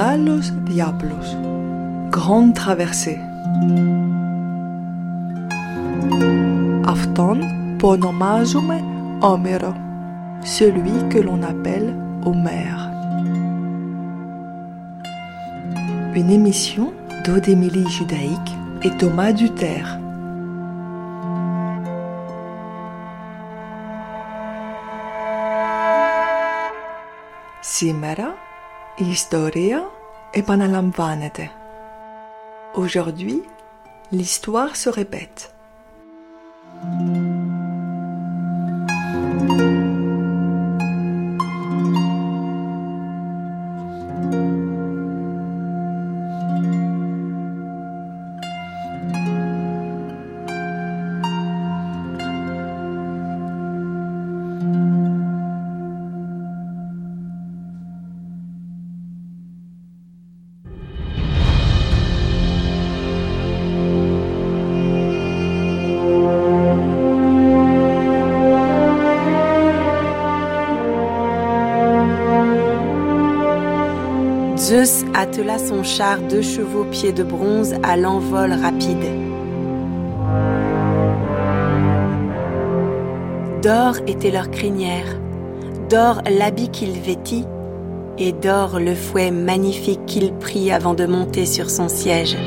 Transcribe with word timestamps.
Μεγάλος 0.00 0.52
Διάπλος. 0.64 1.36
Grande 2.10 2.52
traversée. 2.52 3.18
Αυτόν 6.86 7.38
που 7.78 7.88
ονομάζουμε 7.88 8.80
Homero, 9.20 9.72
celui 10.58 11.08
que 11.10 11.20
l'on 11.26 11.42
appelle 11.52 11.88
Homère. 12.24 12.80
Une 16.14 16.30
émission 16.30 16.86
d'Odémilie 17.24 17.90
Judaïque 17.96 18.52
et 18.82 18.92
Thomas 19.00 19.32
Duterre. 19.32 19.90
Σήμερα 27.60 28.28
η 28.96 29.10
ιστορία 29.10 29.90
επαναλαμβάνεται. 30.30 31.50
Aujourd'hui, 32.74 33.42
l'histoire 34.12 34.74
se 34.84 34.90
répète. 34.90 35.50
Son 75.57 75.83
char 75.83 76.19
deux 76.19 76.41
chevaux 76.41 76.85
pieds 76.85 77.11
de 77.11 77.23
bronze 77.23 77.75
à 77.83 77.97
l'envol 77.97 78.53
rapide. 78.53 79.05
D'or 83.61 83.97
était 84.07 84.31
leur 84.31 84.49
crinière, 84.49 85.19
d'or 85.89 86.21
l'habit 86.29 86.69
qu'il 86.69 86.91
vêtit, 86.91 87.45
et 88.17 88.31
d'or 88.31 88.79
le 88.79 88.95
fouet 88.95 89.31
magnifique 89.31 90.05
qu'il 90.05 90.33
prit 90.33 90.71
avant 90.71 90.93
de 90.93 91.05
monter 91.05 91.45
sur 91.45 91.69
son 91.69 91.87
siège. 91.89 92.37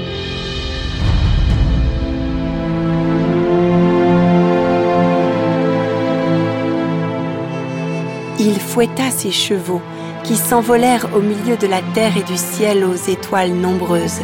Il 8.39 8.61
fouetta 8.61 9.11
ses 9.11 9.31
chevaux 9.31 9.81
qui 10.25 10.37
s'envolèrent 10.37 11.07
au 11.15 11.21
milieu 11.21 11.57
de 11.57 11.67
la 11.67 11.83
terre 11.93 12.17
et 12.17 12.23
du 12.23 12.37
ciel 12.37 12.85
aux 12.85 12.95
étoiles 12.95 13.53
nombreuses. 13.53 14.23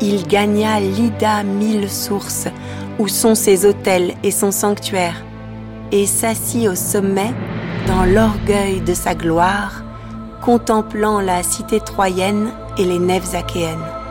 Il 0.00 0.26
gagna 0.26 0.80
l'Ida 0.80 1.42
mille 1.42 1.88
sources, 1.88 2.48
où 2.98 3.06
sont 3.06 3.34
ses 3.34 3.66
hôtels 3.66 4.14
et 4.22 4.30
son 4.30 4.50
sanctuaire, 4.50 5.24
et 5.92 6.06
s'assit 6.06 6.68
au 6.68 6.74
sommet 6.74 7.32
dans 7.86 8.04
l'orgueil 8.04 8.80
de 8.80 8.94
sa 8.94 9.14
gloire, 9.14 9.82
contemplant 10.42 11.20
la 11.20 11.42
cité 11.42 11.80
troyenne 11.80 12.50
et 12.78 12.84
les 12.84 12.98
nefs 12.98 13.34
achéennes. 13.34 14.03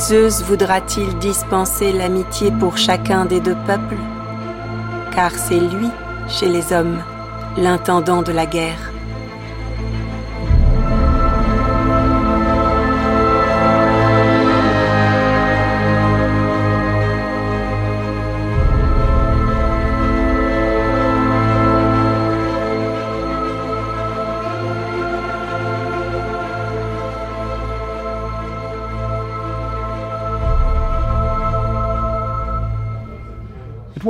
Zeus 0.00 0.42
voudra-t-il 0.42 1.18
dispenser 1.18 1.92
l'amitié 1.92 2.50
pour 2.58 2.78
chacun 2.78 3.26
des 3.26 3.38
deux 3.38 3.56
peuples? 3.66 3.98
Car 5.14 5.30
c'est 5.32 5.60
lui, 5.60 5.90
chez 6.26 6.48
les 6.48 6.72
hommes, 6.72 7.02
l'intendant 7.58 8.22
de 8.22 8.32
la 8.32 8.46
guerre. 8.46 8.89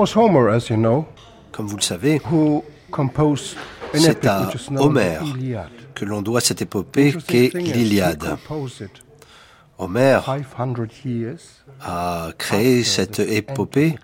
Was 0.01 0.17
Homer, 0.17 0.49
as 0.49 0.71
you 0.71 0.77
know, 0.77 1.05
Comme 1.53 1.67
vous 1.67 1.77
le 1.77 1.83
savez, 1.83 2.21
who 2.31 2.65
composed 2.91 3.55
an 3.95 3.99
c'est 3.99 4.27
à 4.27 4.49
Iliad. 4.73 5.69
que 5.95 6.07
l'on 6.07 6.23
doit 6.23 6.41
cette 6.41 6.63
épopée 6.63 7.15
qu'est 7.27 7.51
l'Iliade. 7.53 8.37
composed 8.49 8.81
it 8.81 8.91
Homère 9.77 10.25
500 10.25 10.75
years 11.05 11.39
a 11.83 12.31
créé 12.39 12.83
cette 12.83 13.19
épopée 13.19 13.97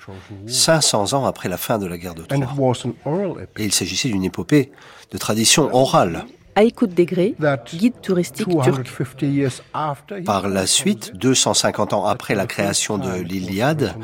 500 0.47 1.15
ans 1.15 1.25
après 1.25 1.49
la 1.49 1.57
fin 1.57 1.79
de 1.79 1.87
la 1.87 1.97
guerre 1.97 2.15
de 2.15 2.23
Troie. 2.23 2.47
was 2.59 2.87
an 2.87 2.93
oral 3.07 3.43
epic 3.43 3.59
Et 3.59 3.65
il 3.65 3.73
s'agissait 3.73 4.09
d'une 4.09 4.25
épopée 4.25 4.73
de 5.13 5.19
tradition 5.19 5.75
orale. 5.75 6.27
À 6.57 6.63
écoute 6.65 6.95
des 6.95 7.05
grés, 7.05 7.35
that 7.41 7.65
guide 7.71 8.01
touristique 8.03 8.49
turc. 8.49 8.83
250 8.85 9.23
years 9.23 9.63
after 9.75 10.21
he 10.21 10.25
Par 10.25 10.49
la 10.49 10.67
suite, 10.67 11.09
it, 11.15 11.17
250 11.21 11.93
ans 11.93 12.07
après 12.07 12.35
la 12.35 12.47
création 12.47 12.97
de 12.97 13.13
l'Iliade, 13.21 13.95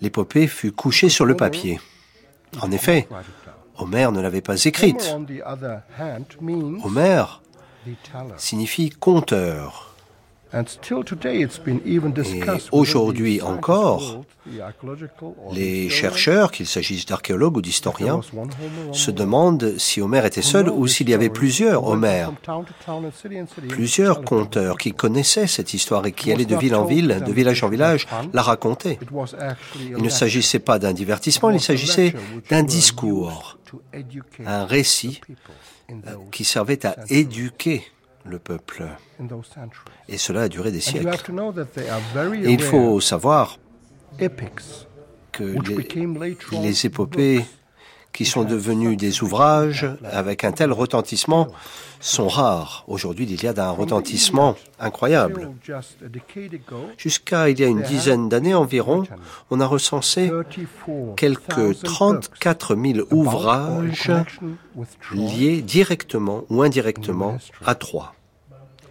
l'épopée 0.00 0.46
fut 0.46 0.72
couchée 0.72 1.08
sur 1.08 1.24
le 1.24 1.36
papier. 1.36 1.80
En 2.60 2.70
effet, 2.70 3.08
Homère 3.78 4.12
ne 4.12 4.20
l'avait 4.20 4.40
pas 4.40 4.64
écrite. 4.64 5.16
Homère 6.84 7.42
signifie 8.36 8.90
conteur. 8.90 9.93
Discussed 12.14 12.68
aujourd'hui 12.70 13.42
encore, 13.42 14.24
Les 15.52 15.88
chercheurs, 15.88 16.52
qu'il 16.52 16.66
s'agisse 16.66 17.06
d'archéologues 17.06 17.56
ou 17.56 17.62
d'historiens, 17.62 18.20
Homer, 18.32 18.92
se 18.92 19.10
Homer. 19.10 19.18
demandent 19.18 19.74
si 19.78 20.00
Homère 20.00 20.24
était 20.26 20.42
seul 20.42 20.68
ou 20.68 20.86
s'il 20.86 21.08
y 21.08 21.14
avait 21.14 21.30
plusieurs 21.30 21.86
Homères, 21.86 22.32
plusieurs 23.68 24.22
conteurs 24.22 24.76
qui 24.76 24.92
connaissaient 24.92 25.46
cette 25.46 25.74
histoire 25.74 26.06
et 26.06 26.12
qui 26.12 26.30
allaient 26.30 26.44
de 26.44 26.56
ville 26.56 26.74
en 26.76 26.84
ville, 26.84 27.22
de 27.26 27.32
village 27.32 27.64
en 27.64 27.68
village, 27.68 28.06
la 28.32 28.42
a 28.42 28.58
Il 29.80 30.02
ne 30.02 30.08
s'agissait 30.08 30.58
pas 30.60 30.78
d'un 30.78 30.92
divertissement, 30.92 31.50
il 31.50 31.60
s'agissait 31.60 32.14
d'un 32.50 32.62
discours, 32.62 33.58
un 34.46 34.66
récit 34.66 35.20
those, 35.88 36.30
qui 36.30 36.44
servait 36.44 36.86
à 36.86 36.96
éduquer 37.08 37.82
le 38.24 38.38
peuple. 38.38 38.84
Et 40.08 40.18
cela 40.18 40.42
a 40.42 40.48
duré 40.48 40.72
des 40.72 40.80
siècles. 40.80 41.08
Et 42.44 42.52
il 42.52 42.62
faut 42.62 43.00
savoir 43.00 43.58
que 45.32 45.44
les, 45.68 46.60
les 46.62 46.86
épopées 46.86 47.44
qui 48.14 48.24
sont 48.24 48.44
devenues 48.44 48.96
des 48.96 49.22
ouvrages 49.22 49.86
avec 50.04 50.44
un 50.44 50.52
tel 50.52 50.72
retentissement 50.72 51.48
sont 52.00 52.28
rares. 52.28 52.84
Aujourd'hui, 52.86 53.26
l'Iliade 53.26 53.58
a 53.58 53.68
un 53.68 53.72
retentissement 53.72 54.56
incroyable. 54.78 55.50
Jusqu'à 56.96 57.48
il 57.50 57.58
y 57.58 57.64
a 57.64 57.66
une 57.66 57.82
dizaine 57.82 58.28
d'années 58.28 58.54
environ, 58.54 59.02
on 59.50 59.60
a 59.60 59.66
recensé 59.66 60.28
34,000 60.28 61.14
quelques 61.16 61.56
books 61.56 61.82
34 61.82 62.76
000 62.76 62.98
about 63.00 63.00
or 63.00 63.12
in 63.12 63.16
ouvrages 63.16 64.12
liés 65.12 65.60
directement 65.60 66.44
ou 66.50 66.62
indirectement 66.62 67.38
à 67.66 67.74
Troie. 67.74 68.14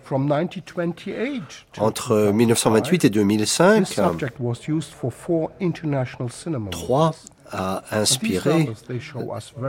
From 0.03 0.29
1928 0.29 1.41
to 1.73 1.81
Entre 1.81 2.31
1928 2.31 3.05
et 3.05 3.09
2005, 3.09 3.85
This 3.85 3.95
subject 3.95 4.35
was 4.39 4.55
used 4.67 4.91
for 4.91 5.11
four 5.11 5.51
international 5.61 6.29
cinema 6.29 6.69
Troie 6.69 7.07
movies. 7.07 7.33
a 7.53 7.83
inspiré 7.91 8.69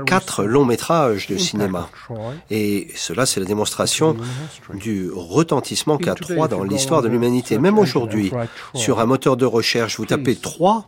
quatre 0.07 0.45
longs 0.45 0.65
métrages 0.65 1.27
de 1.27 1.37
cinéma. 1.37 1.89
Et 2.51 2.89
cela, 2.97 3.27
c'est 3.27 3.41
la 3.41 3.47
démonstration 3.47 4.17
du 4.75 5.11
retentissement 5.13 5.99
qu'a 5.99 6.15
you 6.29 6.49
dans 6.49 6.65
l'histoire 6.65 7.03
de 7.03 7.09
l'humanité. 7.09 7.59
Même 7.59 7.79
aujourd'hui, 7.79 8.33
sur 8.75 9.01
un 9.01 9.07
moteur 9.07 9.37
de 9.37 9.47
recherche, 9.47 9.99
vous 9.99 10.07
tapez 10.07 10.39
your 10.43 10.85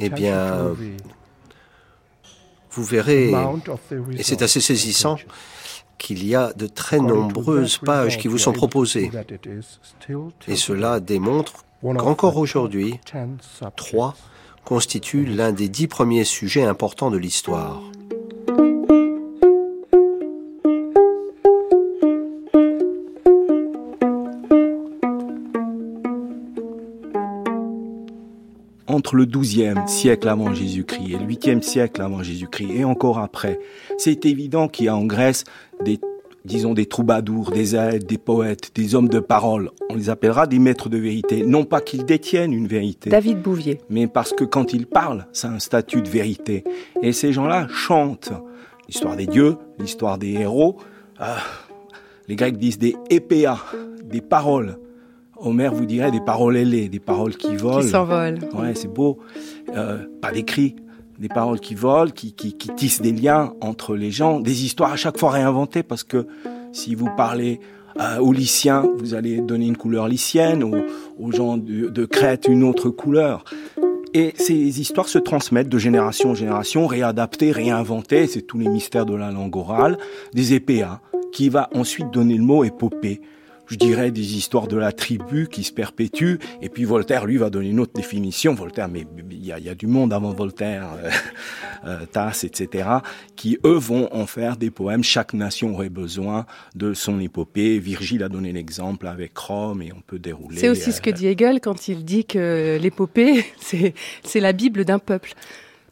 eh 0.00 0.08
bien, 0.08 0.74
vous 2.70 2.84
verrez, 2.84 3.32
et 4.16 4.22
c'est 4.22 4.42
assez 4.42 4.60
saisissant, 4.60 5.18
qu'il 5.98 6.26
y 6.26 6.34
a 6.34 6.52
de 6.54 6.66
très 6.66 7.00
nombreuses 7.00 7.78
pages 7.78 8.18
qui 8.18 8.28
vous 8.28 8.38
sont 8.38 8.52
proposées. 8.52 9.10
Et 10.46 10.56
cela 10.56 11.00
démontre 11.00 11.64
qu'encore 11.82 12.36
aujourd'hui, 12.36 13.00
top 13.04 13.20
10 13.22 13.58
subjects 13.58 13.76
Troie 13.76 14.14
constitue 14.64 15.24
l'un 15.24 15.52
des 15.52 15.68
dix 15.68 15.86
premiers 15.86 16.24
sujets 16.24 16.64
importants 16.64 17.10
de 17.10 17.16
l'histoire. 17.16 17.82
Entre 29.08 29.16
le 29.16 29.24
XIIe 29.24 29.86
siècle 29.86 30.28
avant 30.28 30.52
Jésus-Christ 30.52 31.14
et 31.14 31.16
le 31.16 31.24
8e 31.24 31.62
siècle 31.62 32.02
avant 32.02 32.22
Jésus-Christ 32.22 32.68
et 32.74 32.84
encore 32.84 33.18
après, 33.18 33.58
c'est 33.96 34.26
évident 34.26 34.68
qu'il 34.68 34.84
y 34.84 34.88
a 34.90 34.94
en 34.94 35.06
Grèce 35.06 35.44
des 35.82 35.98
disons 36.44 36.74
des 36.74 36.84
troubadours, 36.84 37.50
des 37.50 37.74
aèdes, 37.74 38.04
des 38.04 38.18
poètes, 38.18 38.70
des 38.74 38.94
hommes 38.94 39.08
de 39.08 39.18
parole. 39.18 39.70
On 39.88 39.94
les 39.94 40.10
appellera 40.10 40.46
des 40.46 40.58
maîtres 40.58 40.90
de 40.90 40.98
vérité. 40.98 41.42
Non 41.46 41.64
pas 41.64 41.80
qu'ils 41.80 42.04
détiennent 42.04 42.52
une 42.52 42.66
vérité. 42.66 43.08
David 43.08 43.40
Bouvier. 43.40 43.80
Mais 43.88 44.08
parce 44.08 44.34
que 44.34 44.44
quand 44.44 44.74
ils 44.74 44.86
parlent, 44.86 45.26
c'est 45.32 45.46
un 45.46 45.58
statut 45.58 46.02
de 46.02 46.08
vérité. 46.10 46.64
Et 47.02 47.14
ces 47.14 47.32
gens-là 47.32 47.66
chantent 47.68 48.32
l'histoire 48.88 49.16
des 49.16 49.26
dieux, 49.26 49.56
l'histoire 49.78 50.18
des 50.18 50.32
héros. 50.32 50.76
Ah, 51.18 51.38
les 52.28 52.36
Grecs 52.36 52.58
disent 52.58 52.78
des 52.78 52.94
épéas, 53.08 53.64
des 54.04 54.20
paroles. 54.20 54.78
Homère 55.40 55.72
vous 55.72 55.86
dirait 55.86 56.10
des 56.10 56.20
paroles 56.20 56.56
ailées, 56.56 56.88
des 56.88 56.98
paroles 56.98 57.36
qui 57.36 57.54
volent. 57.56 57.80
Qui 57.80 57.88
s'envolent. 57.88 58.40
Ouais, 58.54 58.74
c'est 58.74 58.92
beau. 58.92 59.18
Euh, 59.74 59.98
pas 60.20 60.32
des 60.32 60.44
cris, 60.44 60.74
des 61.18 61.28
paroles 61.28 61.60
qui 61.60 61.74
volent, 61.74 62.10
qui, 62.10 62.32
qui, 62.32 62.54
qui, 62.54 62.68
tissent 62.74 63.00
des 63.00 63.12
liens 63.12 63.52
entre 63.60 63.94
les 63.94 64.10
gens, 64.10 64.40
des 64.40 64.64
histoires 64.64 64.92
à 64.92 64.96
chaque 64.96 65.18
fois 65.18 65.30
réinventées, 65.30 65.82
parce 65.82 66.02
que 66.02 66.26
si 66.72 66.94
vous 66.94 67.08
parlez 67.16 67.60
euh, 68.00 68.18
aux 68.18 68.32
Lyciens, 68.32 68.84
vous 68.98 69.14
allez 69.14 69.40
donner 69.40 69.66
une 69.66 69.76
couleur 69.76 70.08
lycienne, 70.08 70.64
aux, 70.64 70.74
aux 71.18 71.30
gens 71.30 71.56
de, 71.56 71.88
de, 71.88 72.04
Crète 72.04 72.48
une 72.48 72.64
autre 72.64 72.90
couleur. 72.90 73.44
Et 74.14 74.32
ces 74.36 74.80
histoires 74.80 75.08
se 75.08 75.18
transmettent 75.18 75.68
de 75.68 75.78
génération 75.78 76.30
en 76.30 76.34
génération, 76.34 76.86
réadaptées, 76.86 77.52
réinventées, 77.52 78.26
c'est 78.26 78.42
tous 78.42 78.58
les 78.58 78.68
mystères 78.68 79.06
de 79.06 79.14
la 79.14 79.30
langue 79.30 79.54
orale, 79.56 79.98
des 80.32 80.54
épéas, 80.54 81.00
qui 81.30 81.48
va 81.48 81.68
ensuite 81.74 82.10
donner 82.10 82.36
le 82.36 82.42
mot 82.42 82.64
épopée 82.64 83.20
je 83.68 83.76
dirais, 83.76 84.10
des 84.10 84.36
histoires 84.36 84.66
de 84.66 84.76
la 84.76 84.92
tribu 84.92 85.48
qui 85.48 85.62
se 85.62 85.72
perpétuent. 85.72 86.38
Et 86.62 86.68
puis 86.68 86.84
Voltaire, 86.84 87.26
lui, 87.26 87.36
va 87.36 87.50
donner 87.50 87.68
une 87.68 87.80
autre 87.80 87.92
définition. 87.94 88.54
Voltaire, 88.54 88.88
mais 88.88 89.06
il 89.30 89.44
y 89.44 89.52
a, 89.52 89.58
y 89.58 89.68
a, 89.68 89.74
du 89.74 89.86
monde 89.86 90.12
avant 90.12 90.32
Voltaire, 90.32 90.88
euh, 91.04 91.10
euh, 91.86 92.06
Tasse, 92.10 92.44
etc., 92.44 92.88
qui, 93.36 93.58
eux, 93.64 93.78
vont 93.78 94.08
en 94.12 94.26
faire 94.26 94.56
des 94.56 94.70
poèmes. 94.70 95.04
Chaque 95.04 95.34
nation 95.34 95.74
aurait 95.74 95.90
besoin 95.90 96.46
de 96.74 96.94
son 96.94 97.20
épopée. 97.20 97.78
Virgile 97.78 98.22
a 98.22 98.28
donné 98.28 98.52
l'exemple 98.52 99.06
avec 99.06 99.36
Rome 99.36 99.82
et 99.82 99.92
on 99.92 100.00
peut 100.00 100.18
dérouler. 100.18 100.58
C'est 100.58 100.68
aussi 100.68 100.90
euh, 100.90 100.92
ce 100.92 101.00
que 101.00 101.10
dit 101.10 101.26
Hegel 101.26 101.60
quand 101.60 101.88
il 101.88 102.04
dit 102.04 102.24
que 102.24 102.78
l'épopée, 102.80 103.44
c'est 104.22 104.40
la 104.40 104.52
Bible 104.52 104.84
d'un 104.84 104.98
peuple. 104.98 105.34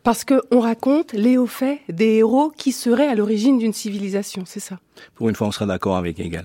Parce 0.07 0.25
qu'on 0.25 0.61
raconte 0.61 1.15
les 1.15 1.37
hauts 1.37 1.49
faits 1.49 1.81
des 1.89 2.19
héros 2.19 2.53
qui 2.57 2.71
seraient 2.71 3.09
à 3.09 3.17
l'origine 3.17 3.59
d'une 3.59 3.73
civilisation, 3.73 4.45
c'est 4.47 4.61
ça? 4.61 4.79
Pour 5.17 5.29
une 5.29 5.35
fois, 5.35 5.49
on 5.49 5.51
sera 5.51 5.67
d'accord 5.67 5.97
avec 5.97 6.21
Hegel. 6.21 6.45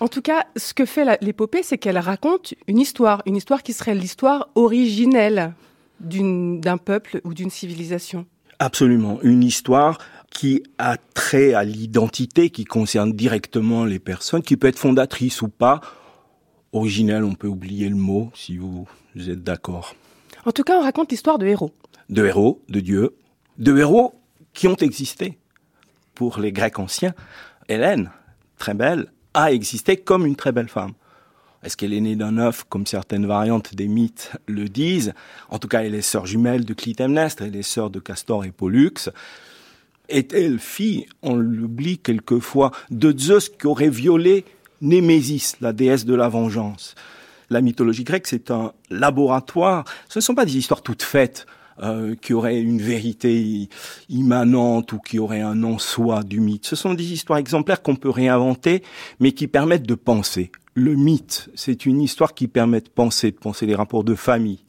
En 0.00 0.08
tout 0.08 0.22
cas, 0.22 0.46
ce 0.56 0.72
que 0.72 0.86
fait 0.86 1.18
l'épopée, 1.20 1.62
c'est 1.62 1.76
qu'elle 1.76 1.98
raconte 1.98 2.54
une 2.68 2.78
histoire, 2.78 3.20
une 3.26 3.36
histoire 3.36 3.62
qui 3.62 3.74
serait 3.74 3.94
l'histoire 3.94 4.48
originelle 4.54 5.52
d'un 6.00 6.78
peuple 6.78 7.20
ou 7.24 7.34
d'une 7.34 7.50
civilisation. 7.50 8.24
Absolument, 8.58 9.18
une 9.20 9.42
histoire 9.42 9.98
qui 10.30 10.62
a 10.78 10.96
trait 10.96 11.52
à 11.52 11.64
l'identité, 11.64 12.48
qui 12.48 12.64
concerne 12.64 13.12
directement 13.12 13.84
les 13.84 13.98
personnes, 13.98 14.40
qui 14.40 14.56
peut 14.56 14.68
être 14.68 14.78
fondatrice 14.78 15.42
ou 15.42 15.48
pas. 15.48 15.82
Originelle, 16.72 17.24
on 17.24 17.34
peut 17.34 17.46
oublier 17.46 17.90
le 17.90 17.96
mot, 17.96 18.30
si 18.34 18.56
vous 18.56 18.86
êtes 19.14 19.44
d'accord. 19.44 19.96
En 20.46 20.50
tout 20.50 20.62
cas, 20.62 20.78
on 20.78 20.82
raconte 20.82 21.10
l'histoire 21.10 21.36
de 21.36 21.46
héros 21.46 21.72
de 22.08 22.26
héros, 22.26 22.62
de 22.68 22.80
dieux, 22.80 23.16
de 23.58 23.76
héros 23.76 24.14
qui 24.52 24.68
ont 24.68 24.76
existé. 24.76 25.38
Pour 26.14 26.38
les 26.38 26.52
Grecs 26.52 26.78
anciens, 26.78 27.14
Hélène, 27.68 28.10
très 28.58 28.74
belle, 28.74 29.12
a 29.34 29.52
existé 29.52 29.96
comme 29.96 30.26
une 30.26 30.36
très 30.36 30.52
belle 30.52 30.68
femme. 30.68 30.92
Est-ce 31.62 31.76
qu'elle 31.76 31.92
est 31.92 32.00
née 32.00 32.16
d'un 32.16 32.38
œuf, 32.38 32.64
comme 32.68 32.86
certaines 32.86 33.26
variantes 33.26 33.74
des 33.74 33.86
mythes 33.86 34.32
le 34.46 34.68
disent? 34.68 35.14
En 35.48 35.58
tout 35.58 35.68
cas, 35.68 35.84
elle 35.84 35.94
est 35.94 36.02
sœur 36.02 36.26
jumelle 36.26 36.64
de 36.64 36.74
Clytemnestre, 36.74 37.42
elle 37.42 37.54
est 37.54 37.62
sœur 37.62 37.88
de 37.88 38.00
Castor 38.00 38.44
et 38.44 38.50
Pollux. 38.50 39.10
Est-elle 40.08 40.58
fille, 40.58 41.06
on 41.22 41.36
l'oublie 41.36 41.98
quelquefois, 41.98 42.72
de 42.90 43.16
Zeus 43.16 43.48
qui 43.48 43.66
aurait 43.66 43.88
violé 43.88 44.44
Némésis, 44.80 45.56
la 45.60 45.72
déesse 45.72 46.04
de 46.04 46.14
la 46.14 46.28
vengeance 46.28 46.96
La 47.48 47.60
mythologie 47.60 48.02
grecque, 48.02 48.26
c'est 48.26 48.50
un 48.50 48.72
laboratoire. 48.90 49.84
Ce 50.08 50.18
ne 50.18 50.22
sont 50.22 50.34
pas 50.34 50.44
des 50.44 50.56
histoires 50.56 50.82
toutes 50.82 51.04
faites 51.04 51.46
euh, 51.82 52.14
qui 52.14 52.34
aurait 52.34 52.60
une 52.60 52.80
vérité 52.80 53.68
immanente 54.08 54.92
ou 54.92 54.98
qui 54.98 55.18
aurait 55.18 55.40
un 55.40 55.62
en 55.62 55.78
soi 55.78 56.22
du 56.22 56.40
mythe. 56.40 56.66
Ce 56.66 56.76
sont 56.76 56.94
des 56.94 57.12
histoires 57.12 57.38
exemplaires 57.38 57.82
qu'on 57.82 57.96
peut 57.96 58.10
réinventer, 58.10 58.82
mais 59.20 59.32
qui 59.32 59.46
permettent 59.46 59.86
de 59.86 59.94
penser. 59.94 60.52
Le 60.74 60.94
mythe, 60.94 61.48
c'est 61.54 61.86
une 61.86 62.00
histoire 62.00 62.34
qui 62.34 62.48
permet 62.48 62.80
de 62.80 62.88
penser, 62.88 63.30
de 63.30 63.36
penser 63.36 63.66
les 63.66 63.74
rapports 63.74 64.04
de 64.04 64.14
famille. 64.14 64.64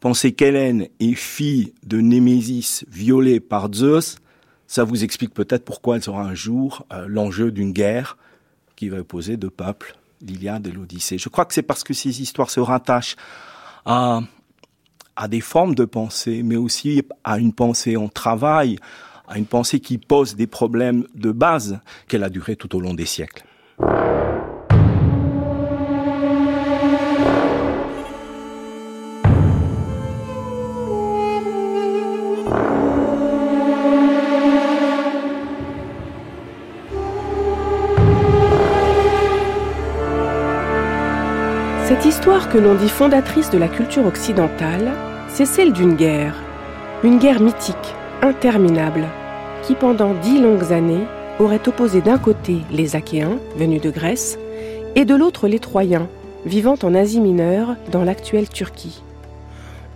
Penser 0.00 0.32
qu'Hélène 0.32 0.88
est 0.98 1.14
fille 1.14 1.74
de 1.84 2.00
Némésis 2.00 2.84
violée 2.90 3.40
par 3.40 3.72
Zeus, 3.72 4.16
ça 4.66 4.84
vous 4.84 5.02
explique 5.02 5.34
peut-être 5.34 5.64
pourquoi 5.64 5.96
elle 5.96 6.02
sera 6.02 6.22
un 6.22 6.34
jour 6.34 6.86
euh, 6.92 7.06
l'enjeu 7.08 7.50
d'une 7.50 7.72
guerre 7.72 8.16
qui 8.76 8.88
va 8.88 8.98
opposer 8.98 9.36
deux 9.36 9.50
peuples, 9.50 9.96
l'Iliade 10.22 10.66
et 10.68 10.70
l'Odyssée. 10.70 11.18
Je 11.18 11.28
crois 11.28 11.44
que 11.44 11.54
c'est 11.54 11.62
parce 11.62 11.82
que 11.82 11.92
ces 11.92 12.22
histoires 12.22 12.50
se 12.50 12.60
rattachent 12.60 13.16
à 13.84 14.20
à 15.20 15.28
des 15.28 15.42
formes 15.42 15.74
de 15.74 15.84
pensée, 15.84 16.42
mais 16.42 16.56
aussi 16.56 17.02
à 17.24 17.38
une 17.38 17.52
pensée 17.52 17.98
en 17.98 18.08
travail, 18.08 18.78
à 19.28 19.36
une 19.36 19.44
pensée 19.44 19.78
qui 19.78 19.98
pose 19.98 20.34
des 20.34 20.46
problèmes 20.46 21.04
de 21.14 21.30
base 21.30 21.78
qu'elle 22.08 22.24
a 22.24 22.30
duré 22.30 22.56
tout 22.56 22.74
au 22.74 22.80
long 22.80 22.94
des 22.94 23.04
siècles. 23.04 23.44
Cette 41.86 42.06
histoire 42.06 42.48
que 42.48 42.56
l'on 42.56 42.74
dit 42.74 42.88
fondatrice 42.88 43.50
de 43.50 43.58
la 43.58 43.68
culture 43.68 44.06
occidentale 44.06 45.09
c'est 45.32 45.46
celle 45.46 45.72
d'une 45.72 45.94
guerre, 45.94 46.34
une 47.04 47.18
guerre 47.18 47.40
mythique, 47.40 47.94
interminable, 48.20 49.06
qui 49.62 49.74
pendant 49.74 50.12
dix 50.14 50.40
longues 50.40 50.72
années 50.72 51.06
aurait 51.38 51.68
opposé 51.68 52.00
d'un 52.00 52.18
côté 52.18 52.58
les 52.70 52.96
Achéens, 52.96 53.38
venus 53.56 53.80
de 53.80 53.90
Grèce, 53.90 54.38
et 54.96 55.04
de 55.04 55.14
l'autre 55.14 55.46
les 55.46 55.60
Troyens, 55.60 56.08
vivant 56.44 56.76
en 56.82 56.94
Asie 56.94 57.20
mineure, 57.20 57.76
dans 57.92 58.04
l'actuelle 58.04 58.48
Turquie. 58.48 59.02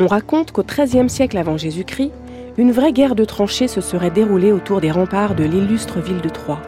On 0.00 0.06
raconte 0.06 0.52
qu'au 0.52 0.62
XIIIe 0.62 1.10
siècle 1.10 1.36
avant 1.36 1.56
Jésus-Christ, 1.56 2.12
une 2.56 2.72
vraie 2.72 2.92
guerre 2.92 3.16
de 3.16 3.24
tranchées 3.24 3.68
se 3.68 3.80
serait 3.80 4.10
déroulée 4.10 4.52
autour 4.52 4.80
des 4.80 4.92
remparts 4.92 5.34
de 5.34 5.44
l'illustre 5.44 6.00
ville 6.00 6.20
de 6.20 6.28
Troie. 6.28 6.62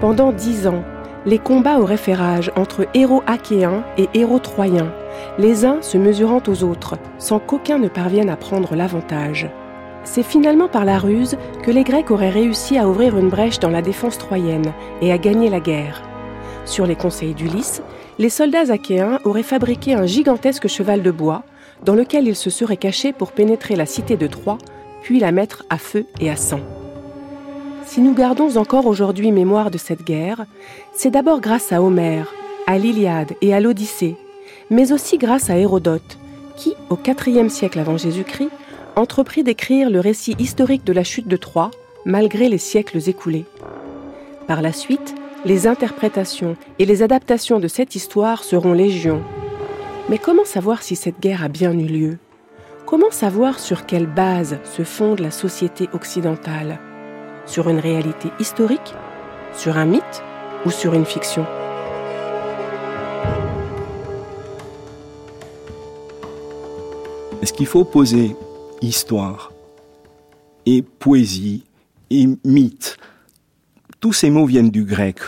Pendant 0.00 0.32
dix 0.32 0.66
ans, 0.66 0.82
les 1.26 1.38
combats 1.38 1.80
auraient 1.80 1.96
fait 1.96 2.14
rage 2.14 2.52
entre 2.56 2.86
héros 2.94 3.22
achéens 3.26 3.84
et 3.96 4.08
héros 4.14 4.38
troyens, 4.38 4.92
les 5.38 5.64
uns 5.64 5.80
se 5.80 5.96
mesurant 5.96 6.42
aux 6.46 6.64
autres, 6.64 6.96
sans 7.18 7.38
qu'aucun 7.38 7.78
ne 7.78 7.88
parvienne 7.88 8.30
à 8.30 8.36
prendre 8.36 8.74
l'avantage. 8.74 9.48
C'est 10.04 10.22
finalement 10.22 10.68
par 10.68 10.84
la 10.84 10.98
ruse 10.98 11.38
que 11.62 11.70
les 11.70 11.82
Grecs 11.82 12.10
auraient 12.10 12.30
réussi 12.30 12.76
à 12.76 12.88
ouvrir 12.88 13.16
une 13.16 13.30
brèche 13.30 13.58
dans 13.58 13.70
la 13.70 13.80
défense 13.80 14.18
troyenne 14.18 14.72
et 15.00 15.12
à 15.12 15.18
gagner 15.18 15.48
la 15.48 15.60
guerre. 15.60 16.02
Sur 16.66 16.86
les 16.86 16.96
conseils 16.96 17.34
d'Ulysse, 17.34 17.82
les 18.18 18.28
soldats 18.28 18.70
achéens 18.70 19.18
auraient 19.24 19.42
fabriqué 19.42 19.94
un 19.94 20.06
gigantesque 20.06 20.68
cheval 20.68 21.02
de 21.02 21.10
bois 21.10 21.42
dans 21.84 21.94
lequel 21.94 22.28
ils 22.28 22.36
se 22.36 22.50
seraient 22.50 22.76
cachés 22.76 23.12
pour 23.12 23.32
pénétrer 23.32 23.76
la 23.76 23.86
cité 23.86 24.16
de 24.16 24.26
Troie, 24.26 24.58
puis 25.02 25.20
la 25.20 25.32
mettre 25.32 25.64
à 25.70 25.78
feu 25.78 26.06
et 26.20 26.30
à 26.30 26.36
sang. 26.36 26.60
Si 27.94 28.00
nous 28.00 28.12
gardons 28.12 28.56
encore 28.56 28.86
aujourd'hui 28.86 29.30
mémoire 29.30 29.70
de 29.70 29.78
cette 29.78 30.02
guerre, 30.02 30.46
c'est 30.92 31.12
d'abord 31.12 31.40
grâce 31.40 31.70
à 31.70 31.80
Homère, 31.80 32.34
à 32.66 32.76
l'Iliade 32.76 33.34
et 33.40 33.54
à 33.54 33.60
l'Odyssée 33.60 34.16
mais 34.68 34.90
aussi 34.90 35.16
grâce 35.16 35.48
à 35.48 35.58
Hérodote, 35.58 36.18
qui, 36.56 36.74
au 36.90 36.98
IVe 37.06 37.48
siècle 37.50 37.78
avant 37.78 37.96
Jésus-Christ, 37.96 38.50
entreprit 38.96 39.44
d'écrire 39.44 39.90
le 39.90 40.00
récit 40.00 40.34
historique 40.40 40.84
de 40.84 40.92
la 40.92 41.04
chute 41.04 41.28
de 41.28 41.36
Troie, 41.36 41.70
malgré 42.04 42.48
les 42.48 42.58
siècles 42.58 42.98
écoulés. 43.08 43.44
Par 44.48 44.60
la 44.60 44.72
suite, 44.72 45.14
les 45.44 45.68
interprétations 45.68 46.56
et 46.80 46.86
les 46.86 47.04
adaptations 47.04 47.60
de 47.60 47.68
cette 47.68 47.94
histoire 47.94 48.42
seront 48.42 48.72
légion. 48.72 49.22
Mais 50.08 50.18
comment 50.18 50.44
savoir 50.44 50.82
si 50.82 50.96
cette 50.96 51.20
guerre 51.20 51.44
a 51.44 51.48
bien 51.48 51.78
eu 51.78 51.86
lieu? 51.86 52.18
Comment 52.86 53.12
savoir 53.12 53.60
sur 53.60 53.86
quelle 53.86 54.08
base 54.08 54.58
se 54.64 54.82
fonde 54.82 55.20
la 55.20 55.30
société 55.30 55.88
occidentale? 55.92 56.80
Sur 57.46 57.68
une 57.68 57.78
réalité 57.78 58.30
historique 58.40 58.94
Sur 59.54 59.76
un 59.76 59.84
mythe 59.84 60.22
Ou 60.64 60.70
sur 60.70 60.94
une 60.94 61.04
fiction 61.04 61.46
Est-ce 67.42 67.52
qu'il 67.52 67.66
faut 67.66 67.84
poser 67.84 68.34
histoire 68.80 69.52
et 70.64 70.80
poésie 70.80 71.64
et 72.08 72.26
mythe? 72.42 72.96
Tous 74.00 74.14
ces 74.14 74.30
mots 74.30 74.46
viennent 74.46 74.70
du 74.70 74.84
grec. 74.84 75.18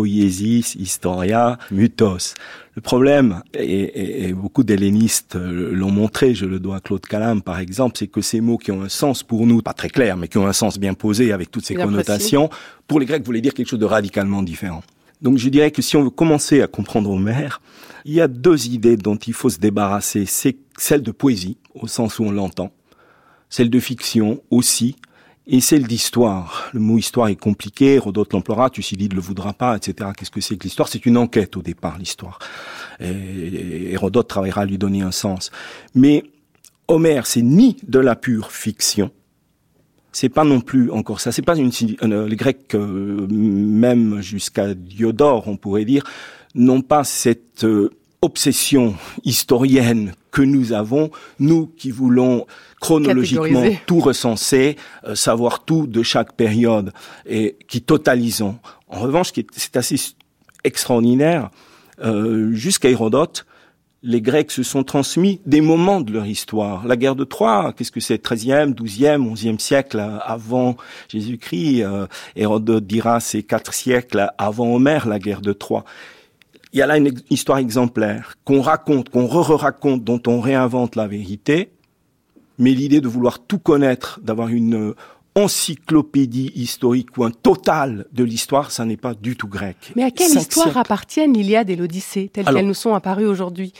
Poiesis, 0.00 0.76
historia, 0.76 1.58
mythos. 1.70 2.32
Le 2.74 2.80
problème, 2.80 3.42
et, 3.52 4.32
beaucoup 4.32 4.64
d'hellénistes 4.64 5.34
l'ont 5.36 5.90
montré, 5.90 6.34
je 6.34 6.46
le 6.46 6.58
dois 6.58 6.76
à 6.76 6.80
Claude 6.80 7.04
Calam 7.04 7.42
par 7.42 7.58
exemple, 7.58 7.98
c'est 7.98 8.06
que 8.06 8.22
ces 8.22 8.40
mots 8.40 8.56
qui 8.56 8.72
ont 8.72 8.80
un 8.80 8.88
sens 8.88 9.22
pour 9.22 9.46
nous, 9.46 9.60
pas 9.60 9.74
très 9.74 9.90
clair, 9.90 10.16
mais 10.16 10.26
qui 10.26 10.38
ont 10.38 10.46
un 10.46 10.54
sens 10.54 10.78
bien 10.78 10.94
posé 10.94 11.32
avec 11.32 11.50
toutes 11.50 11.66
ces 11.66 11.74
connotations, 11.74 12.48
pour 12.88 12.98
les 12.98 13.04
Grecs 13.04 13.22
voulaient 13.22 13.42
dire 13.42 13.52
quelque 13.52 13.68
chose 13.68 13.78
de 13.78 13.84
radicalement 13.84 14.42
différent. 14.42 14.82
Donc 15.20 15.36
je 15.36 15.50
dirais 15.50 15.70
que 15.70 15.82
si 15.82 15.98
on 15.98 16.04
veut 16.04 16.10
commencer 16.10 16.62
à 16.62 16.66
comprendre 16.66 17.10
Homère, 17.10 17.60
il 18.06 18.14
y 18.14 18.22
a 18.22 18.28
deux 18.28 18.68
idées 18.68 18.96
dont 18.96 19.16
il 19.16 19.34
faut 19.34 19.50
se 19.50 19.58
débarrasser. 19.58 20.24
C'est 20.24 20.56
celle 20.78 21.02
de 21.02 21.10
poésie, 21.10 21.58
au 21.74 21.88
sens 21.88 22.18
où 22.18 22.24
on 22.24 22.32
l'entend, 22.32 22.72
celle 23.50 23.68
de 23.68 23.80
fiction 23.80 24.40
aussi, 24.50 24.96
et 25.52 25.60
celle 25.60 25.82
d'histoire. 25.86 26.70
Le 26.72 26.80
mot 26.80 26.96
histoire 26.96 27.28
est 27.28 27.36
compliqué, 27.36 27.94
Hérodote 27.94 28.32
l'emploiera, 28.32 28.70
Thucydide 28.70 29.12
le 29.12 29.20
voudra 29.20 29.52
pas, 29.52 29.76
etc. 29.76 30.10
Qu'est-ce 30.16 30.30
que 30.30 30.40
c'est 30.40 30.56
que 30.56 30.64
l'histoire? 30.64 30.88
C'est 30.88 31.04
une 31.04 31.16
enquête 31.18 31.56
au 31.56 31.62
départ, 31.62 31.98
l'histoire. 31.98 32.38
Et 33.00 33.92
Hérodote 33.92 34.28
travaillera 34.28 34.62
à 34.62 34.64
lui 34.64 34.78
donner 34.78 35.02
un 35.02 35.10
sens. 35.10 35.50
Mais 35.94 36.22
Homère, 36.86 37.26
c'est 37.26 37.42
ni 37.42 37.76
de 37.86 37.98
la 37.98 38.14
pure 38.16 38.52
fiction, 38.52 39.10
c'est 40.12 40.28
pas 40.28 40.44
non 40.44 40.60
plus 40.60 40.90
encore 40.90 41.20
ça. 41.20 41.32
C'est 41.32 41.42
pas 41.42 41.56
une 41.56 41.70
euh, 42.02 42.28
les 42.28 42.36
Grecs 42.36 42.74
euh, 42.74 43.26
même 43.30 44.20
jusqu'à 44.20 44.74
Diodore, 44.74 45.46
on 45.48 45.56
pourrait 45.56 45.84
dire, 45.84 46.04
n'ont 46.54 46.82
pas 46.82 47.04
cette 47.04 47.64
euh, 47.64 47.90
obsession 48.22 48.94
historienne 49.24 50.12
que 50.30 50.42
nous 50.42 50.72
avons, 50.72 51.10
nous 51.38 51.66
qui 51.66 51.90
voulons 51.90 52.46
chronologiquement 52.80 53.64
tout 53.86 54.00
recenser, 54.00 54.76
savoir 55.14 55.64
tout 55.64 55.86
de 55.86 56.02
chaque 56.02 56.34
période 56.34 56.92
et 57.26 57.56
qui 57.68 57.82
totalisons. 57.82 58.58
En 58.88 59.00
revanche, 59.00 59.32
c'est 59.52 59.76
assez 59.76 59.96
extraordinaire, 60.64 61.50
jusqu'à 62.52 62.90
Hérodote, 62.90 63.46
les 64.02 64.20
Grecs 64.20 64.50
se 64.50 64.62
sont 64.62 64.82
transmis 64.82 65.40
des 65.44 65.60
moments 65.60 66.00
de 66.00 66.12
leur 66.12 66.26
histoire. 66.26 66.86
La 66.86 66.96
guerre 66.96 67.16
de 67.16 67.24
Troie, 67.24 67.74
qu'est-ce 67.76 67.92
que 67.92 68.00
c'est 68.00 68.22
13e, 68.22 68.74
12e, 68.74 69.34
11e 69.34 69.58
siècle 69.58 70.02
avant 70.24 70.76
Jésus-Christ 71.08 71.82
euh, 71.82 72.06
Hérodote 72.36 72.86
dira 72.86 73.20
c'est 73.20 73.42
quatre 73.42 73.74
siècles 73.74 74.30
avant 74.38 74.74
Homère, 74.74 75.06
la 75.06 75.18
guerre 75.18 75.42
de 75.42 75.52
Troie. 75.52 75.84
Il 76.72 76.78
y 76.78 76.82
a 76.82 76.86
là 76.86 76.96
une 76.96 77.12
histoire 77.30 77.58
exemplaire 77.58 78.34
qu'on 78.44 78.60
raconte, 78.60 79.08
qu'on 79.08 79.26
re-raconte, 79.26 80.04
dont 80.04 80.22
on 80.26 80.40
réinvente 80.40 80.96
la 80.96 81.08
vérité. 81.08 81.72
Mais 82.58 82.72
l'idée 82.72 83.00
de 83.00 83.08
vouloir 83.08 83.40
tout 83.40 83.58
connaître, 83.58 84.20
d'avoir 84.22 84.48
une 84.48 84.94
encyclopédie 85.34 86.52
historique 86.54 87.16
ou 87.16 87.24
un 87.24 87.30
total 87.30 88.06
de 88.12 88.24
l'histoire, 88.24 88.70
ça 88.70 88.84
n'est 88.84 88.96
pas 88.96 89.14
du 89.14 89.36
tout 89.36 89.48
grec. 89.48 89.92
Mais 89.96 90.02
à 90.02 90.10
quelle 90.10 90.36
histoire 90.36 90.76
appartiennent 90.76 91.32
l'Iliade 91.32 91.70
et 91.70 91.76
l'Odyssée, 91.76 92.30
telles 92.32 92.44
qu'elles 92.44 92.66
nous 92.66 92.74
sont 92.74 92.94
apparues 92.94 93.26
aujourd'hui? 93.26 93.72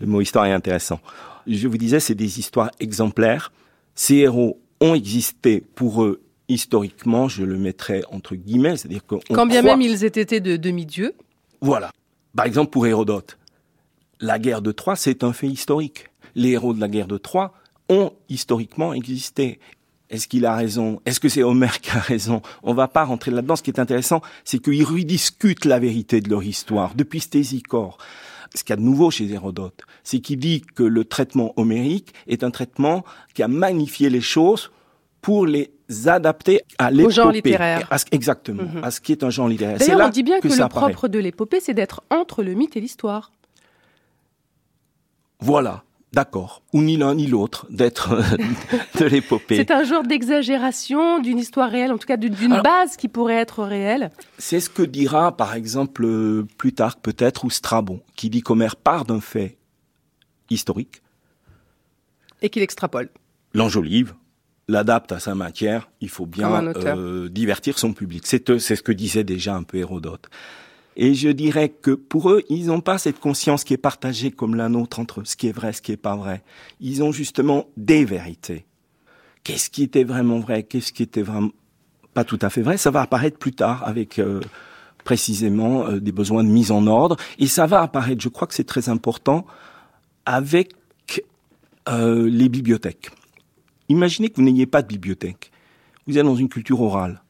Le 0.00 0.06
mot 0.06 0.20
histoire 0.20 0.46
est 0.46 0.52
intéressant. 0.52 1.00
Je 1.46 1.68
vous 1.68 1.78
disais, 1.78 2.00
c'est 2.00 2.14
des 2.14 2.38
histoires 2.38 2.70
exemplaires. 2.80 3.52
Ces 3.94 4.16
héros 4.16 4.60
ont 4.80 4.94
existé 4.94 5.62
pour 5.74 6.02
eux 6.02 6.22
historiquement, 6.48 7.28
je 7.28 7.44
le 7.44 7.56
mettrais 7.56 8.02
entre 8.10 8.34
guillemets, 8.34 8.76
c'est-à-dire 8.76 9.04
qu'on 9.06 9.20
Quand 9.30 9.46
bien 9.46 9.62
même 9.62 9.80
ils 9.80 10.04
aient 10.04 10.08
été 10.08 10.40
de 10.40 10.56
demi-dieux. 10.56 11.14
Voilà. 11.60 11.90
Par 12.34 12.46
exemple, 12.46 12.70
pour 12.70 12.86
Hérodote, 12.86 13.38
la 14.20 14.38
guerre 14.38 14.62
de 14.62 14.72
Troie, 14.72 14.96
c'est 14.96 15.24
un 15.24 15.32
fait 15.32 15.48
historique. 15.48 16.06
Les 16.34 16.50
héros 16.50 16.72
de 16.72 16.80
la 16.80 16.88
guerre 16.88 17.08
de 17.08 17.18
Troie 17.18 17.52
ont 17.88 18.12
historiquement 18.28 18.94
existé. 18.94 19.60
Est-ce 20.08 20.28
qu'il 20.28 20.46
a 20.46 20.54
raison? 20.54 21.00
Est-ce 21.04 21.20
que 21.20 21.28
c'est 21.28 21.42
Homère 21.42 21.80
qui 21.80 21.90
a 21.90 21.98
raison? 21.98 22.40
On 22.62 22.74
va 22.74 22.88
pas 22.88 23.04
rentrer 23.04 23.30
là-dedans. 23.30 23.56
Ce 23.56 23.62
qui 23.62 23.70
est 23.70 23.80
intéressant, 23.80 24.22
c'est 24.44 24.58
qu'ils 24.58 24.84
rediscutent 24.84 25.64
la 25.64 25.78
vérité 25.78 26.20
de 26.20 26.30
leur 26.30 26.42
histoire 26.42 26.94
depuis 26.94 27.20
Stésicore. 27.20 27.98
Ce 28.54 28.62
qu'il 28.62 28.70
y 28.70 28.74
a 28.74 28.76
de 28.76 28.82
nouveau 28.82 29.10
chez 29.10 29.30
Hérodote, 29.30 29.80
c'est 30.04 30.20
qu'il 30.20 30.38
dit 30.38 30.60
que 30.60 30.82
le 30.82 31.04
traitement 31.04 31.52
homérique 31.56 32.12
est 32.26 32.44
un 32.44 32.50
traitement 32.50 33.04
qui 33.34 33.42
a 33.42 33.48
magnifié 33.48 34.10
les 34.10 34.20
choses 34.20 34.70
pour 35.22 35.46
les 35.46 35.72
adapter 36.06 36.60
à 36.78 36.90
l'épopée. 36.90 37.06
Au 37.06 37.10
genre 37.10 37.32
littéraire. 37.32 37.88
exactement, 38.10 38.62
mhm. 38.62 38.84
à 38.84 38.90
ce 38.90 39.00
qui 39.00 39.12
est 39.12 39.24
un 39.24 39.30
genre 39.30 39.48
littéraire. 39.48 39.78
D'ailleurs, 39.78 40.06
on 40.06 40.10
dit 40.10 40.22
bien 40.22 40.40
que, 40.40 40.48
le 40.48 40.68
propre 40.68 41.08
de 41.08 41.18
l'épopée, 41.18 41.60
c'est 41.60 41.74
d'être 41.74 42.02
entre 42.10 42.42
le 42.42 42.54
mythe 42.54 42.76
et 42.76 42.80
l'histoire. 42.80 43.32
Voilà. 45.40 45.84
D'accord, 46.12 46.62
ou 46.74 46.82
ni 46.82 46.98
l'un 46.98 47.14
ni 47.14 47.26
l'autre 47.26 47.66
d'être 47.70 48.12
euh, 48.12 48.22
de 49.00 49.06
l'épopée. 49.06 49.56
C'est 49.56 49.70
un 49.70 49.82
genre 49.82 50.02
d'exagération 50.02 51.20
d'une 51.20 51.38
histoire 51.38 51.70
réelle, 51.70 51.90
en 51.90 51.96
tout 51.96 52.06
cas 52.06 52.18
d'une 52.18 52.60
base 52.60 52.98
qui 52.98 53.08
pourrait 53.08 53.36
être 53.36 53.64
réelle. 53.64 54.10
C'est 54.36 54.60
ce 54.60 54.68
que 54.68 54.82
dira 54.82 55.34
par 55.34 55.54
exemple 55.54 56.04
euh, 56.04 56.46
Plutarque 56.58 57.00
peut-être 57.00 57.46
ou 57.46 57.50
Strabon, 57.50 58.02
qui 58.14 58.28
dit 58.28 58.42
qu'Homère 58.42 58.76
part 58.76 59.06
d'un 59.06 59.22
fait 59.22 59.56
historique. 60.50 61.00
Et 62.42 62.50
qu'il 62.50 62.62
extrapole. 62.62 63.08
L'enjolive, 63.54 64.12
l'adapte 64.72 65.12
à 65.12 65.20
sa 65.20 65.34
matière, 65.34 65.88
il 66.00 66.08
faut 66.08 66.26
bien 66.26 66.72
euh, 66.74 67.28
divertir 67.28 67.78
son 67.78 67.92
public. 67.92 68.26
C'est 68.26 68.48
ce 68.48 68.82
que 68.82 68.92
disait 68.92 69.24
déjà 69.24 69.54
un 69.54 69.62
peu 69.62 69.78
Hérodote. 69.78 70.28
Et 70.96 71.14
je 71.14 71.28
dirais 71.28 71.70
que 71.70 71.92
pour 71.92 72.30
eux, 72.30 72.42
ils 72.48 72.66
n'ont 72.66 72.80
pas 72.80 72.98
cette 72.98 73.18
conscience 73.18 73.64
qui 73.64 73.72
est 73.72 73.78
partagée 73.78 74.30
comme 74.30 74.54
la 74.54 74.68
nôtre 74.68 74.98
entre 74.98 75.22
ce 75.24 75.36
qui 75.36 75.48
est 75.48 75.52
vrai, 75.52 75.72
ce 75.72 75.80
qui 75.80 75.92
est 75.92 75.96
pas 75.96 76.16
vrai. 76.16 76.42
Ils 76.80 77.02
ont 77.02 77.12
justement 77.12 77.66
des 77.76 78.04
vérités. 78.04 78.66
Qu'est-ce 79.44 79.70
qui 79.70 79.82
était 79.84 80.04
vraiment 80.04 80.38
vrai, 80.38 80.64
qu'est-ce 80.64 80.92
qui 80.92 81.02
était 81.02 81.22
vraiment 81.22 81.50
pas 82.14 82.24
tout 82.24 82.38
à 82.42 82.50
fait 82.50 82.60
vrai, 82.60 82.76
ça 82.76 82.90
va 82.90 83.00
apparaître 83.00 83.38
plus 83.38 83.52
tard 83.52 83.82
avec 83.86 84.18
euh, 84.18 84.40
précisément 85.02 85.86
euh, 85.86 85.98
des 85.98 86.12
besoins 86.12 86.44
de 86.44 86.48
mise 86.48 86.70
en 86.70 86.86
ordre. 86.86 87.16
Et 87.38 87.46
ça 87.46 87.66
va 87.66 87.80
apparaître, 87.80 88.20
je 88.20 88.28
crois 88.28 88.46
que 88.46 88.54
c'est 88.54 88.64
très 88.64 88.90
important, 88.90 89.46
avec 90.26 90.74
euh, 91.88 92.28
les 92.28 92.48
bibliothèques. 92.48 93.10
Imaginez 93.92 94.30
que 94.30 94.36
vous 94.36 94.42
n'ayez 94.42 94.64
pas 94.64 94.80
de 94.80 94.88
bibliothèque. 94.88 95.52
Vous 96.06 96.16
êtes 96.16 96.24
dans 96.24 96.34
une 96.34 96.48
culture 96.48 96.80
orale. 96.80 97.22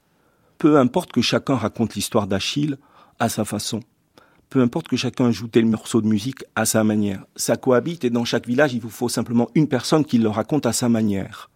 Peu 0.59 0.79
importe 0.79 1.11
que 1.11 1.21
chacun 1.21 1.57
raconte 1.57 1.97
l'histoire 1.97 2.29
d'Achille, 2.29 2.79
à 3.19 3.29
sa 3.29 3.45
façon. 3.45 3.81
Peu 4.49 4.63
importe 4.63 4.87
que 4.87 4.97
chacun 4.97 5.27
ajoute 5.27 5.57
le 5.57 5.65
morceau 5.65 6.01
de 6.01 6.07
musique 6.07 6.45
à 6.55 6.65
sa 6.65 6.85
manière. 6.85 7.25
Ça 7.35 7.57
cohabite 7.57 8.05
et 8.05 8.11
dans 8.11 8.25
chaque 8.25 8.47
village, 8.47 8.75
il 8.75 8.81
vous 8.81 8.91
faut 8.91 9.09
simplement 9.09 9.49
une 9.57 9.67
personne 9.67 10.05
qui 10.05 10.19
le 10.19 10.29
raconte 10.29 10.65
à 10.65 10.73
sa 10.73 10.89
manière. 10.89 11.51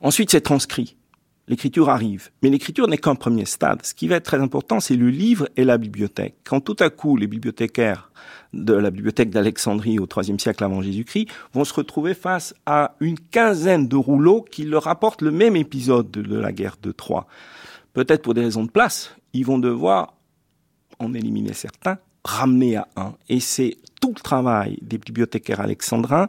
Ensuite, 0.00 0.30
c'est 0.30 0.42
transcrit. 0.42 0.94
L'écriture 1.48 1.88
arrive. 1.88 2.30
Mais 2.42 2.50
l'écriture 2.50 2.86
n'est 2.86 2.98
qu'un 2.98 3.16
premier 3.16 3.44
stade. 3.44 3.84
Ce 3.84 3.94
qui 3.94 4.06
va 4.06 4.16
être 4.16 4.24
très 4.24 4.40
important, 4.40 4.78
c'est 4.78 4.96
le 4.96 5.10
livre 5.10 5.48
et 5.56 5.64
la 5.64 5.76
bibliothèque. 5.76 6.36
Quand 6.44 6.60
tout 6.60 6.76
à 6.78 6.88
coup, 6.88 7.16
les 7.16 7.26
bibliothécaires 7.26 8.10
de 8.52 8.74
la 8.74 8.90
bibliothèque 8.90 9.30
d'Alexandrie 9.30 9.98
au 9.98 10.06
IIIe 10.06 10.38
siècle 10.38 10.62
avant 10.62 10.82
Jésus-Christ 10.82 11.28
vont 11.52 11.64
se 11.64 11.74
retrouver 11.74 12.14
face 12.14 12.54
à 12.66 12.94
une 13.00 13.18
quinzaine 13.18 13.88
de 13.88 13.96
rouleaux 13.96 14.42
qui 14.42 14.64
leur 14.64 14.84
rapportent 14.84 15.22
le 15.22 15.30
même 15.30 15.56
épisode 15.56 16.10
de 16.10 16.36
la 16.36 16.52
guerre 16.52 16.76
de 16.80 16.92
Troie. 16.92 17.26
Peut-être 17.92 18.22
pour 18.22 18.34
des 18.34 18.42
raisons 18.42 18.64
de 18.64 18.70
place, 18.70 19.14
ils 19.32 19.44
vont 19.44 19.58
devoir 19.58 20.14
en 20.98 21.14
éliminer 21.14 21.54
certains, 21.54 21.98
ramener 22.24 22.76
à 22.76 22.88
un. 22.96 23.14
Et 23.28 23.40
c'est 23.40 23.78
tout 24.00 24.12
le 24.16 24.20
travail 24.20 24.78
des 24.82 24.98
bibliothécaires 24.98 25.60
alexandrins 25.60 26.28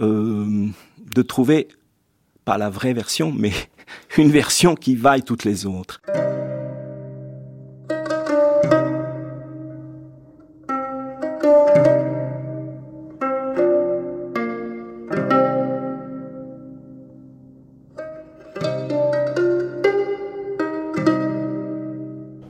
euh, 0.00 0.68
de 1.14 1.22
trouver, 1.22 1.68
pas 2.44 2.58
la 2.58 2.70
vraie 2.70 2.92
version, 2.92 3.32
mais 3.36 3.52
une 4.16 4.30
version 4.30 4.74
qui 4.74 4.94
vaille 4.94 5.22
toutes 5.22 5.44
les 5.44 5.66
autres. 5.66 6.00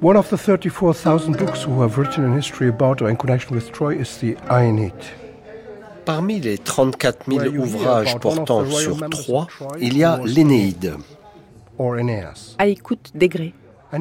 One 0.02 0.16
of 0.16 0.30
the 0.30 0.36
34,000 0.38 1.36
books 1.36 1.62
who 1.62 1.82
have 1.82 1.98
written 1.98 2.24
in 2.24 2.34
history 2.34 2.68
about 2.68 3.02
or 3.02 3.10
in 3.10 3.16
connection 3.16 3.54
with 3.54 3.70
Troy 3.70 3.96
is 3.96 4.16
the 4.18 4.34
Aeneid. 4.50 4.94
Parmi 6.06 6.40
les 6.40 6.56
34 6.56 7.26
000 7.28 7.54
ouvrages 7.54 8.18
portant 8.18 8.64
sur 8.64 8.96
Troie, 9.10 9.46
il 9.78 9.98
y 9.98 10.02
a 10.02 10.18
l'Énéide. 10.24 10.96
À 12.58 12.66
écoute 12.66 13.10
degré. 13.14 13.54
Dans 13.90 13.98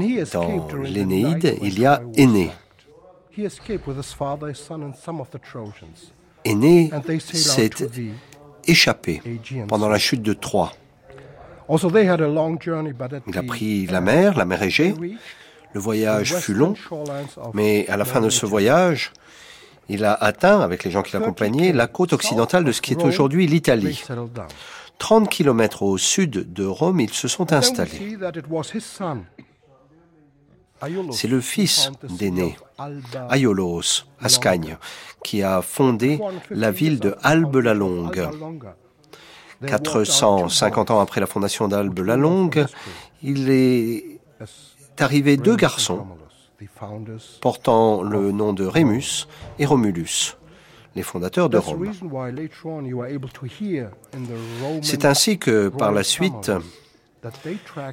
l'Énéide, 0.84 1.58
il 1.62 1.80
y 1.80 1.86
a 1.86 2.02
Énée. 2.14 2.52
Énée 6.44 6.92
s'est 7.22 7.70
échappé 8.68 9.22
pendant 9.70 9.88
la 9.88 9.98
chute 9.98 10.22
de 10.22 10.34
Troie. 10.34 10.74
Il 11.70 13.38
a 13.38 13.44
pris 13.44 13.86
la 13.86 14.02
mer, 14.02 14.38
la 14.38 14.46
mer 14.46 14.62
Égée, 14.62 14.94
le 15.74 15.80
voyage 15.80 16.36
fut 16.36 16.54
long, 16.54 16.74
mais 17.54 17.88
à 17.88 17.96
la 17.96 18.04
fin 18.04 18.20
de 18.20 18.30
ce 18.30 18.46
voyage, 18.46 19.14
Il 19.92 20.06
a 20.06 20.14
atteint, 20.14 20.60
avec 20.62 20.84
les 20.84 20.92
gens 20.92 21.02
qui 21.02 21.14
l'accompagnaient, 21.14 21.74
la 21.74 21.88
côte 21.88 22.14
occidentale 22.14 22.64
de 22.64 22.72
ce 22.72 22.80
qui 22.80 22.94
est 22.94 23.04
aujourd'hui 23.04 23.48
l'Italie. 23.48 24.04
30 25.00 25.30
kilomètres 25.30 25.82
au 25.82 25.98
sud 25.98 26.54
de 26.54 26.66
Rome, 26.66 27.00
ils 27.00 27.14
se 27.14 27.28
sont 27.28 27.52
installés. 27.52 28.18
C'est 31.12 31.28
le 31.28 31.42
fils 31.42 31.92
d'aîné, 32.04 32.58
Aiolos 33.32 34.04
Ascagne, 34.22 34.78
qui 35.24 35.44
a 35.44 35.62
fondé 35.62 36.20
la 36.50 36.72
ville 36.72 37.00
de 37.00 37.16
Albe-la-Longue. 37.22 38.30
450 39.66 40.92
ans 40.92 41.02
après 41.02 41.20
la 41.20 41.28
fondation 41.28 41.68
d'Albe-la-Longue, 41.68 42.66
il 43.22 43.50
est 43.50 44.22
arrivé 45.00 45.36
deux 45.36 45.56
garçons 45.56 46.06
portant 47.42 48.02
le 48.02 48.32
nom 48.32 48.54
de 48.54 48.66
Rémus 48.66 49.28
et 49.60 49.66
Romulus, 49.66 50.38
les 51.00 51.04
fondateurs 51.04 51.50
de 51.50 51.58
Rome. 51.58 51.92
C'est 54.82 55.06
ainsi 55.06 55.38
que, 55.38 55.70
par 55.70 55.94
la 55.94 56.04
suite, 56.04 56.52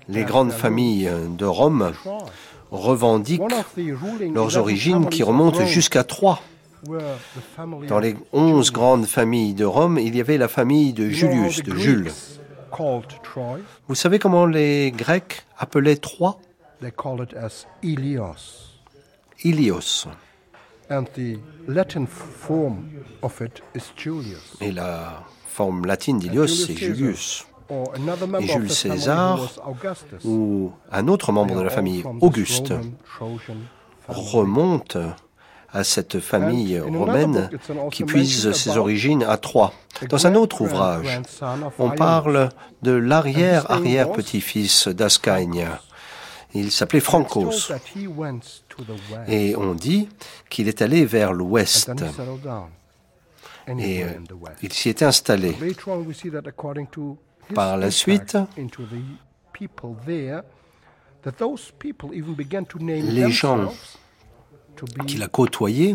les 0.09 0.25
grandes 0.25 0.51
familles 0.51 1.09
de 1.39 1.45
Rome 1.45 1.93
revendiquent 2.73 3.43
leurs 4.35 4.57
origines 4.57 5.09
qui 5.09 5.23
remontent 5.23 5.65
jusqu'à 5.67 6.03
Troie. 6.03 6.41
Dans 7.89 8.01
les 8.01 8.17
onze 8.33 8.73
grandes 8.73 9.07
familles 9.07 9.55
de 9.55 9.65
Rome, 9.65 9.99
il 9.99 10.17
y 10.17 10.21
avait 10.21 10.39
la 10.39 10.49
famille 10.49 10.93
de 10.93 11.09
Julius, 11.09 11.63
de 11.63 11.75
Jules. 11.77 12.13
Vous 13.89 13.95
savez 13.95 14.19
comment 14.19 14.47
les 14.47 14.91
Grecs 14.91 15.47
appelaient 15.59 15.97
Troie? 15.97 16.41
Ilios. 19.45 20.09
Et 24.61 24.73
la 24.73 25.23
forme 25.47 25.87
latine 25.87 26.19
d'Ilios, 26.19 26.47
c'est 26.47 26.77
Julius. 26.77 27.47
Et 28.41 28.47
Jules 28.47 28.71
César, 28.71 29.41
ou 30.25 30.71
un 30.93 31.09
autre 31.09 31.33
membre 31.33 31.57
de 31.57 31.63
la 31.63 31.71
famille, 31.71 32.05
Auguste, 32.21 32.73
remonte 34.09 34.97
à 35.73 35.83
cette 35.83 36.21
famille 36.21 36.79
romaine 36.79 37.51
qui 37.91 38.05
puise 38.05 38.53
ses 38.53 38.77
origines 38.77 39.25
à 39.25 39.37
Troie. 39.37 39.73
Dans 40.09 40.27
un 40.27 40.35
autre 40.37 40.61
ouvrage, 40.61 41.21
on 41.79 41.91
parle 41.91 42.51
de 42.83 42.93
l'arrière-arrière-petit-fils 42.93 44.89
d'Ascagne. 44.89 45.67
Il 46.55 46.71
s'appelait 46.71 47.01
Francos. 47.01 47.73
Et 49.29 49.57
on 49.57 49.75
dit 49.75 50.09
qu'il 50.49 50.69
est 50.69 50.83
allé 50.83 51.05
vers 51.05 51.33
l'ouest. 51.33 51.91
Et 53.79 54.05
euh, 54.05 54.09
il 54.63 54.73
s'y 54.73 54.89
est 54.89 55.03
installé. 55.03 55.57
Par 57.55 57.77
la 57.77 57.91
suite, 57.91 58.39
les 62.89 63.31
gens 63.31 63.73
qu'il 65.07 65.23
a 65.23 65.29
côtoyés 65.29 65.95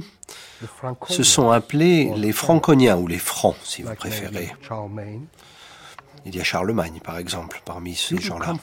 se 1.07 1.23
sont 1.23 1.49
appelés 1.51 2.11
les 2.15 2.31
Franconiens 2.31 2.97
ou 2.97 3.07
les 3.07 3.19
Francs, 3.19 3.55
si 3.63 3.83
vous 3.83 3.93
préférez. 3.93 4.51
Il 6.25 6.35
y 6.35 6.39
a 6.39 6.43
Charlemagne, 6.43 6.99
par 7.03 7.17
exemple, 7.17 7.61
parmi 7.65 7.95
ces 7.95 8.17
gens-là. 8.17 8.53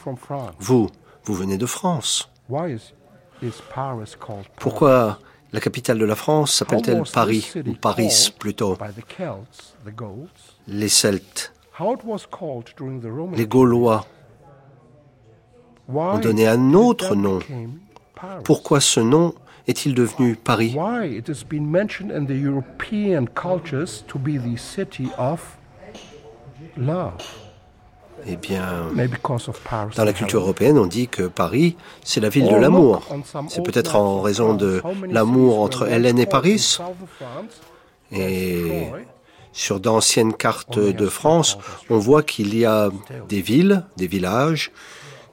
Vous, 0.59 0.89
vous 1.25 1.35
venez 1.35 1.59
de 1.59 1.67
France. 1.67 2.31
Pourquoi 4.59 5.19
la 5.53 5.61
capitale 5.61 5.99
de 5.99 6.05
la 6.05 6.15
France 6.15 6.55
s'appelle-t-elle 6.55 7.03
Paris 7.13 7.53
ou 7.67 7.73
Paris 7.73 8.35
plutôt 8.39 8.77
Les 10.67 10.89
Celtes, 10.89 11.53
les 13.37 13.47
Gaulois. 13.47 14.07
Ont 15.89 16.19
donné 16.19 16.47
un 16.47 16.75
autre 16.75 17.15
nom. 17.15 17.39
Pourquoi 18.45 18.81
ce 18.81 19.01
nom 19.01 19.35
est-il 19.67 19.95
devenu 19.95 20.37
Paris? 20.37 20.77
Eh 28.27 28.37
bien, 28.37 28.87
dans 29.97 30.05
la 30.05 30.13
culture 30.13 30.41
européenne, 30.41 30.79
on 30.79 30.87
dit 30.87 31.09
que 31.09 31.23
Paris, 31.23 31.77
c'est 32.05 32.21
la 32.21 32.29
ville 32.29 32.49
de 32.49 32.57
l'amour. 32.57 33.03
C'est 33.49 33.63
peut-être 33.63 33.97
en 33.97 34.21
raison 34.21 34.55
de 34.55 34.83
l'amour 35.09 35.61
entre 35.61 35.89
Hélène 35.89 36.19
et 36.19 36.27
Paris. 36.27 36.79
Et 38.13 38.89
sur 39.53 39.81
d'anciennes 39.81 40.35
cartes 40.35 40.79
de 40.79 41.07
France, 41.07 41.59
on 41.91 41.99
voit 41.99 42.23
qu'il 42.23 42.57
y 42.57 42.65
a 42.65 42.91
des 43.29 43.41
villes, 43.41 43.85
des 43.97 44.07
villages 44.07 44.73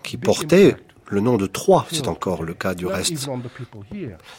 qui 0.04 0.18
portaient 0.18 0.76
le 1.08 1.22
nom 1.22 1.38
de 1.38 1.46
Troyes. 1.46 1.86
C'est 1.92 2.08
encore 2.08 2.44
le 2.44 2.54
cas 2.54 2.74
du 2.74 2.86
reste. 2.86 3.30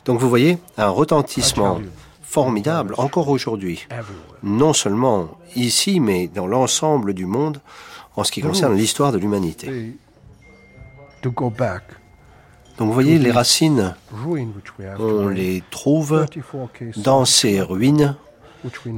Donc 0.04 0.18
vous 0.18 0.28
voyez, 0.28 0.58
un 0.76 0.88
retentissement 0.88 1.80
formidable 2.22 2.94
encore 2.98 3.28
aujourd'hui, 3.28 3.86
non 4.42 4.72
seulement 4.72 5.38
ici, 5.54 6.00
mais 6.00 6.26
dans 6.26 6.46
l'ensemble 6.46 7.14
du 7.14 7.24
monde, 7.24 7.60
en 8.16 8.24
ce 8.24 8.32
qui 8.32 8.40
concerne 8.40 8.74
l'histoire 8.74 9.12
de 9.12 9.18
l'humanité. 9.18 9.92
Donc 12.78 12.88
vous 12.88 12.92
voyez, 12.92 13.18
les 13.18 13.30
racines, 13.30 13.94
on 14.98 15.28
les 15.28 15.62
trouve 15.70 16.26
dans 16.96 17.24
ces 17.24 17.60
ruines 17.60 18.16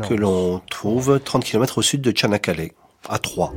que 0.08 0.14
l'on 0.14 0.60
trouve 0.70 1.20
30 1.24 1.44
km 1.44 1.78
au 1.78 1.82
sud 1.82 2.00
de 2.00 2.10
Tchanakale, 2.10 2.70
à 3.08 3.18
Troyes. 3.18 3.52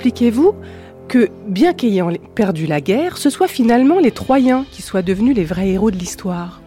Expliquez-vous 0.00 0.54
que, 1.08 1.28
bien 1.46 1.74
qu'ayant 1.74 2.10
perdu 2.34 2.66
la 2.66 2.80
guerre, 2.80 3.18
ce 3.18 3.28
soit 3.28 3.48
finalement 3.48 3.98
les 3.98 4.12
Troyens 4.12 4.64
qui 4.70 4.80
soient 4.80 5.02
devenus 5.02 5.36
les 5.36 5.44
vrais 5.44 5.68
héros 5.68 5.90
de 5.90 5.96
l'histoire? 5.98 6.62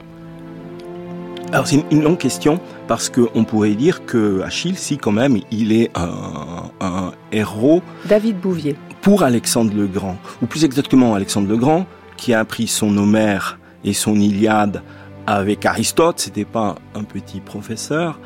Alors 1.51 1.65
c'est 1.65 1.83
une 1.89 2.03
longue 2.03 2.19
question 2.19 2.59
parce 2.87 3.09
qu'on 3.09 3.43
pourrait 3.43 3.73
dire 3.73 4.05
que 4.05 4.41
Achille, 4.41 4.77
si 4.77 4.99
quand 4.99 5.11
même, 5.11 5.39
il 5.49 5.71
est 5.71 5.89
un, 5.95 7.11
héros. 7.31 7.81
David 8.05 8.39
Bouvier. 8.39 8.75
Pour 9.01 9.23
Alexandre 9.23 9.73
le 9.75 9.87
Grand, 9.87 10.17
ou 10.43 10.45
plus 10.45 10.63
exactement 10.63 11.15
Alexandre 11.15 11.47
le 11.47 11.57
Grand, 11.57 11.87
qui 12.17 12.35
a 12.35 12.39
appris 12.39 12.67
son 12.67 12.95
Homère 12.97 13.57
et 13.83 13.93
son 13.93 14.15
Iliade 14.15 14.83
avec 15.25 15.65
Aristote, 15.65 16.19
c'était 16.19 16.45
pas 16.45 16.75
un 16.93 17.03
petit 17.03 17.39
professeur, 17.39 18.19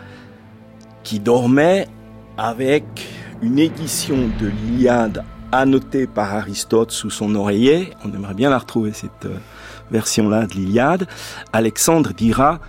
qui 1.04 1.20
dormait 1.20 1.88
avec 2.38 2.84
une 3.42 3.60
édition 3.60 4.30
de 4.40 4.48
l'Iliade 4.48 5.24
annotée 5.52 6.08
par 6.08 6.34
Aristote 6.34 6.92
sous 6.92 7.10
son 7.10 7.36
oreiller. 7.36 7.94
On 8.04 8.14
aimerait 8.14 8.34
bien 8.34 8.50
la 8.50 8.58
retrouver, 8.58 8.94
cette 8.94 9.26
euh, 9.26 9.38
version-là 9.92 10.48
de 10.48 10.54
l'Iliade. 10.54 11.08
Alexandre 11.54 12.14
dira, 12.14 12.60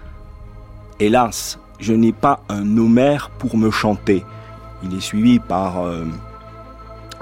hélas, 1.00 1.59
je 1.81 1.92
n'ai 1.92 2.12
pas 2.12 2.40
un 2.48 2.76
Homère 2.76 3.31
pour 3.31 3.57
me 3.57 3.70
chanter. 3.70 4.24
Il 4.83 4.94
est 4.94 5.00
suivi 5.00 5.38
par 5.38 5.83
euh, 5.85 6.04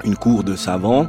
une 0.03 0.15
cour 0.15 0.43
de 0.43 0.55
savants. 0.55 1.07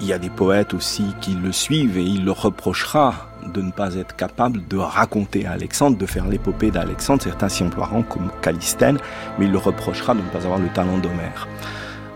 Il 0.00 0.06
y 0.06 0.12
a 0.12 0.18
des 0.18 0.30
poètes 0.30 0.74
aussi 0.74 1.06
qui 1.20 1.34
le 1.34 1.52
suivent 1.52 1.96
et 1.96 2.04
il 2.04 2.24
le 2.24 2.32
reprochera 2.32 3.28
de 3.52 3.62
ne 3.62 3.70
pas 3.70 3.94
être 3.94 4.16
capable 4.16 4.66
de 4.68 4.76
raconter 4.76 5.46
à 5.46 5.52
Alexandre, 5.52 5.96
de 5.96 6.06
faire 6.06 6.26
l'épopée 6.26 6.70
d'Alexandre. 6.70 7.22
Certains 7.22 7.48
s'y 7.48 7.62
emploieront 7.62 8.02
comme 8.02 8.30
Calistène, 8.42 8.98
mais 9.38 9.46
il 9.46 9.52
le 9.52 9.58
reprochera 9.58 10.14
de 10.14 10.20
ne 10.20 10.28
pas 10.28 10.44
avoir 10.44 10.58
le 10.58 10.68
talent 10.68 10.98
d'Homère. 10.98 11.48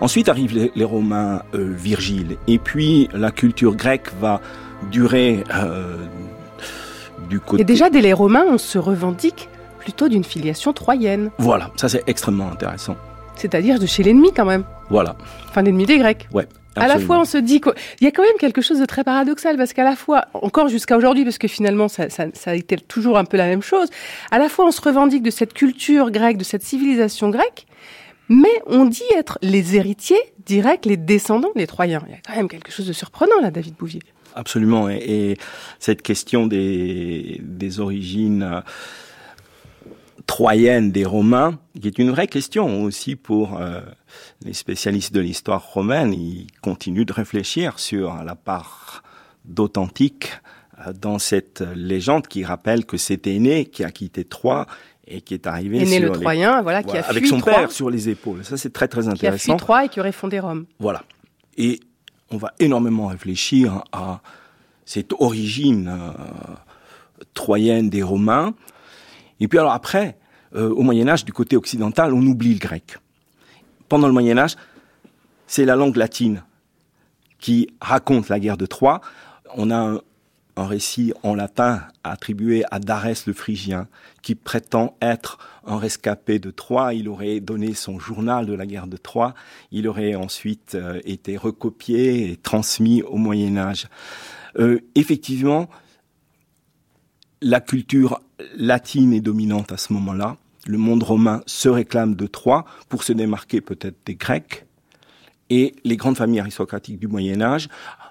Ensuite 0.01 0.29
arrivent 0.29 0.71
les, 0.75 0.85
Romains 0.85 1.43
euh, 1.55 1.75
Virgile, 1.77 2.37
et 2.47 2.59
puis 2.59 3.09
la 3.13 3.31
culture 3.33 3.75
grecque 3.75 4.11
va 4.21 4.41
durer 4.93 5.43
euh, 5.55 5.97
du 7.29 7.41
côté... 7.41 7.63
Et 7.63 7.65
déjà, 7.65 7.91
dès 7.91 8.01
les 8.01 8.13
Romains, 8.13 8.45
on 8.49 8.59
se 8.59 8.79
revendique 8.79 9.49
plutôt 9.81 10.09
d'une 10.09 10.25
filiation 10.25 10.73
troyenne. 10.73 11.31
Voilà, 11.39 11.71
ça 11.77 11.89
c'est 11.89 12.05
extrêmement 12.07 12.51
intéressant. 12.51 12.97
C'est-à-dire 13.35 13.79
de 13.79 13.87
chez 13.87 14.03
l'ennemi 14.03 14.33
quand 14.35 14.45
même. 14.45 14.65
Voilà. 14.91 15.17
Enfin, 15.49 15.63
l'ennemi 15.63 15.87
des 15.87 15.99
Grecs. 15.99 16.29
Ouais. 16.33 16.47
À 16.81 16.89
la 16.89 16.99
fois, 16.99 17.21
on 17.21 17.25
se 17.25 17.39
dit 17.39 17.61
qu'il 17.61 17.73
y 18.01 18.07
a 18.07 18.11
quand 18.11 18.23
même 18.23 18.37
quelque 18.39 18.61
chose 18.61 18.81
de 18.81 18.87
très 18.87 19.05
paradoxal, 19.05 19.57
parce 19.57 19.73
qu'à 19.73 19.85
la 19.85 19.97
fois, 19.97 20.27
encore 20.35 20.69
jusqu'à 20.69 20.97
aujourd'hui, 20.97 21.25
parce 21.25 21.39
que 21.39 21.49
finalement, 21.49 21.89
ça, 21.89 22.11
ça, 22.11 22.27
ça, 22.35 22.53
a 22.53 22.55
été 22.55 22.77
toujours 22.77 23.19
un 23.19 23.25
peu 23.25 23.37
la 23.37 23.47
même 23.47 23.63
chose, 23.63 23.89
à 24.31 24.39
la 24.39 24.49
fois, 24.49 24.67
on 24.67 24.71
se 24.71 24.81
revendique 24.81 25.23
de 25.23 25.31
cette 25.31 25.55
culture 25.55 26.11
grecque, 26.11 26.37
de 26.37 26.45
cette 26.45 26.63
civilisation 26.63 27.31
grecque, 27.31 27.67
mais 28.29 28.63
on 28.67 28.85
dit 28.85 29.03
être 29.17 29.39
les 29.43 29.77
héritiers 29.77 30.21
directs, 30.45 30.87
les 30.87 30.97
descendants 30.97 31.53
des 31.57 31.67
Troyens. 31.67 32.03
Il 32.07 32.13
y 32.13 32.15
a 32.15 32.19
quand 32.27 32.37
même 32.37 32.49
quelque 32.49 32.71
chose 32.71 32.87
de 32.87 32.93
surprenant 32.93 33.41
là, 33.41 33.51
David 33.51 33.75
Bouvier. 33.75 34.03
Absolument. 34.35 34.89
Et, 34.89 35.37
cette 35.79 36.03
question 36.03 36.47
des, 36.47 37.41
des 37.43 37.81
origines 37.81 38.43
euh, 38.43 38.61
troyennes 40.27 40.93
des 40.93 41.05
Romains, 41.05 41.59
qui 41.81 41.89
est 41.89 41.99
une 41.99 42.11
vraie 42.11 42.29
question 42.29 42.83
aussi 42.83 43.17
pour 43.17 43.59
euh, 43.61 43.81
les 44.45 44.53
spécialistes 44.53 45.13
de 45.13 45.21
l'histoire 45.21 45.73
romaine. 45.73 46.13
Ils 46.13 46.47
continuent 46.61 47.05
de 47.05 47.13
réfléchir 47.13 47.79
sur 47.79 48.23
la 48.25 48.35
part 48.35 49.03
d'authentique 49.45 50.33
euh, 50.87 50.93
dans 50.93 51.19
cette 51.19 51.61
légende 51.75 52.27
qui 52.27 52.45
rappelle 52.45 52.85
que 52.85 52.97
c'est 52.97 53.27
Aîné 53.27 53.67
qui 53.67 53.85
a 53.85 53.91
quitté 53.91 54.25
Troie 54.25 54.67
et 55.07 55.21
qui 55.21 55.35
est 55.35 55.47
arrivé 55.47 55.81
Aîné 55.81 56.01
le 56.01 56.13
Troyen, 56.13 56.63
voilà, 56.63 56.83
qui 56.83 56.97
a 56.97 57.07
avec 57.09 57.27
son 57.27 57.41
père 57.41 57.73
sur 57.73 57.91
les 57.91 58.09
épaules. 58.09 58.45
Ça, 58.45 58.57
c'est 58.57 58.73
très 58.73 58.89
très 58.89 59.09
intéressant. 59.09 59.45
Qui 59.45 59.51
a 59.51 59.55
fui 59.55 59.59
Troie 59.59 59.85
et 59.85 59.89
qui 59.89 60.01
aurait 60.01 60.13
fondé 60.13 60.39
Rome. 60.39 60.67
Voilà. 60.79 61.03
Et 61.57 61.81
on 62.31 62.37
va 62.37 62.53
énormément 62.59 63.07
réfléchir 63.07 63.83
à 63.93 64.21
cette 64.85 65.13
origine 65.19 65.89
euh, 65.89 66.55
troyenne 67.35 67.91
des 67.91 68.03
Romains. 68.03 68.55
Et 69.41 69.49
puis 69.49 69.59
alors 69.59 69.73
après, 69.73 70.19
euh, 70.55 70.71
au 70.71 70.83
Moyen 70.83 71.09
Âge, 71.09 71.25
du 71.25 71.33
côté 71.33 71.57
occidental, 71.57 72.13
on 72.13 72.23
oublie 72.23 72.55
le 72.55 72.59
grec. 72.59 72.99
Pendant 73.89 74.07
le 74.07 74.13
Moyen 74.13 74.37
Âge, 74.37 74.57
c'est 75.47 75.65
la 75.65 75.77
langue 75.77 75.97
latine 75.97 76.43
qui 77.39 77.69
raconte 77.81 78.29
la 78.29 78.39
guerre 78.39 78.59
de 78.59 78.67
Troie. 78.67 79.01
On 79.57 79.71
a 79.71 79.77
un, 79.77 80.01
récit 80.57 81.13
en 81.23 81.37
latin 81.37 81.83
attribué 82.03 82.65
à 82.73 82.81
Darès 82.81 83.27
le 83.27 83.33
Phrygien, 83.33 83.87
qui 84.23 84.35
prétend 84.35 84.97
être 85.01 85.39
un 85.65 85.79
rescapé 85.79 86.41
de 86.41 86.51
Troie. 86.51 86.95
Il 86.95 87.09
aurait 87.09 87.39
donné 87.39 87.75
son 87.75 88.01
journal 88.01 88.45
de 88.45 88.55
la 88.55 88.67
guerre 88.67 88.89
de 88.89 88.97
Troie. 88.97 89.35
Il 89.71 89.87
aurait 89.87 90.17
ensuite 90.17 90.75
euh, 90.75 91.01
été 91.05 91.37
recopié 91.37 92.33
et 92.33 92.37
transmis 92.37 93.03
au 93.03 93.19
Moyen 93.19 93.57
Âge. 93.57 93.87
Euh, 94.59 94.81
effectivement, 94.97 95.69
la 97.41 97.61
culture 97.61 98.21
latine 98.57 99.13
est 99.13 99.21
dominante 99.21 99.71
à 99.71 99.77
ce 99.77 99.93
moment-là. 99.93 100.37
Le 100.69 100.77
monde 100.77 101.03
romain 101.03 101.41
se 101.47 101.71
réclame 101.71 102.15
de 102.15 102.27
Troie 102.27 102.67
pour 102.91 103.03
se 103.03 103.15
démarquer 103.15 103.63
peut-être 103.63 103.97
des 104.05 104.17
Grecs. 104.17 104.67
Et 105.49 105.75
les 105.83 105.97
grandes 105.97 106.19
familles 106.19 106.41
aristocratiques 106.41 106.99
du 106.99 107.09
Moyen 107.09 107.41
Âge 107.41 107.71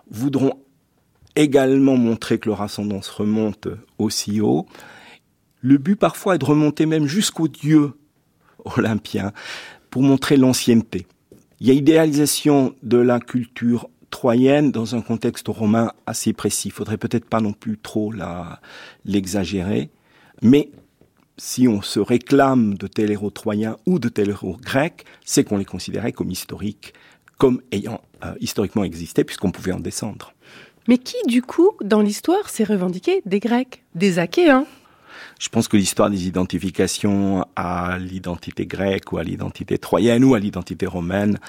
voudront 0.10 0.54
également 1.36 1.98
montrer 1.98 2.40
que 2.40 2.50
leur 2.50 2.64
ascendance 2.64 3.10
remonte 3.10 3.68
aussi 4.00 4.42
haut. 4.42 4.66
Le 5.62 5.78
but 5.78 5.98
parfois 5.98 6.34
est 6.34 6.40
de 6.40 6.46
remonter 6.46 6.88
même 6.88 7.06
jusqu'aux 7.06 7.48
dieux 7.48 7.94
olympiens 8.66 9.34
pour 9.92 10.02
montrer 10.02 10.36
l'ancienneté. 10.36 11.06
Il 11.60 11.68
y 11.68 11.70
a 11.70 11.76
idéalisation 11.76 12.74
de 12.82 12.98
la 12.98 13.20
culture 13.20 13.88
troyenne 14.10 14.72
dans 14.72 14.96
un 14.96 15.02
contexte 15.02 15.48
romain 15.48 15.92
assez 16.08 16.34
précis. 16.34 16.70
Il 16.70 16.72
faudrait 16.72 16.98
peut-être 16.98 17.30
pas 17.30 17.40
non 17.40 17.54
plus 17.54 17.78
trop 17.78 18.12
l'exagérer, 19.06 19.92
mais 20.42 20.72
si 21.38 21.68
on 21.68 21.82
se 21.82 22.00
réclame 22.00 22.76
de 22.76 22.88
tel 22.88 23.12
héros 23.12 23.30
troyen 23.30 23.78
ou 23.86 24.00
de 24.00 24.10
tel 24.10 24.30
héros 24.30 24.58
grec, 24.62 25.06
c'est 25.24 25.44
qu'on 25.44 25.58
les 25.58 25.66
considérait 25.66 26.12
comme 26.12 26.32
historiques, 26.32 26.94
comme 27.38 27.62
ayant 27.72 28.02
euh, 28.26 28.34
historiquement 28.40 28.84
existé, 28.84 29.24
puisqu'on 29.24 29.52
pouvait 29.52 29.72
en 29.72 29.80
descendre. 29.80 30.34
Mais 30.88 30.98
qui, 30.98 31.18
du 31.28 31.42
coup, 31.42 31.72
dans 31.84 32.02
l'histoire, 32.02 32.50
s'est 32.50 32.64
revendiqué 32.64 33.22
des 33.26 33.40
Grecs, 33.40 33.84
des 33.94 34.20
Achéens 34.20 34.66
je 35.40 35.50
pense 35.50 35.68
que 35.68 35.78
l'histoire 35.78 36.10
des 36.10 36.28
identifications 36.28 37.46
à 37.56 37.98
l'identité 38.00 38.66
grecque 38.66 39.12
ou 39.12 39.18
à 39.18 39.24
l'identité 39.24 39.78
troyenne 39.78 40.24
ou 40.24 40.34
à 40.34 40.40
l'identité 40.40 40.86
romaine, 40.86 41.40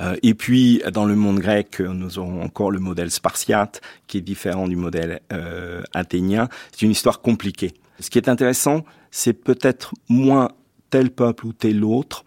euh, 0.00 0.16
et 0.22 0.34
puis 0.34 0.82
dans 0.92 1.04
le 1.04 1.14
monde 1.14 1.38
grec, 1.38 1.80
nous 1.80 2.18
aurons 2.18 2.42
encore 2.42 2.70
le 2.70 2.80
modèle 2.80 3.10
spartiate 3.10 3.80
qui 4.06 4.18
est 4.18 4.22
différent 4.22 4.66
du 4.66 4.76
modèle 4.76 5.20
euh, 5.32 5.82
athénien. 5.94 6.48
C'est 6.72 6.82
une 6.82 6.90
histoire 6.90 7.20
compliquée. 7.20 7.74
Ce 8.00 8.10
qui 8.10 8.18
est 8.18 8.28
intéressant, 8.28 8.84
c'est 9.10 9.32
peut-être 9.32 9.94
moins 10.08 10.48
tel 10.90 11.10
peuple 11.10 11.46
ou 11.46 11.52
tel 11.52 11.84
autre, 11.84 12.24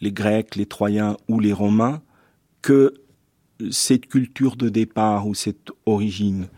les 0.00 0.12
Grecs, 0.12 0.56
les 0.56 0.66
Troyens 0.66 1.16
ou 1.28 1.40
les 1.40 1.52
Romains, 1.52 2.02
que 2.60 2.94
cette 3.70 4.06
culture 4.06 4.56
de 4.56 4.68
départ 4.68 5.26
ou 5.26 5.34
cette 5.34 5.70
origine 5.86 6.48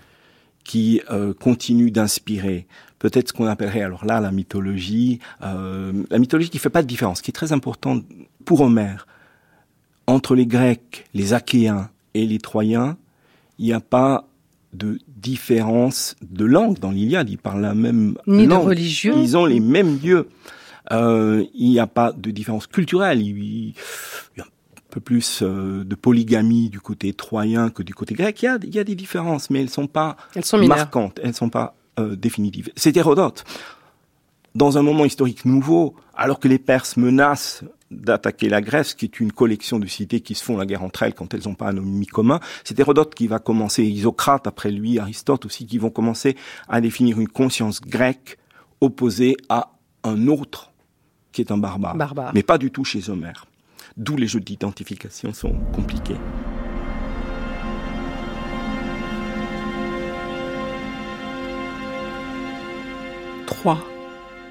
qui 0.64 1.01
euh, 1.11 1.33
continue 1.33 1.91
d'inspirer 1.91 2.67
peut-être 2.99 3.29
ce 3.29 3.33
qu'on 3.33 3.47
appellerait 3.47 3.83
alors 3.83 4.05
là 4.05 4.21
la 4.21 4.31
mythologie, 4.31 5.21
euh, 5.43 5.93
la 6.11 6.19
mythologie 6.19 6.51
qui 6.51 6.59
fait 6.59 6.71
pas 6.71 6.83
de 6.83 6.87
différence, 6.87 7.23
qui 7.23 7.31
est 7.31 7.33
très 7.33 7.53
importante 7.53 8.05
pour 8.45 8.61
Homère. 8.61 9.07
Entre 10.07 10.35
les 10.35 10.47
Grecs, 10.47 11.07
les 11.13 11.35
Achéens 11.35 11.91
et 12.15 12.27
les 12.27 12.39
Troyens, 12.39 12.97
il 13.59 13.67
n'y 13.67 13.73
a 13.73 13.81
pas 13.81 14.27
de 14.73 14.99
différence 15.09 16.17
de 16.23 16.45
langue 16.45 16.79
dans 16.79 16.91
l'Iliade. 16.91 17.29
Ils 17.31 17.39
parlent 17.39 17.63
la 17.63 17.75
même 17.75 18.17
Ni 18.27 18.47
langue. 18.47 18.63
de 18.63 18.69
religion. 18.69 19.21
Ils 19.21 19.37
ont 19.37 19.45
les 19.45 19.61
mêmes 19.61 19.99
lieux. 20.03 20.29
Euh, 20.93 21.45
il 21.55 21.71
n'y 21.71 21.81
a 21.81 21.87
pas 21.87 22.13
de 22.13 22.31
différence 22.31 22.67
culturelle. 22.67 23.21
Il, 23.21 23.75
y 24.37 24.41
a 24.41 24.45
un 24.45 24.81
peu 24.91 25.01
plus 25.01 25.41
euh, 25.43 25.85
de 25.85 25.95
polygamie 25.95 26.71
du 26.71 26.81
côté 26.81 27.13
troyen 27.13 27.69
que 27.71 27.83
du 27.83 27.95
côté 27.95 28.15
grec. 28.15 28.43
Il 28.43 28.47
y 28.47 28.49
a, 28.49 28.59
il 28.63 28.75
y 28.75 28.79
a 28.79 28.85
des 28.85 28.95
différences, 28.95 29.51
mais 29.51 29.61
elles 29.61 29.71
sont 29.71 29.87
pas 29.87 30.17
Elles 30.35 30.45
sont 30.45 30.59
marquantes. 30.67 31.21
Elles 31.23 31.35
sont 31.35 31.51
pas 31.51 31.78
euh, 31.99 32.17
définitive. 32.17 32.71
C'est 32.77 32.97
Hérodote. 32.97 33.45
Dans 34.55 34.79
un 34.79 34.83
moment 34.83 35.05
historique 35.05 35.45
nouveau, 35.45 35.95
alors 36.17 36.41
que 36.41 36.49
les 36.49 36.59
Perses 36.59 36.97
menacent 36.97 37.65
d'attaquer 37.91 38.49
la 38.49 38.61
Grèce, 38.61 38.95
qui 38.95 39.07
est 39.07 39.21
une 39.21 39.33
collection 39.33 39.79
de 39.79 39.87
cités 39.87 40.21
qui 40.21 40.35
se 40.35 40.45
font 40.45 40.57
la 40.57 40.67
guerre 40.67 40.83
entre 40.83 41.03
elles 41.03 41.15
quand 41.15 41.33
elles 41.33 41.43
n'ont 41.47 41.55
pas 41.55 41.69
un 41.69 41.77
ennemi 41.77 42.07
commun, 42.07 42.41
c'est 42.65 42.79
Hérodote 42.79 43.15
qui 43.15 43.27
va 43.27 43.39
commencer, 43.39 43.85
Isocrate 43.85 44.47
après 44.47 44.71
lui, 44.71 44.99
Aristote 44.99 45.47
aussi, 45.47 45.67
qui 45.67 45.79
vont 45.79 45.91
commencer 45.91 46.37
à 46.69 46.81
définir 46.81 47.21
une 47.21 47.29
conscience 47.29 47.81
grecque 47.81 48.39
opposée 48.81 49.37
à 49.49 49.73
un 50.05 50.29
autre 50.29 50.73
qui 51.33 51.41
est 51.41 51.51
un 51.51 51.59
barbare. 51.59 51.97
Barbare. 51.97 52.33
Mais 52.35 52.43
pas 52.43 52.59
du 52.59 52.71
tout 52.71 52.85
chez 52.85 53.11
Homère. 53.11 53.47
D'où 53.97 54.17
les 54.17 54.27
jeux 54.27 54.41
d'identification 54.41 55.33
sont 55.33 55.55
compliqués. 55.73 56.17
Troie. 63.49 63.79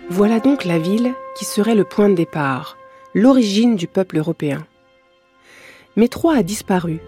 Voilà 0.09 0.39
donc 0.39 0.65
la 0.65 0.79
ville 0.79 1.13
qui 1.37 1.45
serait 1.45 1.75
le 1.75 1.83
point 1.83 2.09
de 2.09 2.15
départ, 2.15 2.77
l'origine 3.13 3.75
du 3.75 3.85
peuple 3.85 4.17
européen. 4.17 4.65
Mais 5.95 6.07
Troie 6.07 6.35
a 6.35 6.41
disparu. 6.41 6.99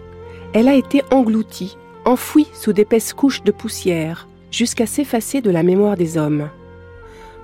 Elle 0.52 0.68
a 0.68 0.76
été 0.76 1.02
engloutie, 1.10 1.76
enfouie 2.04 2.46
sous 2.52 2.72
d'épaisses 2.72 3.12
couches 3.12 3.42
de 3.42 3.50
poussière, 3.50 4.28
jusqu'à 4.52 4.86
s'effacer 4.86 5.40
de 5.40 5.50
la 5.50 5.64
mémoire 5.64 5.96
des 5.96 6.16
hommes. 6.16 6.48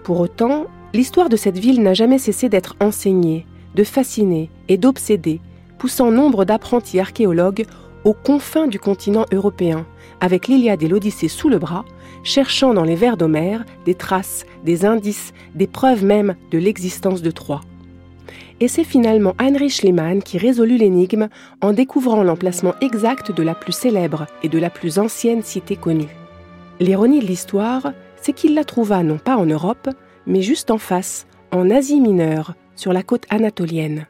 Pour 0.05 0.21
autant, 0.21 0.67
l'histoire 0.95 1.29
de 1.29 1.37
cette 1.37 1.59
ville 1.59 1.83
n'a 1.83 1.95
jamais 1.95 2.21
cessé 2.21 2.49
d'être 2.49 2.77
enseignée, 2.79 3.47
de 3.75 3.83
fasciner 3.83 4.49
et 4.69 4.77
d'obséder, 4.77 5.41
poussant 5.77 6.13
nombre 6.13 6.45
d'apprentis 6.45 7.01
archéologues 7.01 7.67
aux 8.05 8.15
confins 8.15 8.69
du 8.69 8.79
continent 8.79 9.27
européen, 9.33 9.87
avec 10.21 10.47
l'Iliade 10.47 10.85
et 10.85 10.89
l'Odyssée 10.89 11.27
sous 11.27 11.49
le 11.49 11.59
bras, 11.59 11.85
cherchant 12.27 12.75
dans 12.75 12.85
les 12.85 12.97
vers 12.97 13.17
d'Homère 13.17 13.65
des 13.85 13.95
traces, 13.95 14.45
des 14.65 14.85
indices, 14.85 15.33
des 15.55 15.67
preuves 15.67 16.05
même 16.05 16.35
de 16.51 16.59
l'existence 16.59 17.23
de 17.23 17.31
Troie. 17.31 17.63
Et 18.59 18.69
c'est 18.69 18.85
finalement 18.85 19.35
Heinrich 19.39 19.73
Schliemann 19.73 20.23
qui 20.23 20.39
résolut 20.39 20.77
l'énigme 20.77 21.29
en 21.61 21.73
découvrant 21.73 22.23
l'emplacement 22.23 22.75
exact 22.81 23.31
de 23.31 23.43
la 23.43 23.55
plus 23.55 23.73
célèbre 23.73 24.27
et 24.43 24.49
de 24.49 24.59
la 24.59 24.71
plus 24.71 24.99
ancienne 24.99 25.43
cité 25.43 25.77
connue. 25.77 26.09
L'ironie 26.81 27.21
de 27.21 27.27
l'histoire, 27.27 27.93
c'est 28.21 28.33
qu'il 28.33 28.55
la 28.55 28.65
trouva 28.65 29.03
non 29.03 29.19
pas 29.19 29.37
en 29.37 29.47
Europe, 29.47 29.89
mais 30.27 30.43
juste 30.43 30.71
en 30.71 30.79
face, 30.79 31.27
en 31.53 31.71
Asie 31.71 32.01
mineure, 32.01 32.55
sur 32.75 32.93
la 32.93 33.03
côte 33.03 33.25
anatolienne. 33.31 34.07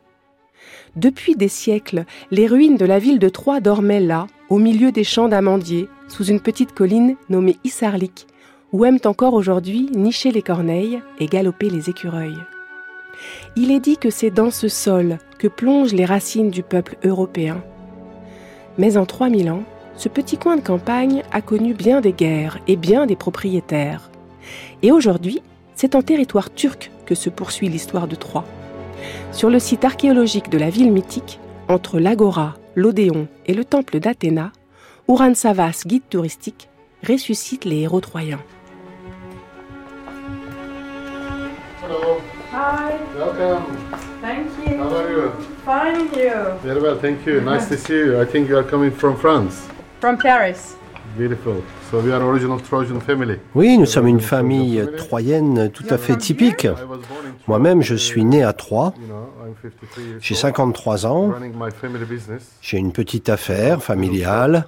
Depuis 0.94 1.37
des 1.37 1.48
siècles, 1.48 2.05
les 2.31 2.46
ruines 2.46 2.79
de 2.79 2.87
la 2.87 2.98
ville 2.98 3.18
de 3.18 3.29
Troie 3.29 3.61
dormaient 3.61 4.00
là, 4.00 4.26
au 4.48 4.59
milieu 4.59 4.92
des 4.92 5.05
champs 5.05 5.29
d'amandiers, 5.29 5.88
sous 6.08 6.24
une 6.24 6.40
petite 6.40 6.72
colline 6.72 7.16
nommée 7.28 7.56
Issarlik, 7.64 8.26
où 8.72 8.84
aiment 8.84 9.00
encore 9.04 9.34
aujourd'hui 9.34 9.90
nicher 9.94 10.30
les 10.30 10.42
corneilles 10.42 11.02
et 11.18 11.26
galoper 11.26 11.70
les 11.70 11.88
écureuils. 11.88 12.38
Il 13.56 13.70
est 13.70 13.80
dit 13.80 13.96
que 13.96 14.10
c'est 14.10 14.30
dans 14.30 14.50
ce 14.50 14.68
sol 14.68 15.18
que 15.38 15.48
plongent 15.48 15.94
les 15.94 16.04
racines 16.04 16.50
du 16.50 16.62
peuple 16.62 16.96
européen. 17.04 17.62
Mais 18.78 18.96
en 18.96 19.06
3000 19.06 19.50
ans, 19.50 19.62
ce 19.96 20.08
petit 20.08 20.36
coin 20.36 20.56
de 20.56 20.62
campagne 20.62 21.22
a 21.32 21.40
connu 21.40 21.72
bien 21.72 22.00
des 22.00 22.12
guerres 22.12 22.58
et 22.66 22.76
bien 22.76 23.06
des 23.06 23.16
propriétaires. 23.16 24.10
Et 24.82 24.92
aujourd'hui, 24.92 25.42
c'est 25.74 25.94
en 25.94 26.02
territoire 26.02 26.52
turc 26.52 26.90
que 27.06 27.14
se 27.14 27.30
poursuit 27.30 27.68
l'histoire 27.68 28.06
de 28.06 28.16
Troie. 28.16 28.44
Sur 29.32 29.48
le 29.50 29.58
site 29.58 29.84
archéologique 29.84 30.50
de 30.50 30.58
la 30.58 30.70
ville 30.70 30.92
mythique, 30.92 31.38
entre 31.68 31.98
l'Agora, 31.98 32.54
l'Odéon 32.74 33.28
et 33.46 33.54
le 33.54 33.64
temple 33.64 34.00
d'Athéna, 34.00 34.52
Ouran 35.08 35.34
Savas, 35.34 35.82
guide 35.86 36.02
touristique, 36.10 36.68
ressuscite 37.06 37.64
les 37.64 37.82
héros 37.82 38.00
troyens. 38.00 38.40
Hello. 41.82 42.20
Hi. 42.52 42.94
Welcome. 43.16 43.62
Thank 44.20 44.48
you. 44.66 44.78
How 44.78 44.96
are 44.96 45.10
you? 45.12 45.30
Fine, 45.64 46.08
you? 46.16 46.58
Very 46.64 46.80
well, 46.80 46.98
thank 47.00 47.24
you. 47.26 47.40
Nice 47.40 47.68
to 47.68 47.76
see 47.76 47.94
you. 47.94 48.20
I 48.20 48.24
think 48.26 48.48
you 48.48 48.56
are 48.56 48.64
coming 48.64 48.90
from 48.90 49.16
France. 49.16 49.68
From 50.00 50.16
Paris. 50.18 50.74
Beautiful. 51.16 51.62
So 51.90 52.00
we 52.00 52.12
are 52.12 52.20
original 52.22 52.60
Trojan 52.60 52.98
family. 53.00 53.38
Oui, 53.54 53.78
nous 53.78 53.86
sommes 53.86 54.08
une 54.08 54.20
famille 54.20 54.84
troyenne 54.96 55.70
tout 55.70 55.86
à 55.88 55.98
fait 55.98 56.16
typique. 56.16 56.66
Moi-même, 57.46 57.80
je 57.80 57.94
suis 57.94 58.24
né 58.24 58.42
à 58.42 58.52
Troyes. 58.52 58.92
You 59.00 59.06
know, 59.06 59.28
I'm 59.46 59.54
53 59.62 60.02
years 60.02 60.18
J'ai 60.20 60.34
old, 60.34 60.40
53 60.40 61.06
ans. 61.06 61.28
running 61.30 61.52
my 61.56 61.70
family 61.70 62.04
business. 62.04 62.50
J'ai 62.60 62.78
une 62.78 62.92
petite 62.92 63.28
affaire 63.28 63.82
familiale, 63.82 64.66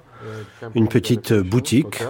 une 0.75 0.87
petite 0.87 1.33
boutique. 1.33 2.01
hotel, 2.01 2.07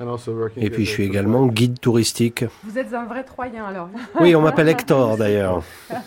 and 0.00 0.08
also 0.08 0.32
working 0.32 0.62
Et 0.62 0.66
as 0.66 0.70
puis 0.70 0.82
a 0.82 0.86
je 0.86 0.90
suis 0.90 1.04
également 1.04 1.46
guide 1.46 1.78
touristique. 1.78 2.44
Vous 2.64 2.78
êtes 2.78 2.92
un 2.94 3.04
vrai 3.04 3.22
Troyen 3.22 3.66
alors. 3.66 3.88
Oui, 4.20 4.34
on 4.34 4.40
m'appelle 4.40 4.68
Hector 4.68 5.16
d'ailleurs. 5.16 5.62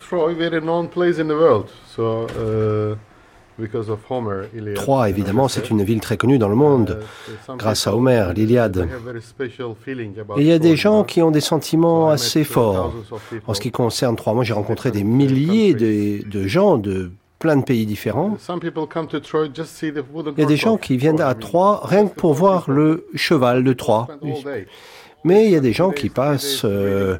Troy, 0.00 0.34
very 0.34 0.60
known 0.60 0.88
place 0.88 1.18
in 1.18 1.26
the 1.26 1.36
world. 1.36 1.68
So, 1.86 2.26
uh, 2.26 2.96
because 3.58 3.88
of 3.90 4.00
Homer, 4.10 4.48
Iliad, 4.54 4.74
Troyes, 4.74 5.08
évidemment, 5.08 5.48
c'est 5.48 5.70
une 5.70 5.82
ville 5.82 6.00
très 6.00 6.16
connue 6.16 6.38
dans 6.38 6.48
le 6.48 6.56
monde, 6.56 7.00
Uh, 7.28 7.56
grâce 7.56 7.86
à 7.86 7.92
uh, 7.92 8.34
l'Iliade. 8.34 8.88
Et 10.36 10.40
il 10.40 10.46
y 10.46 10.52
a 10.52 10.58
des 10.58 10.76
gens 10.76 11.04
qui 11.04 11.22
ont 11.22 11.30
des 11.30 11.40
sentiments 11.40 12.06
I 12.06 12.08
met, 12.08 12.14
assez 12.14 12.44
forts. 12.44 12.92
thousands 12.92 13.14
of 13.14 13.22
people. 13.28 13.44
En 13.50 13.54
ce 13.54 13.60
qui 13.60 13.70
concerne 13.70 14.16
Troyes, 14.16 14.34
moi 14.34 14.44
j'ai 14.44 14.54
rencontré 14.54 14.90
des 14.90 15.04
milliers 15.04 15.74
de, 15.74 16.28
de 16.28 16.46
gens 16.48 16.78
de 16.78 17.12
plein 17.40 17.56
de 17.56 17.64
pays 17.64 17.86
différents. 17.86 18.36
Some 18.38 18.60
people 18.60 18.86
come 18.86 19.08
to 19.08 19.18
Troy 19.18 19.48
just 19.52 19.74
see 19.74 19.90
the 19.90 20.04
wooden 20.12 20.34
Il 20.36 20.42
y 20.42 20.44
a 20.44 20.46
des 20.46 20.56
gens 20.56 20.74
of 20.74 20.80
qui 20.80 20.96
viennent 20.96 21.20
à 21.20 21.34
Troyes 21.34 21.80
rien 21.82 22.06
que 22.06 22.14
pour 22.14 22.34
voir 22.34 22.70
le 22.70 23.06
cheval 23.16 23.64
de 23.64 23.72
Troyes. 23.72 24.06
Mais 25.24 25.46
il 25.46 25.50
y 25.50 25.56
a 25.56 25.60
des 25.60 25.72
gens 25.72 25.90
qui 25.90 26.08
passent 26.08 26.64
euh, 26.64 27.18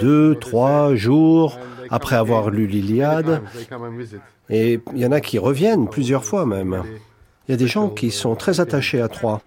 deux, 0.00 0.34
trois 0.36 0.94
jours 0.94 1.58
après 1.90 2.16
avoir 2.16 2.50
lu 2.50 2.66
l'Iliade. 2.66 3.42
Et 4.48 4.80
il 4.94 4.98
y 4.98 5.06
en 5.06 5.12
a 5.12 5.20
qui 5.20 5.38
reviennent 5.38 5.88
plusieurs 5.88 6.24
fois 6.24 6.46
même. 6.46 6.82
Il 7.46 7.52
y 7.52 7.54
a 7.54 7.56
des 7.56 7.66
gens 7.66 7.88
qui 7.90 8.10
sont 8.10 8.34
très 8.34 8.60
attachés 8.60 9.00
à 9.00 9.08
Troyes. 9.08 9.40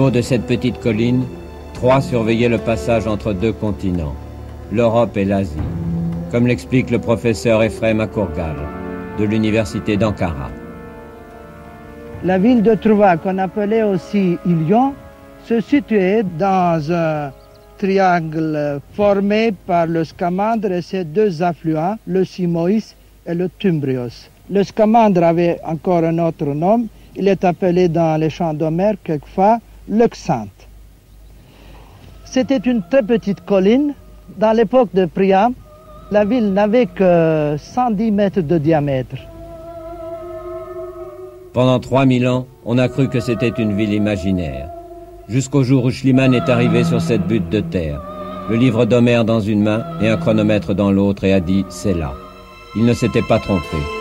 Haut 0.00 0.10
de 0.10 0.22
cette 0.22 0.46
petite 0.46 0.80
colline, 0.80 1.24
Troyes 1.74 2.00
surveillait 2.00 2.48
le 2.48 2.58
passage 2.58 3.06
entre 3.06 3.32
deux 3.32 3.52
continents, 3.52 4.14
l'Europe 4.72 5.16
et 5.16 5.24
l'Asie, 5.24 5.68
comme 6.30 6.46
l'explique 6.46 6.90
le 6.90 6.98
professeur 6.98 7.62
Ephraim 7.62 8.00
Akourgal 8.00 8.56
de 9.18 9.24
l'université 9.24 9.96
d'Ankara. 9.96 10.50
La 12.24 12.38
ville 12.38 12.62
de 12.62 12.74
Troyes, 12.74 13.18
qu'on 13.18 13.38
appelait 13.38 13.82
aussi 13.82 14.38
Ilion, 14.46 14.94
se 15.44 15.60
situait 15.60 16.22
dans 16.38 16.92
un 16.92 17.32
triangle 17.78 18.80
formé 18.94 19.52
par 19.66 19.86
le 19.86 20.04
Scamandre 20.04 20.70
et 20.72 20.82
ses 20.82 21.04
deux 21.04 21.42
affluents, 21.42 21.96
le 22.06 22.24
Simois 22.24 22.94
et 23.26 23.34
le 23.34 23.48
Tumbrios. 23.58 24.28
Le 24.50 24.62
Scamandre 24.64 25.22
avait 25.22 25.58
encore 25.64 26.04
un 26.04 26.18
autre 26.18 26.46
nom, 26.46 26.86
il 27.16 27.28
est 27.28 27.44
appelé 27.44 27.88
dans 27.88 28.18
les 28.20 28.30
chants 28.30 28.54
d'Homère 28.54 28.94
quelquefois 29.02 29.58
l'Oxanthe. 29.90 30.68
C'était 32.24 32.58
une 32.58 32.82
très 32.88 33.02
petite 33.02 33.44
colline. 33.44 33.94
Dans 34.38 34.52
l'époque 34.56 34.90
de 34.94 35.06
Priam, 35.06 35.52
la 36.12 36.24
ville 36.24 36.52
n'avait 36.52 36.86
que 36.86 37.56
110 37.58 38.12
mètres 38.12 38.40
de 38.40 38.58
diamètre. 38.58 39.16
Pendant 41.52 41.80
3000 41.80 42.28
ans, 42.28 42.46
on 42.64 42.78
a 42.78 42.88
cru 42.88 43.08
que 43.08 43.18
c'était 43.18 43.48
une 43.48 43.76
ville 43.76 43.92
imaginaire. 43.92 44.70
Jusqu'au 45.28 45.64
jour 45.64 45.84
où 45.84 45.90
Schliemann 45.90 46.32
est 46.32 46.48
arrivé 46.48 46.84
sur 46.84 47.00
cette 47.00 47.26
butte 47.26 47.48
de 47.48 47.60
terre, 47.60 48.00
le 48.48 48.56
livre 48.56 48.84
d'Homère 48.84 49.24
dans 49.24 49.40
une 49.40 49.62
main 49.62 49.84
et 50.00 50.08
un 50.08 50.16
chronomètre 50.16 50.74
dans 50.74 50.92
l'autre 50.92 51.24
et 51.24 51.32
a 51.32 51.40
dit 51.40 51.64
c'est 51.68 51.94
là. 51.94 52.12
Il 52.76 52.84
ne 52.84 52.94
s'était 52.94 53.22
pas 53.22 53.40
trompé. 53.40 53.99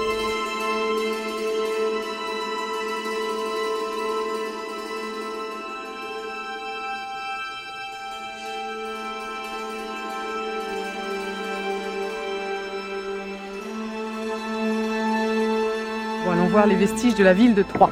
Voir 16.60 16.68
les 16.68 16.76
vestiges 16.76 17.16
de 17.16 17.24
la 17.24 17.34
ville 17.34 17.56
de 17.56 17.64
Troyes. 17.64 17.90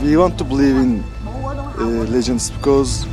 We 0.00 0.16
want 0.16 0.38
to 0.38 0.44
believe 0.44 0.76
in 0.76 1.04
uh, 1.78 2.04
legends 2.08 2.50
because 2.50 3.06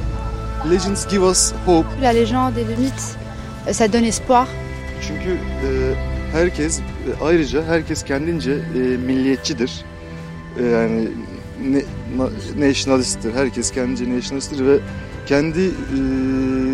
legends 0.71 1.07
give 1.09 1.23
us 1.31 1.53
hope. 1.67 1.85
La 2.01 2.13
légende 2.13 2.57
et 2.57 2.63
le 2.63 2.75
mythe, 2.83 3.17
euh, 3.67 3.73
ça 3.73 3.87
donne 3.87 4.05
espoir. 4.05 4.47
Çünkü 5.07 5.29
e, 5.31 5.69
herkes 6.31 6.79
e, 6.79 6.83
ayrıca 7.25 7.63
herkes 7.63 8.03
kendince 8.03 8.51
e, 8.51 8.77
milliyetçidir. 8.97 9.85
E, 10.59 10.63
yani 10.65 11.07
ne, 11.69 11.81
na- 12.17 12.65
nationalisttir. 12.67 13.33
Herkes 13.33 13.71
kendince 13.71 14.15
nationalisttir 14.17 14.65
ve 14.67 14.77
kendi 15.25 15.61
e, 15.65 15.99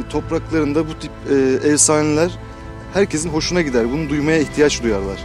topraklarında 0.09 0.87
bu 0.87 0.99
tip 0.99 1.11
e, 1.31 1.67
efsaneler 1.69 2.31
herkesin 2.93 3.29
hoşuna 3.29 3.61
gider. 3.61 3.91
Bunu 3.91 4.09
duymaya 4.09 4.37
ihtiyaç 4.39 4.83
duyarlar. 4.83 5.17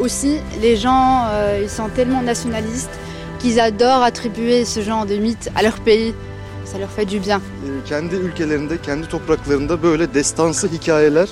Aussi, 0.00 0.40
les 0.62 0.76
gens, 0.76 1.28
euh, 1.30 1.62
ils 1.64 1.70
sont 1.70 1.88
tellement 1.96 2.22
nationalistes 2.26 2.90
qu'ils 3.40 3.60
adorent 3.60 4.02
attribuer 4.02 4.64
ce 4.64 4.80
genre 4.82 5.06
de 5.08 5.16
mythe 5.18 5.48
à 5.54 5.62
leur 5.62 5.76
pays. 5.84 6.12
Ça 6.64 6.78
leur 6.78 6.90
fait 6.90 7.04
du 7.06 7.18
bien. 7.20 7.40
Kendi 7.88 8.14
ülkelerinde, 8.16 8.82
kendi 8.82 9.08
topraklarında 9.08 9.82
böyle 9.82 10.14
destansı 10.14 10.68
hikayeler 10.68 11.28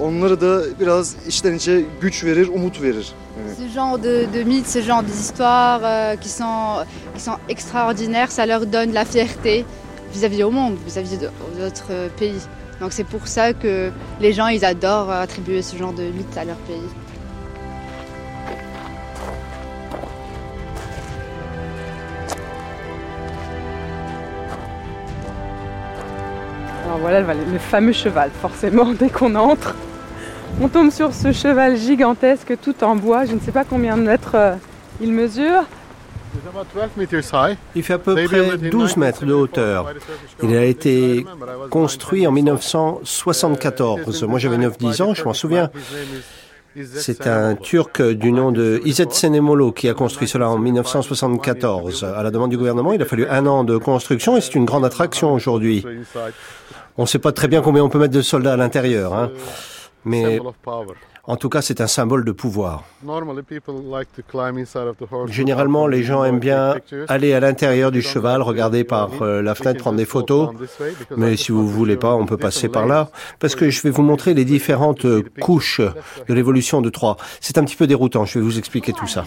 onlara 0.00 0.40
da 0.40 0.62
biraz 0.80 1.16
içten 1.26 1.54
içe 1.54 1.84
güç 2.00 2.24
verir, 2.24 2.48
umut 2.48 2.82
verir. 2.82 3.12
Evet. 3.44 3.56
Ce 3.58 3.68
genre 3.80 4.02
de, 4.02 4.26
de 4.34 4.44
mythes, 4.44 4.72
ce 4.72 4.82
genre 4.82 5.02
d'histoires 5.06 5.80
euh, 5.84 6.16
qui, 6.20 6.28
sont, 6.28 6.84
qui 7.16 7.20
sont 7.22 7.36
extraordinaires, 7.48 8.30
ça 8.30 8.46
leur 8.46 8.66
donne 8.66 8.92
la 8.92 9.04
fierté 9.04 9.64
vis-à-vis 10.14 10.42
au 10.44 10.50
monde, 10.50 10.76
vis-à-vis 10.86 11.18
de- 11.18 11.30
d'autres 11.60 11.90
euh, 11.90 12.08
pays. 12.18 12.40
Donc 12.80 12.92
c'est 12.92 13.04
pour 13.04 13.28
ça 13.28 13.52
que 13.52 13.90
les 14.20 14.32
gens, 14.32 14.48
ils 14.48 14.64
adorent 14.64 15.10
attribuer 15.10 15.62
ce 15.62 15.76
genre 15.76 15.92
de 15.92 16.02
mythe 16.04 16.36
à 16.36 16.44
leur 16.44 16.56
pays. 16.56 16.88
Alors 26.96 27.10
voilà 27.10 27.34
le 27.34 27.58
fameux 27.58 27.92
cheval, 27.92 28.30
forcément, 28.40 28.86
dès 28.98 29.10
qu'on 29.10 29.34
entre. 29.34 29.74
On 30.62 30.68
tombe 30.68 30.90
sur 30.90 31.12
ce 31.12 31.30
cheval 31.30 31.76
gigantesque 31.76 32.54
tout 32.62 32.82
en 32.82 32.96
bois. 32.96 33.26
Je 33.26 33.34
ne 33.34 33.40
sais 33.40 33.52
pas 33.52 33.64
combien 33.64 33.98
de 33.98 34.02
mètres 34.02 34.34
euh, 34.34 34.54
il 35.02 35.12
mesure. 35.12 35.64
It's 36.34 36.46
about 36.48 36.64
12 36.74 36.96
meters 36.96 37.34
high. 37.34 37.58
Il 37.74 37.82
fait 37.82 37.92
à 37.92 37.98
peu 37.98 38.14
près 38.14 38.26
built 38.26 38.62
it 38.62 38.64
in 38.64 38.78
12 38.78 38.96
mètres 38.96 39.20
de 39.20 39.26
1974 39.26 39.42
hauteur. 39.42 39.86
Il 40.42 40.56
a 40.56 40.64
été 40.64 41.26
construit 41.68 42.26
en 42.26 42.32
1974. 42.32 43.98
1974. 44.06 44.22
Moi 44.22 44.38
j'avais 44.38 44.56
9-10 44.56 45.02
ans, 45.02 45.12
je 45.12 45.22
m'en 45.24 45.34
souviens. 45.34 45.70
C'est 46.76 46.98
C'est 47.00 47.26
un 47.26 47.56
Turc 47.56 48.02
du 48.02 48.32
nom 48.32 48.52
de 48.52 48.80
Izzet 48.84 49.10
Senemolo 49.10 49.72
qui 49.72 49.88
a 49.88 49.94
construit 49.94 50.28
cela 50.28 50.48
en 50.48 50.58
1974. 50.58 52.04
À 52.04 52.22
la 52.22 52.30
demande 52.30 52.50
du 52.50 52.58
gouvernement, 52.58 52.92
il 52.92 53.00
a 53.00 53.06
fallu 53.06 53.26
un 53.28 53.46
an 53.46 53.64
de 53.64 53.76
construction 53.78 54.36
et 54.36 54.40
c'est 54.40 54.54
une 54.54 54.66
grande 54.66 54.84
attraction 54.84 55.32
aujourd'hui. 55.32 55.84
On 56.98 57.02
ne 57.02 57.06
sait 57.06 57.18
pas 57.18 57.32
très 57.32 57.48
bien 57.48 57.60
combien 57.62 57.82
on 57.84 57.88
peut 57.88 57.98
mettre 57.98 58.14
de 58.14 58.22
soldats 58.22 58.54
à 58.54 58.56
l'intérieur. 58.56 59.12
hein. 59.14 59.30
Mais 60.04 60.38
En 61.28 61.34
tout 61.34 61.48
cas, 61.48 61.60
c'est 61.60 61.80
un 61.80 61.88
symbole 61.88 62.24
de 62.24 62.30
pouvoir. 62.30 62.84
Généralement, 65.32 65.88
les 65.88 66.04
gens 66.04 66.22
aiment 66.22 66.38
bien 66.38 66.76
aller 67.08 67.32
à 67.34 67.40
l'intérieur 67.40 67.90
du 67.90 68.00
cheval, 68.02 68.40
regarder 68.42 68.84
par 68.84 69.10
euh, 69.22 69.42
la 69.42 69.56
fenêtre, 69.56 69.80
prendre 69.80 69.96
des 69.96 70.04
photos. 70.04 70.50
Mais 71.16 71.36
si 71.36 71.50
vous 71.50 71.66
voulez 71.68 71.96
pas, 71.96 72.14
on 72.14 72.26
peut 72.26 72.36
passer 72.36 72.68
par 72.68 72.86
là. 72.86 73.10
Parce 73.40 73.56
que 73.56 73.68
je 73.70 73.82
vais 73.82 73.90
vous 73.90 74.02
montrer 74.02 74.34
les 74.34 74.44
différentes 74.44 75.04
euh, 75.04 75.24
couches 75.40 75.80
de 76.28 76.32
l'évolution 76.34 76.80
de 76.80 76.90
Troie. 76.90 77.16
C'est 77.40 77.58
un 77.58 77.64
petit 77.64 77.74
peu 77.76 77.88
déroutant. 77.88 78.24
Je 78.24 78.38
vais 78.38 78.44
vous 78.44 78.58
expliquer 78.58 78.92
tout 78.92 79.08
ça. 79.08 79.24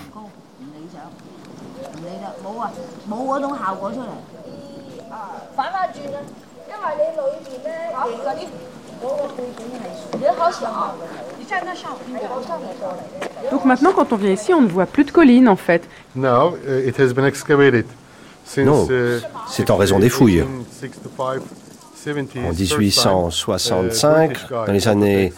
Donc 13.52 13.66
maintenant, 13.66 13.92
quand 13.94 14.14
on 14.14 14.16
vient 14.16 14.32
ici, 14.32 14.54
on 14.54 14.62
ne 14.62 14.68
voit 14.68 14.86
plus 14.86 15.04
de 15.04 15.12
collines 15.12 15.50
en 15.50 15.56
fait. 15.56 15.88
Non, 18.58 18.88
c'est 19.48 19.70
en 19.70 19.78
raison 19.78 20.00
des 20.00 20.10
fouilles. 20.10 20.44
En 22.08 22.54
1865, 22.54 24.50
dans 24.50 24.72
les 24.72 24.88
années 24.88 25.34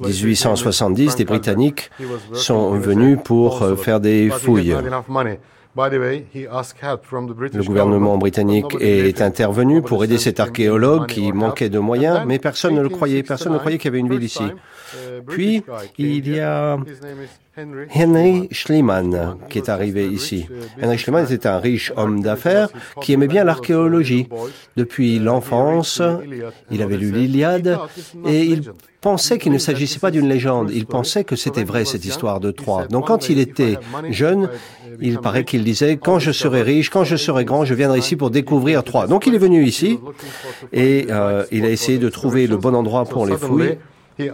1870, 0.00 1.16
des 1.16 1.24
Britanniques 1.24 1.90
sont 2.32 2.70
venus 2.78 3.18
pour 3.22 3.62
euh, 3.62 3.74
faire 3.76 3.98
des 3.98 4.30
fouilles. 4.30 4.76
Le 5.78 7.62
gouvernement 7.64 8.18
britannique 8.18 8.76
est 8.80 9.22
intervenu 9.22 9.82
pour 9.82 10.02
aider 10.04 10.18
cet 10.18 10.40
archéologue 10.40 11.06
qui 11.06 11.32
manquait 11.32 11.68
de 11.68 11.78
moyens, 11.78 12.22
mais 12.26 12.38
personne 12.38 12.74
ne 12.74 12.82
le 12.82 12.88
croyait. 12.88 13.22
Personne 13.22 13.52
ne 13.52 13.58
croyait 13.58 13.78
qu'il 13.78 13.86
y 13.86 13.92
avait 13.92 13.98
une 13.98 14.10
ville 14.10 14.22
ici. 14.22 14.44
Puis, 15.26 15.62
il 15.98 16.28
y 16.28 16.40
a 16.40 16.76
Henry 17.94 18.48
Schliemann 18.52 19.36
qui 19.48 19.58
est 19.58 19.68
arrivé 19.68 20.06
ici. 20.06 20.46
Henry 20.82 20.98
Schliemann 20.98 21.24
était 21.24 21.48
un 21.48 21.58
riche 21.58 21.92
homme 21.96 22.22
d'affaires 22.22 22.68
qui 23.00 23.12
aimait 23.12 23.26
bien 23.26 23.44
l'archéologie. 23.44 24.28
Depuis 24.76 25.18
l'enfance, 25.18 26.00
il 26.70 26.82
avait 26.82 26.96
lu 26.96 27.10
l'Iliade 27.10 27.78
et 28.26 28.44
il 28.44 28.62
pensait 29.00 29.38
qu'il 29.38 29.52
ne 29.52 29.58
s'agissait 29.58 29.98
pas 29.98 30.10
d'une 30.10 30.28
légende. 30.28 30.70
Il 30.72 30.86
pensait 30.86 31.24
que 31.24 31.36
c'était 31.36 31.64
vrai 31.64 31.84
cette 31.84 32.04
histoire 32.04 32.40
de 32.40 32.50
Troie. 32.50 32.86
Donc 32.86 33.06
quand 33.08 33.28
il 33.28 33.38
était 33.38 33.78
jeune, 34.10 34.48
il 35.00 35.18
paraît 35.18 35.44
qu'il 35.44 35.64
disait 35.64 35.96
quand 35.96 36.18
je 36.18 36.32
serai 36.32 36.62
riche, 36.62 36.90
quand 36.90 37.04
je 37.04 37.16
serai 37.16 37.44
grand, 37.44 37.64
je 37.64 37.74
viendrai 37.74 37.98
ici 37.98 38.16
pour 38.16 38.30
découvrir 38.30 38.84
Troie. 38.84 39.06
Donc 39.06 39.26
il 39.26 39.34
est 39.34 39.38
venu 39.38 39.64
ici 39.64 39.98
et 40.72 41.06
euh, 41.10 41.44
il 41.50 41.64
a 41.64 41.70
essayé 41.70 41.98
de 41.98 42.08
trouver 42.08 42.46
le 42.46 42.56
bon 42.56 42.74
endroit 42.74 43.04
pour 43.04 43.26
les 43.26 43.36
fouilles. 43.36 43.78
Uh, 44.18 44.30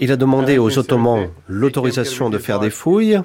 il 0.00 0.10
a 0.10 0.16
demandé 0.16 0.58
aux 0.58 0.78
Ottomans 0.78 1.28
l'autorisation 1.48 2.28
de 2.28 2.38
faire 2.38 2.58
des 2.58 2.70
fouilles. 2.70 3.20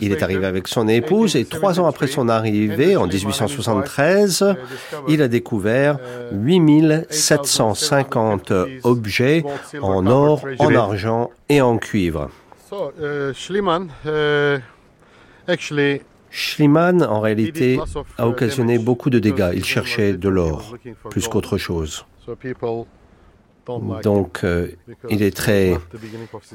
Il 0.00 0.10
est 0.12 0.20
arrivé 0.22 0.46
avec 0.46 0.66
son 0.66 0.88
épouse 0.88 1.36
et 1.36 1.44
trois 1.44 1.78
ans 1.78 1.86
après 1.86 2.08
son 2.08 2.28
arrivée, 2.28 2.96
en 2.96 3.06
1873, 3.06 4.56
il 5.08 5.22
a 5.22 5.28
découvert 5.28 5.98
8750 6.32 8.52
objets 8.82 9.44
en 9.80 10.08
or, 10.08 10.44
en 10.58 10.74
argent 10.74 11.30
et 11.48 11.60
en 11.60 11.78
cuivre. 11.78 12.30
Uh, 12.72 12.90
uh, 13.00 13.32
Schliemann, 16.30 17.04
en 17.04 17.20
réalité, 17.20 17.78
a 18.18 18.26
occasionné 18.26 18.78
beaucoup 18.78 19.08
de 19.08 19.20
dégâts. 19.20 19.52
Il 19.54 19.64
cherchait 19.64 20.14
de 20.14 20.28
l'or 20.28 20.74
plus 21.10 21.28
qu'autre 21.28 21.58
chose. 21.58 22.04
Donc, 24.02 24.40
euh, 24.44 24.68
il 25.08 25.22
est 25.22 25.34
très 25.34 25.74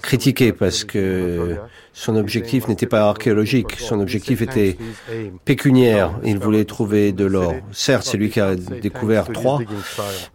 critiqué 0.01 0.51
parce 0.51 0.83
que 0.83 1.55
son 1.93 2.15
objectif 2.15 2.67
n'était 2.67 2.85
pas 2.85 3.09
archéologique, 3.09 3.79
son 3.79 3.99
objectif 3.99 4.41
était 4.41 4.77
pécuniaire. 5.45 6.11
Il 6.23 6.37
voulait 6.37 6.65
trouver 6.65 7.11
de 7.11 7.25
l'or. 7.25 7.55
Certes, 7.71 8.05
c'est 8.05 8.17
lui 8.17 8.29
qui 8.29 8.39
a 8.39 8.55
découvert 8.55 9.27
Troie, 9.31 9.59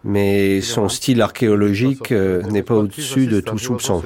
mais 0.02 0.60
son 0.60 0.88
style 0.88 1.22
archéologique 1.22 2.12
euh, 2.12 2.42
n'est 2.42 2.62
pas 2.62 2.74
au-dessus 2.74 3.26
de 3.26 3.40
tout 3.40 3.58
soupçon. 3.58 4.02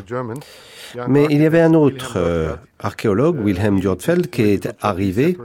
Mais 1.08 1.26
il 1.30 1.42
y 1.42 1.46
avait 1.46 1.60
un 1.60 1.74
autre 1.74 2.14
euh, 2.16 2.54
archéologue, 2.78 3.38
Wilhelm 3.44 3.80
Dürtfeld, 3.80 4.30
qui 4.30 4.42
est 4.42 4.68
arrivé 4.80 5.36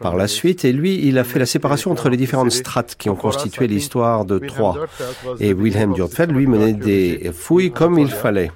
par 0.00 0.16
la 0.16 0.28
suite 0.28 0.64
et 0.64 0.72
lui, 0.72 1.06
il 1.06 1.18
a 1.18 1.24
fait 1.24 1.38
la 1.38 1.46
séparation 1.46 1.90
entre 1.90 2.08
les 2.08 2.16
différentes 2.16 2.52
strates 2.52 2.96
qui 2.96 3.10
ont 3.10 3.16
constitué 3.16 3.66
l'histoire 3.66 4.24
de 4.24 4.38
Troie. 4.38 4.86
Et 5.40 5.52
Wilhelm 5.52 5.92
Dürtfeld, 5.94 6.32
lui, 6.32 6.46
menait 6.46 6.72
des 6.72 7.30
fouilles 7.32 7.72
comme 7.72 7.98
il 7.98 8.10
fallait. 8.10 8.50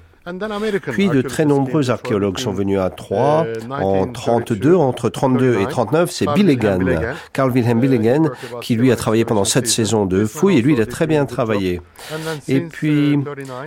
Puis 0.91 1.07
de 1.07 1.21
très 1.21 1.45
nombreux 1.45 1.89
archéologues 1.89 2.37
sont 2.37 2.51
venus 2.51 2.79
à 2.79 2.89
Troie 2.89 3.45
en 3.69 4.05
32, 4.07 4.75
entre 4.75 5.09
32 5.09 5.59
et 5.61 5.65
39, 5.65 6.11
c'est 6.11 6.27
Billegen, 6.33 7.15
Carl 7.33 7.51
Wilhelm 7.51 7.79
Billegen, 7.79 8.29
qui 8.61 8.75
lui 8.75 8.91
a 8.91 8.95
travaillé 8.95 9.25
pendant 9.25 9.45
sept 9.45 9.67
saisons 9.67 10.05
de 10.05 10.25
fouilles 10.25 10.59
et 10.59 10.61
lui 10.61 10.73
il 10.73 10.81
a 10.81 10.85
très 10.85 11.07
bien 11.07 11.25
travaillé. 11.25 11.81
Et 12.47 12.61
puis 12.61 13.17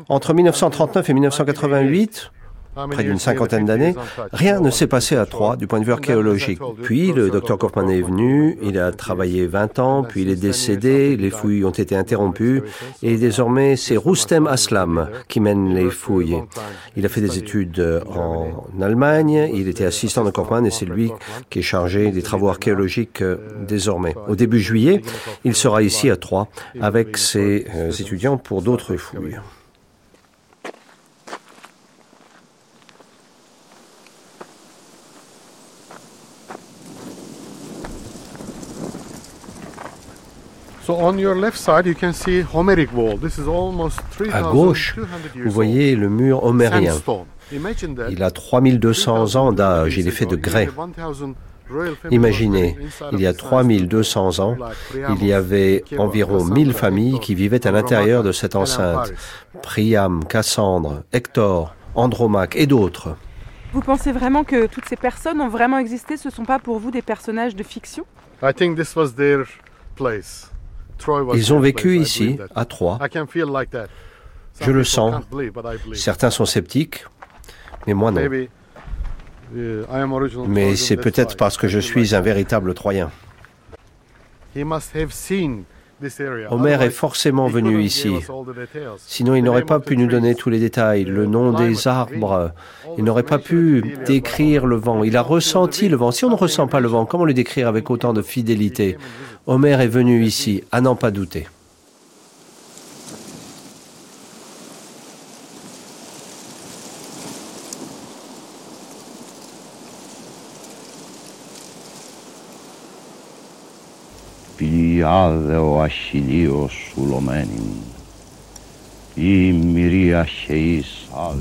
entre 0.09 0.35
1939 0.35 1.09
et 1.09 1.15
1988, 1.15 2.31
près 2.75 3.05
d'une 3.05 3.19
cinquantaine 3.19 3.65
d'années, 3.65 3.95
rien 4.33 4.61
ne 4.61 4.71
s'est 4.71 4.87
passé 4.87 5.17
à 5.17 5.27
Troyes 5.27 5.57
du 5.57 5.67
point 5.67 5.81
de 5.81 5.85
vue 5.85 5.93
archéologique. 5.93 6.61
Puis 6.83 7.13
le 7.13 7.31
docteur 7.31 7.59
Kaufmann 7.59 7.91
est 7.91 8.03
venu, 8.03 8.59
il 8.63 8.79
a 8.79 8.93
travaillé 8.93 9.47
20 9.47 9.79
ans, 9.79 10.05
puis 10.05 10.23
il 10.23 10.31
est 10.31 10.37
décédé, 10.37 11.17
les 11.17 11.31
fouilles 11.31 11.65
ont 11.65 11.71
été 11.71 11.97
interrompues, 11.97 12.63
et 13.03 13.17
désormais 13.17 13.77
c'est 13.77 13.97
Roustem 13.97 14.47
Aslam 14.47 15.09
qui 15.29 15.41
mène 15.41 15.75
les 15.75 15.91
fouilles. 15.91 16.43
Il 16.97 17.07
a 17.07 17.09
fait 17.09 17.21
des 17.21 17.39
études 17.39 18.03
en 18.07 18.53
Allemagne, 18.81 19.51
il 19.53 19.69
était 19.69 19.85
assistant 19.85 20.25
de 20.25 20.31
Kaufmann 20.31 20.67
et 20.67 20.71
c'est 20.71 20.87
lui 20.87 21.13
qui 21.51 21.61
est 21.61 21.63
chargé 21.63 22.11
des 22.11 22.23
travaux 22.23 22.49
archéologiques 22.49 23.23
euh, 23.23 23.37
désormais. 23.67 24.15
Au 24.29 24.37
début 24.37 24.61
juillet, 24.61 25.03
il 25.45 25.55
sera 25.55 25.83
ici 25.83 26.11
à 26.11 26.17
Troyes 26.17 26.49
avec 26.81 27.17
ses 27.17 27.67
euh, 27.75 27.91
étudiants 27.91 28.39
pour 28.39 28.63
d'autres 28.63 28.97
fouilles. 28.97 29.39
À 44.33 44.43
gauche, 44.43 44.97
vous 45.45 45.51
voyez 45.51 45.95
le 45.95 46.09
mur 46.09 46.45
homérien. 46.45 46.95
Il 48.11 48.23
a 48.23 48.31
3200 48.31 49.37
ans 49.37 49.53
d'âge, 49.53 49.97
il 49.99 50.09
est 50.09 50.13
fait 50.13 50.27
de 50.27 50.37
grès. 50.37 50.69
Imaginez, 52.11 52.77
il 53.13 53.21
y 53.21 53.27
a 53.27 53.33
3200 53.33 54.41
ans, 54.41 54.57
il 55.11 55.25
y 55.25 55.33
avait 55.33 55.85
environ 55.99 56.45
1000 56.45 56.73
familles 56.73 57.21
qui 57.21 57.35
vivaient 57.35 57.67
à 57.67 57.71
l'intérieur 57.71 58.23
de 58.23 58.33
cette 58.33 58.57
enceinte. 58.57 59.13
Priam, 59.63 60.25
Cassandre, 60.25 61.05
Hector, 61.13 61.75
Andromaque 61.95 62.57
et 62.57 62.67
d'autres. 62.67 63.17
Vous 63.73 63.81
pensez 63.81 64.13
vraiment 64.13 64.45
que 64.45 64.67
toutes 64.67 64.87
ces 64.87 64.97
personnes 64.97 65.41
ont 65.41 65.49
vraiment 65.49 65.79
existé? 65.79 66.17
Ce 66.17 66.29
ne 66.29 66.33
sont 66.33 66.45
pas 66.45 66.59
pour 66.59 66.79
vous 66.79 66.91
des 66.91 67.03
personnages 67.03 67.57
de 67.57 67.63
fiction? 67.63 68.05
Ils 71.35 71.53
ont 71.53 71.61
vécu 71.61 71.99
ici, 71.99 72.39
à 72.55 72.65
Troyes. 72.65 72.99
Je 74.61 74.71
le 74.71 74.85
sens. 74.85 75.23
Certains 75.95 76.31
sont 76.31 76.45
sceptiques, 76.45 77.07
mais 77.87 77.95
moi 77.95 78.11
non. 78.11 78.21
Mais 80.47 80.77
c'est 80.77 80.97
peut-être 80.97 81.37
parce 81.37 81.57
que 81.57 81.69
je 81.69 81.79
suis 81.79 82.15
un 82.15 82.21
véritable 82.21 82.75
Troyen. 82.75 83.11
Homer 86.51 86.79
est 86.83 86.91
forcément 86.91 87.49
venu 87.49 87.83
ici. 87.83 88.13
Sinon, 89.07 89.35
il 89.35 89.43
n'aurait 89.43 89.65
pas 89.65 89.81
pu 89.81 89.97
nous 89.97 90.07
donner 90.07 90.35
tous 90.35 90.51
les 90.51 90.59
détails, 90.59 91.05
le 91.05 91.27
nom 91.27 91.53
des 91.53 91.87
arbres. 91.87 92.53
Il 92.99 93.05
n'aurait 93.05 93.23
pas 93.23 93.39
pu 93.39 93.97
décrire 94.07 94.67
le 94.67 94.77
vent. 94.77 95.05
Il 95.05 95.17
a 95.17 95.23
ressenti 95.23 95.89
le 95.89 95.97
vent. 95.97 96.11
Si 96.11 96.25
on 96.25 96.31
ne 96.31 96.35
ressent 96.35 96.67
pas 96.67 96.81
le 96.81 96.89
vent, 96.89 97.07
comment 97.07 97.25
le 97.25 97.35
décrire 97.35 97.69
avec 97.69 97.91
autant 97.91 98.13
de 98.13 98.23
fidélité? 98.23 98.97
Homer 99.47 99.81
est 99.81 99.89
venu 99.89 100.25
ici, 100.25 100.65
à 100.73 100.81
n'en 100.81 100.95
pas 100.95 101.11
douter. 101.11 101.47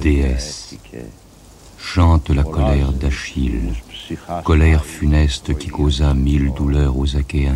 Déesse, 0.01 0.75
chante 1.77 2.29
la 2.29 2.43
colère 2.43 2.91
d'Achille, 2.91 3.73
colère 4.43 4.83
funeste 4.83 5.57
qui 5.57 5.69
causa 5.69 6.13
mille 6.13 6.51
douleurs 6.53 6.97
aux 6.97 7.15
Achéens 7.15 7.55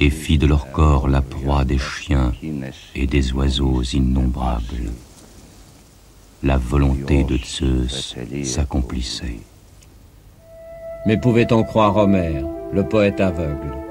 et 0.00 0.10
fit 0.10 0.38
de 0.38 0.46
leur 0.46 0.72
corps 0.72 1.06
la 1.08 1.22
proie 1.22 1.64
des 1.64 1.78
chiens 1.78 2.32
et 2.96 3.06
des 3.06 3.32
oiseaux 3.32 3.82
innombrables. 3.82 4.90
la 6.42 6.56
volonté 6.56 7.22
de 7.22 7.36
Zeus 7.36 8.16
s'accomplissait. 8.44 9.40
Mais 11.06 11.18
pouvait-on 11.18 11.62
croire 11.62 11.96
Homère, 11.96 12.44
le 12.72 12.82
poète 12.82 13.20
aveugle 13.20 13.89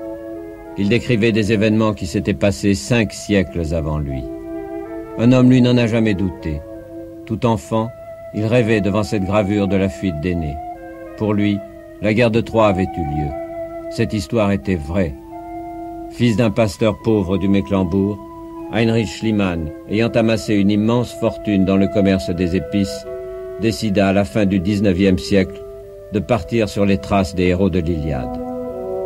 Il 0.79 0.87
décrivait 0.87 1.33
des 1.33 1.51
événements 1.51 1.93
qui 1.93 2.07
s'étaient 2.07 2.33
passés 2.33 2.73
cinq 2.73 3.11
siècles 3.11 3.75
avant 3.75 3.99
lui. 3.99 4.23
Un 5.17 5.33
homme, 5.33 5.49
lui, 5.49 5.61
n'en 5.61 5.75
a 5.75 5.87
jamais 5.87 6.13
douté. 6.13 6.61
Tout 7.25 7.45
enfant, 7.45 7.89
il 8.33 8.45
rêvait 8.45 8.79
devant 8.79 9.03
cette 9.03 9.25
gravure 9.25 9.67
de 9.67 9.75
la 9.75 9.89
fuite 9.89 10.21
d'aînés. 10.21 10.55
Pour 11.17 11.33
lui, 11.33 11.57
la 12.01 12.13
guerre 12.13 12.31
de 12.31 12.39
Troie 12.39 12.67
avait 12.67 12.83
eu 12.83 13.01
lieu. 13.01 13.29
Cette 13.89 14.13
histoire 14.13 14.53
était 14.53 14.77
vraie. 14.77 15.13
Fils 16.11 16.37
d'un 16.37 16.49
pasteur 16.49 16.97
pauvre 17.03 17.37
du 17.37 17.49
Mecklembourg, 17.49 18.17
Heinrich 18.71 19.09
Schliemann, 19.09 19.69
ayant 19.89 20.07
amassé 20.09 20.55
une 20.55 20.71
immense 20.71 21.11
fortune 21.11 21.65
dans 21.65 21.77
le 21.77 21.89
commerce 21.89 22.29
des 22.29 22.55
épices, 22.55 23.05
décida 23.59 24.07
à 24.07 24.13
la 24.13 24.23
fin 24.23 24.45
du 24.45 24.61
XIXe 24.61 25.21
siècle 25.21 25.61
de 26.13 26.19
partir 26.19 26.69
sur 26.69 26.85
les 26.85 26.99
traces 26.99 27.35
des 27.35 27.47
héros 27.47 27.69
de 27.69 27.79
l'Iliade. 27.79 28.48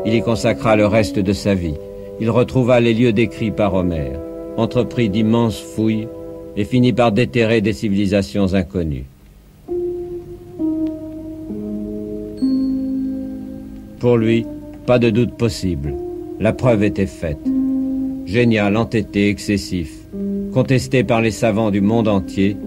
Il 0.06 0.14
y 0.14 0.22
consacra 0.22 0.76
le 0.76 0.86
reste 0.86 1.20
de 1.20 1.34
sa 1.34 1.56
vie. 1.56 1.76
Il 2.20 2.30
retrouva 2.30 2.80
les 2.80 2.94
lieux 2.94 3.14
décrits 3.14 3.52
par 3.52 3.74
Homère, 3.74 4.20
entreprit 4.58 5.10
d'immenses 5.10 5.60
fouilles 5.60 6.08
et 6.56 6.66
finit 6.66 6.94
par 6.94 7.12
déterrer 7.12 7.62
des 7.62 7.74
civilisations 7.74 8.54
inconnues. 8.54 9.06
Pour 14.00 14.18
lui, 14.18 14.46
pas 14.86 15.00
de 15.00 15.10
doute 15.10 15.36
possible. 15.38 15.94
La 16.40 16.52
preuve 16.52 16.84
était 16.84 17.06
faite. 17.06 17.40
Génial, 18.26 18.76
entêté, 18.76 19.30
excessif, 19.30 19.94
contesté 20.54 21.04
par 21.04 21.22
les 21.22 21.32
savants 21.32 21.72
du 21.72 21.82
monde 21.82 22.08
entier, 22.08 22.58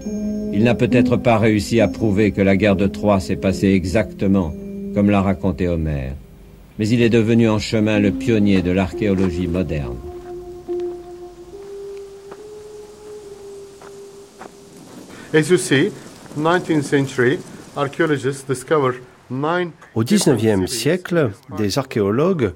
il 0.53 0.63
n'a 0.63 0.73
peut-être 0.73 1.17
pas 1.17 1.37
réussi 1.37 1.79
à 1.81 1.87
prouver 1.87 2.31
que 2.31 2.41
la 2.41 2.57
guerre 2.57 2.75
de 2.75 2.87
Troie 2.87 3.19
s'est 3.19 3.35
passée 3.35 3.69
exactement 3.69 4.53
comme 4.93 5.11
l'a 5.11 5.21
raconté 5.21 5.67
Homère. 5.67 6.13
Mais 6.79 6.87
il 6.89 7.01
est 7.01 7.09
devenu 7.09 7.49
en 7.49 7.59
chemin 7.59 7.99
le 7.99 8.11
pionnier 8.11 8.61
de 8.61 8.71
l'archéologie 8.71 9.47
moderne. 9.47 9.97
As 15.33 15.49
you 15.49 15.57
see, 15.57 15.91
19th 16.37 16.83
century 16.83 17.39
archaeologists 17.75 18.47
discover 18.47 18.99
au 19.95 20.03
XIXe 20.03 20.71
siècle, 20.71 21.31
des 21.57 21.77
archéologues 21.77 22.53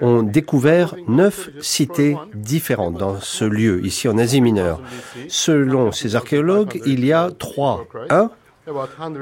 ont 0.00 0.22
découvert 0.22 0.94
neuf 1.08 1.50
cités 1.60 2.16
différentes 2.34 2.94
dans 2.94 3.20
ce 3.20 3.44
lieu, 3.44 3.84
ici 3.84 4.08
en 4.08 4.18
Asie 4.18 4.40
mineure. 4.40 4.80
Selon 5.28 5.90
ces 5.90 6.14
archéologues, 6.14 6.80
il 6.86 7.04
y 7.04 7.12
a 7.12 7.30
trois. 7.36 7.86
Un 8.08 8.30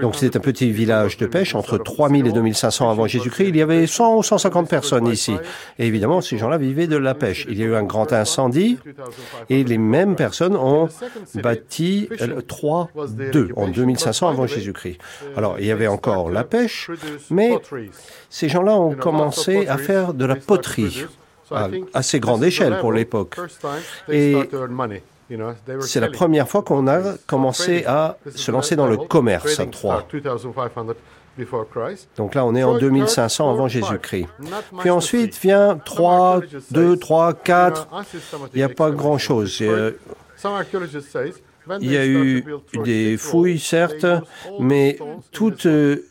donc 0.03 0.17
c'était 0.17 0.37
un 0.37 0.41
petit 0.41 0.71
village 0.71 1.17
de 1.17 1.27
pêche 1.27 1.55
entre 1.55 1.79
3000 1.79 2.27
et 2.27 2.33
2500 2.33 2.91
avant 2.91 3.07
Jésus-Christ. 3.07 3.49
Il 3.49 3.57
y 3.57 3.63
avait 3.63 3.87
100 3.87 4.17
ou 4.17 4.23
150 4.23 4.69
personnes 4.69 5.07
ici. 5.07 5.35
Et 5.79 5.87
évidemment, 5.87 6.21
ces 6.21 6.37
gens-là 6.37 6.59
vivaient 6.59 6.87
de 6.87 6.97
la 6.97 7.15
pêche. 7.15 7.47
Il 7.49 7.59
y 7.59 7.63
a 7.63 7.67
eu 7.67 7.75
un 7.75 7.83
grand 7.83 8.13
incendie 8.13 8.79
et 9.49 9.65
les 9.65 9.79
mêmes 9.79 10.15
personnes 10.15 10.57
ont 10.57 10.89
bâti 11.35 12.09
3, 12.49 12.91
2 13.33 13.51
en 13.57 13.69
2500 13.69 14.29
avant 14.29 14.47
Jésus-Christ. 14.47 14.99
Alors 15.37 15.57
il 15.59 15.67
y 15.67 15.71
avait 15.71 15.87
encore 15.87 16.31
la 16.31 16.45
pêche, 16.45 16.91
mais 17.31 17.59
ces 18.29 18.49
gens-là 18.49 18.77
ont 18.77 18.95
commencé 18.95 19.67
à 19.69 19.79
faire 19.79 20.13
de 20.13 20.27
la 20.27 20.37
poterie 20.37 21.07
à 21.51 21.69
assez 21.95 22.21
grande 22.21 22.45
échelle 22.45 22.79
pour 22.79 22.93
l'époque. 22.93 23.37
Et 24.09 24.37
c'est 25.81 26.01
la 26.01 26.09
première 26.09 26.49
fois 26.49 26.63
qu'on 26.63 26.87
a 26.89 27.15
commencé 27.27 27.85
à 27.87 28.17
se 28.35 28.51
lancer 28.51 28.77
dans 28.77 28.87
le 28.87 28.97
commerce 28.97 29.59
à 29.61 29.67
Troie. 29.67 30.07
Donc 32.17 32.35
là, 32.35 32.45
on 32.45 32.55
est 32.55 32.63
en 32.65 32.77
2500 32.77 33.51
avant 33.51 33.69
Jésus-Christ. 33.69 34.27
Puis 34.81 34.91
ensuite 34.91 35.39
vient 35.41 35.79
3, 35.79 36.41
2, 36.71 36.97
3, 36.97 37.35
4. 37.35 37.89
Il 38.55 38.59
n'y 38.59 38.63
a 38.63 38.69
pas 38.69 38.91
grand-chose. 38.91 39.63
Il 41.81 41.93
y 41.93 41.97
a 41.97 42.07
eu 42.07 42.45
des 42.85 43.17
fouilles, 43.17 43.59
certes, 43.59 44.07
mais 44.59 44.99
toutes 45.33 45.67
euh, 45.67 46.09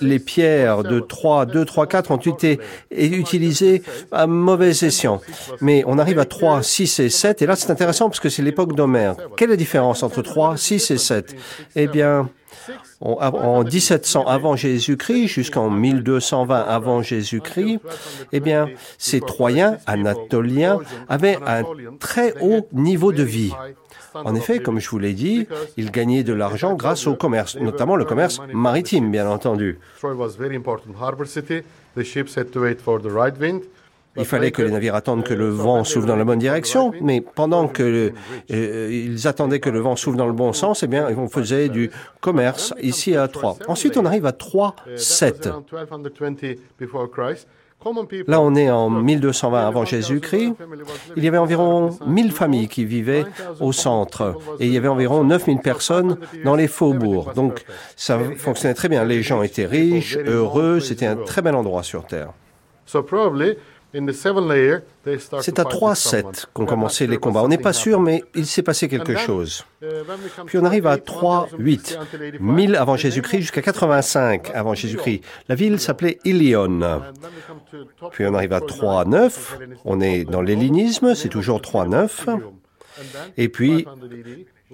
les 0.00 0.18
pierres 0.18 0.82
de 0.82 1.00
3, 1.00 1.46
2, 1.46 1.64
3, 1.64 1.86
4 1.86 2.10
ont 2.10 2.16
été 2.16 2.60
utilisées 2.90 3.82
à 4.12 4.26
mauvais 4.26 4.70
escient. 4.70 5.20
Mais 5.60 5.82
on 5.86 5.98
arrive 5.98 6.18
à 6.18 6.24
3, 6.24 6.62
6 6.62 7.00
et 7.00 7.08
7, 7.08 7.42
et 7.42 7.46
là 7.46 7.56
c'est 7.56 7.70
intéressant 7.70 8.08
parce 8.08 8.20
que 8.20 8.28
c'est 8.28 8.42
l'époque 8.42 8.74
d'Homère. 8.74 9.16
Quelle 9.36 9.48
est 9.48 9.52
la 9.52 9.56
différence 9.56 10.02
entre 10.02 10.22
3, 10.22 10.56
6 10.56 10.90
et 10.90 10.98
7 10.98 11.36
Eh 11.76 11.86
bien, 11.86 12.30
en 13.00 13.64
1700 13.64 14.26
avant 14.26 14.56
Jésus-Christ 14.56 15.28
jusqu'en 15.28 15.70
1220 15.70 16.60
avant 16.60 17.02
Jésus-Christ, 17.02 17.80
eh 18.32 18.40
bien, 18.40 18.68
ces 18.98 19.20
Troyens 19.20 19.78
anatoliens 19.86 20.80
avaient 21.08 21.38
un 21.46 21.62
très 21.98 22.34
haut 22.40 22.68
niveau 22.72 23.12
de 23.12 23.22
vie. 23.22 23.52
En 24.14 24.34
effet, 24.34 24.58
comme 24.58 24.80
je 24.80 24.90
vous 24.90 24.98
l'ai 24.98 25.14
dit, 25.14 25.46
ils 25.76 25.90
gagnaient 25.90 26.24
de 26.24 26.32
l'argent 26.32 26.74
grâce 26.74 27.06
au 27.06 27.14
commerce, 27.14 27.56
notamment 27.56 27.96
le 27.96 28.04
commerce 28.04 28.40
maritime, 28.52 29.10
bien 29.10 29.28
entendu. 29.28 29.78
Il 34.16 34.24
fallait 34.24 34.50
que 34.50 34.62
les 34.62 34.70
navires 34.70 34.94
attendent 34.94 35.22
que 35.22 35.34
le 35.34 35.48
vent 35.48 35.84
souffle 35.84 36.06
dans 36.06 36.16
la 36.16 36.24
bonne 36.24 36.38
direction, 36.38 36.92
mais 37.00 37.20
pendant 37.20 37.68
que 37.68 38.12
euh, 38.50 38.88
ils 38.90 39.28
attendaient 39.28 39.60
que 39.60 39.70
le 39.70 39.78
vent 39.78 39.94
souffle 39.96 40.16
dans 40.16 40.26
le 40.26 40.32
bon 40.32 40.52
sens, 40.52 40.82
eh 40.82 40.88
bien, 40.88 41.08
on 41.16 41.28
faisait 41.28 41.68
du 41.68 41.90
commerce 42.20 42.74
ici 42.82 43.14
à 43.14 43.28
Troyes. 43.28 43.56
Ensuite, 43.68 43.96
on 43.96 44.04
arrive 44.04 44.26
à 44.26 44.32
3, 44.32 44.74
7. 44.96 45.48
Là, 48.26 48.40
on 48.42 48.54
est 48.56 48.68
en 48.68 48.90
1220 48.90 49.66
avant 49.66 49.84
Jésus-Christ. 49.86 50.52
Il 51.16 51.24
y 51.24 51.28
avait 51.28 51.38
environ 51.38 51.96
1000 52.06 52.30
familles 52.32 52.68
qui 52.68 52.84
vivaient 52.84 53.24
au 53.58 53.72
centre 53.72 54.36
et 54.58 54.66
il 54.66 54.72
y 54.72 54.76
avait 54.76 54.88
environ 54.88 55.24
9000 55.24 55.60
personnes 55.60 56.18
dans 56.44 56.56
les 56.56 56.68
faubourgs. 56.68 57.32
Donc, 57.34 57.64
ça 57.96 58.18
fonctionnait 58.36 58.74
très 58.74 58.88
bien. 58.88 59.04
Les 59.04 59.22
gens 59.22 59.42
étaient 59.42 59.66
riches, 59.66 60.18
heureux. 60.18 60.80
C'était 60.80 61.06
un 61.06 61.16
très 61.16 61.40
bel 61.40 61.54
endroit 61.54 61.82
sur 61.82 62.04
Terre. 62.04 62.32
C'est 65.40 65.58
à 65.58 65.64
3-7 65.64 66.46
qu'ont 66.52 66.66
commencé 66.66 67.06
les 67.06 67.16
combats. 67.16 67.42
On 67.42 67.48
n'est 67.48 67.58
pas 67.58 67.72
sûr, 67.72 68.00
mais 68.00 68.22
il 68.34 68.46
s'est 68.46 68.62
passé 68.62 68.88
quelque 68.88 69.16
chose. 69.16 69.64
Uh, 69.82 69.86
Puis 70.46 70.58
on 70.58 70.64
arrive 70.64 70.86
à 70.86 70.96
3-8, 70.96 71.98
1000 72.38 72.76
avant 72.76 72.96
Jésus-Christ 72.96 73.40
jusqu'à 73.40 73.62
85 73.62 74.50
avant 74.54 74.74
Jésus-Christ. 74.74 75.22
La 75.48 75.54
ville 75.54 75.80
s'appelait 75.80 76.18
Ilion. 76.24 77.02
Puis 78.12 78.26
on 78.26 78.34
arrive 78.34 78.52
à 78.52 78.60
3-9, 78.60 79.32
on 79.84 80.00
est 80.00 80.24
dans 80.24 80.42
l'hellénisme, 80.42 81.14
c'est 81.14 81.28
toujours 81.28 81.60
3-9. 81.60 82.38
Et 83.36 83.48
puis, 83.48 83.86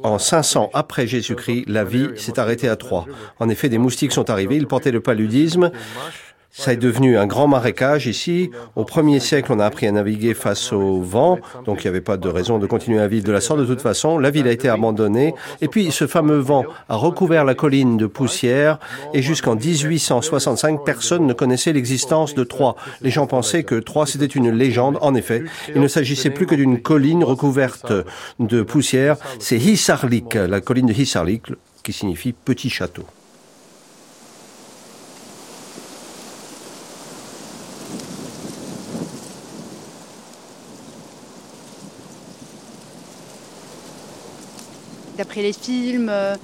en 0.03 0.19
500 0.19 0.71
après 0.75 1.07
Jésus-Christ, 1.07 1.65
la 1.69 1.85
vie 1.85 2.09
s'est 2.17 2.39
arrêtée 2.39 2.69
à 2.69 2.77
3. 2.77 3.07
En 3.39 3.49
effet, 3.49 3.69
des 3.69 3.79
moustiques 3.79 4.13
sont 4.13 4.29
arrivés, 4.29 4.57
ils 4.57 4.67
portaient 4.67 4.93
le 4.93 5.01
paludisme. 5.01 5.71
Ça 6.59 6.73
est 6.73 6.79
devenu 6.79 7.19
un 7.19 7.27
grand 7.27 7.49
marécage 7.49 8.07
ici. 8.07 8.51
Au 8.77 8.85
premier 8.85 9.21
siècle, 9.21 9.53
on 9.53 9.61
a 9.61 9.67
appris 9.67 9.87
à 9.87 9.93
naviguer 9.93 10.33
face 10.33 10.73
au 10.73 11.03
vent, 11.03 11.39
donc 11.67 11.85
il 11.85 11.87
n'y 11.87 11.91
avait 11.91 12.01
pas 12.01 12.17
de 12.17 12.29
raison 12.31 12.59
de 12.59 12.67
continuer 12.67 12.99
à 12.99 13.07
vivre 13.09 13.27
de 13.27 13.33
la 13.33 13.43
sorte. 13.43 13.61
De 13.61 13.67
toute 13.67 13.83
façon, 13.83 14.19
la 14.19 14.31
ville 14.31 14.49
a 14.49 14.53
été 14.53 14.71
abandonnée. 14.71 15.35
Et 15.61 15.69
puis, 15.69 15.93
ce 15.93 16.07
fameux 16.07 16.39
vent 16.39 16.65
a 16.89 16.97
recouvert 16.97 17.45
la 17.45 17.55
colline 17.55 17.99
de 17.99 18.07
poussière. 18.07 18.79
Et 19.13 19.21
jusqu'en 19.21 19.55
1865, 19.55 20.83
personne 20.83 21.27
ne 21.27 21.35
connaissait 21.35 21.75
l'existence 21.75 22.35
de 22.35 22.43
Troyes. 22.43 22.75
Les 23.03 23.11
gens 23.11 23.27
pensaient 23.27 23.63
que 23.63 23.75
Troyes, 23.75 24.07
c'était 24.07 24.25
une 24.25 24.51
légende. 24.51 24.97
En 25.03 25.15
effet, 25.15 25.45
il 25.75 25.83
ne 25.83 25.89
s'agissait 25.89 26.31
plus 26.31 26.47
que 26.47 26.55
d'une 26.55 26.81
colline 26.81 27.23
recouverte 27.23 27.93
de 28.41 28.63
poussière. 28.63 29.17
C'est 29.41 29.59
Hissarlik, 29.59 30.35
la 30.35 30.63
colline 30.63 30.87
de 30.87 30.95
Hissarlik, 30.95 31.43
qui 31.83 31.93
signifie 31.93 32.33
petit 32.33 32.71
château. 32.71 33.05
D'après 45.17 45.43
les 45.43 45.53
films. 45.53 46.09
Euh, 46.11 46.37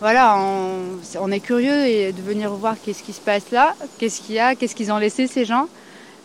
voilà, 0.00 0.38
on, 0.38 1.32
est 1.32 1.40
curieux 1.40 1.86
et 1.86 2.12
de 2.12 2.20
venir 2.20 2.52
voir 2.52 2.76
qu'est-ce 2.84 3.02
qui 3.02 3.14
se 3.14 3.20
passe 3.20 3.50
là, 3.50 3.74
qu'est-ce 3.98 4.20
qu'il 4.20 4.34
y 4.34 4.38
a, 4.38 4.54
qu'est-ce 4.54 4.74
qu'ils 4.74 4.92
ont 4.92 4.98
laissé 4.98 5.26
ces 5.26 5.46
gens. 5.46 5.68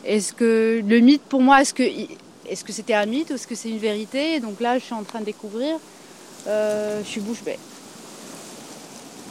Est-ce 0.04 0.34
que 0.34 0.82
le 0.86 1.00
mythe, 1.00 1.22
pour 1.22 1.42
moi, 1.42 1.62
est-ce 1.62 1.74
que 1.74 1.84
est-ce 1.84 2.66
que 2.66 2.74
c'était 2.74 2.96
un 2.96 3.06
mythe 3.06 3.30
ou 3.30 3.36
est-ce 3.36 3.48
que 3.48 3.56
c'est 3.56 3.70
une 3.70 3.78
vérité? 3.78 4.42
Donc 4.42 4.60
là, 4.60 4.78
je 4.78 4.84
suis 4.84 4.94
en 4.94 5.04
train 5.04 5.22
de 5.22 5.26
découvrir. 5.26 5.78
Euh, 6.48 7.02
je 7.02 7.08
suis 7.08 7.22
bouche 7.22 7.44
bée. 7.44 7.60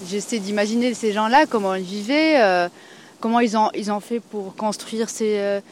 J'essaie 0.08 0.38
d'imaginer 0.38 0.94
ces 0.94 1.12
gens-là, 1.12 1.44
comment 1.44 1.74
ils 1.74 1.84
vivaient, 1.84 2.40
euh, 2.40 2.68
comment 3.20 3.40
ils 3.40 3.58
ont, 3.58 3.70
ils 3.74 3.92
ont 3.92 4.00
fait 4.00 4.20
pour 4.20 4.56
construire 4.56 5.10
ce 5.10 5.62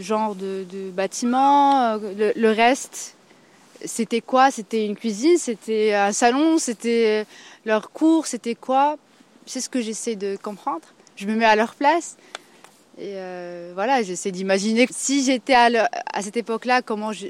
genre 0.00 0.36
de, 0.36 0.64
bâtiments, 0.94 1.96
le, 1.96 2.50
reste 2.52 3.16
c'était 3.84 4.20
quoi? 4.20 4.50
C'était 4.50 4.86
une 4.86 4.96
cuisine, 4.96 5.38
c'était 5.38 5.94
un 5.94 6.12
salon, 6.12 6.58
c'était 6.58 7.26
leur 7.64 7.90
cours, 7.90 8.26
c'était 8.26 8.54
quoi? 8.54 8.96
C'est 9.46 9.60
ce 9.60 9.68
que 9.68 9.80
j'essaie 9.80 10.16
de 10.16 10.36
comprendre. 10.36 10.86
Je 11.16 11.26
me 11.26 11.34
mets 11.34 11.44
à 11.44 11.56
leur 11.56 11.74
place. 11.74 12.16
Et 12.98 13.14
euh, 13.14 13.72
voilà, 13.74 14.02
j'essaie 14.02 14.32
d'imaginer 14.32 14.86
si 14.90 15.24
j'étais 15.24 15.54
à, 15.54 15.88
cette 16.20 16.36
époque-là, 16.36 16.82
comment 16.82 17.12
je, 17.12 17.28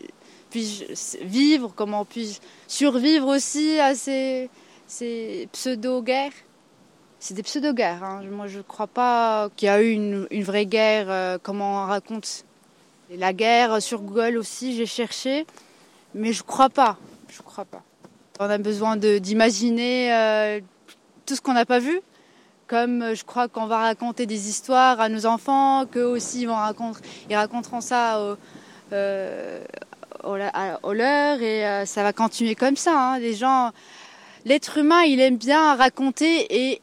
puis-je 0.50 1.18
vivre, 1.24 1.72
comment 1.76 2.04
puis-je 2.04 2.38
survivre 2.66 3.28
aussi 3.28 3.78
à 3.78 3.94
ces, 3.94 4.48
pseudo-guerres? 5.52 6.32
C'est 7.20 7.34
des 7.34 7.42
pseudo-guerres. 7.42 8.02
Hein. 8.02 8.22
Moi, 8.30 8.46
je 8.46 8.58
ne 8.58 8.62
crois 8.62 8.86
pas 8.86 9.50
qu'il 9.56 9.66
y 9.66 9.68
a 9.68 9.82
eu 9.82 9.90
une, 9.90 10.26
une 10.30 10.42
vraie 10.42 10.66
guerre, 10.66 11.10
euh, 11.10 11.38
comment 11.42 11.82
on 11.82 11.86
raconte? 11.86 12.44
la 13.16 13.32
guerre 13.32 13.80
sur 13.80 14.02
Google 14.02 14.36
aussi, 14.36 14.76
j'ai 14.76 14.86
cherché, 14.86 15.46
mais 16.14 16.32
je 16.32 16.42
crois 16.42 16.68
pas. 16.68 16.96
Je 17.28 17.42
crois 17.42 17.64
pas. 17.64 17.82
On 18.40 18.48
a 18.48 18.58
besoin 18.58 18.96
d'imaginer 18.96 20.12
euh, 20.12 20.60
tout 21.26 21.34
ce 21.34 21.40
qu'on 21.40 21.54
n'a 21.54 21.66
pas 21.66 21.78
vu. 21.80 22.00
Comme 22.66 23.02
euh, 23.02 23.14
je 23.14 23.24
crois 23.24 23.48
qu'on 23.48 23.66
va 23.66 23.78
raconter 23.78 24.26
des 24.26 24.48
histoires 24.48 25.00
à 25.00 25.08
nos 25.08 25.26
enfants, 25.26 25.86
qu'eux 25.86 26.04
aussi 26.04 26.46
vont 26.46 26.54
raconter, 26.54 27.00
ils 27.28 27.36
raconteront 27.36 27.80
ça 27.80 28.20
au, 28.20 28.36
euh, 28.92 29.64
au, 30.22 30.92
leur 30.92 31.42
et 31.42 31.86
ça 31.86 32.02
va 32.02 32.12
continuer 32.12 32.54
comme 32.54 32.76
ça. 32.76 33.14
Hein. 33.14 33.18
Les 33.18 33.34
gens, 33.34 33.70
l'être 34.44 34.78
humain, 34.78 35.02
il 35.02 35.20
aime 35.20 35.36
bien 35.36 35.74
raconter 35.74 36.70
et 36.70 36.80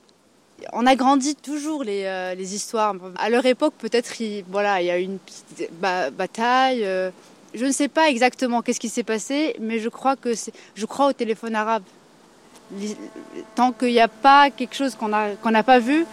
on 0.74 0.86
a 0.86 0.96
grandi 0.96 1.36
toujours 1.36 1.84
les, 1.84 2.34
les 2.36 2.56
histoires. 2.56 2.96
À 3.18 3.30
leur 3.30 3.46
époque, 3.46 3.76
peut-être, 3.78 4.20
il, 4.22 4.44
voilà, 4.50 4.82
il 4.82 4.88
y 4.88 4.92
a 4.92 5.00
eu 5.00 5.04
une 5.04 5.20
petite 5.20 5.70
bataille. 6.18 6.86
Euh, 7.56 7.60
je 7.60 7.66
ne 7.66 7.72
sais 7.72 7.88
pas 7.88 8.10
exactement 8.10 8.62
qu'est-ce 8.62 8.80
qui 8.80 8.90
s'est 8.90 9.04
passé, 9.04 9.56
mais 9.60 9.80
je 9.80 9.90
crois 9.90 10.16
que 10.16 10.34
je 10.76 10.86
crois 10.86 11.08
au 11.08 11.14
téléphone 11.14 11.56
arabe. 11.56 11.84
Tant 13.54 13.72
qu'il 13.72 13.90
n'y 13.90 14.00
a 14.00 14.08
pas 14.08 14.50
quelque 14.50 14.76
chose 14.76 14.96
qu'on 14.96 15.08
n'a 15.08 15.64
pas 15.64 15.80
vu, 15.80 16.06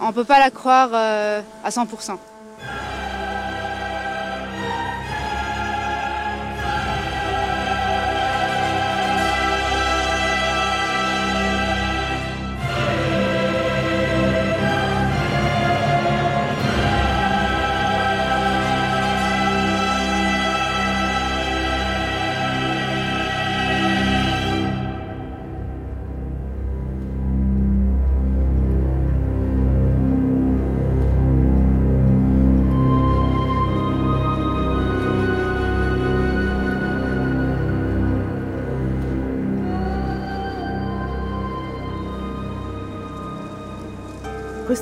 on 0.00 0.08
ne 0.08 0.12
peut 0.12 0.24
pas 0.24 0.38
la 0.38 0.50
croire 0.50 0.94
à 0.94 1.70
100%. 1.70 2.18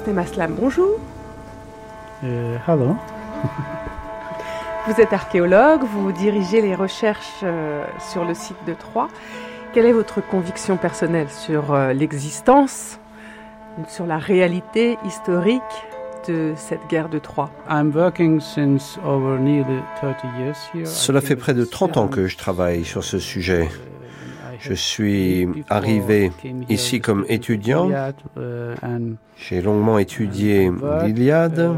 Rostem 0.08 0.18
Aslam, 0.18 0.54
bonjour. 0.58 0.98
Euh, 2.24 2.56
hello. 2.66 2.96
vous 4.86 5.00
êtes 5.00 5.12
archéologue, 5.12 5.82
vous 5.82 6.12
dirigez 6.12 6.62
les 6.62 6.74
recherches 6.74 7.40
euh, 7.42 7.84
sur 8.10 8.24
le 8.24 8.32
site 8.32 8.56
de 8.66 8.72
Troyes. 8.72 9.08
Quelle 9.74 9.84
est 9.84 9.92
votre 9.92 10.26
conviction 10.26 10.78
personnelle 10.78 11.28
sur 11.28 11.74
euh, 11.74 11.92
l'existence, 11.92 12.98
sur 13.86 14.06
la 14.06 14.16
réalité 14.16 14.96
historique 15.04 15.60
de 16.26 16.54
cette 16.56 16.86
guerre 16.88 17.10
de 17.10 17.18
Troie 17.18 17.50
Cela 20.84 21.20
fait 21.20 21.36
près 21.36 21.52
de 21.52 21.66
30 21.66 21.98
ans 21.98 22.08
que 22.08 22.28
je 22.28 22.38
travaille 22.38 22.84
sur 22.84 23.04
ce 23.04 23.18
sujet. 23.18 23.68
Je 24.60 24.74
suis 24.74 25.48
arrivé 25.68 26.30
ici 26.68 27.00
comme 27.00 27.24
étudiant. 27.28 27.90
J'ai 29.36 29.62
longuement 29.62 29.98
étudié 29.98 30.70
l'Iliade 31.04 31.76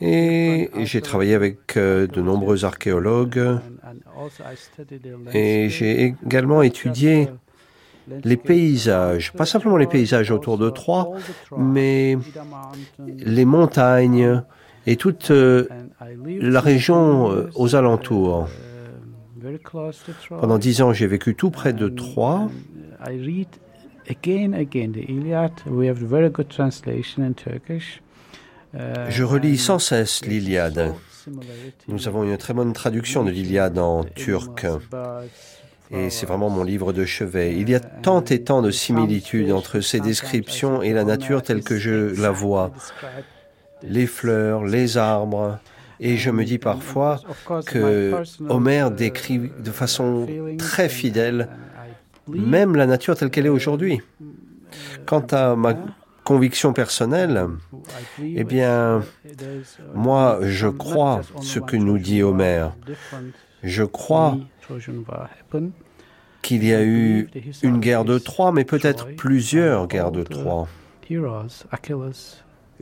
et 0.00 0.70
j'ai 0.76 1.00
travaillé 1.00 1.34
avec 1.34 1.76
euh, 1.76 2.06
de 2.06 2.20
nombreux 2.20 2.64
archéologues 2.64 3.58
et 5.34 5.68
j'ai 5.68 6.14
également 6.24 6.62
étudié 6.62 7.28
les 8.24 8.36
paysages, 8.36 9.32
pas 9.32 9.46
simplement 9.46 9.76
les 9.76 9.86
paysages 9.86 10.30
autour 10.30 10.58
de 10.58 10.70
Troyes, 10.70 11.10
mais 11.56 12.16
les 13.06 13.44
montagnes 13.44 14.42
et 14.86 14.96
toute 14.96 15.30
euh, 15.30 15.68
la 16.26 16.60
région 16.60 17.30
euh, 17.30 17.50
aux 17.54 17.76
alentours. 17.76 18.48
Pendant 20.28 20.58
dix 20.58 20.82
ans, 20.82 20.92
j'ai 20.92 21.06
vécu 21.06 21.34
tout 21.34 21.50
près 21.50 21.72
de 21.72 21.88
Troyes. 21.88 22.48
Je 29.08 29.22
relis 29.24 29.58
sans 29.58 29.78
cesse 29.78 30.24
l'Iliade. 30.24 30.94
Nous 31.88 32.08
avons 32.08 32.24
une 32.24 32.36
très 32.36 32.54
bonne 32.54 32.72
traduction 32.72 33.24
de 33.24 33.30
l'Iliade 33.30 33.78
en 33.78 34.04
turc. 34.04 34.66
Et 35.90 36.08
c'est 36.08 36.26
vraiment 36.26 36.50
mon 36.50 36.62
livre 36.62 36.92
de 36.92 37.04
chevet. 37.04 37.56
Il 37.56 37.68
y 37.68 37.74
a 37.74 37.80
tant 37.80 38.24
et 38.24 38.42
tant 38.44 38.62
de 38.62 38.70
similitudes 38.70 39.50
entre 39.50 39.80
ces 39.80 40.00
descriptions 40.00 40.82
et 40.82 40.92
la 40.92 41.04
nature 41.04 41.42
telle 41.42 41.64
que 41.64 41.76
je 41.76 42.20
la 42.20 42.30
vois. 42.30 42.70
Les 43.82 44.06
fleurs, 44.06 44.64
les 44.64 44.98
arbres, 44.98 45.58
et 46.00 46.16
je 46.16 46.30
me 46.30 46.44
dis 46.44 46.58
parfois 46.58 47.20
que 47.66 48.12
Homère 48.48 48.90
décrit 48.90 49.38
de 49.38 49.70
façon 49.70 50.26
très 50.58 50.88
fidèle 50.88 51.48
même 52.28 52.76
la 52.76 52.86
nature 52.86 53.16
telle 53.16 53.30
qu'elle 53.30 53.46
est 53.46 53.50
aujourd'hui. 53.50 54.00
Quant 55.06 55.26
à 55.30 55.56
ma 55.56 55.74
conviction 56.24 56.72
personnelle, 56.72 57.46
eh 58.22 58.44
bien, 58.44 59.02
moi, 59.94 60.38
je 60.42 60.68
crois 60.68 61.22
ce 61.40 61.58
que 61.58 61.76
nous 61.76 61.98
dit 61.98 62.22
Homère. 62.22 62.76
Je 63.62 63.84
crois 63.84 64.38
qu'il 66.42 66.64
y 66.64 66.72
a 66.72 66.82
eu 66.82 67.28
une 67.62 67.80
guerre 67.80 68.04
de 68.04 68.18
Troie, 68.18 68.52
mais 68.52 68.64
peut-être 68.64 69.08
plusieurs 69.16 69.86
guerres 69.88 70.12
de 70.12 70.22
Troie. 70.22 70.68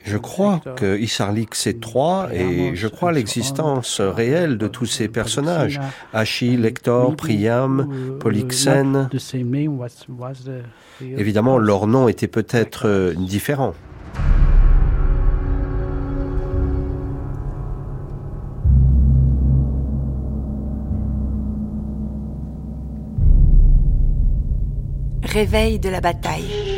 Je 0.04 0.16
crois 0.16 0.60
que 0.76 0.98
Isarlik 0.98 1.54
c'est 1.54 1.80
trois 1.80 2.28
et 2.32 2.74
je 2.74 2.88
crois 2.88 3.12
l'existence 3.12 4.00
réelle 4.00 4.58
de 4.58 4.68
tous 4.68 4.86
ces 4.86 5.08
personnages. 5.08 5.80
Achille, 6.12 6.64
Hector, 6.64 7.16
Priam, 7.16 8.18
Polyxène. 8.20 9.08
Évidemment, 11.00 11.58
leurs 11.58 11.86
noms 11.86 12.08
étaient 12.08 12.28
peut-être 12.28 12.88
euh, 12.88 13.14
différents. 13.14 13.74
Réveil 25.22 25.78
de 25.78 25.88
la 25.88 26.00
bataille. 26.00 26.77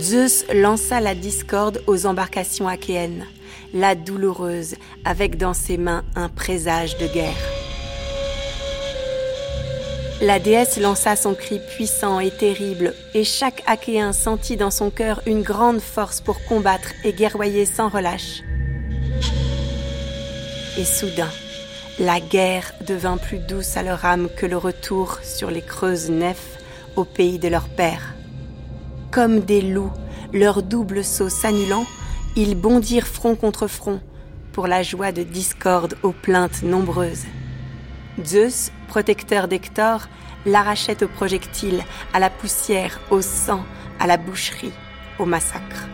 Zeus 0.00 0.44
lança 0.52 1.00
la 1.00 1.14
discorde 1.14 1.82
aux 1.86 2.06
embarcations 2.06 2.68
achéennes, 2.68 3.26
la 3.72 3.94
douloureuse, 3.94 4.74
avec 5.04 5.36
dans 5.36 5.54
ses 5.54 5.76
mains 5.76 6.04
un 6.16 6.28
présage 6.28 6.98
de 6.98 7.06
guerre. 7.06 7.36
La 10.20 10.38
déesse 10.38 10.78
lança 10.80 11.16
son 11.16 11.34
cri 11.34 11.60
puissant 11.74 12.20
et 12.20 12.30
terrible, 12.30 12.94
et 13.14 13.24
chaque 13.24 13.62
Achéen 13.66 14.12
sentit 14.12 14.56
dans 14.56 14.70
son 14.70 14.90
cœur 14.90 15.20
une 15.26 15.42
grande 15.42 15.80
force 15.80 16.20
pour 16.20 16.42
combattre 16.44 16.92
et 17.04 17.12
guerroyer 17.12 17.66
sans 17.66 17.88
relâche. 17.88 18.42
Et 20.78 20.84
soudain, 20.84 21.30
la 21.98 22.20
guerre 22.20 22.72
devint 22.86 23.16
plus 23.16 23.38
douce 23.38 23.76
à 23.76 23.82
leur 23.82 24.04
âme 24.04 24.28
que 24.34 24.46
le 24.46 24.56
retour 24.56 25.18
sur 25.22 25.50
les 25.50 25.62
creuses 25.62 26.10
nefs 26.10 26.58
au 26.96 27.04
pays 27.04 27.38
de 27.38 27.48
leur 27.48 27.68
père. 27.68 28.13
Comme 29.14 29.38
des 29.38 29.60
loups, 29.60 29.92
leur 30.32 30.64
double 30.64 31.04
saut 31.04 31.28
s'annulant, 31.28 31.86
ils 32.34 32.56
bondirent 32.56 33.06
front 33.06 33.36
contre 33.36 33.68
front, 33.68 34.00
pour 34.52 34.66
la 34.66 34.82
joie 34.82 35.12
de 35.12 35.22
discorde 35.22 35.96
aux 36.02 36.10
plaintes 36.10 36.64
nombreuses. 36.64 37.22
Zeus, 38.24 38.72
protecteur 38.88 39.46
d'Hector, 39.46 40.08
l'arrachait 40.46 41.04
aux 41.04 41.08
projectiles, 41.08 41.84
à 42.12 42.18
la 42.18 42.28
poussière, 42.28 42.98
au 43.10 43.22
sang, 43.22 43.64
à 44.00 44.08
la 44.08 44.16
boucherie. 44.16 44.72
au 45.20 45.26
massacre. 45.26 45.86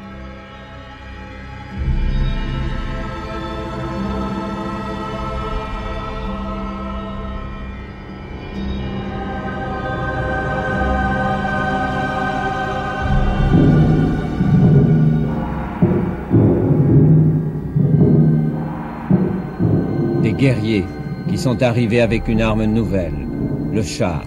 Guerriers 20.41 20.87
qui 21.29 21.37
sont 21.37 21.63
arrivés 21.63 22.01
avec 22.01 22.27
une 22.27 22.41
arme 22.41 22.65
nouvelle, 22.65 23.29
le 23.75 23.83
char, 23.83 24.23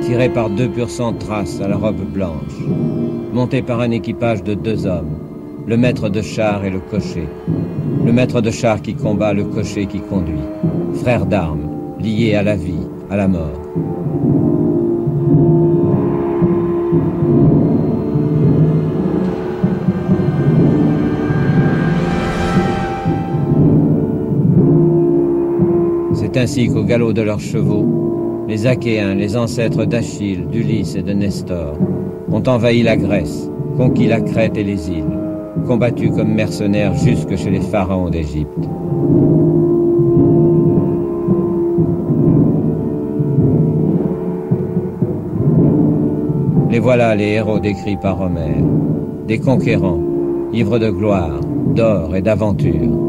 tiré 0.00 0.28
par 0.28 0.48
deux 0.48 0.68
pur 0.68 0.88
sang 0.88 1.12
traces 1.12 1.60
à 1.60 1.66
la 1.66 1.76
robe 1.76 2.04
blanche, 2.04 2.56
monté 3.32 3.60
par 3.60 3.80
un 3.80 3.90
équipage 3.90 4.44
de 4.44 4.54
deux 4.54 4.86
hommes, 4.86 5.18
le 5.66 5.76
maître 5.76 6.08
de 6.08 6.22
char 6.22 6.64
et 6.64 6.70
le 6.70 6.78
cocher. 6.78 7.26
Le 8.04 8.12
maître 8.12 8.40
de 8.40 8.50
char 8.50 8.80
qui 8.80 8.94
combat, 8.94 9.32
le 9.32 9.44
cocher 9.44 9.86
qui 9.86 9.98
conduit. 9.98 10.46
Frères 11.02 11.26
d'armes, 11.26 11.68
liés 11.98 12.36
à 12.36 12.44
la 12.44 12.54
vie, 12.54 12.86
à 13.10 13.16
la 13.16 13.26
mort. 13.26 13.60
Ainsi 26.36 26.68
qu'au 26.68 26.84
galop 26.84 27.12
de 27.12 27.22
leurs 27.22 27.40
chevaux, 27.40 28.44
les 28.46 28.66
Achéens, 28.66 29.14
les 29.14 29.36
ancêtres 29.36 29.84
d'Achille, 29.84 30.46
d'Ulysse 30.46 30.94
et 30.94 31.02
de 31.02 31.12
Nestor, 31.12 31.76
ont 32.30 32.42
envahi 32.46 32.82
la 32.82 32.96
Grèce, 32.96 33.50
conquis 33.76 34.06
la 34.06 34.20
Crète 34.20 34.56
et 34.56 34.62
les 34.62 34.90
îles, 34.90 35.18
combattu 35.66 36.10
comme 36.10 36.32
mercenaires 36.32 36.94
jusque 36.94 37.36
chez 37.36 37.50
les 37.50 37.60
pharaons 37.60 38.10
d'Égypte. 38.10 38.68
Les 46.70 46.78
voilà 46.78 47.16
les 47.16 47.32
héros 47.32 47.58
décrits 47.58 47.96
par 47.96 48.20
Homère, 48.20 48.64
des 49.26 49.38
conquérants, 49.40 50.00
ivres 50.52 50.78
de 50.78 50.90
gloire, 50.90 51.40
d'or 51.74 52.14
et 52.14 52.22
d'aventure. 52.22 52.99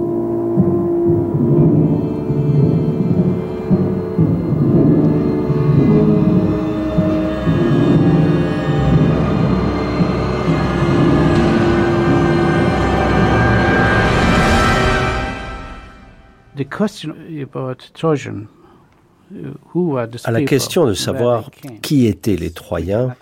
À 20.24 20.32
la 20.32 20.44
question 20.44 20.86
de 20.86 20.94
savoir 20.94 21.50
qui 21.82 22.06
étaient 22.06 22.36
les 22.36 22.52
Troyens, 22.52 23.16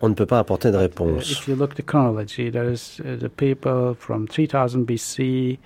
on 0.00 0.08
ne 0.08 0.14
peut 0.14 0.26
pas 0.26 0.38
apporter 0.38 0.70
de 0.70 0.76
réponse. 0.76 1.46
Uh, 1.48 3.16
the 3.16 3.28
people 3.28 3.94
from 3.98 4.28
3000 4.28 4.84
BC 4.84 5.58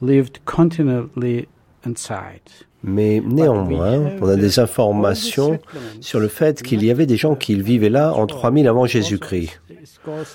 lived 0.00 0.38
continually 0.44 1.48
inside. 1.84 2.40
Mais 2.82 3.20
néanmoins, 3.20 4.12
on 4.22 4.28
a 4.28 4.36
des 4.36 4.58
informations 4.58 5.58
sur 6.00 6.18
le 6.18 6.28
fait 6.28 6.62
qu'il 6.62 6.82
y 6.82 6.90
avait 6.90 7.06
des 7.06 7.18
gens 7.18 7.34
qui 7.34 7.60
vivaient 7.60 7.90
là 7.90 8.14
en 8.14 8.26
3000 8.26 8.66
avant 8.68 8.86
Jésus-Christ. 8.86 9.60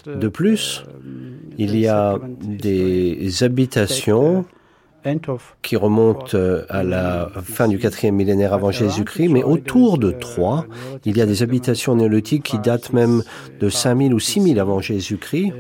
De 0.05 0.27
plus, 0.27 0.83
il 1.57 1.75
y 1.75 1.87
a 1.87 2.19
des 2.41 3.43
habitations 3.43 4.45
qui 5.61 5.75
remontent 5.75 6.35
euh, 6.35 6.65
à 6.69 6.83
la 6.83 7.29
fin 7.43 7.67
du 7.67 7.77
quatrième 7.77 8.15
millénaire 8.15 8.53
avant 8.53 8.71
Jésus-Christ, 8.71 9.29
mais 9.29 9.43
autour 9.43 9.97
de 9.97 10.11
Troie, 10.11 10.65
il 11.05 11.17
y 11.17 11.21
a 11.21 11.25
des 11.25 11.43
habitations 11.43 11.95
néolithiques 11.95 12.43
qui 12.43 12.59
datent 12.59 12.93
même 12.93 13.23
de 13.59 13.69
5000 13.69 14.13
ou 14.13 14.19
6000 14.19 14.59
avant 14.59 14.79
Jésus-Christ, 14.81 15.53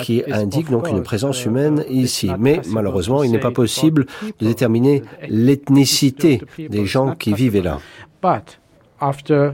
qui 0.00 0.22
indiquent 0.30 0.70
donc 0.70 0.88
une 0.88 1.02
présence 1.02 1.44
humaine 1.44 1.84
ici. 1.88 2.30
Mais 2.38 2.60
malheureusement, 2.68 3.22
il 3.22 3.32
n'est 3.32 3.40
pas 3.40 3.50
possible 3.50 4.06
de 4.38 4.46
déterminer 4.46 5.02
l'ethnicité 5.28 6.42
des 6.58 6.86
gens 6.86 7.14
qui 7.14 7.32
vivaient 7.32 7.62
là. 7.62 7.78
But 8.22 8.60
after, 9.00 9.52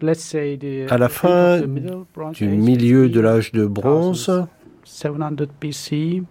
let's 0.00 0.20
say, 0.20 0.58
the 0.58 0.90
À 0.90 0.98
la 0.98 1.08
fin 1.08 1.60
du 1.60 2.48
milieu 2.48 3.08
de 3.08 3.20
l'âge 3.20 3.52
de 3.52 3.64
bronze, 3.64 4.30
700 4.84 5.46
BC, 5.60 6.22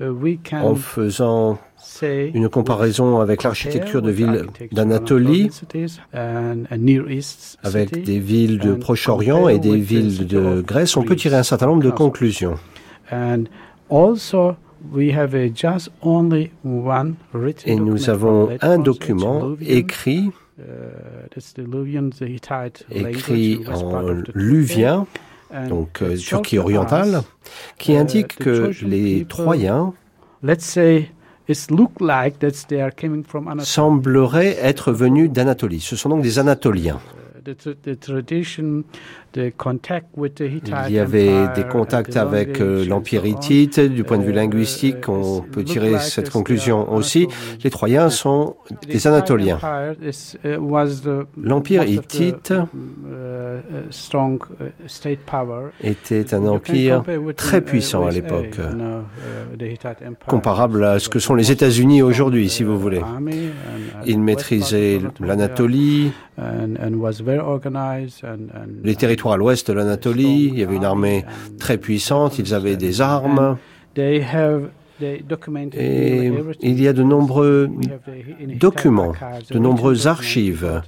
uh, 0.00 0.38
can 0.42 0.62
en 0.62 0.74
faisant 0.74 1.58
une 2.02 2.48
comparaison 2.48 3.20
avec 3.20 3.42
l'architecture 3.42 4.02
de 4.02 4.10
villes 4.10 4.46
d'Anatolie, 4.72 5.50
avec 7.62 8.04
des 8.04 8.18
villes 8.18 8.58
de 8.58 8.74
Proche-Orient 8.74 9.48
et 9.48 9.58
des 9.58 9.76
villes 9.76 10.26
de 10.26 10.60
Grèce, 10.60 10.96
on 10.96 11.02
peut 11.02 11.16
tirer 11.16 11.36
un 11.36 11.42
certain 11.42 11.66
nombre 11.66 11.82
de 11.82 11.90
conclusions. 11.90 12.56
Et 17.66 17.76
nous 17.76 18.10
avons 18.10 18.48
un 18.60 18.78
document 18.78 19.56
écrit, 19.60 20.30
Uh, 20.58 21.28
Hittite 22.22 22.86
écrit 22.90 23.60
en 23.68 24.22
luvien, 24.32 25.06
donc 25.68 26.02
euh, 26.02 26.14
it 26.14 26.20
shows 26.20 26.38
Turquie 26.38 26.58
orientale, 26.58 27.22
qui 27.78 27.92
uh, 27.92 27.98
indique 27.98 28.36
que 28.36 28.72
les 28.84 29.24
Troyens 29.26 29.94
sembleraient 33.60 34.56
être 34.60 34.92
venus 34.92 35.30
d'Anatolie. 35.30 35.80
Ce 35.80 35.96
sont 35.96 36.08
donc 36.08 36.22
des 36.22 36.38
Anatoliens. 36.38 37.00
Il 39.34 40.92
y 40.94 40.98
avait 40.98 41.48
des 41.54 41.64
contacts 41.64 42.16
avec 42.16 42.60
euh, 42.60 42.86
l'Empire 42.86 43.26
hittite. 43.26 43.80
Du 43.80 44.04
point 44.04 44.18
de 44.18 44.22
vue 44.22 44.32
linguistique, 44.32 45.08
on 45.08 45.42
it 45.42 45.50
peut 45.50 45.64
tirer 45.64 45.98
cette 45.98 46.30
conclusion 46.30 46.92
aussi. 46.92 47.28
Les 47.62 47.70
Troyens 47.70 48.08
sont 48.10 48.56
des 48.86 49.06
Anatoliens. 49.06 49.58
Uh, 50.44 50.56
L'Empire 51.36 51.84
hittite 51.84 52.50
uh, 52.50 52.62
uh, 53.06 53.88
uh, 55.04 55.86
était 55.86 56.34
un 56.34 56.46
empire 56.46 57.02
très 57.36 57.60
puissant 57.60 58.06
à 58.06 58.10
l'époque, 58.10 58.58
comparable 60.26 60.84
à 60.84 60.98
ce 60.98 61.08
que 61.08 61.18
sont 61.18 61.34
les 61.34 61.52
États-Unis 61.52 62.02
aujourd'hui, 62.02 62.48
si 62.48 62.64
vous 62.64 62.78
voulez. 62.78 63.00
Part 63.00 63.20
of 64.62 65.26
l'Anatolie, 65.26 66.12
les 68.84 68.94
territoires 68.96 69.25
à 69.32 69.36
l'ouest 69.36 69.68
de 69.68 69.72
l'Anatolie. 69.74 70.48
Il 70.52 70.58
y 70.58 70.62
avait 70.62 70.76
une 70.76 70.84
armée 70.84 71.24
très 71.58 71.78
puissante, 71.78 72.38
ils 72.38 72.54
avaient 72.54 72.76
des 72.76 73.00
armes. 73.00 73.56
Et 75.02 76.32
il 76.62 76.80
y 76.80 76.88
a 76.88 76.92
de 76.92 77.02
nombreux 77.02 77.68
documents, 78.58 79.12
de 79.50 79.58
nombreuses 79.58 80.06
archives 80.06 80.82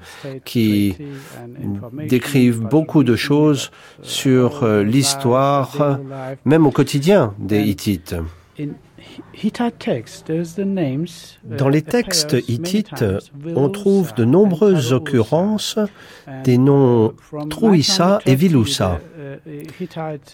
qui 0.44 0.96
décrivent 2.08 2.60
beaucoup 2.60 3.04
de 3.04 3.16
choses 3.16 3.70
sur 4.02 4.62
euh, 4.62 4.82
l'histoire, 4.82 5.98
même 6.44 6.66
au 6.66 6.70
quotidien 6.70 7.34
des 7.38 7.60
Hittites. 7.60 8.14
Uh, 9.34 9.50
Dans 11.56 11.68
les 11.68 11.82
textes 11.82 12.36
hittites, 12.48 13.04
on 13.54 13.68
trouve 13.68 14.14
de 14.14 14.24
and 14.24 14.28
nombreuses 14.28 14.92
occurrences 14.92 15.78
And, 16.26 16.42
des 16.42 16.58
noms 16.58 17.12
uh, 17.32 17.48
Trouissa 17.48 18.20
et 18.26 18.36
1930, 18.36 18.36
Vilusa. 18.36 19.00
uh, 19.18 19.38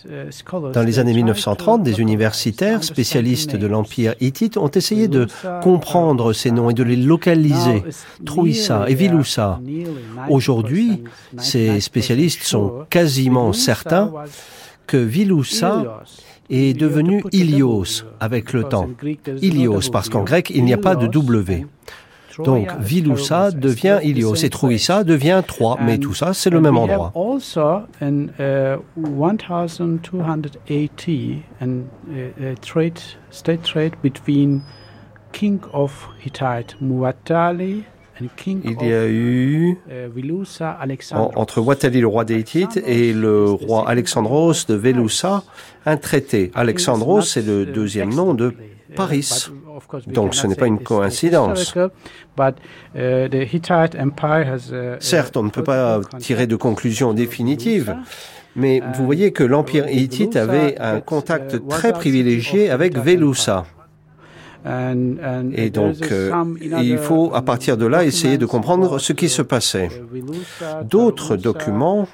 uh, 0.06 0.72
Dans 0.72 0.82
les 0.82 0.98
années 0.98 1.12
tried 1.12 1.20
to 1.20 1.26
1930, 1.26 1.82
des 1.82 2.00
universitaires 2.00 2.84
spécialistes 2.84 3.56
de 3.56 3.66
l'Empire 3.66 4.14
hittite 4.20 4.56
ont 4.56 4.68
essayé 4.68 5.08
de 5.08 5.26
comprendre 5.62 6.32
ces 6.32 6.50
noms 6.50 6.70
et 6.70 6.74
de 6.74 6.82
les 6.82 6.96
localiser. 6.96 7.82
Trouissa 8.24 8.86
et 8.88 8.94
Vilusa. 8.94 9.60
there, 9.60 9.60
nearly 9.60 10.00
90%, 10.16 10.30
Aujourd'hui, 10.30 11.04
ces 11.38 11.78
99% 11.78 11.80
spécialistes 11.80 12.42
sont 12.42 12.86
quasiment 12.90 13.52
certains 13.52 14.12
que 14.86 14.96
Vilusa. 14.96 16.02
Est 16.50 16.78
devenu 16.78 17.22
Ilios 17.32 18.04
avec 18.20 18.52
le 18.52 18.64
temps. 18.64 18.88
Ilios, 19.42 19.90
parce 19.92 20.08
qu'en 20.08 20.22
grec, 20.22 20.50
il 20.54 20.64
n'y 20.64 20.72
a 20.72 20.78
pas 20.78 20.96
de 20.96 21.06
W. 21.06 21.66
Donc, 22.42 22.72
Vilusa 22.80 23.52
devient 23.52 24.00
Ilios 24.02 24.34
et 24.34 24.50
Trouissa 24.50 25.04
devient 25.04 25.42
Troie, 25.46 25.78
mais 25.80 25.98
tout 25.98 26.14
ça, 26.14 26.34
c'est 26.34 26.50
le 26.50 26.60
même 26.60 26.76
endroit. 26.76 27.12
Uh, 27.14 27.30
1280, 28.96 30.58
and 31.60 31.84
uh, 32.10 32.44
a 32.44 32.54
trade, 32.56 33.00
state 33.30 33.62
trade 33.62 33.94
between 34.02 34.62
king 35.32 35.60
of 35.72 36.08
Hittite 36.18 36.76
Muwattali 36.80 37.84
il 38.64 38.88
y 38.88 38.92
a 38.92 39.08
eu 39.08 39.76
en- 41.16 41.30
entre 41.34 41.60
Watali, 41.60 42.00
le 42.00 42.06
roi 42.06 42.24
des 42.24 42.38
Hittites, 42.38 42.80
et 42.86 43.12
le 43.12 43.50
roi 43.50 43.88
Alexandros 43.88 44.66
de 44.68 44.74
Velusa, 44.74 45.42
un 45.86 45.96
traité. 45.96 46.50
Alexandros, 46.54 47.22
c'est 47.22 47.44
le 47.46 47.66
deuxième 47.66 48.14
nom 48.14 48.34
de 48.34 48.54
Paris. 48.96 49.28
Donc 50.06 50.34
ce 50.34 50.46
n'est 50.46 50.54
pas 50.54 50.66
une 50.68 50.78
coïncidence. 50.78 51.74
Certes, 55.00 55.36
on 55.36 55.42
ne 55.42 55.50
peut 55.50 55.64
pas 55.64 56.00
tirer 56.18 56.46
de 56.46 56.54
conclusion 56.56 57.12
définitive, 57.12 57.96
mais 58.54 58.80
vous 58.94 59.04
voyez 59.04 59.32
que 59.32 59.42
l'Empire 59.42 59.88
hittite 59.88 60.36
avait 60.36 60.78
un 60.78 61.00
contact 61.00 61.66
très 61.68 61.92
privilégié 61.92 62.70
avec 62.70 62.96
Velusa. 62.96 63.64
Et 64.64 65.70
donc, 65.70 65.96
euh, 66.10 66.32
il 66.60 66.98
faut, 66.98 67.34
à 67.34 67.42
partir 67.42 67.76
de 67.76 67.86
là, 67.86 68.04
essayer 68.04 68.38
de 68.38 68.46
comprendre 68.46 68.98
ce 68.98 69.12
qui 69.12 69.28
se 69.28 69.42
passait. 69.42 69.88
D'autres 70.84 71.36
documents 71.36 72.08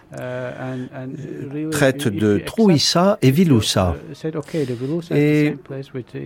traitent 1.71 2.09
de 2.09 2.39
Trouissa 2.39 3.19
et 3.23 3.31
Vilusa. 3.31 3.97
Et 5.13 5.57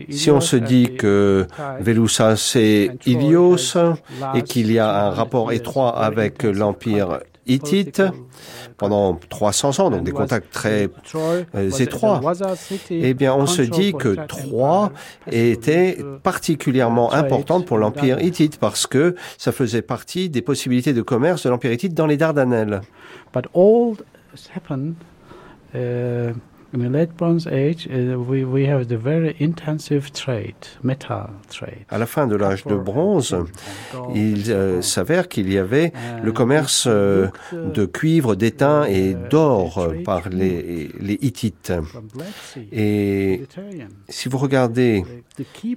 si 0.08 0.30
on 0.30 0.40
se 0.40 0.56
dit 0.56 0.94
que 0.96 1.46
Velusa, 1.80 2.36
c'est 2.36 2.90
Ilios 3.06 3.76
et 4.34 4.42
qu'il 4.42 4.72
y 4.72 4.78
a 4.78 5.06
un 5.06 5.10
rapport 5.10 5.52
étroit 5.52 5.98
avec 5.98 6.42
l'Empire 6.42 7.20
hittite 7.46 8.02
pendant 8.76 9.14
300 9.28 9.80
ans, 9.80 9.90
donc 9.90 10.04
des 10.04 10.12
contacts 10.12 10.52
très 10.52 10.88
euh, 11.54 11.70
étroits, 11.70 12.20
eh 12.90 13.14
bien, 13.14 13.34
on 13.34 13.46
se 13.46 13.62
dit 13.62 13.92
que 13.92 14.16
Troie 14.26 14.92
était 15.30 15.98
particulièrement 16.22 17.12
importante 17.12 17.66
pour 17.66 17.78
l'Empire 17.78 18.20
hittite 18.20 18.58
parce 18.58 18.86
que 18.86 19.14
ça 19.38 19.52
faisait 19.52 19.82
partie 19.82 20.28
des 20.28 20.42
possibilités 20.42 20.92
de 20.92 21.02
commerce 21.02 21.44
de 21.44 21.50
l'Empire 21.50 21.72
hittite 21.72 21.94
dans 21.94 22.06
les 22.06 22.16
Dardanelles. 22.16 22.80
But 26.74 26.86
all 26.86 26.86
has 26.86 26.86
happened 26.86 26.86
uh, 26.86 26.86
in 26.86 26.92
the 26.92 26.98
late 26.98 27.16
Bronze 27.16 27.46
Age. 27.46 27.88
Uh, 27.88 28.18
we, 28.18 28.44
we 28.44 28.66
have 28.66 28.88
the 28.88 28.96
very 28.96 29.36
intensive 29.38 30.12
trade, 30.12 30.54
metal 30.82 31.30
trade. 31.48 31.86
À 31.90 31.98
la 31.98 32.06
fin 32.06 32.26
de 32.26 32.36
l'âge 32.36 32.64
de 32.64 32.74
bronze, 32.74 33.36
il 34.14 34.50
euh, 34.50 34.82
s'avère 34.82 35.28
qu'il 35.28 35.52
y 35.52 35.58
avait 35.58 35.92
le 36.22 36.32
commerce 36.32 36.86
euh, 36.88 37.28
de 37.52 37.86
cuivre, 37.86 38.34
d'étain 38.34 38.84
et 38.84 39.14
d'or 39.30 39.78
euh, 39.78 40.02
par 40.04 40.28
les, 40.28 40.90
les 41.00 41.18
Hittites. 41.22 41.72
Et 42.72 43.42
si 44.08 44.28
vous 44.28 44.38
regardez 44.38 45.04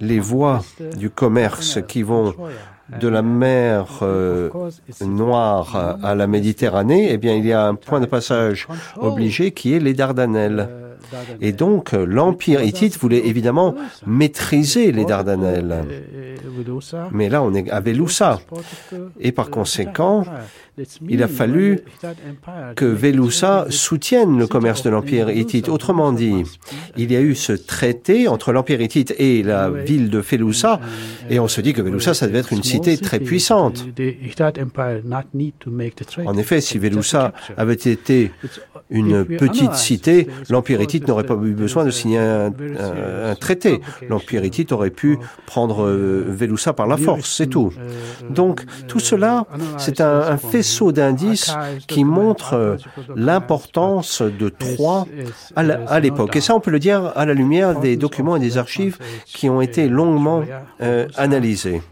les 0.00 0.20
voies 0.20 0.62
du 0.96 1.10
commerce 1.10 1.78
qui 1.86 2.02
vont 2.02 2.34
de 3.00 3.08
la 3.08 3.22
mer 3.22 3.98
euh, 4.02 4.48
Noire 5.02 5.98
à 6.02 6.14
la 6.14 6.26
Méditerranée, 6.26 7.08
eh 7.10 7.18
bien, 7.18 7.34
il 7.34 7.46
y 7.46 7.52
a 7.52 7.66
un 7.66 7.74
point 7.74 8.00
de 8.00 8.06
passage 8.06 8.66
obligé 8.96 9.50
qui 9.52 9.74
est 9.74 9.78
les 9.78 9.94
Dardanelles. 9.94 10.87
Et 11.40 11.52
donc, 11.52 11.94
euh, 11.94 12.04
l'Empire 12.04 12.62
hittite 12.62 12.98
voulait 12.98 13.26
évidemment 13.26 13.74
maîtriser 14.06 14.92
les 14.92 15.04
Dardanelles. 15.04 15.84
Mais 17.12 17.28
là, 17.28 17.42
on 17.42 17.54
est 17.54 17.70
à 17.70 17.80
Velusa. 17.80 18.40
Et 19.20 19.32
par 19.32 19.50
conséquent, 19.50 20.24
il 21.08 21.22
a 21.22 21.28
fallu 21.28 21.80
que 22.76 22.84
Velusa 22.84 23.66
soutienne 23.70 24.38
le 24.38 24.46
commerce 24.46 24.82
de 24.82 24.90
l'Empire 24.90 25.30
hittite. 25.30 25.68
Autrement 25.68 26.12
dit, 26.12 26.44
il 26.96 27.10
y 27.10 27.16
a 27.16 27.20
eu 27.20 27.34
ce 27.34 27.52
traité 27.52 28.28
entre 28.28 28.52
l'Empire 28.52 28.80
hittite 28.80 29.14
et 29.18 29.42
la 29.42 29.70
ville 29.70 30.10
de 30.10 30.22
Felusa, 30.22 30.80
et 31.30 31.40
on 31.40 31.48
se 31.48 31.60
dit 31.60 31.72
que 31.72 31.82
Velusa, 31.82 32.14
ça 32.14 32.26
devait 32.26 32.38
être 32.38 32.52
une 32.52 32.62
cité 32.62 32.96
très 32.96 33.20
puissante. 33.20 33.86
En 36.26 36.38
effet, 36.38 36.60
si 36.60 36.78
Velusa 36.78 37.32
avait 37.56 37.74
été 37.74 38.30
une 38.90 39.24
petite 39.24 39.74
cité, 39.74 40.28
l'Empire 40.48 40.80
hittite 40.88 41.06
n'aurait 41.06 41.24
pas 41.24 41.34
eu 41.34 41.52
besoin 41.52 41.84
de 41.84 41.90
signer 41.90 42.18
un, 42.18 42.50
traité. 43.38 43.80
L'Empire 44.08 44.44
hittite 44.44 44.72
aurait 44.72 44.90
pu 44.90 45.18
prendre 45.46 45.84
euh, 45.84 46.24
Velusa 46.26 46.72
par 46.72 46.86
la 46.86 46.96
force, 46.96 47.30
c'est 47.36 47.46
tout. 47.46 47.72
Donc, 48.30 48.64
tout 48.86 49.00
cela, 49.00 49.46
c'est 49.76 50.00
un, 50.00 50.36
faisceau 50.38 50.92
d'indices 50.92 51.54
qui 51.88 52.04
montre 52.04 52.54
euh, 52.54 52.76
l'importance 53.14 54.22
de 54.22 54.48
Troie 54.48 55.06
à 55.56 56.00
l'époque. 56.00 56.36
Et 56.36 56.40
ça, 56.40 56.54
on 56.54 56.60
peut 56.60 56.70
le 56.70 56.78
dire 56.78 57.12
à 57.16 57.26
la 57.26 57.34
lumière 57.34 57.78
des 57.78 57.96
documents 57.96 58.36
et 58.36 58.40
des 58.40 58.56
archives 58.56 58.98
qui 59.26 59.48
ont 59.48 59.60
été 59.60 59.88
longuement 59.88 60.42
euh, 60.80 61.06
analysés. 61.16 61.82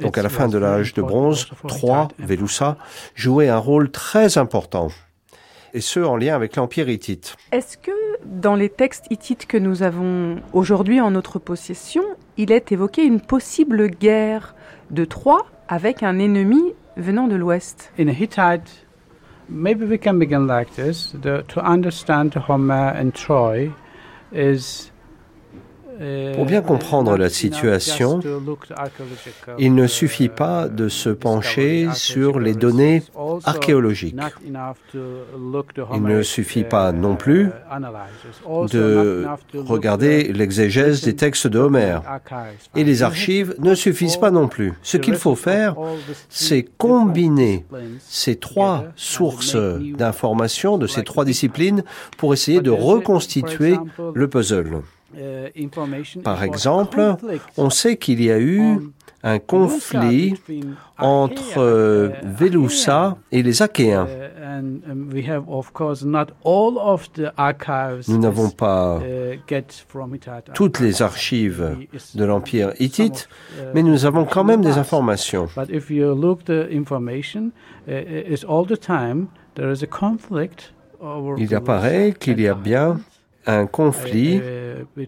Donc, 0.00 0.18
à 0.18 0.22
la 0.22 0.28
fin 0.28 0.48
de 0.48 0.58
l'âge 0.58 0.94
de 0.94 1.02
bronze, 1.02 1.48
Troie, 1.66 2.08
Velusa, 2.18 2.76
jouait 3.14 3.48
un 3.48 3.58
rôle 3.58 3.90
très 3.90 4.38
important. 4.38 4.88
Et 5.74 5.80
ce, 5.80 6.00
en 6.00 6.16
lien 6.16 6.34
avec 6.34 6.56
l'Empire 6.56 6.88
hittite. 6.88 7.36
Est-ce 7.52 7.76
que 7.76 7.90
dans 8.24 8.54
les 8.54 8.68
textes 8.68 9.06
hittites 9.10 9.46
que 9.46 9.58
nous 9.58 9.82
avons 9.82 10.36
aujourd'hui 10.52 11.00
en 11.00 11.10
notre 11.10 11.38
possession, 11.38 12.02
il 12.36 12.52
est 12.52 12.72
évoqué 12.72 13.04
une 13.04 13.20
possible 13.20 13.88
guerre 13.88 14.54
de 14.90 15.04
Troie 15.04 15.46
avec 15.68 16.02
un 16.02 16.18
ennemi 16.18 16.74
venant 16.96 17.26
de 17.28 17.36
l'ouest? 17.36 17.92
In 17.98 18.08
Hittite, 18.08 18.86
maybe 19.48 19.82
we 19.82 19.98
can 19.98 20.14
begin 20.14 20.46
like 20.46 20.70
this. 20.74 21.14
The, 21.20 21.44
to 21.48 21.60
understand 21.60 22.30
Homer 22.48 22.94
and 22.96 23.10
Troy 23.12 23.70
is. 24.32 24.90
Uh, 26.00 26.34
Pour 26.34 26.46
bien 26.46 26.62
comprendre 26.62 27.16
la 27.16 27.28
situation, 27.28 28.20
il 29.58 29.74
ne 29.74 29.86
suffit 29.86 30.28
pas 30.28 30.68
de 30.68 30.88
se 30.88 31.10
pencher 31.10 31.88
sur 31.94 32.38
les 32.38 32.54
données 32.54 33.02
archéologiques. 33.44 34.16
Il 35.94 36.02
ne 36.02 36.22
suffit 36.22 36.64
pas 36.64 36.92
non 36.92 37.16
plus 37.16 37.50
de 38.72 39.26
regarder 39.54 40.32
l'exégèse 40.32 41.02
des 41.02 41.16
textes 41.16 41.46
de 41.46 41.58
Homère. 41.58 42.02
Et 42.74 42.84
les 42.84 43.02
archives 43.02 43.54
ne 43.58 43.74
suffisent 43.74 44.16
pas 44.16 44.30
non 44.30 44.48
plus. 44.48 44.74
Ce 44.82 44.96
qu'il 44.96 45.16
faut 45.16 45.36
faire, 45.36 45.76
c'est 46.28 46.66
combiner 46.78 47.66
ces 48.00 48.36
trois 48.36 48.84
sources 48.96 49.56
d'informations 49.56 50.78
de 50.78 50.86
ces 50.86 51.04
trois 51.04 51.24
disciplines 51.24 51.82
pour 52.16 52.32
essayer 52.32 52.60
de 52.60 52.70
reconstituer 52.70 53.76
le 54.14 54.28
puzzle. 54.28 54.82
Par 56.22 56.42
exemple, 56.42 57.16
on 57.56 57.70
sait 57.70 57.96
qu'il 57.96 58.22
y 58.22 58.30
a 58.30 58.38
eu 58.38 58.78
un 59.22 59.38
conflit 59.38 60.34
entre 60.98 61.58
euh, 61.58 62.10
Velusa 62.22 63.16
et 63.32 63.42
les 63.42 63.62
Achéens. 63.62 64.06
Nous 68.08 68.18
n'avons 68.18 68.50
pas 68.50 69.00
toutes 70.54 70.80
les 70.80 71.02
archives 71.02 71.76
de 72.14 72.24
l'Empire 72.24 72.72
hittite, 72.78 73.28
mais 73.74 73.82
nous 73.82 74.04
avons 74.04 74.24
quand 74.24 74.44
même 74.44 74.62
des 74.62 74.78
informations. 74.78 75.48
But 75.56 75.70
if 75.70 75.90
you 75.90 76.14
look 76.14 76.44
the 76.44 76.68
information, 76.70 77.52
uh, 77.88 77.92
it's 77.92 78.44
all 78.44 78.66
the 78.66 78.78
time 78.78 79.28
there 79.54 79.72
is 79.72 79.82
a 79.82 79.86
conflict 79.86 80.72
over 81.00 81.34
Il 81.38 81.54
apparaît 81.54 82.14
qu'il 82.18 82.40
y 82.40 82.48
a 82.48 82.54
bien 82.54 83.00
un 83.48 83.66
conflit 83.66 84.36
uh, 84.36 85.04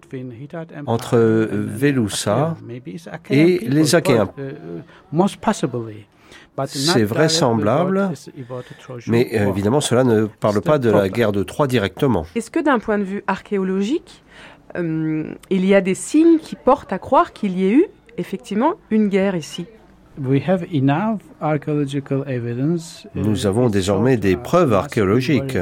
entre 0.86 1.18
Velusa 1.53 2.57
maybe 2.66 2.88
it's 2.88 3.07
Achaean 3.07 3.34
et 3.36 3.59
les 3.59 3.95
Achéens. 3.95 4.30
uh, 4.38 4.82
C'est 6.66 7.05
vraisemblable, 7.05 8.11
mais 9.07 9.28
euh, 9.34 9.49
évidemment 9.49 9.80
cela 9.80 10.05
ne 10.05 10.26
parle 10.26 10.61
pas 10.61 10.78
de 10.78 10.91
la 10.91 11.09
guerre 11.09 11.32
de 11.32 11.43
Troie 11.43 11.66
directement. 11.66 12.26
Est-ce 12.34 12.51
que 12.51 12.61
d'un 12.61 12.78
point 12.78 12.99
de 12.99 13.05
vue 13.05 13.22
archéologique, 13.26 14.22
euh, 14.76 15.32
il 15.51 15.64
y 15.64 15.74
a 15.74 15.80
des 15.80 15.95
signes 15.95 16.38
qui 16.38 16.57
portent 16.57 16.93
à 16.93 16.99
croire 16.99 17.32
qu'il 17.32 17.59
y 17.59 17.66
ait 17.66 17.72
eu 17.72 17.86
effectivement 18.18 18.74
une 18.91 19.09
guerre 19.09 19.36
ici? 19.36 19.66
We 20.22 20.43
have 20.47 20.66
enough 20.72 21.20
archaeological 21.41 22.24
evidence. 22.26 23.07
uh, 23.14 23.20
Nous 23.20 23.47
avons 23.47 23.70
désormais 23.70 24.16
des 24.16 24.36
preuves 24.36 24.72
archéologiques. 24.72 25.57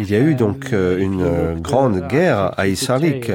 Il 0.00 0.08
y 0.08 0.14
a 0.14 0.20
eu 0.20 0.36
donc 0.36 0.72
euh, 0.72 0.96
une 0.98 1.22
euh, 1.22 1.54
grande 1.56 2.06
guerre 2.06 2.52
à 2.56 2.68
Isarlik. 2.68 3.32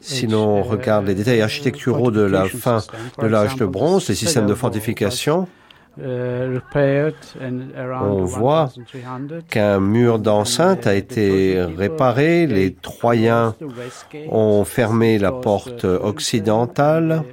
Si 0.00 0.28
l'on 0.28 0.62
regarde 0.62 1.06
les 1.06 1.14
détails 1.14 1.40
architecturaux 1.40 2.12
de 2.12 2.20
la 2.20 2.46
fin 2.46 2.78
de 3.20 3.26
l'âge 3.26 3.56
de 3.56 3.66
bronze, 3.66 4.08
les 4.08 4.14
systèmes 4.14 4.46
de 4.46 4.54
fortification, 4.54 5.48
On 8.00 8.24
voit 8.24 8.70
qu'un 9.48 9.80
mur 9.80 10.18
d'enceinte 10.18 10.86
a 10.86 10.94
été 10.94 11.62
réparé, 11.76 12.46
les 12.46 12.72
Troyens 12.72 13.54
ont 14.30 14.64
fermé 14.64 15.18
la 15.18 15.32
porte 15.32 15.84
occidentale, 15.84 17.24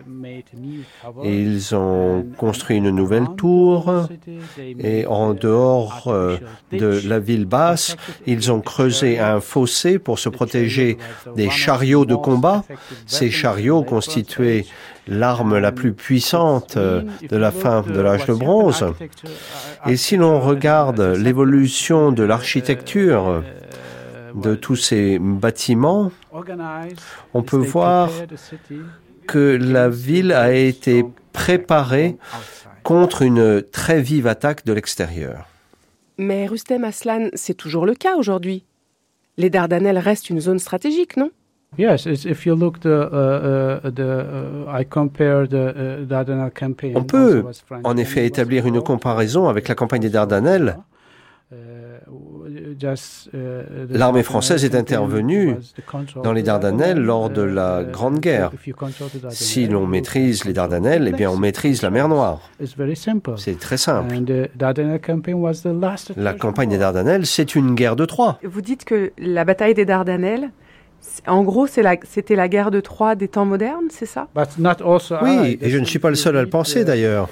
ils 1.23 1.75
ont 1.75 2.25
construit 2.37 2.77
une 2.77 2.89
nouvelle 2.89 3.27
tour. 3.37 4.07
Et 4.79 5.05
en 5.05 5.33
dehors 5.33 6.05
euh, 6.07 6.37
de 6.71 6.99
la 7.05 7.19
ville 7.19 7.45
basse, 7.45 7.95
ils 8.25 8.51
ont 8.51 8.61
creusé 8.61 9.19
un 9.19 9.39
fossé 9.39 9.99
pour 9.99 10.19
se 10.19 10.29
protéger 10.29 10.97
des 11.35 11.49
chariots 11.49 12.05
de 12.05 12.15
combat. 12.15 12.63
Ces 13.05 13.29
chariots 13.31 13.83
constituaient 13.83 14.65
l'arme 15.09 15.57
la 15.57 15.71
plus 15.71 15.93
puissante 15.93 16.77
euh, 16.77 17.01
de 17.27 17.37
la 17.37 17.51
fin 17.51 17.81
de 17.81 17.99
l'âge 17.99 18.25
de 18.25 18.33
bronze. 18.33 18.85
Et 19.87 19.97
si 19.97 20.17
l'on 20.17 20.39
regarde 20.39 21.01
l'évolution 21.01 22.11
de 22.11 22.23
l'architecture 22.23 23.43
de 24.35 24.55
tous 24.55 24.75
ces 24.75 25.19
bâtiments, 25.19 26.11
on 27.33 27.43
peut 27.43 27.57
voir 27.57 28.09
que 29.27 29.57
la 29.61 29.89
ville 29.89 30.31
a 30.31 30.53
été 30.53 31.05
préparée 31.33 32.17
contre 32.83 33.21
une 33.21 33.61
très 33.61 34.01
vive 34.01 34.27
attaque 34.27 34.65
de 34.65 34.73
l'extérieur. 34.73 35.47
Mais 36.17 36.47
Rustem 36.47 36.83
Aslan, 36.83 37.29
c'est 37.33 37.53
toujours 37.53 37.85
le 37.85 37.93
cas 37.95 38.15
aujourd'hui. 38.15 38.65
Les 39.37 39.49
Dardanelles 39.49 39.97
restent 39.97 40.29
une 40.29 40.41
zone 40.41 40.59
stratégique, 40.59 41.15
non? 41.15 41.31
Yes, 41.77 42.05
if 42.07 42.45
you 42.45 42.55
look 42.55 42.79
the, 42.81 42.89
uh, 42.89 43.85
uh, 43.85 43.91
the 43.91 44.65
uh, 44.67 44.79
I 44.79 44.83
compare 44.83 45.47
the 45.47 46.05
Dardanelles 46.07 46.51
campaign. 46.51 46.97
On 46.97 47.03
peut 47.03 47.43
en 47.83 47.95
effet 47.95 48.25
établir 48.25 48.65
une 48.65 48.81
comparaison 48.81 49.47
avec 49.47 49.67
la 49.67 49.75
campagne 49.75 50.01
des 50.01 50.09
Dardanelles. 50.09 50.77
L'armée 53.89 54.23
française 54.23 54.65
est 54.65 54.75
intervenue 54.75 55.55
dans 56.23 56.33
les 56.33 56.43
Dardanelles 56.43 56.99
lors 56.99 57.29
de 57.29 57.41
la 57.41 57.83
Grande 57.83 58.19
Guerre. 58.19 58.51
Si 59.29 59.67
l'on 59.67 59.87
maîtrise 59.87 60.45
les 60.45 60.53
Dardanelles, 60.53 61.07
eh 61.07 61.15
bien 61.15 61.29
on 61.29 61.37
maîtrise 61.37 61.81
la 61.81 61.89
mer 61.89 62.07
Noire. 62.07 62.49
C'est 63.37 63.59
très 63.59 63.77
simple. 63.77 64.13
La 66.17 66.33
campagne 66.33 66.69
des 66.69 66.77
Dardanelles, 66.77 67.25
c'est 67.25 67.55
une 67.55 67.75
guerre 67.75 67.95
de 67.95 68.05
Troie. 68.05 68.39
Vous 68.43 68.61
dites 68.61 68.85
que 68.85 69.11
la 69.17 69.45
bataille 69.45 69.73
des 69.73 69.85
Dardanelles, 69.85 70.51
en 71.27 71.43
gros, 71.43 71.67
c'était 71.67 72.35
la, 72.35 72.47
guerre 72.47 72.71
de 72.71 72.79
Troie 72.79 73.15
des 73.15 73.27
temps 73.27 73.45
modernes, 73.45 73.87
c'est 73.89 74.05
ça? 74.05 74.27
Oui, 75.21 75.57
et 75.61 75.69
je 75.69 75.77
ne 75.77 75.85
suis 75.85 75.99
pas 75.99 76.09
le 76.09 76.15
seul 76.15 76.37
à 76.37 76.41
le 76.41 76.49
penser 76.49 76.83
d'ailleurs. 76.85 77.29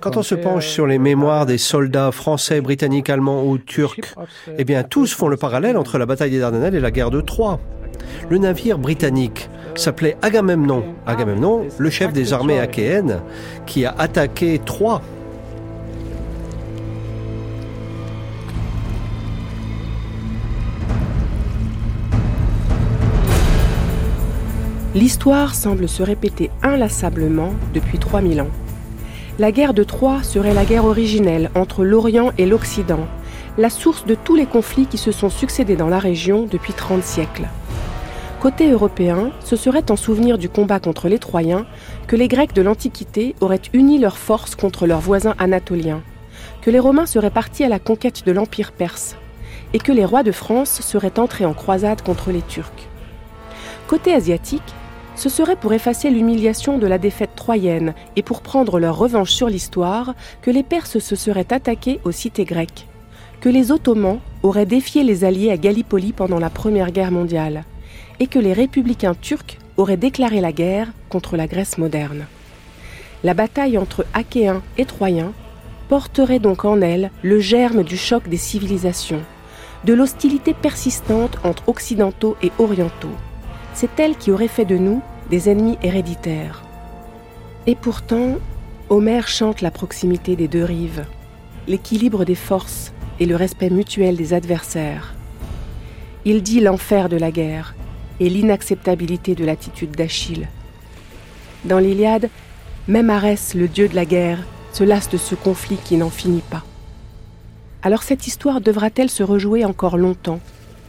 Quand 0.00 0.16
on 0.16 0.22
se 0.22 0.34
penche 0.34 0.66
sur 0.66 0.86
les 0.86 0.98
mémoires 0.98 1.46
des 1.46 1.58
soldats 1.58 2.10
français, 2.10 2.60
britanniques, 2.60 3.10
allemands 3.10 3.44
ou 3.44 3.58
turcs, 3.58 4.14
eh 4.58 4.64
bien 4.64 4.82
tous 4.82 5.14
font 5.14 5.28
le 5.28 5.36
parallèle 5.36 5.76
entre 5.76 5.98
la 5.98 6.06
bataille 6.06 6.30
des 6.30 6.40
Dardanelles 6.40 6.74
et 6.74 6.80
la 6.80 6.90
guerre 6.90 7.10
de 7.10 7.20
Troie. 7.20 7.60
Le 8.28 8.38
navire 8.38 8.78
britannique 8.78 9.48
s'appelait 9.76 10.16
Agamemnon. 10.22 10.82
Agamemnon, 11.06 11.66
le 11.78 11.90
chef 11.90 12.12
des 12.12 12.32
armées 12.32 12.58
achéennes, 12.58 13.20
qui 13.66 13.84
a 13.84 13.94
attaqué 13.98 14.60
Troie 14.64 15.00
L'histoire 24.92 25.54
semble 25.54 25.88
se 25.88 26.02
répéter 26.02 26.50
inlassablement 26.64 27.52
depuis 27.72 28.00
3000 28.00 28.40
ans. 28.40 28.50
La 29.38 29.52
guerre 29.52 29.72
de 29.72 29.84
Troie 29.84 30.24
serait 30.24 30.52
la 30.52 30.64
guerre 30.64 30.84
originelle 30.84 31.48
entre 31.54 31.84
l'Orient 31.84 32.32
et 32.38 32.46
l'Occident, 32.46 33.06
la 33.56 33.70
source 33.70 34.04
de 34.04 34.16
tous 34.16 34.34
les 34.34 34.46
conflits 34.46 34.86
qui 34.86 34.98
se 34.98 35.12
sont 35.12 35.30
succédés 35.30 35.76
dans 35.76 35.86
la 35.86 36.00
région 36.00 36.48
depuis 36.50 36.72
30 36.72 37.04
siècles. 37.04 37.46
Côté 38.40 38.68
européen, 38.72 39.30
ce 39.44 39.54
serait 39.54 39.92
en 39.92 39.96
souvenir 39.96 40.38
du 40.38 40.48
combat 40.48 40.80
contre 40.80 41.06
les 41.06 41.20
Troyens 41.20 41.66
que 42.08 42.16
les 42.16 42.26
Grecs 42.26 42.52
de 42.52 42.62
l'Antiquité 42.62 43.36
auraient 43.40 43.62
uni 43.72 44.00
leurs 44.00 44.18
forces 44.18 44.56
contre 44.56 44.88
leurs 44.88 44.98
voisins 44.98 45.36
anatoliens, 45.38 46.02
que 46.62 46.70
les 46.70 46.80
Romains 46.80 47.06
seraient 47.06 47.30
partis 47.30 47.62
à 47.62 47.68
la 47.68 47.78
conquête 47.78 48.26
de 48.26 48.32
l'Empire 48.32 48.72
perse, 48.72 49.14
et 49.72 49.78
que 49.78 49.92
les 49.92 50.04
rois 50.04 50.24
de 50.24 50.32
France 50.32 50.80
seraient 50.80 51.20
entrés 51.20 51.44
en 51.44 51.54
croisade 51.54 52.02
contre 52.02 52.32
les 52.32 52.42
Turcs. 52.42 52.88
Côté 53.86 54.14
asiatique, 54.14 54.74
ce 55.20 55.28
serait 55.28 55.56
pour 55.56 55.74
effacer 55.74 56.08
l'humiliation 56.08 56.78
de 56.78 56.86
la 56.86 56.96
défaite 56.96 57.36
troyenne 57.36 57.92
et 58.16 58.22
pour 58.22 58.40
prendre 58.40 58.78
leur 58.78 58.96
revanche 58.96 59.32
sur 59.32 59.50
l'histoire 59.50 60.14
que 60.40 60.50
les 60.50 60.62
Perses 60.62 60.98
se 60.98 61.14
seraient 61.14 61.52
attaqués 61.52 62.00
aux 62.04 62.10
cités 62.10 62.46
grecques, 62.46 62.86
que 63.42 63.50
les 63.50 63.70
Ottomans 63.70 64.20
auraient 64.42 64.64
défié 64.64 65.02
les 65.02 65.24
Alliés 65.24 65.50
à 65.50 65.58
Gallipoli 65.58 66.14
pendant 66.14 66.38
la 66.38 66.48
Première 66.48 66.90
Guerre 66.90 67.10
mondiale, 67.10 67.64
et 68.18 68.28
que 68.28 68.38
les 68.38 68.54
républicains 68.54 69.14
turcs 69.14 69.58
auraient 69.76 69.98
déclaré 69.98 70.40
la 70.40 70.52
guerre 70.52 70.88
contre 71.10 71.36
la 71.36 71.46
Grèce 71.46 71.76
moderne. 71.76 72.24
La 73.22 73.34
bataille 73.34 73.76
entre 73.76 74.06
Achéens 74.14 74.62
et 74.78 74.86
Troyens 74.86 75.34
porterait 75.90 76.38
donc 76.38 76.64
en 76.64 76.80
elle 76.80 77.10
le 77.22 77.40
germe 77.40 77.82
du 77.82 77.98
choc 77.98 78.26
des 78.26 78.38
civilisations, 78.38 79.20
de 79.84 79.92
l'hostilité 79.92 80.54
persistante 80.54 81.36
entre 81.44 81.68
occidentaux 81.68 82.38
et 82.42 82.52
orientaux. 82.58 83.16
C'est 83.74 83.98
elle 83.98 84.16
qui 84.16 84.30
aurait 84.30 84.48
fait 84.48 84.64
de 84.64 84.76
nous 84.76 85.02
des 85.30 85.48
ennemis 85.48 85.78
héréditaires. 85.82 86.62
Et 87.66 87.74
pourtant, 87.74 88.36
Homère 88.88 89.28
chante 89.28 89.60
la 89.60 89.70
proximité 89.70 90.34
des 90.34 90.48
deux 90.48 90.64
rives, 90.64 91.04
l'équilibre 91.68 92.24
des 92.24 92.34
forces 92.34 92.92
et 93.20 93.26
le 93.26 93.36
respect 93.36 93.70
mutuel 93.70 94.16
des 94.16 94.34
adversaires. 94.34 95.14
Il 96.24 96.42
dit 96.42 96.60
l'enfer 96.60 97.08
de 97.08 97.16
la 97.16 97.30
guerre 97.30 97.74
et 98.18 98.28
l'inacceptabilité 98.28 99.34
de 99.34 99.44
l'attitude 99.44 99.92
d'Achille. 99.92 100.48
Dans 101.64 101.78
l'Iliade, 101.78 102.28
même 102.88 103.10
Arès, 103.10 103.54
le 103.54 103.68
dieu 103.68 103.88
de 103.88 103.94
la 103.94 104.04
guerre, 104.04 104.44
se 104.72 104.84
lasse 104.84 105.08
de 105.08 105.18
ce 105.18 105.34
conflit 105.34 105.76
qui 105.76 105.96
n'en 105.96 106.10
finit 106.10 106.42
pas. 106.50 106.64
Alors 107.82 108.02
cette 108.02 108.26
histoire 108.26 108.60
devra-t-elle 108.60 109.10
se 109.10 109.22
rejouer 109.22 109.64
encore 109.64 109.96
longtemps 109.96 110.40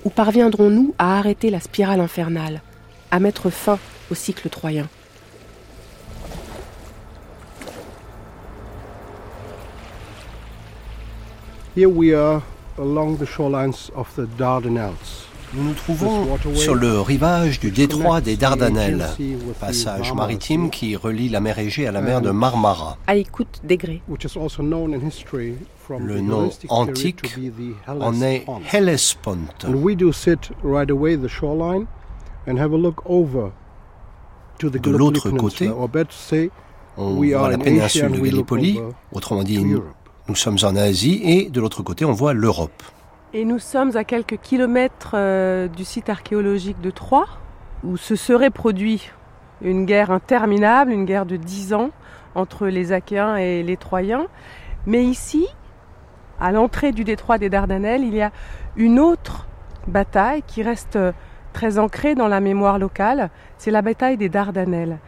Ou 0.05 0.09
parviendrons-nous 0.09 0.93
à 0.97 1.17
arrêter 1.17 1.49
la 1.49 1.59
spirale 1.59 2.01
infernale, 2.01 2.61
à 3.11 3.19
mettre 3.19 3.49
fin 3.49 3.77
au 4.09 4.15
cycle 4.15 4.49
troyen. 4.49 4.87
Here 11.75 11.87
we 11.87 12.13
are 12.13 12.41
along 12.77 13.17
the 13.17 13.25
shorelines 13.25 13.91
of 13.95 14.07
the 14.15 14.27
Dardanelles. 14.37 15.27
Nous 15.53 15.63
nous 15.65 15.73
trouvons 15.73 16.37
sur 16.55 16.75
le 16.75 17.01
rivage 17.01 17.59
du 17.59 17.71
détroit 17.71 18.21
des 18.21 18.37
Dardanelles, 18.37 19.05
passage 19.59 20.13
maritime 20.13 20.69
qui 20.69 20.95
relie 20.95 21.27
la 21.27 21.41
mer 21.41 21.59
Égée 21.59 21.87
à 21.87 21.91
la 21.91 22.01
mer 22.01 22.21
de 22.21 22.31
Marmara. 22.31 22.97
À 23.05 23.17
écoute 23.17 23.61
degré. 23.65 24.01
Le 25.99 26.21
nom 26.21 26.49
antique 26.69 27.35
en 27.87 28.21
est 28.21 28.45
Hellespont. 28.71 29.39
De 34.59 34.89
l'autre 34.89 35.29
côté, 35.31 35.69
on 36.97 37.13
voit 37.13 37.49
la 37.49 37.57
péninsule 37.57 38.11
de 38.11 38.19
Gallipoli, 38.19 38.79
autrement 39.11 39.43
dit, 39.43 39.63
nous 40.27 40.35
sommes 40.35 40.57
en 40.63 40.75
Asie, 40.75 41.21
et 41.23 41.49
de 41.49 41.61
l'autre 41.61 41.83
côté, 41.83 42.05
on 42.05 42.13
voit 42.13 42.33
l'Europe. 42.33 42.83
Et 43.33 43.45
nous 43.45 43.59
sommes 43.59 43.95
à 43.95 44.03
quelques 44.03 44.37
kilomètres 44.37 45.11
euh, 45.13 45.67
du 45.69 45.85
site 45.85 46.09
archéologique 46.09 46.81
de 46.81 46.91
Troyes, 46.91 47.29
où 47.83 47.95
se 47.95 48.15
serait 48.15 48.49
produit 48.49 49.09
une 49.61 49.85
guerre 49.85 50.11
interminable, 50.11 50.91
une 50.91 51.05
guerre 51.05 51.25
de 51.25 51.37
dix 51.37 51.73
ans 51.73 51.91
entre 52.35 52.67
les 52.67 52.91
Achéens 52.91 53.37
et 53.37 53.63
les 53.63 53.77
Troyens. 53.77 54.27
Mais 54.85 55.05
ici, 55.05 55.47
à 56.41 56.51
l'entrée 56.51 56.91
du 56.91 57.03
détroit 57.03 57.37
des 57.37 57.49
Dardanelles, 57.49 58.03
il 58.03 58.15
y 58.15 58.21
a 58.21 58.31
une 58.75 58.99
autre 58.99 59.47
bataille 59.87 60.43
qui 60.45 60.61
reste 60.61 60.97
très 61.51 61.77
ancrée 61.77 62.15
dans 62.15 62.27
la 62.27 62.39
mémoire 62.39 62.79
locale, 62.79 63.29
c'est 63.57 63.71
la 63.71 63.81
bataille 63.81 64.17
des 64.17 64.29
Dardanelles. 64.29 64.99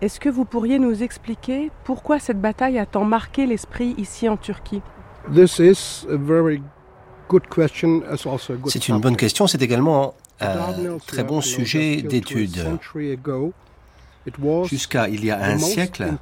Est-ce 0.00 0.20
que 0.20 0.28
vous 0.28 0.44
pourriez 0.44 0.78
nous 0.78 1.02
expliquer 1.02 1.70
pourquoi 1.84 2.18
cette 2.18 2.40
bataille 2.40 2.78
a 2.78 2.86
tant 2.86 3.04
marqué 3.04 3.46
l'esprit 3.46 3.94
ici 3.96 4.28
en 4.28 4.36
Turquie? 4.36 4.82
C'est 8.66 8.88
une 8.88 9.00
bonne 9.00 9.16
question, 9.16 9.46
c'est 9.46 9.62
également 9.62 10.14
un 10.40 10.98
très 11.06 11.24
bon 11.24 11.40
sujet 11.40 12.02
d'étude. 12.02 12.78
Jusqu'à 14.64 15.08
il 15.08 15.24
y 15.24 15.30
a 15.30 15.42
un 15.42 15.58
siècle, 15.58 16.14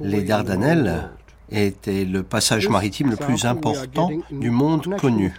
les 0.00 0.22
Dardanelles 0.22 1.10
étaient 1.50 2.04
le 2.04 2.22
passage 2.22 2.68
maritime 2.68 3.10
le 3.10 3.16
plus 3.16 3.44
important 3.44 4.10
du 4.30 4.50
monde 4.50 4.96
connu. 4.96 5.34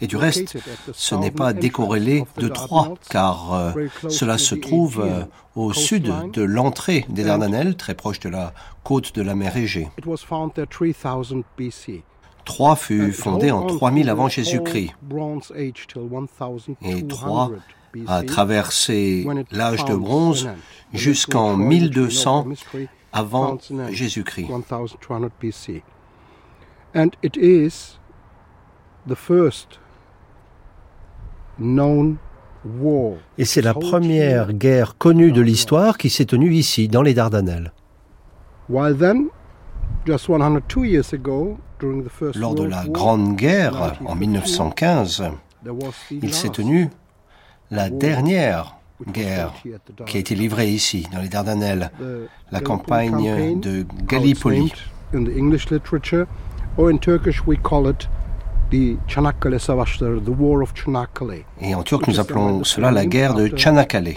Et 0.00 0.06
du 0.06 0.16
reste, 0.16 0.56
ce 0.92 1.14
n'est 1.14 1.30
pas 1.30 1.52
décorrélé 1.52 2.24
de 2.36 2.48
Troyes, 2.48 2.94
car 3.08 3.52
euh, 3.52 3.86
cela 4.08 4.38
se 4.38 4.54
trouve 4.54 5.00
euh, 5.00 5.24
au 5.54 5.72
sud 5.72 6.12
de 6.32 6.42
l'entrée 6.42 7.06
des 7.08 7.24
Dardanelles, 7.24 7.76
très 7.76 7.94
proche 7.94 8.20
de 8.20 8.28
la 8.28 8.52
côte 8.84 9.14
de 9.14 9.22
la 9.22 9.34
mer 9.34 9.56
Égée. 9.56 9.88
Troyes 12.44 12.76
fut 12.76 13.12
fondée 13.12 13.50
en 13.50 13.66
3000 13.66 14.08
avant 14.08 14.28
Jésus-Christ. 14.28 14.92
Et 16.82 17.06
Troyes 17.06 17.50
a 18.06 18.22
traversé 18.22 19.26
l'âge 19.50 19.84
de 19.84 19.94
bronze 19.94 20.48
jusqu'en 20.92 21.56
1200 21.56 22.46
avant 23.12 23.58
Jésus-Christ. 23.90 24.48
Et 33.38 33.44
c'est 33.44 33.62
la 33.62 33.74
première 33.74 34.52
guerre 34.52 34.96
connue 34.98 35.32
de 35.32 35.40
l'histoire 35.40 35.96
qui 35.98 36.10
s'est 36.10 36.26
tenue 36.26 36.52
ici, 36.52 36.88
dans 36.88 37.02
les 37.02 37.14
Dardanelles. 37.14 37.72
Lors 42.36 42.54
de 42.54 42.64
la 42.64 42.84
Grande 42.86 43.36
Guerre, 43.36 43.98
en 44.04 44.14
1915, 44.14 45.24
il 46.10 46.34
s'est 46.34 46.48
tenu 46.50 46.88
la 47.70 47.90
dernière 47.90 48.76
guerre 49.12 49.54
qui 50.06 50.16
a 50.16 50.20
été 50.20 50.34
livrée 50.34 50.68
ici, 50.68 51.06
dans 51.12 51.20
les 51.20 51.28
Dardanelles, 51.28 51.90
la 52.52 52.60
campagne 52.60 53.58
de 53.60 53.86
Gallipoli. 54.06 54.72
Et 61.60 61.74
en 61.74 61.82
turc, 61.82 62.06
nous 62.08 62.20
appelons 62.20 62.64
cela 62.64 62.90
la 62.90 63.06
guerre 63.06 63.34
de 63.34 63.48
Çanakkale, 63.48 64.14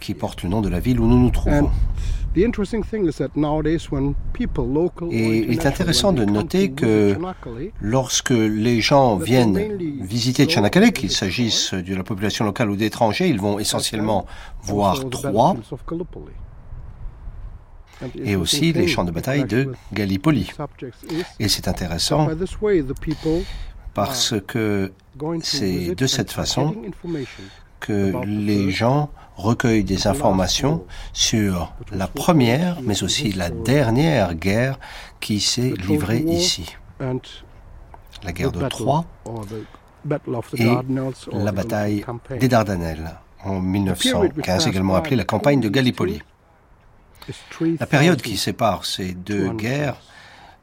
qui 0.00 0.14
porte 0.14 0.42
le 0.42 0.48
nom 0.50 0.60
de 0.60 0.68
la 0.68 0.78
ville 0.78 1.00
où 1.00 1.06
nous 1.06 1.18
nous 1.18 1.30
trouvons. 1.30 1.70
Et 2.36 2.42
il 5.38 5.52
est 5.52 5.66
intéressant 5.66 6.12
de 6.12 6.24
noter 6.24 6.70
que 6.72 7.16
lorsque 7.80 8.30
les 8.30 8.80
gens 8.80 9.16
viennent 9.16 9.78
visiter 10.00 10.46
Çanakkale, 10.46 10.92
qu'il 10.92 11.10
s'agisse 11.10 11.72
de 11.74 11.94
la 11.94 12.04
population 12.04 12.44
locale 12.44 12.70
ou 12.70 12.76
d'étrangers, 12.76 13.28
ils 13.28 13.40
vont 13.40 13.58
essentiellement 13.58 14.26
voir 14.62 15.08
Troyes 15.08 15.56
et 18.22 18.36
aussi 18.36 18.72
les 18.72 18.86
champs 18.86 19.04
de 19.04 19.10
bataille 19.10 19.44
de 19.44 19.72
Gallipoli. 19.92 20.50
Et 21.38 21.48
c'est 21.48 21.68
intéressant 21.68 22.28
parce 23.94 24.34
que 24.46 24.92
c'est 25.42 25.94
de 25.94 26.06
cette 26.06 26.32
façon 26.32 26.74
que 27.80 28.12
les 28.26 28.70
gens 28.70 29.10
recueillent 29.36 29.84
des 29.84 30.06
informations 30.06 30.84
sur 31.12 31.72
la 31.92 32.06
première, 32.06 32.80
mais 32.82 33.02
aussi 33.02 33.32
la 33.32 33.50
dernière 33.50 34.34
guerre 34.34 34.78
qui 35.20 35.40
s'est 35.40 35.74
livrée 35.86 36.20
ici. 36.20 36.76
La 38.22 38.32
guerre 38.32 38.52
de 38.52 38.66
Troie 38.68 39.04
et 40.56 40.76
la 41.32 41.52
bataille 41.52 42.04
des 42.40 42.48
Dardanelles 42.48 43.18
en 43.44 43.60
1915, 43.60 44.66
également 44.66 44.94
appelée 44.94 45.16
la 45.16 45.24
campagne 45.24 45.60
de 45.60 45.68
Gallipoli. 45.68 46.22
La 47.78 47.86
période 47.86 48.20
qui 48.20 48.36
sépare 48.36 48.84
ces 48.84 49.12
deux 49.12 49.50
guerres 49.50 49.96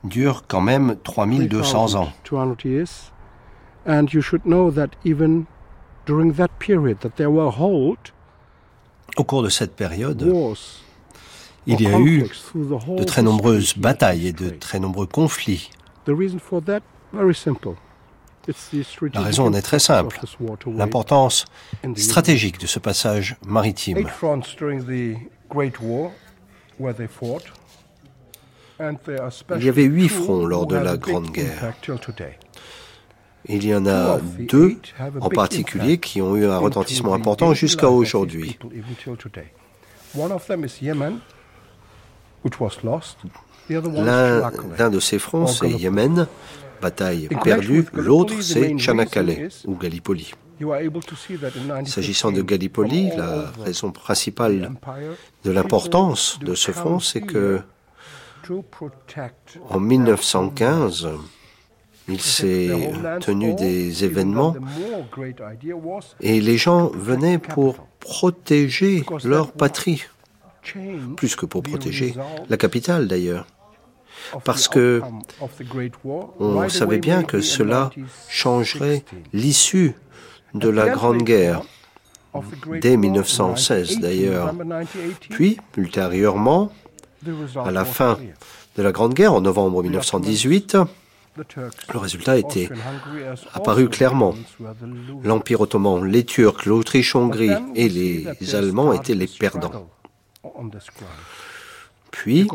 dure 0.03 0.43
quand 0.47 0.61
même 0.61 0.95
3200 1.03 1.95
ans. 1.95 2.11
Au 9.17 9.23
cours 9.23 9.43
de 9.43 9.49
cette 9.49 9.75
période, 9.75 10.21
il 11.67 11.81
y 11.81 11.87
a 11.87 11.99
eu 11.99 12.23
de 12.23 13.03
très 13.03 13.21
nombreuses 13.21 13.77
batailles 13.77 14.27
et 14.27 14.33
de 14.33 14.49
très 14.49 14.79
nombreux 14.79 15.05
conflits. 15.05 15.69
La 19.13 19.21
raison 19.21 19.45
en 19.45 19.53
est 19.53 19.61
très 19.61 19.77
simple, 19.79 20.19
l'importance 20.65 21.45
stratégique 21.95 22.59
de 22.59 22.65
ce 22.65 22.79
passage 22.79 23.35
maritime. 23.45 24.07
Il 29.57 29.63
y 29.63 29.69
avait 29.69 29.83
huit 29.83 30.09
fronts 30.09 30.45
lors 30.45 30.65
de 30.65 30.75
la 30.75 30.97
Grande 30.97 31.29
Guerre. 31.31 31.73
Il 33.45 33.65
y 33.65 33.73
en 33.73 33.85
a 33.87 34.19
deux 34.39 34.77
en 35.19 35.29
particulier 35.29 35.97
qui 35.97 36.21
ont 36.21 36.35
eu 36.35 36.45
un 36.45 36.57
retentissement 36.57 37.13
important 37.13 37.53
jusqu'à 37.53 37.89
aujourd'hui. 37.89 38.57
L'un 43.69 44.89
de 44.89 44.99
ces 44.99 45.19
fronts, 45.19 45.47
c'est 45.47 45.69
Yémen, 45.69 46.27
bataille 46.81 47.29
perdue. 47.43 47.85
L'autre, 47.93 48.41
c'est 48.41 48.77
Çanakkale 48.77 49.49
ou 49.65 49.75
Gallipoli. 49.75 50.33
S'agissant 51.85 52.31
de 52.31 52.41
Gallipoli, 52.41 53.09
la 53.15 53.51
raison 53.63 53.91
principale 53.91 54.71
de 55.43 55.51
l'importance 55.51 56.39
de 56.39 56.55
ce 56.55 56.71
front, 56.71 56.99
c'est 56.99 57.21
que 57.21 57.61
en 59.69 59.79
1915, 59.79 61.09
il 62.07 62.19
s'est 62.19 62.91
tenu 63.21 63.53
des 63.53 64.03
événements 64.03 64.55
et 66.19 66.41
les 66.41 66.57
gens 66.57 66.87
venaient 66.87 67.37
pour 67.37 67.87
protéger 67.99 69.03
leur 69.23 69.51
patrie, 69.51 70.03
plus 71.15 71.35
que 71.35 71.45
pour 71.45 71.63
protéger 71.63 72.15
la 72.49 72.57
capitale 72.57 73.07
d'ailleurs. 73.07 73.45
Parce 74.43 74.67
que 74.67 75.01
on 76.39 76.69
savait 76.69 76.99
bien 76.99 77.23
que 77.23 77.41
cela 77.41 77.89
changerait 78.27 79.03
l'issue 79.33 79.95
de 80.53 80.69
la 80.69 80.89
Grande 80.89 81.23
Guerre, 81.23 81.61
dès 82.81 82.97
1916 82.97 83.99
d'ailleurs. 83.99 84.53
Puis, 85.29 85.57
ultérieurement, 85.77 86.71
à 87.63 87.71
la 87.71 87.85
fin 87.85 88.17
de 88.77 88.83
la 88.83 88.91
Grande 88.91 89.13
Guerre, 89.13 89.33
en 89.33 89.41
novembre 89.41 89.83
1918, 89.83 90.77
le 91.37 91.97
résultat 91.97 92.37
était 92.37 92.69
apparu 93.53 93.87
clairement. 93.89 94.35
L'Empire 95.23 95.61
ottoman, 95.61 96.03
les 96.03 96.25
Turcs, 96.25 96.65
l'Autriche-Hongrie 96.65 97.51
et 97.75 97.89
les 97.89 98.55
Allemands 98.55 98.93
étaient 98.93 99.15
les 99.15 99.27
perdants. 99.27 99.87
Puis, 102.11 102.47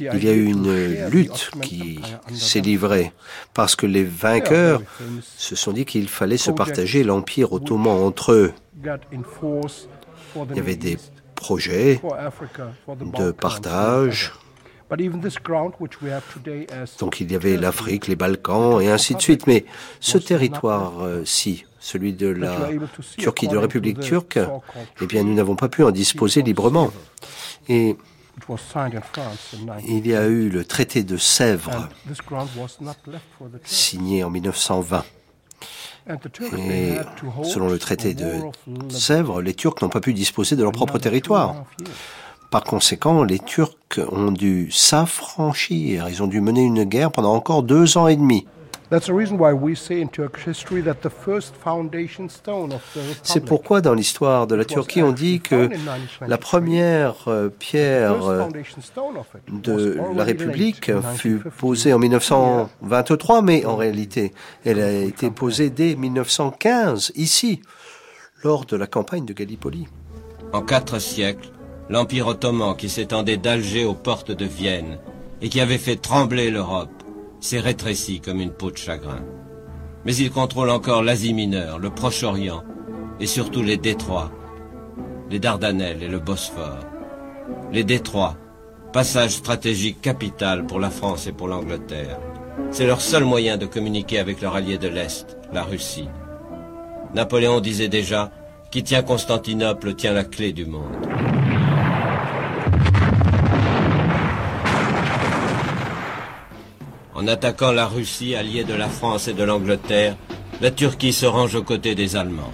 il 0.00 0.24
y 0.24 0.28
a 0.28 0.32
eu 0.32 0.44
une 0.44 1.08
lutte 1.08 1.50
qui 1.62 2.00
s'est 2.34 2.60
livrée 2.60 3.12
parce 3.54 3.76
que 3.76 3.86
les 3.86 4.04
vainqueurs 4.04 4.82
se 5.22 5.54
sont 5.54 5.72
dit 5.72 5.84
qu'il 5.84 6.08
fallait 6.08 6.36
se 6.36 6.50
partager 6.50 7.04
l'Empire 7.04 7.52
ottoman 7.52 8.02
entre 8.02 8.32
eux. 8.32 8.52
Il 8.82 10.56
y 10.56 10.58
avait 10.58 10.76
des 10.76 10.98
projets 11.34 12.00
de 12.88 13.30
partage. 13.30 14.32
Donc 16.98 17.20
il 17.20 17.32
y 17.32 17.34
avait 17.34 17.56
l'Afrique, 17.56 18.06
les 18.06 18.16
Balkans 18.16 18.80
et 18.80 18.90
ainsi 18.90 19.14
de 19.14 19.20
suite. 19.20 19.46
Mais 19.46 19.64
ce 20.00 20.18
territoire-ci, 20.18 21.64
celui 21.78 22.12
de 22.12 22.28
la 22.28 22.68
Turquie, 23.16 23.48
de 23.48 23.54
la 23.54 23.62
République 23.62 24.00
turque, 24.00 24.38
eh 25.00 25.06
bien 25.06 25.22
nous 25.22 25.34
n'avons 25.34 25.56
pas 25.56 25.68
pu 25.68 25.82
en 25.82 25.90
disposer 25.90 26.42
librement. 26.42 26.92
Et 27.68 27.96
il 29.86 30.06
y 30.06 30.14
a 30.14 30.26
eu 30.26 30.48
le 30.48 30.64
traité 30.64 31.02
de 31.04 31.16
Sèvres, 31.16 31.88
signé 33.64 34.24
en 34.24 34.30
1920. 34.30 35.04
Et 36.58 36.94
selon 37.44 37.68
le 37.68 37.78
traité 37.78 38.14
de 38.14 38.34
Sèvres, 38.90 39.42
les 39.42 39.54
Turcs 39.54 39.76
n'ont 39.82 39.88
pas 39.88 40.00
pu 40.00 40.14
disposer 40.14 40.54
de 40.54 40.62
leur 40.62 40.72
propre 40.72 40.98
territoire. 40.98 41.64
Par 42.50 42.62
conséquent, 42.62 43.24
les 43.24 43.40
Turcs 43.40 43.98
ont 44.10 44.30
dû 44.30 44.70
s'affranchir, 44.70 46.08
ils 46.08 46.22
ont 46.22 46.28
dû 46.28 46.40
mener 46.40 46.62
une 46.62 46.84
guerre 46.84 47.10
pendant 47.10 47.34
encore 47.34 47.62
deux 47.62 47.98
ans 47.98 48.06
et 48.06 48.16
demi. 48.16 48.46
C'est 53.22 53.44
pourquoi 53.44 53.80
dans 53.80 53.94
l'histoire 53.94 54.46
de 54.46 54.54
la 54.54 54.64
Turquie, 54.64 55.02
on 55.02 55.12
dit 55.12 55.40
que 55.40 55.68
la 56.26 56.38
première 56.38 57.26
euh, 57.26 57.48
pierre 57.48 58.26
euh, 58.28 58.48
de 59.48 59.98
la 60.14 60.24
République 60.24 60.92
fut 61.16 61.40
posée 61.58 61.92
en 61.92 61.98
1923, 61.98 63.42
mais 63.42 63.64
en 63.64 63.76
réalité, 63.76 64.32
elle 64.64 64.80
a 64.80 64.92
été 64.92 65.30
posée 65.30 65.70
dès 65.70 65.96
1915, 65.96 67.12
ici, 67.16 67.62
lors 68.44 68.66
de 68.66 68.76
la 68.76 68.86
campagne 68.86 69.24
de 69.24 69.32
Gallipoli. 69.32 69.88
En 70.52 70.62
quatre 70.62 71.00
siècles, 71.00 71.50
l'Empire 71.88 72.28
ottoman 72.28 72.76
qui 72.76 72.88
s'étendait 72.88 73.36
d'Alger 73.36 73.84
aux 73.84 73.94
portes 73.94 74.30
de 74.30 74.44
Vienne 74.44 74.98
et 75.42 75.48
qui 75.48 75.60
avait 75.60 75.78
fait 75.78 75.96
trembler 75.96 76.50
l'Europe 76.50 76.95
s'est 77.40 77.60
rétréci 77.60 78.20
comme 78.20 78.40
une 78.40 78.52
peau 78.52 78.70
de 78.70 78.76
chagrin. 78.76 79.24
Mais 80.04 80.14
il 80.16 80.30
contrôle 80.30 80.70
encore 80.70 81.02
l'Asie 81.02 81.34
mineure, 81.34 81.78
le 81.78 81.90
Proche-Orient 81.90 82.62
et 83.20 83.26
surtout 83.26 83.62
les 83.62 83.76
détroits, 83.76 84.30
les 85.30 85.38
Dardanelles 85.38 86.02
et 86.02 86.08
le 86.08 86.18
Bosphore. 86.18 86.80
Les 87.72 87.84
détroits, 87.84 88.36
passage 88.92 89.32
stratégique 89.32 90.00
capital 90.00 90.66
pour 90.66 90.80
la 90.80 90.90
France 90.90 91.26
et 91.26 91.32
pour 91.32 91.48
l'Angleterre. 91.48 92.18
C'est 92.70 92.86
leur 92.86 93.00
seul 93.00 93.24
moyen 93.24 93.56
de 93.56 93.66
communiquer 93.66 94.18
avec 94.18 94.40
leur 94.40 94.54
allié 94.54 94.78
de 94.78 94.88
l'Est, 94.88 95.36
la 95.52 95.64
Russie. 95.64 96.08
Napoléon 97.14 97.60
disait 97.60 97.88
déjà, 97.88 98.30
qui 98.70 98.82
tient 98.82 99.02
Constantinople 99.02 99.94
tient 99.94 100.12
la 100.12 100.24
clé 100.24 100.52
du 100.52 100.66
monde. 100.66 101.06
En 107.16 107.26
attaquant 107.28 107.72
la 107.72 107.86
Russie, 107.86 108.34
alliée 108.34 108.64
de 108.64 108.74
la 108.74 108.90
France 108.90 109.26
et 109.26 109.32
de 109.32 109.42
l'Angleterre, 109.42 110.16
la 110.60 110.70
Turquie 110.70 111.14
se 111.14 111.24
range 111.24 111.54
aux 111.54 111.62
côtés 111.62 111.94
des 111.94 112.14
Allemands. 112.14 112.52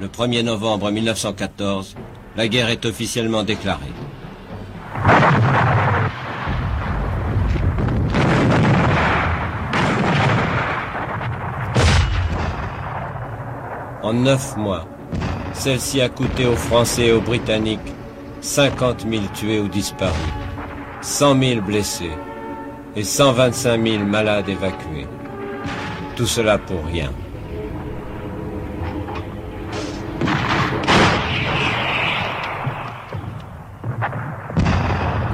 Le 0.00 0.08
1er 0.08 0.42
novembre 0.42 0.90
1914, 0.90 1.94
la 2.36 2.48
guerre 2.48 2.70
est 2.70 2.84
officiellement 2.86 3.44
déclarée. 3.44 3.92
En 14.02 14.12
neuf 14.12 14.56
mois, 14.56 14.88
celle-ci 15.52 16.00
a 16.00 16.08
coûté 16.08 16.46
aux 16.46 16.56
Français 16.56 17.06
et 17.06 17.12
aux 17.12 17.20
Britanniques 17.20 17.78
50 18.40 19.06
000 19.08 19.22
tués 19.34 19.60
ou 19.60 19.68
disparus, 19.68 20.16
100 21.00 21.40
000 21.40 21.60
blessés 21.60 22.10
et 22.96 23.04
125 23.04 23.86
000 23.86 24.04
malades 24.04 24.48
évacués. 24.48 25.06
Tout 26.16 26.26
cela 26.26 26.58
pour 26.58 26.84
rien. 26.86 27.10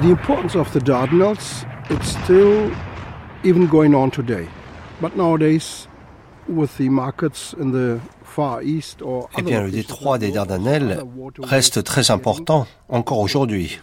The 0.01 0.09
importance 0.09 0.55
of 0.55 0.71
the 0.73 0.79
Dardanelles, 0.79 1.65
it's 1.89 2.15
still 2.23 2.71
even 3.43 3.67
going 3.67 3.95
on 3.95 4.11
today. 4.11 4.47
But 5.01 5.15
nowadays, 5.17 5.87
with 6.47 6.77
the 6.77 6.89
markets 6.89 7.53
in 7.59 7.71
the 7.71 7.99
Far 8.23 8.61
East 8.61 9.01
or 9.01 9.27
Eh 9.37 9.41
bien, 9.41 9.63
le 9.63 9.71
détroit 9.71 10.19
des 10.19 10.31
Dardanelles 10.31 11.03
reste 11.41 11.83
très 11.83 12.11
important 12.11 12.67
encore 12.89 13.19
aujourd'hui. 13.19 13.79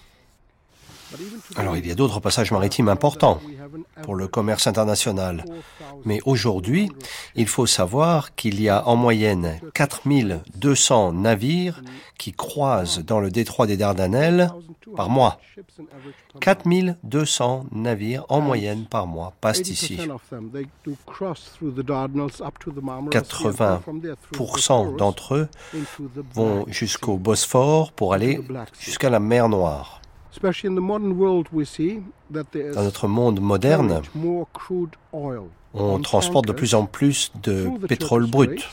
Alors, 1.56 1.76
il 1.76 1.86
y 1.86 1.90
a 1.90 1.94
d'autres 1.94 2.20
passages 2.20 2.50
maritimes 2.52 2.88
importants 2.88 3.40
pour 4.02 4.14
le 4.14 4.28
commerce 4.28 4.66
international. 4.66 5.44
Mais 6.04 6.20
aujourd'hui, 6.24 6.90
il 7.34 7.46
faut 7.46 7.66
savoir 7.66 8.34
qu'il 8.34 8.60
y 8.60 8.68
a 8.68 8.86
en 8.86 8.96
moyenne 8.96 9.60
4200 9.74 11.12
navires 11.12 11.82
qui 12.18 12.32
croisent 12.32 13.04
dans 13.04 13.20
le 13.20 13.30
détroit 13.30 13.66
des 13.66 13.76
Dardanelles 13.76 14.50
par 14.96 15.08
mois. 15.08 15.40
4200 16.40 17.66
navires 17.72 18.24
en 18.28 18.40
moyenne 18.40 18.86
par 18.86 19.06
mois 19.06 19.32
passent 19.40 19.68
ici. 19.68 19.98
80% 23.10 24.96
d'entre 24.96 25.34
eux 25.34 25.48
vont 26.32 26.64
jusqu'au 26.68 27.16
Bosphore 27.16 27.92
pour 27.92 28.14
aller 28.14 28.40
jusqu'à 28.78 29.10
la 29.10 29.20
mer 29.20 29.48
Noire. 29.48 30.00
Dans 32.30 32.82
notre 32.82 33.08
monde 33.08 33.40
moderne, 33.40 34.02
on 35.74 35.98
transporte 36.00 36.46
de 36.46 36.52
plus 36.52 36.74
en 36.74 36.86
plus 36.86 37.32
de 37.42 37.70
pétrole 37.86 38.26
brut. 38.26 38.68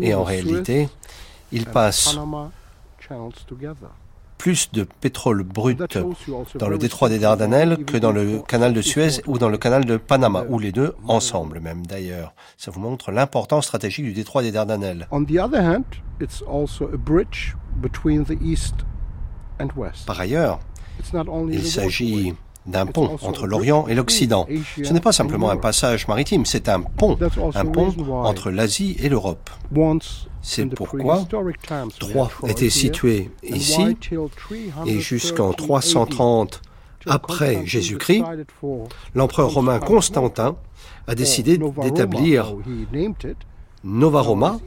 Et 0.00 0.14
en 0.14 0.24
réalité, 0.24 0.88
il 1.52 1.66
passe 1.66 2.18
plus 4.38 4.72
de 4.72 4.82
pétrole 5.00 5.44
brut 5.44 5.96
dans 6.58 6.68
le 6.68 6.76
détroit 6.76 7.08
des 7.08 7.20
Dardanelles 7.20 7.84
que 7.84 7.96
dans 7.96 8.10
le 8.10 8.40
canal 8.40 8.72
de 8.72 8.82
Suez 8.82 9.22
ou 9.28 9.38
dans 9.38 9.48
le 9.48 9.56
canal 9.56 9.84
de 9.84 9.96
Panama, 9.96 10.44
ou 10.48 10.58
les 10.58 10.72
deux 10.72 10.96
ensemble 11.06 11.60
même 11.60 11.86
d'ailleurs. 11.86 12.34
Ça 12.56 12.72
vous 12.72 12.80
montre 12.80 13.12
l'importance 13.12 13.66
stratégique 13.66 14.04
du 14.04 14.12
détroit 14.12 14.42
des 14.42 14.50
Dardanelles. 14.50 15.06
Par 20.06 20.20
ailleurs, 20.20 20.60
il 21.50 21.64
s'agit 21.64 22.34
d'un 22.66 22.86
pont 22.86 23.16
entre 23.22 23.46
l'Orient 23.46 23.88
et 23.88 23.94
l'Occident. 23.94 24.46
Ce 24.82 24.92
n'est 24.92 25.00
pas 25.00 25.12
simplement 25.12 25.50
un 25.50 25.56
passage 25.56 26.06
maritime, 26.06 26.46
c'est 26.46 26.68
un 26.68 26.80
pont, 26.80 27.18
un 27.54 27.64
pont 27.66 27.94
entre 28.24 28.50
l'Asie 28.50 28.96
et 29.00 29.08
l'Europe. 29.08 29.50
C'est 30.42 30.66
pourquoi 30.66 31.24
Troyes 31.98 32.30
était 32.48 32.70
situé 32.70 33.30
ici 33.42 33.96
et 34.86 35.00
jusqu'en 35.00 35.52
330 35.52 36.62
après 37.06 37.66
Jésus-Christ, 37.66 38.24
l'empereur 39.14 39.52
romain 39.52 39.80
Constantin 39.80 40.56
a 41.08 41.14
décidé 41.14 41.58
d'établir 41.82 42.56
Nova 43.84 44.20
Roma, 44.20 44.60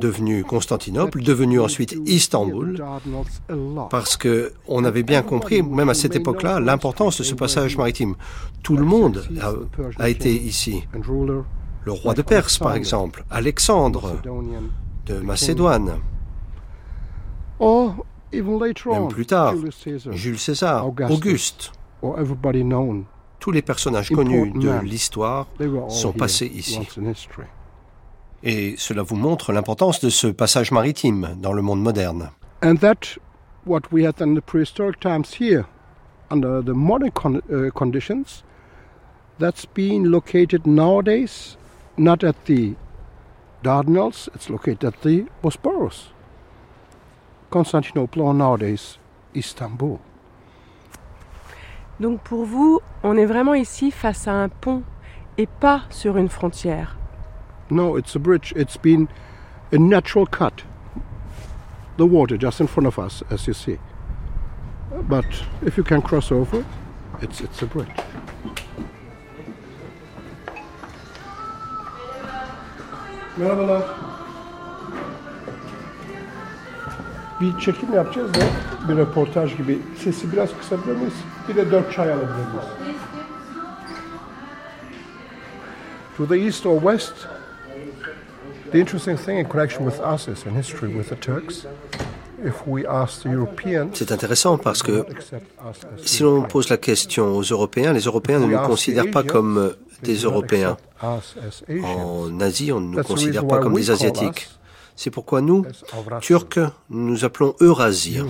devenu 0.00 0.44
Constantinople, 0.44 1.22
devenu 1.22 1.60
ensuite 1.60 1.96
Istanbul, 2.06 2.82
parce 3.88 4.16
que 4.16 4.52
on 4.68 4.84
avait 4.84 5.02
bien 5.02 5.22
compris, 5.22 5.62
même 5.62 5.88
à 5.88 5.94
cette 5.94 6.14
époque-là, 6.14 6.60
l'importance 6.60 7.18
de 7.18 7.22
ce 7.22 7.34
passage 7.34 7.76
maritime. 7.76 8.16
Tout 8.62 8.76
le 8.76 8.84
monde 8.84 9.24
a, 9.40 9.52
a 10.02 10.08
été 10.08 10.32
ici. 10.34 10.84
Le 11.84 11.92
roi 11.92 12.12
de 12.12 12.22
Perse, 12.22 12.58
par 12.58 12.74
exemple, 12.74 13.24
Alexandre 13.30 14.20
de 15.06 15.14
Macédoine. 15.20 15.92
Même 18.32 19.08
plus 19.08 19.26
tard, 19.26 19.54
Jules 20.10 20.38
César, 20.38 20.86
Auguste. 20.86 21.72
Tous 23.38 23.50
les 23.50 23.62
personnages 23.62 24.10
connus 24.10 24.52
de 24.52 24.80
l'histoire 24.82 25.46
sont 25.88 26.12
passés 26.12 26.46
ici. 26.54 26.80
Et 28.42 28.74
cela 28.78 29.02
vous 29.02 29.16
montre 29.16 29.52
l'importance 29.52 30.00
de 30.00 30.08
ce 30.08 30.26
passage 30.26 30.72
maritime 30.72 31.36
dans 31.38 31.52
le 31.52 31.62
monde 31.62 31.82
moderne. 31.82 32.30
And 32.62 32.76
that 32.76 33.18
what 33.66 33.82
we 33.92 34.04
had 34.04 34.20
in 34.20 34.34
the 34.34 34.40
prehistoric 34.40 35.00
times 35.00 35.34
here, 35.38 35.64
under 36.30 36.62
the 36.62 36.74
modern 36.74 37.10
con 37.10 37.42
uh, 37.50 37.70
conditions, 37.74 38.44
that's 39.38 39.66
being 39.66 40.04
located 40.04 40.66
nowadays 40.66 41.56
not 41.96 42.24
at 42.24 42.46
the 42.46 42.74
Dardanelles, 43.62 44.28
it's 44.34 44.48
located 44.48 44.84
at 44.84 45.02
the 45.02 45.26
Bosporus. 45.42 46.08
Constantinople 47.50 48.22
or 48.22 48.34
nowadays 48.34 48.98
Istanbul. 49.34 49.98
Donc 51.98 52.20
pour 52.22 52.46
vous, 52.46 52.80
on 53.02 53.18
est 53.18 53.26
vraiment 53.26 53.54
ici 53.54 53.90
face 53.90 54.26
à 54.26 54.32
un 54.32 54.48
pont 54.48 54.82
et 55.36 55.46
pas 55.46 55.82
sur 55.90 56.16
une 56.16 56.30
frontière. 56.30 56.96
No, 57.70 57.96
it's 57.96 58.14
a 58.16 58.18
bridge. 58.18 58.52
It's 58.56 58.76
been 58.76 59.08
a 59.70 59.78
natural 59.78 60.26
cut. 60.26 60.62
The 61.96 62.06
water 62.06 62.36
just 62.36 62.60
in 62.60 62.66
front 62.66 62.86
of 62.86 62.98
us, 62.98 63.22
as 63.30 63.46
you 63.46 63.54
see. 63.54 63.78
But 65.08 65.26
if 65.62 65.76
you 65.76 65.84
can 65.84 66.02
cross 66.02 66.32
over, 66.32 66.64
it's, 67.22 67.40
it's 67.40 67.62
a 67.62 67.66
bridge. 67.66 67.90
Merhabalar. 73.36 73.82
Bir 77.40 77.60
çekim 77.60 77.92
yapacağız 77.92 78.34
da 78.34 78.40
bir 78.88 78.96
röportaj 78.96 79.56
gibi. 79.56 79.78
Sesi 79.98 80.32
biraz 80.32 80.58
kısabilir 80.58 80.96
miyiz? 80.96 81.14
Bir 81.48 81.56
de 81.56 81.70
dört 81.70 81.92
çay 81.92 82.12
alabilir 82.12 82.28
miyiz? 82.28 82.96
To 86.16 86.28
the 86.28 86.36
east 86.36 86.66
or 86.66 86.80
west, 86.80 87.14
the 88.70 88.78
interesting 88.78 89.16
thing 89.16 89.38
in 89.38 89.44
connection 89.44 89.84
with 89.84 90.00
us 90.00 90.28
is 90.28 90.46
in 90.46 90.54
history 90.54 90.94
with 90.94 91.08
the 91.08 91.16
Turks. 91.16 91.66
C'est 93.92 94.12
intéressant 94.12 94.56
parce 94.56 94.82
que 94.82 95.04
si 96.02 96.22
l'on 96.22 96.42
pose 96.42 96.70
la 96.70 96.78
question 96.78 97.36
aux 97.36 97.42
Européens, 97.42 97.92
les 97.92 98.00
Européens 98.00 98.38
ne 98.38 98.46
nous 98.46 98.58
considèrent 98.58 99.10
pas 99.10 99.22
comme 99.22 99.74
des 100.02 100.16
Européens. 100.16 100.76
En 101.02 102.40
Asie, 102.40 102.72
on 102.72 102.80
ne 102.80 102.96
nous 102.96 103.02
considère 103.02 103.46
pas 103.46 103.58
comme 103.58 103.74
des 103.74 103.90
Asiatiques. 103.90 104.48
C'est 104.96 105.10
pourquoi 105.10 105.40
nous, 105.40 105.66
Turcs, 106.20 106.58
nous 106.88 107.10
nous 107.10 107.24
appelons 107.24 107.54
Eurasiens. 107.60 108.26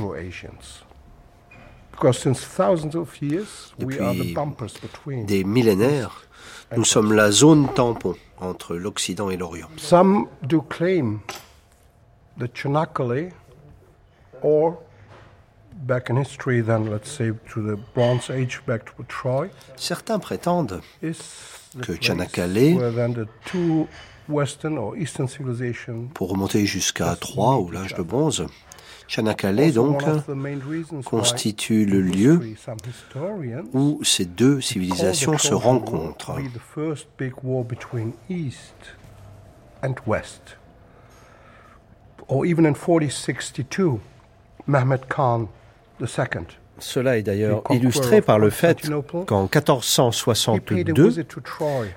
Depuis 3.79 5.25
des 5.25 5.45
millénaires, 5.45 6.23
nous 6.77 6.85
sommes 6.85 7.12
la 7.12 7.31
zone 7.31 7.69
tampon 7.75 8.17
entre 8.41 8.77
l'Occident 8.77 9.31
et 9.31 9.37
l'Orient. 9.37 9.69
Some 9.77 10.27
do 10.43 10.62
claim 10.62 11.21
the 12.39 12.53
Trinacoli 12.53 13.29
or 14.43 14.79
Certains 19.77 20.19
prétendent 20.19 20.81
que 21.83 22.01
Chanakale, 22.01 22.77
pour 26.15 26.31
remonter 26.31 26.67
jusqu'à 26.67 27.17
Troie 27.17 27.59
ou 27.61 27.71
l'âge 27.71 27.95
de 27.95 28.03
bronze, 28.03 28.47
Chanakale 29.11 29.73
donc 29.73 30.05
constitue 31.05 31.85
le 31.85 32.01
lieu 32.01 32.41
où 33.73 33.99
ces 34.05 34.24
deux 34.24 34.61
civilisations 34.61 35.37
se 35.37 35.53
rencontrent. 35.53 36.39
Or 42.28 42.47
even 42.47 42.66
in 42.66 42.74
4062, 42.74 43.99
Mehmed 44.69 45.01
Khan 45.09 45.49
II 46.01 46.07
cela 46.78 47.19
est 47.19 47.23
d'ailleurs 47.23 47.62
illustré 47.70 48.23
par 48.23 48.39
le 48.39 48.49
fait 48.49 48.89
qu'en 49.27 49.43
1462, 49.43 51.27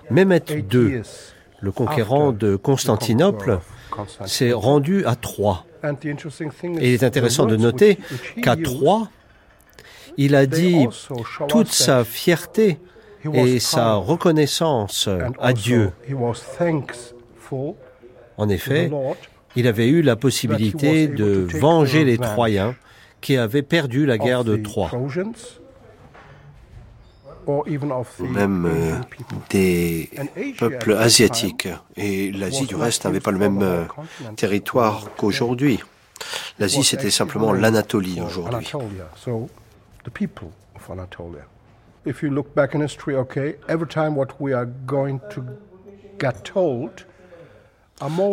Mehmet 0.09 0.43
II, 0.49 1.01
le 1.61 1.71
conquérant 1.71 2.31
de 2.31 2.55
Constantinople, 2.55 3.59
s'est 4.25 4.53
rendu 4.53 5.05
à 5.05 5.15
Troie. 5.15 5.65
Et 5.83 6.87
il 6.87 6.93
est 6.93 7.03
intéressant 7.03 7.45
de 7.45 7.55
noter 7.55 7.97
qu'à 8.41 8.55
Troie, 8.55 9.09
il 10.17 10.35
a 10.35 10.45
dit 10.45 10.87
toute 11.47 11.71
sa 11.71 12.03
fierté 12.03 12.79
et 13.33 13.59
sa 13.59 13.95
reconnaissance 13.95 15.09
à 15.39 15.53
Dieu. 15.53 15.91
En 18.37 18.49
effet, 18.49 18.91
il 19.55 19.67
avait 19.67 19.87
eu 19.87 20.01
la 20.01 20.15
possibilité 20.15 21.07
de 21.07 21.47
venger 21.59 22.03
les 22.05 22.17
Troyens 22.17 22.75
qui 23.21 23.37
avaient 23.37 23.61
perdu 23.61 24.05
la 24.05 24.17
guerre 24.17 24.43
de 24.43 24.57
Troie 24.57 24.91
ou 27.47 28.25
même 28.27 28.65
euh, 28.65 28.95
des 29.49 30.09
peuples 30.57 30.93
asiatiques. 30.93 31.67
Et 31.95 32.31
l'Asie, 32.31 32.65
du 32.65 32.75
reste, 32.75 33.05
n'avait 33.05 33.19
pas 33.19 33.31
le 33.31 33.39
même 33.39 33.61
euh, 33.61 33.83
territoire 34.35 35.09
qu'aujourd'hui. 35.17 35.79
L'Asie, 36.59 36.83
c'était 36.83 37.11
simplement 37.11 37.53
l'Anatolie 37.53 38.21
aujourd'hui. 38.21 38.71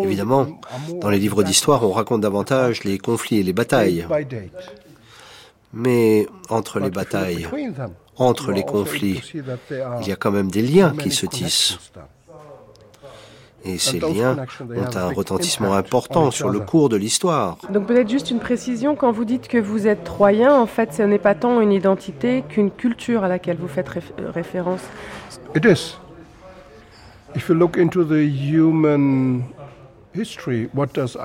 Évidemment, 0.03 0.47
dans 1.01 1.11
les 1.11 1.19
livres 1.19 1.43
d'histoire, 1.43 1.85
on 1.85 1.93
raconte 1.93 2.21
davantage 2.23 2.85
les 2.85 2.99
conflits 2.99 3.39
et 3.39 3.43
les 3.43 3.53
batailles. 3.53 4.07
Mais 5.73 6.27
entre 6.49 6.81
les 6.81 6.91
batailles, 6.91 7.47
entre 8.21 8.53
les 8.53 8.63
conflits, 8.63 9.23
il 10.01 10.09
y 10.09 10.13
a 10.13 10.17
quand 10.17 10.31
même 10.31 10.51
des 10.51 10.63
liens 10.63 10.95
qui 10.97 11.11
se 11.11 11.27
tissent. 11.27 11.79
Et 13.65 13.77
ces 13.77 14.01
liens 14.01 14.37
ont 14.61 14.97
un 14.97 15.13
retentissement 15.13 15.75
important 15.75 16.31
sur 16.31 16.49
le 16.49 16.61
cours 16.61 16.89
de 16.89 16.97
l'histoire. 16.97 17.59
Donc 17.71 17.87
peut-être 17.87 18.09
juste 18.09 18.31
une 18.31 18.39
précision, 18.39 18.97
quand 18.97 19.13
vous 19.13 19.27
dites 19.27 19.49
que 19.49 19.59
vous 19.59 19.87
êtes 19.87 20.03
troyen, 20.05 20.55
en 20.55 20.67
fait 20.67 20.95
ce 20.95 21.03
n'est 21.03 21.19
pas 21.19 21.35
tant 21.35 21.61
une 21.61 21.73
identité 21.73 22.43
qu'une 22.49 22.71
culture 22.71 23.23
à 23.23 23.29
laquelle 23.29 23.59
vous 23.59 23.69
faites 23.69 23.91
référence. 24.35 24.81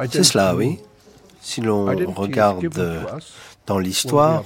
C'est 0.09 0.23
cela, 0.23 0.55
oui. 0.55 0.79
Si 1.41 1.61
l'on 1.61 1.85
regarde 1.85 2.67
dans 3.65 3.79
l'histoire, 3.79 4.43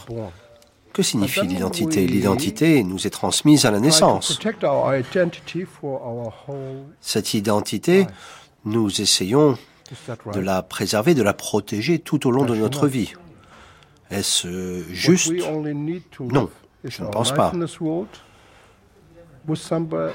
que 0.94 1.04
signifie 1.04 1.46
l'identité 1.46 2.08
L'identité 2.08 2.84
nous 2.84 3.06
est 3.08 3.12
transmise 3.12 3.66
à 3.66 3.72
la 3.72 3.80
naissance. 3.80 4.40
Cette 7.02 7.34
identité, 7.34 8.08
nous 8.66 9.02
essayons 9.02 9.58
de 10.34 10.40
la 10.40 10.62
préserver, 10.62 11.14
de 11.14 11.24
la 11.24 11.34
protéger 11.34 12.00
tout 12.00 12.28
au 12.28 12.32
long 12.32 12.46
de 12.46 12.56
notre 12.56 12.88
vie. 12.88 13.14
Est-ce 14.12 14.84
juste? 14.92 15.32
Non, 16.20 16.50
je 16.84 17.04
ne 17.04 17.10
pense 17.10 17.32
pas. 17.34 17.52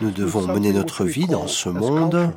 Nous 0.00 0.10
devons 0.10 0.46
mener 0.46 0.72
notre 0.72 1.04
vie 1.04 1.26
dans 1.26 1.46
ce 1.46 1.68
monde 1.68 2.32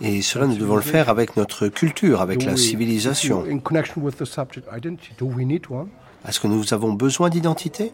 et 0.00 0.22
cela 0.22 0.46
nous 0.46 0.56
devons 0.56 0.76
le 0.76 0.82
faire 0.82 1.08
avec 1.08 1.36
notre 1.36 1.68
culture, 1.68 2.20
avec 2.20 2.44
la 2.44 2.56
civilisation. 2.56 3.44
Est-ce 6.26 6.40
que 6.40 6.46
nous 6.46 6.72
avons 6.72 6.92
besoin 6.92 7.28
d'identité? 7.28 7.92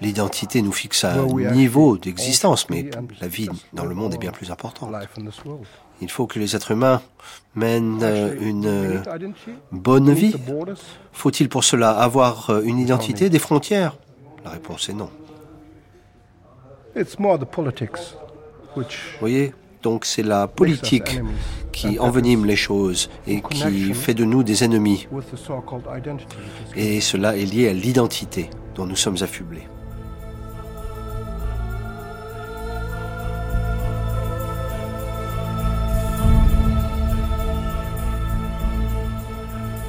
L'identité 0.00 0.62
nous 0.62 0.72
fixe 0.72 1.04
un 1.04 1.26
niveau 1.52 1.98
d'existence, 1.98 2.70
mais 2.70 2.90
la 3.20 3.28
vie 3.28 3.48
dans 3.72 3.84
le 3.84 3.94
monde 3.94 4.14
est 4.14 4.18
bien 4.18 4.32
plus 4.32 4.50
importante. 4.50 4.90
Il 6.00 6.10
faut 6.10 6.26
que 6.26 6.38
les 6.38 6.54
êtres 6.54 6.70
humains 6.70 7.02
mènent 7.56 8.02
euh, 8.02 8.36
une 8.40 8.66
euh, 8.66 9.02
bonne 9.72 10.12
vie. 10.12 10.32
Faut-il 11.12 11.48
pour 11.48 11.64
cela 11.64 11.90
avoir 11.90 12.50
euh, 12.50 12.62
une 12.62 12.78
identité, 12.78 13.28
des 13.28 13.40
frontières? 13.40 13.96
La 14.44 14.50
réponse 14.52 14.88
est 14.88 14.92
non. 14.92 15.10
Vous 18.76 18.84
voyez, 19.18 19.52
donc 19.82 20.04
c'est 20.04 20.22
la 20.22 20.46
politique 20.46 21.20
qui 21.78 21.98
envenime 21.98 22.44
les 22.44 22.56
choses 22.56 23.08
et 23.26 23.40
qui 23.40 23.94
fait 23.94 24.14
de 24.14 24.24
nous 24.24 24.42
des 24.42 24.64
ennemis. 24.64 25.06
Et 26.76 27.00
cela 27.00 27.36
est 27.36 27.44
lié 27.44 27.68
à 27.68 27.72
l'identité 27.72 28.50
dont 28.74 28.86
nous 28.86 28.96
sommes 28.96 29.18
affublés. 29.20 29.66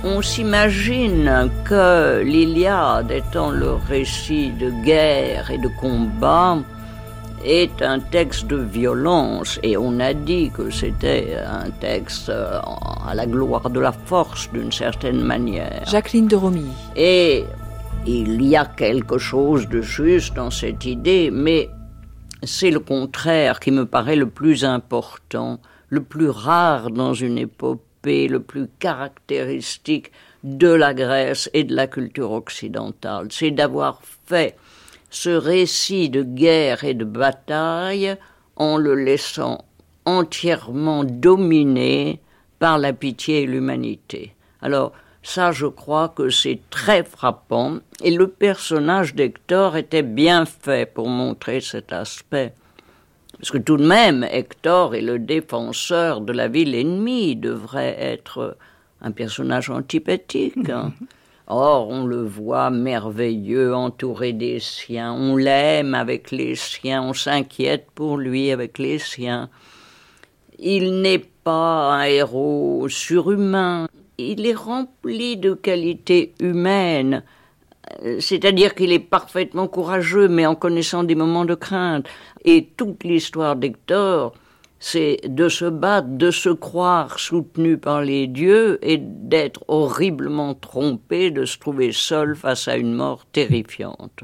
On 0.03 0.21
s'imagine 0.21 1.49
que 1.65 2.21
l'Iliade 2.21 3.11
étant 3.11 3.51
le 3.51 3.73
récit 3.73 4.51
de 4.51 4.69
guerre 4.83 5.51
et 5.51 5.57
de 5.57 5.67
combat, 5.67 6.57
est 7.43 7.81
un 7.81 7.99
texte 7.99 8.47
de 8.47 8.57
violence 8.57 9.59
et 9.63 9.77
on 9.77 9.99
a 9.99 10.13
dit 10.13 10.51
que 10.51 10.69
c'était 10.69 11.37
un 11.37 11.69
texte 11.69 12.29
euh, 12.29 12.59
à 13.07 13.13
la 13.15 13.25
gloire 13.25 13.69
de 13.69 13.79
la 13.79 13.91
force 13.91 14.51
d'une 14.51 14.71
certaine 14.71 15.21
manière. 15.21 15.83
Jacqueline 15.87 16.27
de 16.27 16.35
Romy. 16.35 16.67
Et 16.95 17.45
il 18.05 18.41
y 18.43 18.55
a 18.55 18.65
quelque 18.65 19.17
chose 19.17 19.67
de 19.67 19.81
juste 19.81 20.35
dans 20.35 20.51
cette 20.51 20.85
idée, 20.85 21.29
mais 21.31 21.69
c'est 22.43 22.71
le 22.71 22.79
contraire 22.79 23.59
qui 23.59 23.71
me 23.71 23.85
paraît 23.85 24.15
le 24.15 24.29
plus 24.29 24.63
important, 24.63 25.59
le 25.89 26.01
plus 26.01 26.29
rare 26.29 26.91
dans 26.91 27.13
une 27.13 27.37
épopée, 27.37 28.27
le 28.27 28.39
plus 28.39 28.67
caractéristique 28.79 30.11
de 30.43 30.69
la 30.69 30.93
Grèce 30.93 31.49
et 31.53 31.63
de 31.63 31.75
la 31.75 31.87
culture 31.87 32.31
occidentale. 32.31 33.27
C'est 33.29 33.51
d'avoir 33.51 34.01
fait 34.25 34.55
ce 35.10 35.30
récit 35.30 36.10
de 36.10 36.23
guerre 36.23 36.84
et 36.84 36.94
de 36.94 37.06
bataille 37.06 38.15
en 38.56 38.77
le 38.77 38.95
laissant 38.95 39.65
entièrement 40.06 41.03
dominé 41.03 42.19
par 42.60 42.77
la 42.77 42.94
pitié 42.94 43.44
et 43.44 43.45
l'humanité. 43.45 44.34
Alors, 44.61 44.91
ça, 45.22 45.52
je 45.52 45.68
crois 45.68 46.10
que 46.10 46.30
c'est 46.30 46.60
très 46.69 47.03
frappant, 47.03 47.80
et 48.03 48.11
le 48.11 48.27
personnage 48.27 49.15
d'Hector 49.15 49.77
était 49.77 50.03
bien 50.03 50.45
fait 50.45 50.91
pour 50.91 51.07
montrer 51.10 51.61
cet 51.61 51.91
aspect. 51.94 52.53
Parce 53.38 53.52
que 53.52 53.57
tout 53.57 53.77
de 53.77 53.86
même, 53.86 54.26
Hector 54.30 54.95
est 54.95 55.02
le 55.02 55.19
défenseur 55.19 56.22
de 56.22 56.34
la 56.34 56.48
ville 56.48 56.76
ennemie, 56.76 57.36
devrait 57.36 57.95
être 57.99 58.57
un 59.02 59.11
personnage 59.11 59.69
antipathique. 59.69 60.69
Hein. 60.69 60.94
Or, 61.51 61.89
on 61.89 62.05
le 62.05 62.21
voit 62.21 62.69
merveilleux, 62.69 63.73
entouré 63.73 64.34
des 64.34 64.59
siens, 64.59 65.13
on 65.13 65.35
l'aime 65.35 65.95
avec 65.95 66.30
les 66.30 66.53
siens, 66.53 67.01
on 67.01 67.13
s'inquiète 67.13 67.88
pour 67.95 68.17
lui 68.17 68.51
avec 68.51 68.77
les 68.77 68.99
siens. 68.99 69.49
Il 70.59 71.01
n'est 71.01 71.26
pas 71.43 71.91
un 71.91 72.03
héros 72.03 72.88
surhumain, 72.88 73.88
il 74.19 74.45
est 74.45 74.53
rempli 74.53 75.38
de 75.38 75.55
qualités 75.55 76.35
humaines, 76.39 77.23
c'est-à-dire 78.19 78.76
qu'il 78.76 78.91
est 78.91 78.99
parfaitement 78.99 79.67
courageux, 79.67 80.27
mais 80.27 80.45
en 80.45 80.53
connaissant 80.53 81.03
des 81.03 81.15
moments 81.15 81.45
de 81.45 81.55
crainte. 81.55 82.05
Et 82.45 82.69
toute 82.77 83.03
l'histoire 83.03 83.55
d'Hector, 83.55 84.34
c'est 84.80 85.19
de 85.27 85.49
se 85.49 85.65
battre, 85.65 86.07
de 86.10 86.31
se 86.31 86.49
croire 86.49 87.19
soutenu 87.19 87.77
par 87.77 88.01
les 88.01 88.27
dieux 88.27 88.80
et 88.81 88.97
d'être 88.97 89.64
horriblement 89.68 90.53
trompé, 90.56 91.31
de 91.31 91.45
se 91.45 91.57
trouver 91.57 91.91
seul 91.91 92.35
face 92.35 92.68
à 92.68 92.77
une 92.77 92.93
mort 92.93 93.26
terrifiante. 93.31 94.22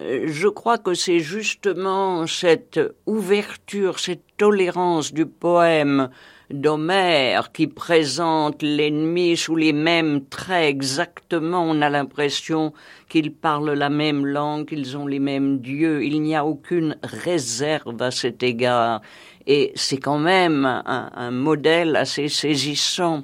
Euh, 0.00 0.24
je 0.26 0.48
crois 0.48 0.78
que 0.78 0.94
c'est 0.94 1.20
justement 1.20 2.26
cette 2.26 2.80
ouverture, 3.06 3.98
cette 3.98 4.24
tolérance 4.36 5.12
du 5.12 5.26
poème 5.26 6.08
d'Homère 6.52 7.52
qui 7.52 7.66
présente 7.66 8.62
l'ennemi 8.62 9.36
sous 9.36 9.56
les 9.56 9.72
mêmes 9.72 10.24
traits 10.24 10.68
exactement. 10.68 11.62
On 11.62 11.80
a 11.80 11.88
l'impression 11.88 12.72
qu'ils 13.08 13.32
parlent 13.32 13.72
la 13.72 13.90
même 13.90 14.26
langue, 14.26 14.66
qu'ils 14.66 14.96
ont 14.96 15.06
les 15.06 15.18
mêmes 15.18 15.60
dieux. 15.60 16.04
Il 16.04 16.22
n'y 16.22 16.34
a 16.34 16.44
aucune 16.44 16.96
réserve 17.02 18.00
à 18.02 18.10
cet 18.10 18.42
égard. 18.42 19.00
Et 19.46 19.72
c'est 19.74 19.98
quand 19.98 20.18
même 20.18 20.64
un, 20.64 21.10
un 21.14 21.30
modèle 21.30 21.96
assez 21.96 22.28
saisissant. 22.28 23.22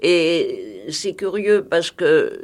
Et 0.00 0.84
c'est 0.90 1.14
curieux 1.14 1.66
parce 1.68 1.90
que 1.90 2.42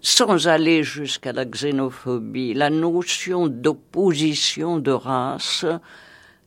sans 0.00 0.48
aller 0.48 0.82
jusqu'à 0.82 1.32
la 1.32 1.46
xénophobie, 1.46 2.52
la 2.54 2.70
notion 2.70 3.48
d'opposition 3.48 4.78
de 4.78 4.90
race 4.90 5.64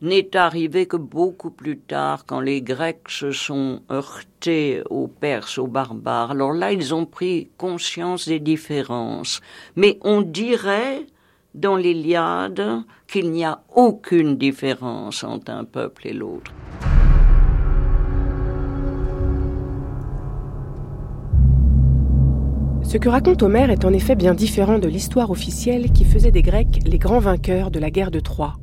n'est 0.01 0.37
arrivée 0.37 0.85
que 0.85 0.97
beaucoup 0.97 1.49
plus 1.49 1.79
tard 1.79 2.25
quand 2.25 2.39
les 2.39 2.61
Grecs 2.61 3.09
se 3.09 3.31
sont 3.31 3.81
heurtés 3.91 4.83
aux 4.91 5.07
Perses, 5.07 5.57
aux 5.57 5.67
barbares. 5.67 6.31
Alors 6.31 6.53
là, 6.53 6.71
ils 6.71 6.93
ont 6.93 7.07
pris 7.07 7.49
conscience 7.57 8.27
des 8.27 8.39
différences. 8.39 9.41
Mais 9.75 9.97
on 10.01 10.21
dirait 10.21 11.07
dans 11.57 11.75
l'Iliade 11.75 12.83
qu'il 13.07 13.31
n'y 13.31 13.43
a 13.43 13.63
aucune 13.73 14.37
différence 14.37 15.23
entre 15.23 15.51
un 15.51 15.63
peuple 15.63 16.07
et 16.07 16.13
l'autre. 16.13 16.53
Ce 22.83 22.97
que 22.97 23.09
raconte 23.09 23.43
Homère 23.43 23.69
est 23.69 23.83
en 23.83 23.91
effet 23.91 24.15
bien 24.15 24.33
différent 24.33 24.79
de 24.79 24.87
l'histoire 24.87 25.29
officielle 25.29 25.91
qui 25.91 26.05
faisait 26.05 26.31
des 26.31 26.41
Grecs 26.41 26.79
les 26.85 26.97
grands 26.97 27.19
vainqueurs 27.19 27.69
de 27.69 27.79
la 27.79 27.91
guerre 27.91 28.11
de 28.11 28.21
Troie. 28.21 28.55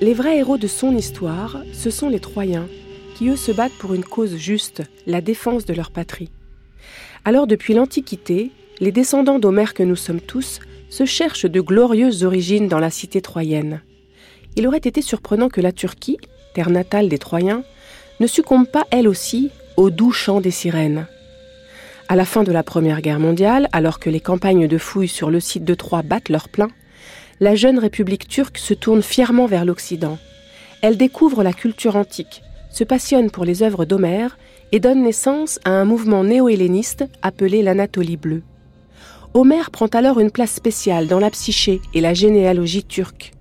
Les 0.00 0.14
vrais 0.14 0.38
héros 0.38 0.56
de 0.56 0.66
son 0.66 0.96
histoire, 0.96 1.58
ce 1.72 1.90
sont 1.90 2.08
les 2.08 2.20
Troyens, 2.20 2.68
qui 3.16 3.28
eux 3.28 3.36
se 3.36 3.52
battent 3.52 3.76
pour 3.78 3.92
une 3.92 4.04
cause 4.04 4.36
juste, 4.36 4.82
la 5.06 5.20
défense 5.20 5.66
de 5.66 5.74
leur 5.74 5.90
patrie. 5.90 6.30
Alors 7.24 7.46
depuis 7.46 7.74
l'Antiquité, 7.74 8.50
les 8.80 8.92
descendants 8.92 9.38
d'Homère 9.38 9.74
que 9.74 9.82
nous 9.82 9.96
sommes 9.96 10.20
tous 10.20 10.60
se 10.94 11.04
cherchent 11.04 11.46
de 11.46 11.60
glorieuses 11.60 12.22
origines 12.22 12.68
dans 12.68 12.78
la 12.78 12.88
cité 12.88 13.20
troyenne. 13.20 13.82
Il 14.54 14.68
aurait 14.68 14.78
été 14.78 15.02
surprenant 15.02 15.48
que 15.48 15.60
la 15.60 15.72
Turquie, 15.72 16.18
terre 16.54 16.70
natale 16.70 17.08
des 17.08 17.18
Troyens, 17.18 17.64
ne 18.20 18.28
succombe 18.28 18.68
pas 18.68 18.86
elle 18.92 19.08
aussi 19.08 19.50
au 19.76 19.90
doux 19.90 20.12
chant 20.12 20.40
des 20.40 20.52
sirènes. 20.52 21.08
À 22.08 22.14
la 22.14 22.24
fin 22.24 22.44
de 22.44 22.52
la 22.52 22.62
Première 22.62 23.00
Guerre 23.00 23.18
mondiale, 23.18 23.68
alors 23.72 23.98
que 23.98 24.08
les 24.08 24.20
campagnes 24.20 24.68
de 24.68 24.78
fouilles 24.78 25.08
sur 25.08 25.30
le 25.30 25.40
site 25.40 25.64
de 25.64 25.74
Troie 25.74 26.02
battent 26.02 26.28
leur 26.28 26.48
plein, 26.48 26.68
la 27.40 27.56
jeune 27.56 27.80
République 27.80 28.28
turque 28.28 28.58
se 28.58 28.72
tourne 28.72 29.02
fièrement 29.02 29.46
vers 29.46 29.64
l'Occident. 29.64 30.18
Elle 30.80 30.96
découvre 30.96 31.42
la 31.42 31.52
culture 31.52 31.96
antique, 31.96 32.42
se 32.70 32.84
passionne 32.84 33.32
pour 33.32 33.44
les 33.44 33.64
œuvres 33.64 33.84
d'Homère 33.84 34.38
et 34.70 34.78
donne 34.78 35.02
naissance 35.02 35.58
à 35.64 35.70
un 35.70 35.84
mouvement 35.84 36.22
néo-helléniste 36.22 37.04
appelé 37.20 37.62
l'Anatolie 37.62 38.16
bleue. 38.16 38.42
Homère 39.36 39.72
prend 39.72 39.88
alors 39.88 40.20
une 40.20 40.30
place 40.30 40.52
spéciale 40.52 41.08
dans 41.08 41.18
la 41.18 41.28
psyché 41.28 41.80
et 41.92 42.00
la 42.00 42.14
généalogie 42.14 42.84
turque. 42.84 43.32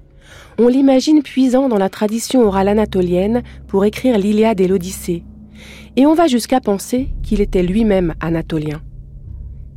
On 0.58 0.68
l'imagine 0.68 1.22
puisant 1.22 1.70
dans 1.70 1.78
la 1.78 1.90
tradition 1.90 2.42
orale 2.42 2.68
anatolienne 2.68 3.44
pour 3.68 3.86
écrire 3.86 4.18
l'Iliade 4.18 4.60
et 4.60 4.68
l'Odyssée, 4.68 5.24
et 5.96 6.08
on 6.08 6.16
va 6.16 6.26
jusqu'à 6.26 6.60
penser 6.62 7.10
qu'il 7.22 7.42
était 7.42 7.62
lui-même 7.62 8.16
anatolien. 8.22 8.82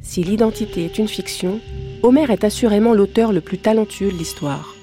Si 0.01 0.24
l'identité 0.24 0.86
est 0.86 0.97
une 0.97 1.06
fiction, 1.06 1.60
Homère 2.02 2.30
est 2.30 2.44
assurément 2.44 2.94
l'auteur 2.94 3.30
le 3.30 3.43
plus 3.43 3.59
talentueux 3.59 4.10
de 4.10 4.16
l'histoire. 4.16 4.74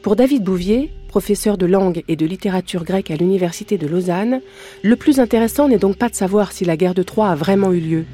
Pour 0.00 0.14
David 0.14 0.44
Bouvier, 0.44 0.92
professeur 1.16 1.56
de 1.56 1.64
langue 1.64 2.04
et 2.08 2.16
de 2.16 2.26
littérature 2.26 2.84
grecque 2.84 3.10
à 3.10 3.16
l'université 3.16 3.78
de 3.78 3.86
Lausanne, 3.86 4.42
le 4.82 4.96
plus 4.96 5.18
intéressant 5.18 5.66
n'est 5.66 5.78
donc 5.78 5.96
pas 5.96 6.10
de 6.10 6.14
savoir 6.14 6.52
si 6.52 6.66
la 6.66 6.76
guerre 6.76 6.92
de 6.92 7.02
Troie 7.02 7.30
a 7.30 7.34
vraiment 7.34 7.72
eu 7.72 7.80
lieu, 7.80 8.04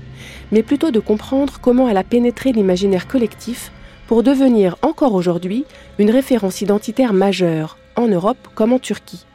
mais 0.52 0.62
plutôt 0.62 0.92
de 0.92 1.00
comprendre 1.00 1.58
comment 1.60 1.88
elle 1.88 1.96
a 1.96 2.04
pénétré 2.04 2.52
l'imaginaire 2.52 3.08
collectif 3.08 3.72
pour 4.06 4.22
devenir 4.22 4.76
encore 4.82 5.14
aujourd'hui 5.14 5.64
une 5.98 6.12
référence 6.12 6.60
identitaire 6.60 7.12
majeure, 7.12 7.76
en 7.96 8.06
Europe 8.06 8.46
comme 8.54 8.72
en 8.72 8.78
Turquie. 8.78 9.26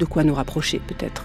De 0.00 0.04
quoi 0.04 0.24
nous 0.24 0.34
rapprocher 0.34 0.80
peut-être? 0.84 1.24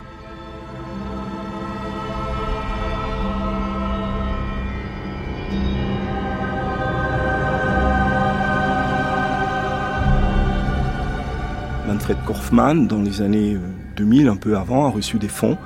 Manfred 12.07 12.25
Korfmann, 12.25 12.87
dans 12.87 13.01
les 13.01 13.21
années 13.21 13.57
2000, 13.97 14.29
un 14.29 14.37
peu 14.37 14.55
avant, 14.55 14.85
a 14.85 14.89
reçu 14.89 15.17
des 15.17 15.27
fonds, 15.27 15.57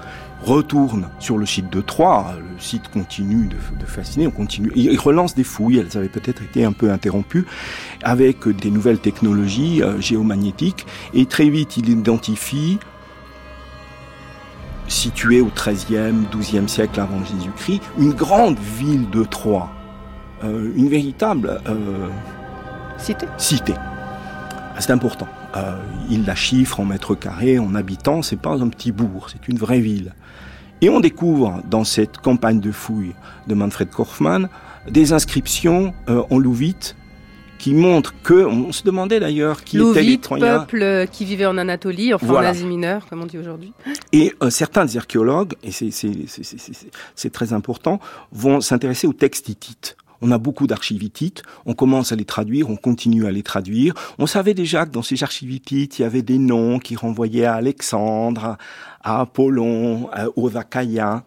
retourne 0.41 1.07
sur 1.19 1.37
le 1.37 1.45
site 1.45 1.69
de 1.71 1.81
Troyes, 1.81 2.33
le 2.35 2.59
site 2.59 2.87
continue 2.87 3.47
de, 3.47 3.85
fasciner, 3.85 4.25
on 4.25 4.31
continue, 4.31 4.71
il 4.75 4.97
relance 4.97 5.35
des 5.35 5.43
fouilles, 5.43 5.77
elles 5.77 5.95
avaient 5.99 6.09
peut-être 6.09 6.41
été 6.41 6.65
un 6.65 6.71
peu 6.71 6.89
interrompues, 6.89 7.45
avec 8.01 8.47
des 8.47 8.71
nouvelles 8.71 8.97
technologies 8.97 9.83
euh, 9.83 10.01
géomagnétiques, 10.01 10.87
et 11.13 11.27
très 11.27 11.47
vite 11.47 11.77
il 11.77 11.89
identifie 11.89 12.79
située 14.87 15.41
au 15.41 15.51
XIIIe, 15.55 16.25
XIIe 16.35 16.67
siècle 16.67 16.99
avant 17.01 17.23
Jésus-Christ, 17.23 17.83
une 17.99 18.13
grande 18.13 18.57
ville 18.57 19.07
de 19.11 19.23
Troie, 19.25 19.69
euh, 20.43 20.71
une 20.75 20.89
véritable 20.89 21.61
euh, 21.69 22.07
cité. 22.97 23.27
cité. 23.37 23.75
C'est 24.79 24.89
important. 24.89 25.27
Euh, 25.55 25.75
il 26.09 26.25
la 26.25 26.35
chiffre 26.35 26.79
en 26.79 26.85
mètres 26.85 27.15
carrés, 27.15 27.59
en 27.59 27.75
habitants, 27.75 28.21
c'est 28.21 28.39
pas 28.39 28.61
un 28.61 28.69
petit 28.69 28.91
bourg, 28.91 29.27
c'est 29.31 29.47
une 29.47 29.57
vraie 29.57 29.81
ville. 29.81 30.13
Et 30.81 30.89
on 30.89 30.99
découvre 30.99 31.61
dans 31.69 31.83
cette 31.83 32.17
campagne 32.17 32.59
de 32.59 32.71
fouilles 32.71 33.13
de 33.47 33.53
Manfred 33.53 33.89
Korfmann 33.89 34.49
des 34.89 35.13
inscriptions 35.13 35.93
euh, 36.09 36.23
en 36.29 36.39
louvite 36.39 36.95
qui 37.59 37.75
montrent 37.75 38.15
que, 38.23 38.45
on 38.45 38.71
se 38.71 38.81
demandait 38.81 39.19
d'ailleurs 39.19 39.63
qui 39.63 39.77
étaient 39.77 40.01
les 40.01 40.17
Troyens. 40.17 40.61
peuple 40.61 41.07
qui 41.11 41.25
vivait 41.25 41.45
en 41.45 41.59
Anatolie, 41.59 42.11
enfin 42.11 42.27
en 42.27 42.37
Asie 42.37 42.65
mineure, 42.65 43.05
comme 43.07 43.21
on 43.21 43.27
dit 43.27 43.37
aujourd'hui. 43.37 43.71
Et 44.11 44.33
euh, 44.41 44.49
certains 44.49 44.95
archéologues, 44.95 45.53
et 45.63 45.69
c'est 45.71 47.29
très 47.29 47.53
important, 47.53 47.99
vont 48.31 48.61
s'intéresser 48.61 49.05
aux 49.05 49.13
textes 49.13 49.47
hittites. 49.47 49.95
On 50.21 50.31
a 50.31 50.37
beaucoup 50.37 50.67
d'archivitites, 50.67 51.43
on 51.65 51.73
commence 51.73 52.11
à 52.11 52.15
les 52.15 52.25
traduire, 52.25 52.69
on 52.69 52.75
continue 52.75 53.25
à 53.25 53.31
les 53.31 53.43
traduire. 53.43 53.93
On 54.19 54.27
savait 54.27 54.53
déjà 54.53 54.85
que 54.85 54.91
dans 54.91 55.01
ces 55.01 55.23
archivitites, 55.23 55.99
il 55.99 56.03
y 56.03 56.05
avait 56.05 56.21
des 56.21 56.37
noms 56.37 56.79
qui 56.79 56.95
renvoyaient 56.95 57.45
à 57.45 57.55
Alexandre, 57.55 58.57
à 59.03 59.21
Apollon, 59.21 60.09
aux 60.35 60.57
Achaïens. 60.57 61.23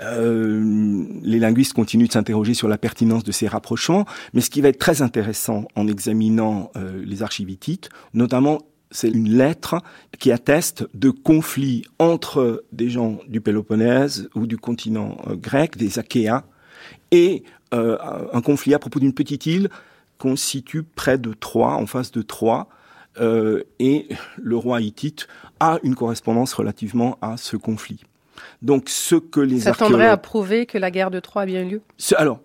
Euh, 0.00 1.04
les 1.22 1.38
linguistes 1.38 1.74
continuent 1.74 2.06
de 2.06 2.12
s'interroger 2.12 2.54
sur 2.54 2.68
la 2.68 2.78
pertinence 2.78 3.24
de 3.24 3.32
ces 3.32 3.46
rapprochements, 3.46 4.06
mais 4.32 4.40
ce 4.40 4.50
qui 4.50 4.60
va 4.60 4.68
être 4.68 4.78
très 4.78 5.02
intéressant 5.02 5.68
en 5.76 5.86
examinant 5.86 6.70
euh, 6.76 7.02
les 7.04 7.22
archivitites, 7.22 7.90
notamment 8.14 8.60
c'est 8.90 9.10
une 9.10 9.28
lettre 9.28 9.76
qui 10.18 10.32
atteste 10.32 10.88
de 10.94 11.10
conflits 11.10 11.84
entre 11.98 12.64
des 12.72 12.88
gens 12.90 13.18
du 13.28 13.40
Péloponnèse 13.40 14.28
ou 14.34 14.46
du 14.46 14.56
continent 14.56 15.18
euh, 15.26 15.36
grec, 15.36 15.76
des 15.76 15.98
Achéens, 15.98 16.44
et 17.10 17.44
euh, 17.72 17.96
un 18.32 18.40
conflit 18.40 18.74
à 18.74 18.78
propos 18.78 18.98
d'une 18.98 19.14
petite 19.14 19.46
île 19.46 19.70
qu'on 20.18 20.36
situe 20.36 20.82
près 20.82 21.18
de 21.18 21.32
Troie, 21.32 21.74
en 21.74 21.86
face 21.86 22.10
de 22.10 22.22
Troie, 22.22 22.68
euh, 23.20 23.62
et 23.78 24.08
le 24.36 24.56
roi 24.56 24.80
hittite 24.80 25.28
a 25.60 25.78
une 25.82 25.94
correspondance 25.94 26.52
relativement 26.52 27.18
à 27.22 27.36
ce 27.36 27.56
conflit. 27.56 28.00
Donc, 28.62 28.88
ce 28.88 29.16
que 29.16 29.40
les 29.40 29.60
Ça 29.60 29.72
tendrait 29.72 30.06
à 30.06 30.16
prouver 30.16 30.66
que 30.66 30.78
la 30.78 30.90
guerre 30.90 31.10
de 31.10 31.20
Troie 31.20 31.42
a 31.42 31.46
bien 31.46 31.62
eu 31.62 31.70
lieu? 31.70 31.82
Alors, 32.16 32.40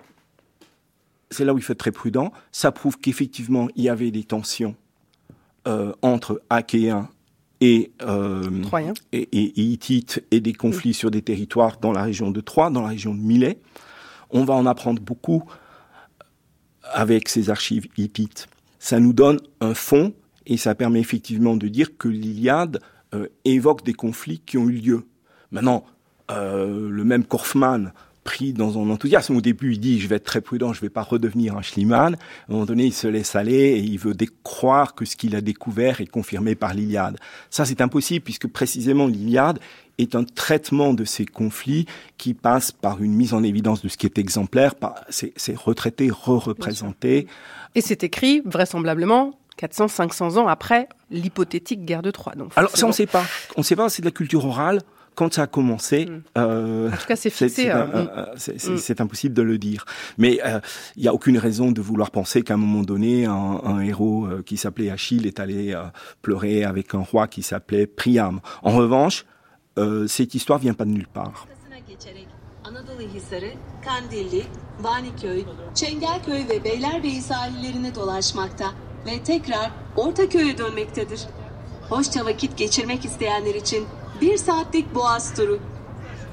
c'est 1.32 1.46
là 1.46 1.54
où 1.54 1.58
il 1.58 1.62
faut 1.64 1.74
être 1.74 1.80
très 1.80 1.92
prudent. 1.92 2.32
Ça 2.52 2.72
prouve 2.72 2.98
qu'effectivement, 3.00 3.68
il 3.76 3.84
y 3.84 3.90
avait 3.90 4.12
des 4.12 4.24
tensions 4.24 4.76
euh, 5.68 5.94
entre 6.02 6.42
Achéens 6.50 7.10
et, 7.62 7.92
et, 9.12 9.28
et, 9.32 9.62
Hittites 9.62 10.24
et 10.32 10.40
des 10.40 10.54
conflits 10.54 10.94
sur 10.94 11.10
des 11.10 11.22
territoires 11.22 11.78
dans 11.80 11.92
la 11.92 12.04
région 12.04 12.32
de 12.32 12.42
Troie, 12.42 12.70
dans 12.70 12.82
la 12.82 12.90
région 12.90 13.14
de 13.14 13.20
Milet. 13.20 13.58
On 14.36 14.44
va 14.44 14.54
en 14.54 14.66
apprendre 14.66 15.02
beaucoup 15.02 15.46
avec 16.84 17.30
ces 17.30 17.50
archives 17.50 17.88
hittites. 17.98 18.50
Ça 18.80 19.00
nous 19.00 19.14
donne 19.14 19.40
un 19.62 19.74
fond 19.74 20.14
et 20.46 20.58
ça 20.58 20.76
permet 20.76 21.00
effectivement 21.00 21.56
de 21.56 21.70
dire 21.70 21.98
que 21.98 22.10
l'Iliade 22.10 22.82
euh, 23.14 23.30
évoque 23.46 23.86
des 23.86 23.94
conflits 23.94 24.40
qui 24.40 24.58
ont 24.58 24.68
eu 24.68 24.74
lieu. 24.74 25.08
Maintenant, 25.52 25.86
euh, 26.32 26.90
le 26.90 27.06
même 27.06 27.24
Korfman, 27.24 27.94
pris 28.26 28.52
dans 28.52 28.78
un 28.78 28.90
enthousiasme, 28.90 29.38
au 29.38 29.42
début 29.42 29.74
il 29.74 29.80
dit 29.80 30.02
je 30.02 30.08
vais 30.10 30.18
être 30.18 30.26
très 30.26 30.42
prudent, 30.42 30.74
je 30.74 30.80
ne 30.80 30.82
vais 30.82 30.90
pas 30.90 31.04
redevenir 31.04 31.56
un 31.56 31.62
Schliemann. 31.62 32.16
À 32.16 32.18
un 32.50 32.54
moment 32.54 32.66
donné, 32.66 32.86
il 32.86 32.94
se 32.94 33.08
laisse 33.08 33.38
aller 33.38 33.54
et 33.54 33.80
il 33.80 33.98
veut 33.98 34.16
croire 34.44 34.96
que 34.96 35.06
ce 35.06 35.16
qu'il 35.16 35.36
a 35.36 35.42
découvert 35.42 36.02
est 36.02 36.08
confirmé 36.08 36.56
par 36.56 36.74
l'Iliade. 36.74 37.18
Ça, 37.50 37.64
c'est 37.64 37.80
impossible 37.80 38.26
puisque 38.26 38.48
précisément 38.48 39.08
l'Iliade 39.08 39.60
est 39.98 40.16
un 40.16 40.24
traitement 40.24 40.94
de 40.94 41.06
ces 41.06 41.26
conflits 41.26 41.86
qui 42.18 42.34
passe 42.34 42.72
par 42.72 43.02
une 43.02 43.14
mise 43.14 43.34
en 43.34 43.44
évidence 43.44 43.82
de 43.82 43.88
ce 43.88 43.96
qui 43.96 44.08
est 44.08 44.18
exemplaire, 44.18 44.74
c'est 45.10 45.56
retraité, 45.56 46.10
re-représenté. 46.10 47.28
Et 47.76 47.82
c'est 47.82 48.04
écrit 48.04 48.42
vraisemblablement 48.44 49.40
400, 49.58 49.88
500 49.88 50.38
ans 50.38 50.48
après 50.48 50.90
l'hypothétique 51.12 51.86
guerre 51.86 52.02
de 52.02 52.12
Troie. 52.12 52.34
Alors 52.56 52.76
ça, 52.76 52.86
on 52.86 52.90
ne 52.90 52.94
sait 52.94 53.06
pas. 53.06 53.24
On 53.56 53.62
ne 53.62 53.66
sait 53.66 53.76
pas, 53.76 53.88
c'est 53.88 54.02
de 54.02 54.08
la 54.08 54.12
culture 54.12 54.46
orale 54.46 54.82
quand 55.16 55.34
ça 55.34 55.44
a 55.44 55.48
commencé, 55.48 56.10
euh, 56.38 56.90
en 56.92 56.98
tout 56.98 57.08
cas 57.08 57.16
c'est 57.16 57.30
fixé. 57.30 57.72
C'est 58.38 59.02
impossible 59.02 59.34
de 59.34 59.42
le 59.42 59.58
dire. 59.58 59.86
Mais 60.18 60.34
il 60.34 60.42
euh, 60.46 60.60
n'y 60.98 61.08
a 61.08 61.14
aucune 61.14 61.38
raison 61.38 61.72
de 61.72 61.82
vouloir 61.82 62.12
penser 62.12 62.42
qu'à 62.44 62.56
un 62.56 62.58
moment 62.58 62.84
donné, 62.84 63.26
un, 63.26 63.80
héros 63.82 64.26
euh, 64.26 64.44
qui 64.44 64.58
s'appelait 64.58 64.90
Achille 64.90 65.26
est 65.26 65.40
allé 65.40 65.74
euh, 65.74 65.84
pleurer 66.22 66.64
avec 66.64 66.94
un 66.94 67.00
roi 67.00 67.28
qui 67.28 67.44
s'appelait 67.44 67.88
Priam. 67.88 68.40
En 68.64 68.72
revanche, 68.72 69.26
cette 70.08 70.36
histoire 70.36 70.60
vient 70.60 70.74
pas 70.74 70.86
de 70.86 70.92
nulle 70.92 71.08
part. 71.08 71.48
Anadolu 72.64 73.04
Hisarı, 73.14 73.52
Kandilli, 73.86 74.44
Vaniköy, 74.80 75.46
Çengelköy 75.76 76.48
ve 76.50 76.64
Beylerbeyi 76.64 77.22
sahillerine 77.22 77.96
dolaşmakta 77.96 78.66
ve 79.06 79.24
tekrar 79.24 79.72
Ortaköy'e 79.96 80.58
dönmektedir. 80.58 81.22
Hoşça 81.90 82.26
vakit 82.26 82.58
geçirmek 82.58 83.06
isteyenler 83.06 83.56
için 83.56 83.86
bir 84.22 84.38
saatlik 84.38 84.96
boğaz 84.96 85.34
turu. 85.36 85.60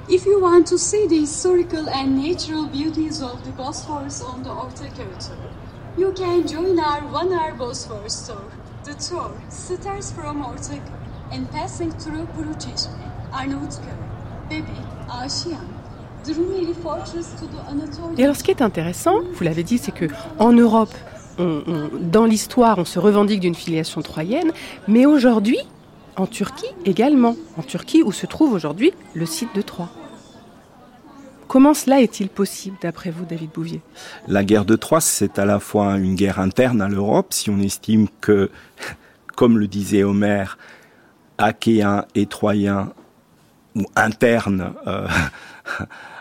If 0.09 0.27
you 0.27 0.41
want 0.41 0.67
to 0.71 0.79
see 0.79 1.09
the 1.09 1.21
historical 1.21 1.87
and 1.89 2.17
natural 2.17 2.73
beauties 2.73 3.23
of 3.23 3.45
the 3.45 3.59
Bosphorus 3.59 4.23
on 4.23 4.43
the 4.45 4.51
Ortaköy 4.51 5.13
tour, 5.21 5.37
you 5.99 6.15
can 6.15 6.47
join 6.47 6.79
our 6.79 7.03
one-hour 7.13 7.59
Bosphorus 7.59 8.27
tour. 8.27 8.43
The 8.85 8.95
tour 9.09 9.31
starts 9.51 10.13
from 10.13 10.43
Ortaköy 10.43 10.81
and 11.33 11.51
passing 11.53 11.93
through 11.99 12.27
Kuruçeşme, 12.37 12.93
Arnavutköy, 13.33 13.95
Bebi, 14.51 14.79
Aşiyan, 15.11 15.67
Et 18.17 18.25
alors, 18.25 18.37
ce 18.37 18.43
qui 18.45 18.51
est 18.53 18.63
intéressant, 18.63 19.17
vous 19.35 19.45
l'avez 19.45 19.65
dit, 19.65 19.79
c'est 19.79 19.93
que 19.93 20.07
en 20.39 20.53
Europe, 20.53 20.95
dans 21.39 22.27
l'histoire, 22.27 22.79
on 22.79 22.85
se 22.85 23.01
revendique 23.01 23.41
d'une 23.41 23.57
filiation 23.57 24.03
troyenne, 24.03 24.53
mais 24.87 25.05
aujourd'hui, 25.05 25.59
en 26.17 26.27
Turquie 26.27 26.67
également, 26.85 27.37
en 27.57 27.63
Turquie 27.63 28.03
où 28.03 28.13
se 28.13 28.27
trouve 28.27 28.53
aujourd'hui 28.53 28.93
le 29.15 29.27
site 29.27 29.55
de 29.55 29.63
Troie. 29.63 29.91
Comment 31.49 31.75
cela 31.75 32.01
est-il 32.01 32.29
possible, 32.29 32.79
d'après 32.81 33.11
vous, 33.11 33.27
David 33.27 33.51
Bouvier? 33.51 33.83
La 34.27 34.43
guerre 34.43 34.65
de 34.65 34.75
Troie, 34.75 35.03
c'est 35.03 35.39
à 35.39 35.45
la 35.45 35.61
fois 35.61 35.99
une 35.99 36.15
guerre 36.15 36.41
interne 36.41 36.81
à 36.81 36.89
l'Europe, 36.89 37.35
si 37.35 37.51
on 37.51 37.59
estime 37.59 38.09
que, 38.21 38.51
comme 39.37 39.59
le 39.59 39.69
disait 39.69 40.03
Homère, 40.03 40.57
Achéens 41.37 42.07
et 42.15 42.27
Troyens, 42.27 42.93
ou 43.75 43.85
internes 43.97 44.73
euh, 44.87 45.09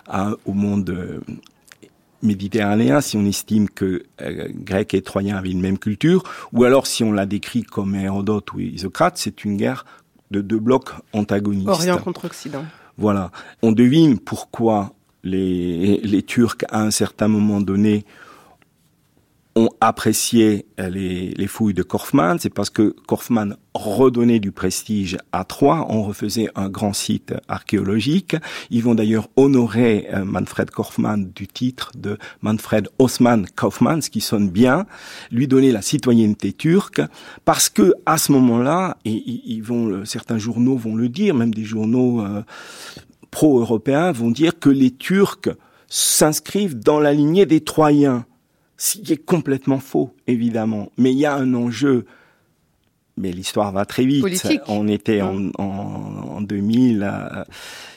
au 0.45 0.53
monde 0.53 0.89
euh, 0.89 1.19
méditerranéen, 2.23 3.01
si 3.01 3.17
on 3.17 3.25
estime 3.25 3.69
que 3.69 4.03
euh, 4.21 4.47
Grecs 4.53 4.93
et 4.93 5.01
Troyens 5.01 5.37
avaient 5.37 5.51
une 5.51 5.61
même 5.61 5.77
culture, 5.77 6.23
ou 6.53 6.63
alors 6.63 6.87
si 6.87 7.03
on 7.03 7.11
la 7.11 7.25
décrit 7.25 7.63
comme 7.63 7.95
Hérodote 7.95 8.53
ou 8.53 8.59
Isocrate, 8.59 9.17
c'est 9.17 9.43
une 9.43 9.57
guerre 9.57 9.85
de 10.31 10.41
deux 10.41 10.59
blocs 10.59 10.91
antagonistes. 11.13 11.67
Orient 11.67 11.97
contre 11.97 12.25
Occident. 12.25 12.65
Voilà. 12.97 13.31
On 13.61 13.71
devine 13.71 14.19
pourquoi 14.19 14.93
les, 15.23 15.97
les 15.97 16.23
Turcs, 16.23 16.65
à 16.69 16.81
un 16.81 16.91
certain 16.91 17.27
moment 17.27 17.61
donné, 17.61 18.05
ont 19.55 19.69
apprécié 19.81 20.65
euh, 20.79 20.89
les, 20.89 21.31
les 21.31 21.47
fouilles 21.47 21.73
de 21.73 21.83
Korfman, 21.83 22.37
c'est 22.39 22.53
parce 22.53 22.69
que 22.69 22.95
Korfman 23.07 23.55
redonnait 23.73 24.39
du 24.39 24.51
prestige 24.51 25.17
à 25.31 25.43
Troyes, 25.43 25.85
on 25.89 26.03
refaisait 26.03 26.49
un 26.55 26.69
grand 26.69 26.93
site 26.93 27.33
archéologique. 27.47 28.35
Ils 28.69 28.83
vont 28.83 28.95
d'ailleurs 28.95 29.27
honorer 29.35 30.07
euh, 30.13 30.23
Manfred 30.23 30.69
Korfman 30.69 31.17
du 31.35 31.47
titre 31.47 31.91
de 31.97 32.17
Manfred 32.41 32.87
Osman 32.99 33.45
Kaufmann, 33.55 34.01
ce 34.01 34.09
qui 34.09 34.21
sonne 34.21 34.49
bien, 34.49 34.85
lui 35.31 35.47
donner 35.47 35.71
la 35.71 35.81
citoyenneté 35.81 36.53
turque, 36.53 37.01
parce 37.45 37.69
que 37.69 37.93
à 38.05 38.17
ce 38.17 38.31
moment-là, 38.31 38.97
et 39.05 39.23
ils 39.25 39.63
vont, 39.63 40.05
certains 40.05 40.37
journaux 40.37 40.77
vont 40.77 40.95
le 40.95 41.09
dire, 41.09 41.35
même 41.35 41.53
des 41.53 41.65
journaux 41.65 42.21
euh, 42.21 42.43
pro-européens 43.31 44.11
vont 44.11 44.31
dire 44.31 44.59
que 44.59 44.69
les 44.69 44.91
Turcs 44.91 45.49
s'inscrivent 45.87 46.77
dans 46.77 46.99
la 46.99 47.13
lignée 47.13 47.45
des 47.45 47.61
Troyens 47.61 48.25
ce 48.81 48.97
qui 48.97 49.13
est 49.13 49.23
complètement 49.23 49.77
faux, 49.77 50.15
évidemment. 50.25 50.91
Mais 50.97 51.11
il 51.11 51.19
y 51.19 51.27
a 51.27 51.35
un 51.35 51.53
enjeu. 51.53 52.07
Mais 53.15 53.31
l'histoire 53.31 53.71
va 53.71 53.85
très 53.85 54.05
vite. 54.05 54.25
On 54.67 54.87
était 54.87 55.21
en, 55.21 55.51
en, 55.59 55.63
en 55.63 56.41
2000. 56.41 57.03
Euh, 57.03 57.43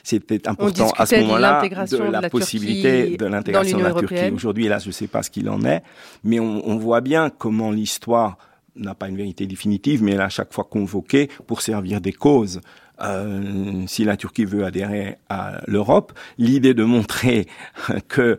c'était 0.02 0.47
important 0.47 0.90
à 0.98 1.06
ce 1.06 1.16
moment-là 1.16 1.62
de, 1.62 2.11
la, 2.11 2.28
possibilité 2.28 3.16
de 3.16 3.24
l'intégration 3.24 3.78
de 3.78 3.82
la 3.82 3.94
Turquie. 3.94 4.31
Aujourd'hui, 4.35 4.69
là, 4.69 4.78
je 4.78 4.89
ne 4.89 4.93
sais 4.93 5.06
pas 5.06 5.23
ce 5.23 5.31
qu'il 5.31 5.48
en 5.48 5.65
est, 5.65 5.82
mais 6.23 6.39
on, 6.39 6.69
on 6.69 6.77
voit 6.77 7.01
bien 7.01 7.31
comment 7.31 7.70
l'histoire 7.70 8.36
n'a 8.77 8.94
pas 8.94 9.09
une 9.09 9.16
vérité 9.16 9.47
définitive, 9.47 10.02
mais 10.02 10.12
elle 10.12 10.20
est 10.20 10.24
à 10.24 10.28
chaque 10.28 10.52
fois 10.52 10.65
convoquée 10.65 11.31
pour 11.47 11.62
servir 11.62 12.02
des 12.02 12.12
causes. 12.12 12.61
Euh, 13.01 13.85
si 13.86 14.05
la 14.05 14.19
Turquie 14.19 14.44
veut 14.44 14.66
adhérer 14.66 15.16
à 15.31 15.62
l'Europe, 15.66 16.12
l'idée 16.36 16.74
de 16.74 16.85
montrer 16.85 17.47
que 18.09 18.39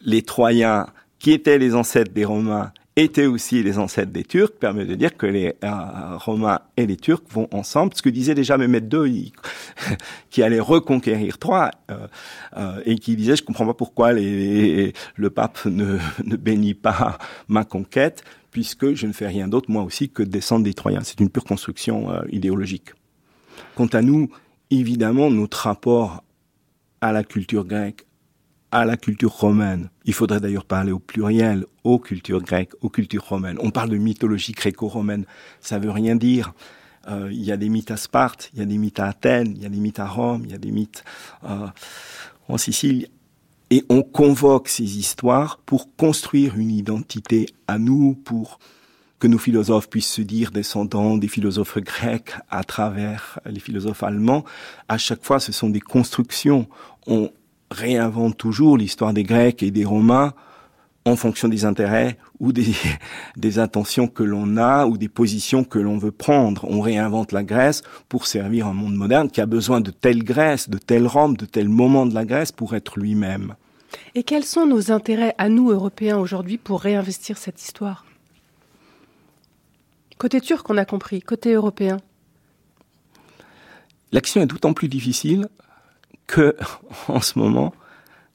les 0.00 0.22
Troyens, 0.22 0.86
qui 1.18 1.32
étaient 1.32 1.58
les 1.58 1.74
ancêtres 1.74 2.12
des 2.12 2.24
Romains, 2.24 2.72
étaient 2.96 3.26
aussi 3.26 3.62
les 3.62 3.78
ancêtres 3.78 4.10
des 4.10 4.24
Turcs, 4.24 4.52
permet 4.58 4.86
de 4.86 4.94
dire 4.94 5.16
que 5.16 5.26
les 5.26 5.54
euh, 5.62 6.16
Romains 6.16 6.60
et 6.78 6.86
les 6.86 6.96
Turcs 6.96 7.22
vont 7.28 7.46
ensemble. 7.52 7.92
Ce 7.94 8.00
que 8.00 8.08
disait 8.08 8.34
déjà 8.34 8.56
Mehmet 8.56 8.82
II, 8.90 9.32
qui 10.30 10.42
allait 10.42 10.60
reconquérir 10.60 11.36
Troie, 11.36 11.70
euh, 11.90 12.06
euh, 12.56 12.80
et 12.86 12.96
qui 12.96 13.14
disait, 13.14 13.36
je 13.36 13.44
comprends 13.44 13.66
pas 13.66 13.74
pourquoi 13.74 14.12
le 14.14 15.28
pape 15.28 15.66
ne, 15.66 15.98
ne 16.24 16.36
bénit 16.36 16.74
pas 16.74 17.18
ma 17.48 17.64
conquête, 17.64 18.24
puisque 18.50 18.94
je 18.94 19.06
ne 19.06 19.12
fais 19.12 19.28
rien 19.28 19.46
d'autre, 19.46 19.70
moi 19.70 19.82
aussi, 19.82 20.08
que 20.08 20.22
descendre 20.22 20.64
des 20.64 20.74
Troyens. 20.74 21.02
C'est 21.04 21.20
une 21.20 21.28
pure 21.28 21.44
construction 21.44 22.08
idéologique. 22.30 22.94
Quant 23.74 23.86
à 23.86 24.00
nous, 24.00 24.30
évidemment, 24.70 25.30
notre 25.30 25.58
rapport 25.58 26.24
à 27.02 27.12
la 27.12 27.24
culture 27.24 27.66
grecque, 27.66 28.05
à 28.76 28.84
la 28.84 28.98
culture 28.98 29.32
romaine. 29.32 29.88
Il 30.04 30.12
faudrait 30.12 30.38
d'ailleurs 30.38 30.66
parler 30.66 30.92
au 30.92 30.98
pluriel, 30.98 31.64
aux 31.82 31.98
cultures 31.98 32.42
grecques, 32.42 32.74
aux 32.82 32.90
cultures 32.90 33.24
romaines. 33.26 33.56
On 33.62 33.70
parle 33.70 33.88
de 33.88 33.96
mythologie 33.96 34.52
gréco-romaine, 34.52 35.24
ça 35.62 35.78
veut 35.78 35.90
rien 35.90 36.14
dire. 36.14 36.52
Euh, 37.08 37.30
il 37.32 37.42
y 37.42 37.52
a 37.52 37.56
des 37.56 37.70
mythes 37.70 37.90
à 37.90 37.96
Sparte, 37.96 38.50
il 38.52 38.58
y 38.58 38.62
a 38.62 38.66
des 38.66 38.76
mythes 38.76 39.00
à 39.00 39.06
Athènes, 39.06 39.54
il 39.56 39.62
y 39.62 39.66
a 39.66 39.70
des 39.70 39.78
mythes 39.78 39.98
à 39.98 40.06
Rome, 40.06 40.42
il 40.44 40.50
y 40.50 40.54
a 40.54 40.58
des 40.58 40.72
mythes 40.72 41.04
euh, 41.44 41.68
en 42.48 42.58
Sicile. 42.58 43.08
Et 43.70 43.82
on 43.88 44.02
convoque 44.02 44.68
ces 44.68 44.98
histoires 44.98 45.58
pour 45.64 45.96
construire 45.96 46.58
une 46.58 46.70
identité 46.70 47.46
à 47.68 47.78
nous, 47.78 48.12
pour 48.12 48.58
que 49.18 49.26
nos 49.26 49.38
philosophes 49.38 49.88
puissent 49.88 50.12
se 50.12 50.20
dire 50.20 50.50
descendants 50.50 51.16
des 51.16 51.28
philosophes 51.28 51.78
grecs 51.78 52.34
à 52.50 52.62
travers 52.62 53.40
les 53.46 53.60
philosophes 53.60 54.02
allemands. 54.02 54.44
À 54.88 54.98
chaque 54.98 55.24
fois, 55.24 55.40
ce 55.40 55.50
sont 55.50 55.70
des 55.70 55.80
constructions. 55.80 56.68
On, 57.06 57.30
réinvente 57.70 58.36
toujours 58.36 58.76
l'histoire 58.76 59.12
des 59.12 59.22
Grecs 59.22 59.62
et 59.62 59.70
des 59.70 59.84
Romains 59.84 60.34
en 61.04 61.16
fonction 61.16 61.48
des 61.48 61.64
intérêts 61.64 62.18
ou 62.40 62.52
des, 62.52 62.74
des 63.36 63.58
intentions 63.58 64.08
que 64.08 64.22
l'on 64.22 64.56
a 64.56 64.86
ou 64.86 64.98
des 64.98 65.08
positions 65.08 65.64
que 65.64 65.78
l'on 65.78 65.98
veut 65.98 66.12
prendre. 66.12 66.64
On 66.68 66.80
réinvente 66.80 67.32
la 67.32 67.44
Grèce 67.44 67.82
pour 68.08 68.26
servir 68.26 68.66
un 68.66 68.72
monde 68.72 68.94
moderne 68.94 69.30
qui 69.30 69.40
a 69.40 69.46
besoin 69.46 69.80
de 69.80 69.90
telle 69.90 70.24
Grèce, 70.24 70.68
de 70.68 70.78
tel 70.78 71.06
Rome, 71.06 71.36
de 71.36 71.46
tel 71.46 71.68
moment 71.68 72.06
de 72.06 72.14
la 72.14 72.24
Grèce 72.24 72.52
pour 72.52 72.74
être 72.74 72.98
lui-même. 72.98 73.54
Et 74.14 74.24
quels 74.24 74.44
sont 74.44 74.66
nos 74.66 74.90
intérêts 74.90 75.34
à 75.38 75.48
nous, 75.48 75.70
Européens, 75.70 76.18
aujourd'hui, 76.18 76.58
pour 76.58 76.80
réinvestir 76.80 77.38
cette 77.38 77.62
histoire? 77.62 78.04
Côté 80.18 80.40
turc, 80.40 80.68
on 80.70 80.76
a 80.76 80.84
compris. 80.84 81.20
Côté 81.20 81.52
européen? 81.52 81.98
L'action 84.12 84.40
est 84.40 84.46
d'autant 84.46 84.72
plus 84.72 84.88
difficile 84.88 85.48
que, 86.26 86.56
en 87.08 87.20
ce 87.20 87.38
moment, 87.38 87.72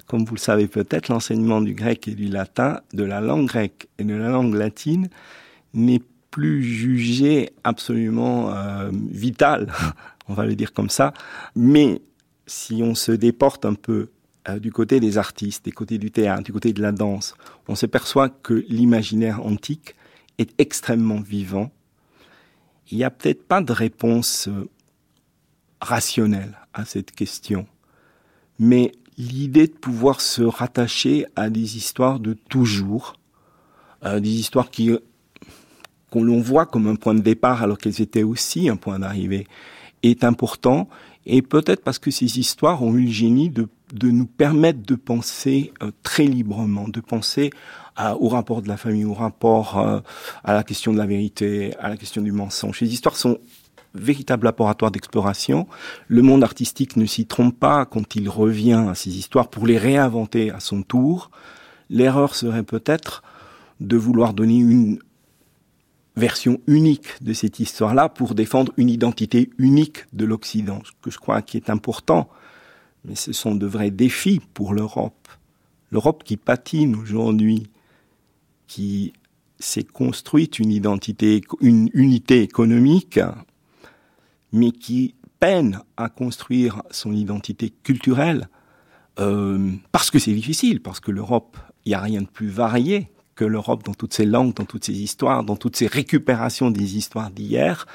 comme 0.08 0.26
vous 0.26 0.36
le 0.36 0.40
savez 0.40 0.68
peut-être, 0.68 1.08
l'enseignement 1.08 1.62
du 1.62 1.74
grec 1.74 2.08
et 2.08 2.16
du 2.16 2.28
latin, 2.28 2.82
de 2.94 3.04
la 3.04 3.22
langue 3.22 3.48
grecque 3.48 3.88
et 3.98 4.04
de 4.04 4.14
la 4.14 4.30
langue 4.30 4.54
latine, 4.54 5.10
n'est 5.74 6.02
plus 6.32 6.64
jugé 6.64 7.52
absolument 7.64 8.54
euh, 8.54 8.90
vital, 8.92 9.72
on 10.28 10.34
va 10.34 10.46
le 10.46 10.56
dire 10.56 10.74
comme 10.74 10.90
ça. 10.90 11.14
Mais 11.56 12.02
si 12.46 12.82
on 12.84 12.96
se 12.96 13.12
déporte 13.12 13.66
un 13.66 13.74
peu 13.74 14.10
euh, 14.50 14.60
du 14.60 14.72
côté 14.72 15.00
des 15.00 15.18
artistes, 15.18 15.66
du 15.66 15.74
côté 15.74 15.98
du 15.98 16.12
théâtre, 16.12 16.44
du 16.44 16.54
côté 16.54 16.74
de 16.74 16.82
la 16.82 16.92
danse, 16.92 17.36
on 17.68 17.76
se 17.76 17.86
perçoit 17.86 18.30
que 18.30 18.66
l'imaginaire 18.68 19.46
antique 19.46 19.96
est 20.38 20.54
extrêmement 20.58 21.22
vivant. 21.22 21.72
Il 22.90 22.98
n'y 22.98 23.04
a 23.04 23.12
peut-être 23.12 23.48
pas 23.48 23.62
de 23.62 23.72
réponse 23.72 24.48
euh, 24.48 24.68
rationnelle 25.80 26.58
à 26.74 26.86
cette 26.86 27.12
question 27.12 27.66
mais 28.60 28.92
l'idée 29.18 29.68
de 29.68 29.74
pouvoir 29.74 30.22
se 30.22 30.42
rattacher 30.42 31.26
à 31.36 31.50
des 31.50 31.78
histoires 31.78 32.20
de 32.20 32.34
toujours, 32.34 33.14
des 34.04 34.30
histoires 34.30 34.72
qui 34.72 34.92
qu'on 36.12 36.24
l'on 36.24 36.42
voit 36.42 36.66
comme 36.66 36.88
un 36.88 36.96
point 36.96 37.16
de 37.16 37.22
départ 37.22 37.64
alors 37.64 37.78
qu'elles 37.78 38.02
étaient 38.02 38.24
aussi 38.24 38.70
un 38.70 38.76
point 38.76 39.00
d'arrivée, 39.00 39.48
est 40.04 40.24
important. 40.24 40.88
Et 41.26 41.42
peut-être 41.42 41.84
parce 41.84 42.00
que 42.00 42.12
ces 42.12 42.40
histoires 42.40 42.84
ont 42.84 42.94
eu 42.96 43.06
le 43.06 43.12
génie 43.12 43.50
de, 43.50 43.70
de 43.94 44.10
nous 44.10 44.26
permettre 44.26 44.82
de 44.86 44.96
penser 44.96 45.72
euh, 45.82 45.92
très 46.04 46.26
librement, 46.26 46.88
de 46.88 47.00
penser 47.00 47.52
au 48.20 48.30
rapport 48.30 48.64
de 48.64 48.68
la 48.68 48.78
famille, 48.78 49.06
au 49.06 49.14
rapport 49.14 49.78
euh, 49.78 50.00
à 50.44 50.54
la 50.54 50.64
question 50.64 50.92
de 50.92 50.98
la 50.98 51.06
vérité, 51.06 51.76
à 51.78 51.90
la 51.90 51.98
question 51.98 52.22
du 52.24 52.32
mensonge. 52.32 52.80
Ces 52.80 52.92
histoires 52.92 53.16
sont 53.16 53.38
véritable 53.94 54.46
laboratoire 54.46 54.92
d'exploration. 54.92 55.68
Le 56.08 56.22
monde 56.22 56.44
artistique 56.44 56.96
ne 56.96 57.06
s'y 57.06 57.26
trompe 57.26 57.60
pas 57.60 57.86
quand 57.86 58.16
il 58.16 58.30
revient 58.30 58.86
à 58.90 58.96
ces 58.96 59.18
histoires 59.18 59.50
pour 59.50 59.68
les 59.68 59.78
réinventer 59.78 60.52
à 60.52 60.60
son 60.60 60.84
tour. 60.84 61.32
L'erreur 61.90 62.36
serait 62.36 62.64
peut-être 62.64 63.24
de 63.80 63.98
vouloir 63.98 64.34
donner 64.34 64.58
une 64.58 65.00
version 66.16 66.60
unique 66.68 67.22
de 67.22 67.34
cette 67.34 67.60
histoire-là 67.60 68.10
pour 68.10 68.36
défendre 68.36 68.72
une 68.78 68.90
identité 68.90 69.50
unique 69.58 70.06
de 70.14 70.26
l'Occident, 70.26 70.82
ce 70.84 70.92
que 71.02 71.12
je 71.12 71.18
crois 71.18 71.42
qui 71.42 71.58
est 71.58 71.70
important. 71.70 72.30
Mais 73.06 73.16
ce 73.16 73.34
sont 73.34 73.56
de 73.56 73.66
vrais 73.66 73.92
défis 73.92 74.42
pour 74.54 74.74
l'Europe. 74.74 75.28
L'Europe 75.90 76.24
qui 76.24 76.38
patine 76.38 76.96
aujourd'hui, 76.96 77.70
qui 78.68 79.14
s'est 79.60 79.84
construite 79.84 80.60
une 80.60 80.72
identité, 80.72 81.42
une 81.60 81.90
unité 81.94 82.42
économique, 82.42 83.20
mais 84.52 84.72
qui 84.72 85.16
peine 85.40 85.82
à 85.98 86.10
construire 86.10 86.84
son 86.92 87.14
identité 87.14 87.72
culturelle, 87.84 88.48
euh, 89.20 89.72
parce 89.92 90.12
que 90.12 90.20
c'est 90.20 90.34
difficile, 90.34 90.82
parce 90.82 91.00
que 91.00 91.12
l'Europe, 91.12 91.58
il 91.86 91.90
n'y 91.90 91.96
a 91.96 92.02
rien 92.02 92.22
de 92.22 92.28
plus 92.28 92.48
varié 92.48 93.12
que 93.36 93.46
l'Europe 93.46 93.84
dans 93.84 93.94
toutes 93.94 94.14
ses 94.14 94.26
langues, 94.26 94.54
dans 94.54 94.66
toutes 94.66 94.86
ses 94.86 95.02
histoires, 95.02 95.44
dans 95.44 95.56
toutes 95.56 95.76
ses 95.76 95.88
récupérations 95.88 96.70
des 96.70 96.96
histoires 96.98 97.32
d'hier. 97.32 97.88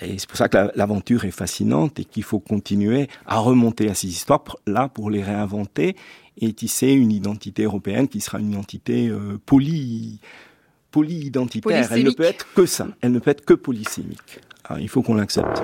Et 0.00 0.18
c'est 0.18 0.28
pour 0.28 0.36
ça 0.36 0.48
que 0.48 0.72
l'aventure 0.74 1.24
est 1.24 1.30
fascinante 1.30 2.00
et 2.00 2.04
qu'il 2.04 2.24
faut 2.24 2.40
continuer 2.40 3.08
à 3.26 3.38
remonter 3.38 3.88
à 3.88 3.94
ces 3.94 4.08
histoires-là 4.08 4.88
pour 4.88 5.10
les 5.10 5.22
réinventer 5.22 5.94
et 6.38 6.52
tisser 6.52 6.90
une 6.90 7.12
identité 7.12 7.62
européenne 7.62 8.08
qui 8.08 8.20
sera 8.20 8.40
une 8.40 8.50
identité 8.50 9.08
euh, 9.08 9.38
poly, 9.46 10.18
poly-identitaire. 10.90 11.92
Elle 11.92 12.02
ne 12.02 12.10
peut 12.10 12.24
être 12.24 12.52
que 12.54 12.66
ça. 12.66 12.88
Elle 13.00 13.12
ne 13.12 13.20
peut 13.20 13.30
être 13.30 13.44
que 13.44 13.54
polysémique. 13.54 14.40
Ah, 14.66 14.76
il 14.80 14.88
faut 14.88 15.02
qu'on 15.02 15.14
l'accepte. 15.14 15.62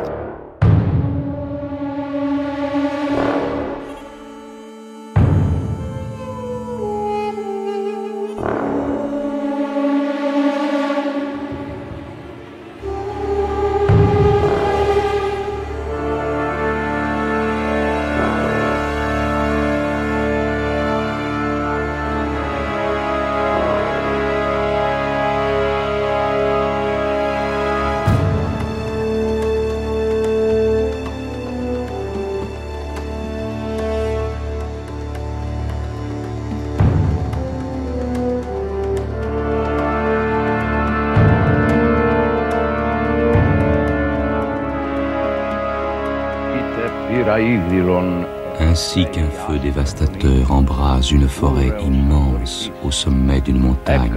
Ainsi 48.70 49.04
qu'un 49.06 49.28
feu 49.30 49.58
dévastateur 49.58 50.52
embrase 50.52 51.10
une 51.10 51.26
forêt 51.26 51.72
immense 51.84 52.70
au 52.84 52.92
sommet 52.92 53.40
d'une 53.40 53.58
montagne, 53.58 54.12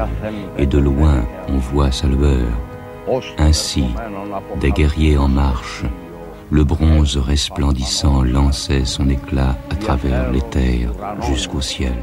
et 0.60 0.68
de 0.68 0.78
loin 0.78 1.26
on 1.50 1.58
voit 1.58 1.92
sa 1.92 2.06
lueur. 2.06 2.52
Ainsi, 3.40 3.86
des 4.62 4.70
guerriers 4.70 5.18
en 5.18 5.28
marche, 5.28 5.86
le 6.52 6.64
bronze 6.64 7.18
resplendissant 7.18 8.22
lançait 8.22 8.86
son 8.86 9.10
éclat 9.10 9.58
à 9.72 9.76
travers 9.76 10.32
les 10.32 10.42
terres 10.42 10.92
jusqu'au 11.28 11.62
ciel. 11.62 11.96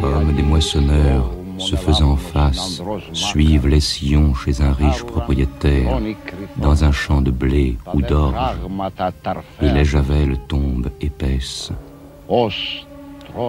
Comme 0.00 0.32
des 0.34 0.42
moissonneurs 0.42 1.30
se 1.60 1.76
faisant 1.76 2.16
face, 2.16 2.82
suivent 3.12 3.68
les 3.68 3.80
sillons 3.80 4.34
chez 4.34 4.60
un 4.62 4.72
riche 4.72 5.04
propriétaire, 5.04 5.98
dans 6.56 6.84
un 6.84 6.92
champ 6.92 7.20
de 7.20 7.30
blé 7.30 7.76
ou 7.94 8.02
d'orge, 8.02 8.56
et 9.62 9.70
les 9.70 9.84
javelles 9.84 10.38
tombent 10.48 10.90
épaisses. 11.00 11.72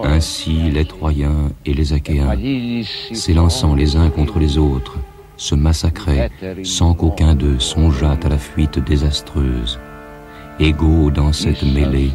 Ainsi 0.04 0.70
les 0.70 0.84
Troyens 0.84 1.50
et 1.66 1.74
les 1.74 1.92
Achéens, 1.92 2.36
s'élançant 3.12 3.74
les 3.74 3.96
uns 3.96 4.10
contre 4.10 4.38
les 4.38 4.58
autres, 4.58 4.98
se 5.36 5.54
massacraient 5.54 6.30
sans 6.62 6.94
qu'aucun 6.94 7.34
d'eux 7.34 7.58
songeât 7.58 8.18
à 8.22 8.28
la 8.28 8.38
fuite 8.38 8.78
désastreuse. 8.78 9.80
Égaux 10.60 11.10
dans 11.10 11.32
cette 11.32 11.62
mêlée 11.64 12.12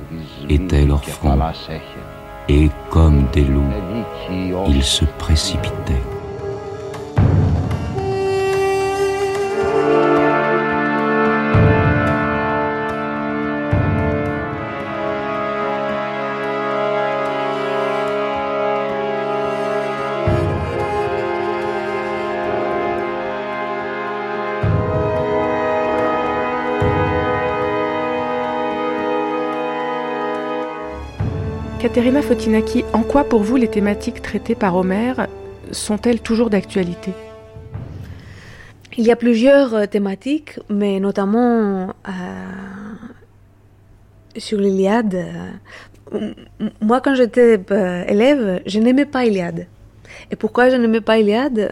étaient 0.47 0.85
leurs 0.85 1.03
fronts, 1.03 1.39
et 2.49 2.69
comme 2.89 3.25
des 3.33 3.43
loups, 3.43 3.73
ils 4.67 4.83
se 4.83 5.05
précipitaient. 5.17 6.16
Katerina 31.97 32.21
Fotinaki, 32.21 32.85
en 32.93 33.01
quoi 33.01 33.23
pour 33.23 33.41
vous 33.41 33.55
les 33.55 33.69
thématiques 33.69 34.21
traitées 34.21 34.53
par 34.53 34.75
Homère 34.75 35.27
sont-elles 35.71 36.21
toujours 36.21 36.51
d'actualité? 36.51 37.11
Il 38.99 39.03
y 39.03 39.09
a 39.09 39.15
plusieurs 39.15 39.73
euh, 39.73 39.85
thématiques, 39.87 40.59
mais 40.69 40.99
notamment 40.99 41.87
euh, 42.07 42.11
sur 44.37 44.59
l'Iliade. 44.59 45.25
Euh, 46.13 46.33
moi, 46.81 47.01
quand 47.01 47.15
j'étais 47.15 47.59
élève, 48.07 48.61
je 48.67 48.77
n'aimais 48.77 49.05
pas 49.05 49.25
Iliade. 49.25 49.65
Et 50.29 50.35
pourquoi 50.35 50.69
je 50.69 50.75
n'aimais 50.75 51.01
pas 51.01 51.17
Iliade? 51.17 51.71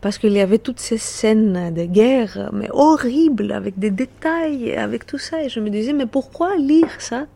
Parce 0.00 0.18
qu'il 0.18 0.32
y 0.32 0.40
avait 0.40 0.58
toutes 0.58 0.80
ces 0.80 0.98
scènes 0.98 1.72
de 1.72 1.84
guerre, 1.84 2.50
mais 2.52 2.66
horribles, 2.72 3.52
avec 3.52 3.78
des 3.78 3.92
détails, 3.92 4.74
avec 4.74 5.06
tout 5.06 5.18
ça. 5.18 5.44
Et 5.44 5.48
je 5.48 5.60
me 5.60 5.70
disais, 5.70 5.92
mais 5.92 6.06
pourquoi 6.06 6.56
lire 6.56 6.90
ça? 6.98 7.26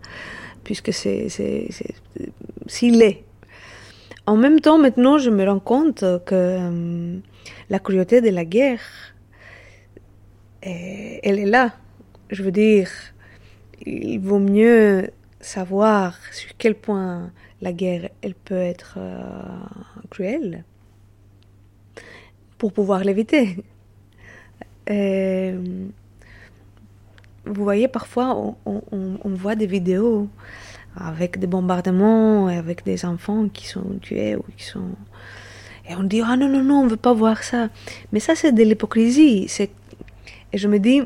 Puisque 0.65 0.93
c'est 0.93 1.29
s'il 2.67 3.03
est. 3.03 3.25
En 4.27 4.37
même 4.37 4.61
temps, 4.61 4.79
maintenant, 4.79 5.19
je 5.19 5.31
me 5.31 5.45
rends 5.45 5.61
compte 5.61 6.01
que 6.01 6.35
euh, 6.35 7.19
la 7.69 7.79
cruauté 7.79 8.23
de 8.23 8.31
la 8.31 8.45
guerre, 8.47 8.81
euh, 10.67 11.19
elle 11.23 11.39
est 11.39 11.47
là. 11.47 11.75
Je 12.31 12.43
veux 12.43 12.53
dire, 12.53 12.91
il 13.85 14.19
vaut 14.19 14.39
mieux 14.39 15.11
savoir 15.41 16.19
sur 16.33 16.57
quel 16.57 16.75
point 16.75 17.33
la 17.61 17.73
guerre, 17.73 18.09
elle 18.23 18.35
peut 18.35 18.55
être 18.55 18.95
euh, 18.97 19.23
cruelle 20.11 20.65
pour 22.57 22.73
pouvoir 22.73 23.05
l'éviter. 23.05 23.59
Vous 27.47 27.63
voyez, 27.63 27.89
parfois, 27.89 28.55
on, 28.65 28.83
voit 29.25 29.55
des 29.55 29.67
vidéos 29.67 30.29
avec 30.97 31.39
des 31.39 31.47
bombardements 31.47 32.49
et 32.49 32.57
avec 32.57 32.85
des 32.85 33.05
enfants 33.05 33.49
qui 33.49 33.67
sont 33.67 33.99
tués 34.01 34.37
ou 34.37 34.45
qui 34.57 34.65
sont... 34.65 34.91
Et 35.89 35.95
on 35.97 36.03
dit, 36.03 36.23
ah 36.25 36.37
non, 36.37 36.49
non, 36.49 36.63
non, 36.63 36.81
on 36.81 36.85
ne 36.85 36.91
veut 36.91 36.97
pas 36.97 37.13
voir 37.13 37.43
ça. 37.43 37.69
Mais 38.13 38.21
ça, 38.21 38.35
c'est 38.35 38.53
de 38.53 38.63
l'hypocrisie. 38.63 39.51
Et 40.53 40.59
je 40.59 40.69
me 40.69 40.79
dis, 40.79 41.03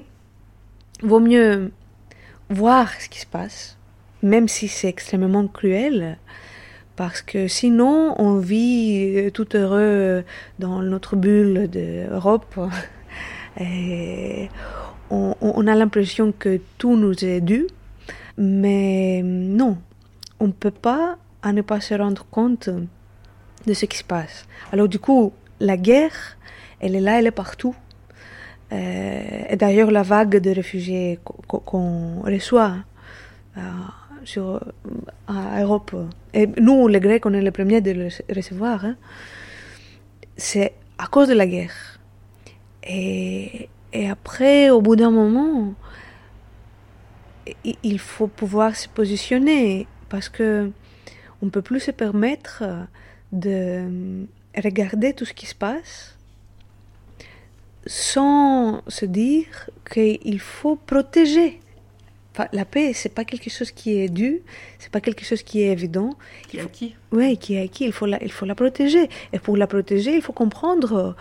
vaut 1.02 1.20
mieux 1.20 1.72
voir 2.50 2.88
ce 3.00 3.08
qui 3.08 3.18
se 3.18 3.26
passe, 3.26 3.76
même 4.22 4.46
si 4.46 4.68
c'est 4.68 4.88
extrêmement 4.88 5.46
cruel, 5.48 6.18
parce 6.94 7.22
que 7.22 7.48
sinon, 7.48 8.14
on 8.18 8.38
vit 8.38 9.30
tout 9.32 9.56
heureux 9.56 10.24
dans 10.58 10.82
notre 10.82 11.16
bulle 11.16 11.68
d'Europe. 11.68 12.58
Et 13.60 14.48
on, 15.10 15.66
a 15.66 15.74
l'impression 15.74 16.32
que 16.32 16.60
tout 16.76 16.96
nous 16.96 17.24
est 17.24 17.40
dû, 17.40 17.66
mais 18.36 19.22
non, 19.24 19.78
on 20.40 20.48
ne 20.48 20.52
peut 20.52 20.70
pas 20.70 21.18
ne 21.52 21.62
pas 21.62 21.80
se 21.80 21.94
rendre 21.94 22.26
compte 22.30 22.68
de 23.66 23.74
ce 23.74 23.86
qui 23.86 23.98
se 23.98 24.04
passe. 24.04 24.46
Alors 24.72 24.88
du 24.88 24.98
coup, 24.98 25.32
la 25.60 25.76
guerre, 25.76 26.36
elle 26.80 26.94
est 26.94 27.00
là, 27.00 27.18
elle 27.18 27.26
est 27.26 27.30
partout. 27.30 27.74
Euh, 28.72 29.42
et 29.48 29.56
d'ailleurs, 29.56 29.90
la 29.90 30.02
vague 30.02 30.36
de 30.36 30.50
réfugiés 30.50 31.18
qu'on 31.46 32.20
reçoit, 32.20 32.76
euh, 33.56 33.60
sur, 34.24 34.60
à 35.26 35.62
Europe. 35.62 35.94
Et 36.34 36.46
nous, 36.60 36.86
les 36.86 37.00
Grecs, 37.00 37.24
on 37.24 37.32
est 37.32 37.40
les 37.40 37.50
premiers 37.50 37.80
de 37.80 37.92
le 37.92 38.08
recevoir. 38.34 38.84
Hein. 38.84 38.96
C'est 40.36 40.74
à 40.98 41.06
cause 41.06 41.28
de 41.28 41.34
la 41.34 41.46
guerre. 41.46 41.98
Et, 42.86 43.68
et 43.92 44.08
après, 44.10 44.70
au 44.70 44.80
bout 44.80 44.96
d'un 44.96 45.10
moment, 45.10 45.74
il 47.82 47.98
faut 47.98 48.26
pouvoir 48.26 48.76
se 48.76 48.88
positionner 48.88 49.86
parce 50.08 50.28
que 50.28 50.70
on 51.40 51.48
peut 51.48 51.62
plus 51.62 51.80
se 51.80 51.90
permettre 51.90 52.64
de 53.32 54.26
regarder 54.56 55.12
tout 55.12 55.24
ce 55.24 55.32
qui 55.32 55.46
se 55.46 55.54
passe 55.54 56.16
sans 57.86 58.82
se 58.88 59.06
dire 59.06 59.70
qu'il 59.90 60.40
faut 60.40 60.76
protéger. 60.76 61.60
la 62.52 62.64
paix, 62.64 62.92
c'est 62.92 63.14
pas 63.14 63.24
quelque 63.24 63.50
chose 63.50 63.70
qui 63.70 63.98
est 63.98 64.08
dû, 64.08 64.42
c'est 64.78 64.90
pas 64.90 65.00
quelque 65.00 65.24
chose 65.24 65.42
qui 65.42 65.62
est 65.62 65.72
évident. 65.72 66.10
Qui 66.48 66.58
est 66.58 66.60
acquis. 66.60 66.94
Oui, 67.12 67.38
qui 67.38 67.54
est 67.54 67.62
acquis. 67.62 67.86
Il 67.86 67.92
faut 67.92 68.06
la, 68.06 68.22
il 68.22 68.30
faut 68.30 68.44
la 68.44 68.54
protéger. 68.54 69.08
Et 69.32 69.38
pour 69.38 69.56
la 69.56 69.66
protéger, 69.66 70.14
il 70.14 70.22
faut 70.22 70.34
comprendre 70.34 71.16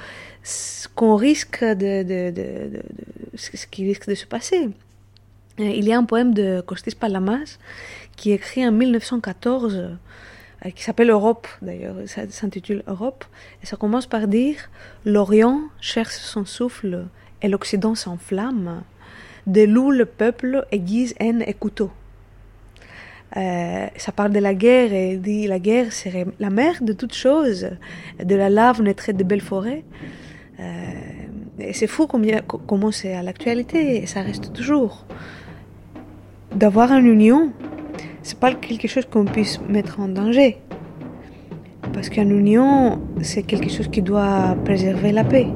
ce 0.48 0.88
qu'on 0.88 1.16
risque 1.16 1.64
de, 1.64 2.82
ce 3.36 3.68
qui 3.68 3.86
risque 3.86 4.08
de 4.08 4.16
se 4.16 4.26
passer. 4.26 4.70
Il 5.60 5.86
y 5.86 5.92
a 5.92 5.98
un 5.98 6.06
poème 6.06 6.34
de 6.34 6.62
Costis 6.62 6.96
Palamas 6.96 7.58
qui 8.16 8.32
est 8.32 8.36
écrit 8.36 8.66
en 8.66 8.72
1914 8.72 9.76
euh, 9.76 10.70
qui 10.72 10.84
s'appelle 10.84 11.10
Europe 11.10 11.48
d'ailleurs, 11.62 11.96
ça 12.06 12.22
s'intitule 12.30 12.84
Europe, 12.88 13.26
et 13.62 13.66
ça 13.66 13.76
commence 13.76 14.08
par 14.08 14.28
dire 14.28 14.70
L'Orient 15.06 15.64
cherche 15.82 16.16
son 16.16 16.46
souffle 16.46 17.08
et 17.42 17.48
l'Occident 17.50 17.96
s'enflamme, 17.96 18.84
de 19.48 19.64
loup 19.64 19.92
le 19.92 20.06
peuple 20.06 20.66
aiguise 20.72 21.14
haine 21.20 21.44
et 21.46 21.54
couteau. 21.54 21.92
Euh, 23.36 23.88
ça 23.98 24.12
parle 24.14 24.32
de 24.32 24.40
la 24.40 24.54
guerre 24.54 24.94
et 24.94 25.18
dit 25.18 25.48
la 25.48 25.60
guerre 25.60 25.92
serait 25.92 26.26
la 26.40 26.50
mère 26.50 26.82
de 26.82 26.94
toutes 26.94 27.14
choses, 27.14 27.70
de 28.24 28.36
la 28.36 28.50
lave 28.50 28.82
naîtrait 28.82 29.14
de 29.14 29.24
belles 29.24 29.42
forêts. 29.42 29.84
Euh, 30.60 30.94
c'est 31.74 31.88
fou 31.88 32.08
combien, 32.08 32.42
comment 32.42 32.92
c'est 32.92 33.14
à 33.14 33.24
l'actualité 33.24 34.06
ça 34.06 34.22
reste 34.22 34.54
toujours. 34.54 35.06
D'avoir 36.56 36.92
une 36.92 37.06
union 37.06 37.52
c'est 38.28 38.40
pas 38.40 38.54
quelque 38.54 38.90
chose 38.90 39.06
qu'on 39.10 39.24
puisse 39.24 39.62
mettre 39.70 40.02
en 40.02 40.10
danger. 40.10 40.58
Parce 41.94 42.10
qu'une 42.10 42.38
union, 42.38 43.00
c'est 43.22 43.44
quelque 43.44 43.70
chose 43.70 43.88
qui 43.88 44.02
doit 44.02 44.58
préserver 44.66 45.14
la 45.14 45.24
paix. 45.24 45.48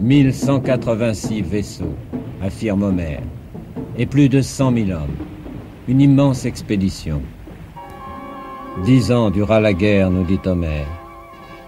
1186 0.00 1.42
vaisseaux, 1.42 1.94
affirme 2.42 2.82
Homère, 2.82 3.20
et 3.98 4.06
plus 4.06 4.30
de 4.30 4.40
100 4.40 4.74
000 4.74 4.90
hommes. 4.90 5.14
Une 5.86 6.00
immense 6.00 6.46
expédition. 6.46 7.20
Dix 8.84 9.12
ans 9.12 9.30
dura 9.30 9.60
la 9.60 9.72
guerre, 9.72 10.10
nous 10.10 10.24
dit 10.24 10.40
Homère. 10.46 10.88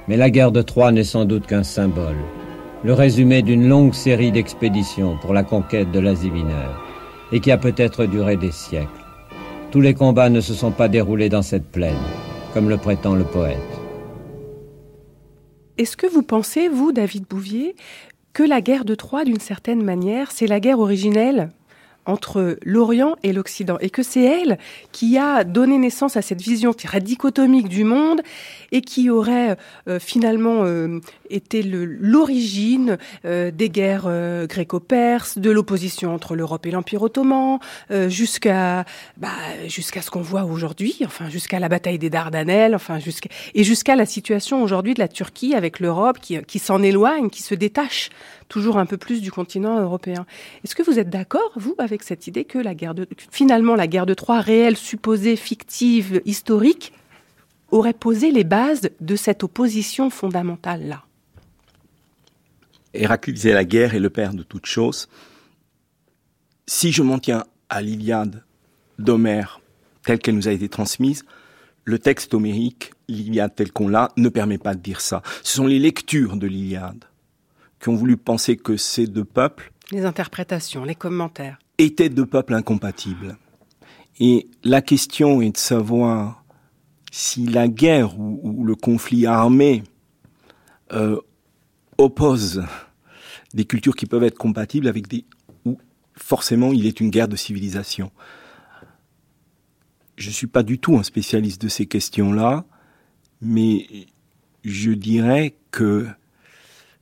Mais 0.09 0.17
la 0.17 0.31
guerre 0.31 0.53
de 0.53 0.63
Troie 0.63 0.93
n'est 0.93 1.05
sans 1.05 1.25
doute 1.25 1.47
qu'un 1.47 1.63
symbole 1.63 2.17
le 2.85 2.95
résumé 2.95 3.43
d'une 3.43 3.69
longue 3.69 3.95
série 3.95 4.33
d'expéditions 4.33 5.17
pour 5.19 5.33
la 5.33 5.45
conquête 5.45 5.93
de 5.93 6.01
l'Asie 6.01 6.31
mineure, 6.31 6.83
et 7.31 7.41
qui 7.41 7.53
a 7.53 7.59
peut-être 7.59 8.07
duré 8.07 8.37
des 8.37 8.51
siècles. 8.51 8.89
Tous 9.71 9.81
les 9.81 9.95
combats 9.95 10.29
ne 10.29 10.41
se 10.41 10.53
sont 10.53 10.73
pas 10.73 10.89
déroulés 10.89 11.29
dans 11.29 11.43
cette 11.43 11.71
plaine, 11.71 11.95
comme 12.53 12.69
le 12.69 12.77
prétend 12.77 13.15
le 13.15 13.25
poète. 13.25 13.59
Est-ce 15.79 15.97
que 15.97 16.07
vous 16.07 16.23
pensez, 16.23 16.69
vous, 16.69 16.93
David 16.93 17.25
Bouvier, 17.29 17.77
que 18.33 18.43
la 18.43 18.61
guerre 18.61 18.85
de 18.85 18.95
Troie, 18.95 19.25
d'une 19.25 19.41
certaine 19.41 19.83
manière, 19.83 20.33
c'est 20.33 20.47
la 20.47 20.61
guerre 20.61 20.81
originelle? 20.81 21.51
Entre 22.07 22.59
l'Orient 22.65 23.17
et 23.23 23.33
l'Occident, 23.33 23.79
et 23.81 23.91
que 23.91 24.03
c'est 24.03 24.23
elle 24.23 24.59
qui 24.91 25.19
a 25.19 25.45
donné 25.45 25.79
naissance 25.79 26.17
à 26.17 26.23
cette 26.23 26.41
vision 26.41 26.73
très 26.73 27.01
dichotomique 27.01 27.69
du 27.69 27.85
monde 27.85 28.21
et 28.73 28.81
qui 28.81 29.11
aurait 29.11 29.57
euh, 29.89 29.99
finalement 29.99 30.65
euh, 30.65 31.01
été 31.35 31.63
l'origine 31.63 32.99
euh, 33.25 33.51
des 33.51 33.71
guerres 33.71 34.11
gréco-perses, 34.47 35.39
de 35.39 35.51
l'opposition 35.51 36.15
entre 36.15 36.35
l'Europe 36.37 36.67
et 36.67 36.71
l'Empire 36.71 37.03
ottoman, 37.03 37.59
jusqu'à 38.09 38.85
bah, 39.17 39.29
jusqu'à 39.67 40.03
ce 40.03 40.11
qu'on 40.11 40.23
voit 40.23 40.45
aujourd'hui, 40.45 40.97
enfin 41.05 41.29
jusqu'à 41.29 41.59
la 41.59 41.69
bataille 41.69 41.99
des 41.99 42.11
Dardanelles, 42.11 42.75
enfin 42.75 42.99
jusqu'à 42.99 43.29
et 43.55 43.65
jusqu'à 43.65 43.97
la 43.97 44.07
situation 44.07 44.63
aujourd'hui 44.63 44.95
de 44.95 45.01
la 45.01 45.09
Turquie 45.09 45.55
avec 45.55 45.81
l'Europe 45.81 46.19
qui, 46.21 46.41
qui 46.43 46.59
s'en 46.59 46.83
éloigne, 46.83 47.31
qui 47.31 47.43
se 47.43 47.55
détache 47.55 48.11
toujours 48.49 48.77
un 48.77 48.87
peu 48.87 48.99
plus 48.99 49.23
du 49.23 49.33
continent 49.33 49.81
européen. 49.81 50.27
Est-ce 50.63 50.75
que 50.75 50.83
vous 50.83 50.99
êtes 50.99 51.09
d'accord, 51.09 51.53
vous, 51.57 51.75
avec 51.79 52.03
cette 52.03 52.27
idée 52.27 52.45
que 52.45 52.59
la 52.59 52.75
guerre 52.75 52.95
finalement 53.31 53.75
la 53.75 53.87
guerre 53.87 54.07
de 54.07 54.15
Troie 54.15 54.41
réelle, 54.41 54.77
supposée, 54.77 55.37
fictive, 55.37 56.21
historique, 56.27 56.93
aurait 57.71 57.95
posé 57.95 58.31
les 58.31 58.45
bases 58.45 58.91
de 59.01 59.17
cette 59.17 59.43
opposition 59.43 60.11
fondamentale-là? 60.11 61.03
Héraclite 62.95 63.37
disait 63.37 63.53
la 63.53 63.65
guerre 63.65 63.95
est 63.95 64.01
le 64.01 64.11
père 64.11 64.35
de 64.35 64.43
toutes 64.43 64.67
choses. 64.67 65.09
Si 66.67 66.93
je 66.93 67.03
m'en 67.03 67.19
tiens 67.19 67.45
à 67.69 67.83
l'Iliade 67.83 68.45
d'Homère 68.99 69.61
telle 70.05 70.19
qu'elle 70.19 70.35
nous 70.35 70.49
a 70.49 70.53
été 70.53 70.69
transmise, 70.69 71.25
le 71.85 71.99
texte 71.99 72.35
homérique, 72.35 72.93
l'Iliade 73.09 73.55
tel 73.55 73.73
qu'on 73.73 73.89
l'a, 73.89 74.11
ne 74.17 74.29
permet 74.29 74.59
pas 74.59 74.75
de 74.75 74.81
dire 74.81 75.01
ça. 75.01 75.23
Ce 75.43 75.57
sont 75.57 75.67
les 75.67 75.79
lectures 75.79 76.37
de 76.37 76.47
l'Iliade 76.47 77.05
qui 77.81 77.89
ont 77.89 77.95
voulu 77.95 78.17
penser 78.17 78.57
que 78.57 78.77
ces 78.77 79.07
deux 79.07 79.25
peuples, 79.25 79.73
les 79.91 80.05
interprétations, 80.05 80.85
les 80.85 80.95
commentaires, 80.95 81.59
étaient 81.79 82.09
deux 82.09 82.27
peuples 82.27 82.55
incompatibles. 82.55 83.37
Et 84.21 84.49
la 84.63 84.83
question 84.83 85.43
est 85.43 85.51
de 85.51 85.57
savoir 85.57 86.45
si 87.11 87.47
la 87.47 87.69
guerre 87.69 88.19
ou, 88.19 88.65
le 88.65 88.75
conflit 88.75 89.27
armé 89.27 89.83
euh, 90.93 91.21
oppose 91.99 92.65
des 93.55 93.65
cultures 93.65 93.95
qui 93.95 94.07
peuvent 94.07 94.25
être 94.25 94.39
compatibles 94.39 94.89
avec 94.89 95.09
des 95.09 95.25
ou 95.65 95.79
forcément 96.15 96.73
il 96.73 96.87
est 96.87 97.01
une 97.01 97.11
guerre 97.11 97.29
de 97.29 97.37
civilisation. 97.37 98.11
Je 100.17 100.29
ne 100.29 100.33
suis 100.33 100.47
pas 100.47 100.63
du 100.63 100.79
tout 100.79 100.97
un 100.97 101.03
spécialiste 101.03 101.61
de 101.63 101.69
ces 101.69 101.87
questions-là, 101.87 102.65
mais 103.41 104.07
je 104.65 104.93
dirais 104.93 105.55
que 105.71 106.07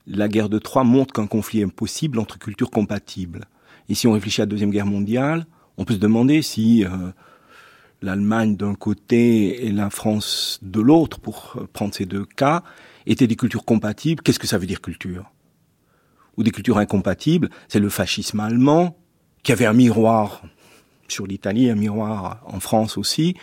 la 0.07 0.27
guerre 0.27 0.49
de 0.49 0.59
Troie 0.59 0.83
montre 0.83 1.13
qu'un 1.13 1.27
conflit 1.27 1.61
est 1.61 1.65
impossible 1.65 2.19
entre 2.19 2.39
cultures 2.39 2.71
compatibles. 2.71 3.45
Et 3.89 3.95
si 3.95 4.07
on 4.07 4.13
réfléchit 4.13 4.41
à 4.41 4.45
la 4.45 4.49
Deuxième 4.49 4.71
Guerre 4.71 4.85
mondiale, 4.85 5.45
on 5.77 5.85
peut 5.85 5.93
se 5.93 5.99
demander 5.99 6.41
si 6.41 6.83
euh, 6.85 6.89
l'Allemagne 8.01 8.55
d'un 8.55 8.75
côté 8.75 9.65
et 9.65 9.71
la 9.71 9.89
France 9.89 10.59
de 10.61 10.81
l'autre, 10.81 11.19
pour 11.19 11.53
euh, 11.57 11.67
prendre 11.71 11.93
ces 11.93 12.05
deux 12.05 12.25
cas, 12.25 12.63
étaient 13.05 13.27
des 13.27 13.35
cultures 13.35 13.65
compatibles. 13.65 14.21
Qu'est-ce 14.21 14.39
que 14.39 14.47
ça 14.47 14.57
veut 14.57 14.67
dire 14.67 14.81
culture? 14.81 15.31
Ou 16.37 16.43
des 16.43 16.51
cultures 16.51 16.77
incompatibles 16.77 17.49
C'est 17.67 17.79
le 17.79 17.89
fascisme 17.89 18.39
allemand, 18.39 18.97
qui 19.43 19.51
avait 19.51 19.65
un 19.65 19.73
miroir 19.73 20.43
sur 21.07 21.27
l'Italie, 21.27 21.69
un 21.69 21.75
miroir 21.75 22.41
en 22.45 22.59
France 22.59 22.97
aussi. 22.97 23.35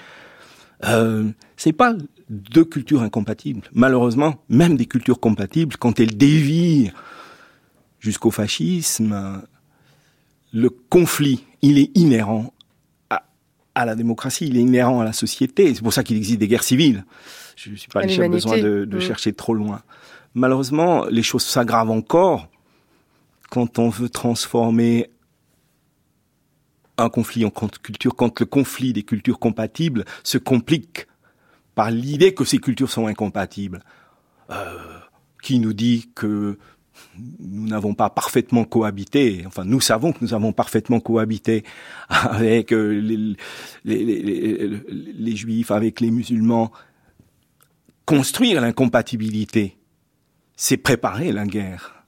Euh, 0.85 1.30
c'est 1.56 1.72
pas 1.72 1.94
deux 2.30 2.64
cultures 2.64 3.02
incompatibles. 3.02 3.68
Malheureusement, 3.72 4.43
même 4.48 4.76
des 4.76 4.86
cultures 4.86 5.20
compatibles, 5.20 5.76
quand 5.76 6.01
elles 6.01 6.16
dévient 6.16 6.93
jusqu'au 8.01 8.30
fascisme, 8.30 9.43
le 10.52 10.70
conflit, 10.70 11.44
il 11.62 11.78
est 11.78 11.97
inhérent 11.97 12.52
à, 13.74 13.85
la 13.85 13.94
démocratie, 13.94 14.47
il 14.48 14.56
est 14.56 14.60
inhérent 14.60 15.01
à 15.01 15.05
la 15.05 15.12
société. 15.12 15.72
C'est 15.72 15.82
pour 15.82 15.93
ça 15.93 16.02
qu'il 16.02 16.16
existe 16.16 16.40
des 16.40 16.48
guerres 16.48 16.64
civiles. 16.64 17.05
Je 17.59 17.70
ne 17.70 17.76
suis 17.76 17.89
pas 17.89 18.06
besoin 18.06 18.59
de, 18.59 18.85
de 18.85 18.97
mm. 18.97 19.01
chercher 19.01 19.32
trop 19.32 19.55
loin. 19.55 19.82
Malheureusement, 20.35 21.06
les 21.06 21.24
choses 21.24 21.44
s'aggravent 21.44 21.90
encore 21.90 22.48
quand 23.51 23.78
on 23.78 23.89
veut 23.89 24.09
transformer 24.09 25.10
un 26.98 27.09
conflit 27.09 27.44
en 27.44 27.51
culture, 27.51 28.14
quand 28.14 28.39
le 28.40 28.47
conflit 28.47 28.93
des 28.93 29.02
cultures 29.02 29.39
compatibles 29.39 30.05
se 30.22 30.39
complique 30.39 31.06
par 31.74 31.90
l'idée 31.90 32.35
que 32.35 32.44
ces 32.44 32.59
cultures 32.59 32.90
sont 32.90 33.06
incompatibles. 33.06 33.82
Euh, 34.51 34.98
qui 35.43 35.59
nous 35.59 35.72
dit 35.72 36.10
que 36.14 36.59
nous 37.39 37.68
n'avons 37.68 37.94
pas 37.94 38.10
parfaitement 38.10 38.64
cohabité, 38.64 39.44
enfin 39.47 39.64
nous 39.64 39.80
savons 39.80 40.12
que 40.12 40.18
nous 40.20 40.35
avons 40.35 40.52
parfaitement 40.52 41.01
cohabité 41.01 41.64
avec 42.09 42.72
euh, 42.72 43.01
les, 43.01 43.36
les, 43.85 44.68
les, 45.14 45.36
juifs, 45.36 45.70
avec 45.70 46.01
les 46.01 46.10
musulmans 46.10 46.72
construire 48.09 48.62
l'incompatibilité, 48.62 49.76
c'est 50.56 50.78
préparer 50.78 51.30
la 51.30 51.44
guerre. 51.44 52.05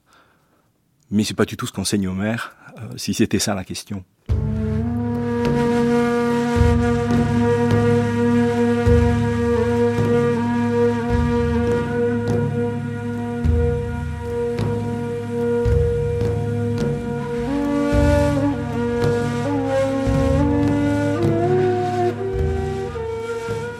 Mais 1.11 1.23
c'est 1.23 1.35
pas 1.35 1.45
du 1.45 1.55
tout 1.55 1.67
ce 1.67 1.71
qu'enseigne 1.71 2.07
Homer, 2.07 2.37
euh, 2.79 2.97
si 2.97 3.13
c'était 3.13 3.37
ça 3.37 3.53
la 3.53 3.63
question. 3.63 4.03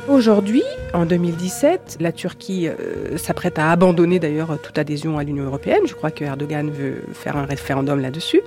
Aujourd'hui, 0.07 0.61
en 0.93 1.05
2017, 1.05 1.97
la 1.99 2.11
Turquie 2.11 2.68
euh, 2.68 3.18
s'apprête 3.18 3.57
à 3.59 3.72
abandonner 3.72 4.19
d'ailleurs 4.19 4.59
toute 4.61 4.77
adhésion 4.77 5.18
à 5.18 5.23
l'Union 5.23 5.45
européenne. 5.45 5.84
Je 5.88 5.93
crois 5.93 6.11
que 6.11 6.23
Erdogan 6.23 6.69
veut 6.69 7.03
faire 7.13 7.38
un 7.38 7.45
référendum 7.45 7.99
là-dessus. 7.99 8.41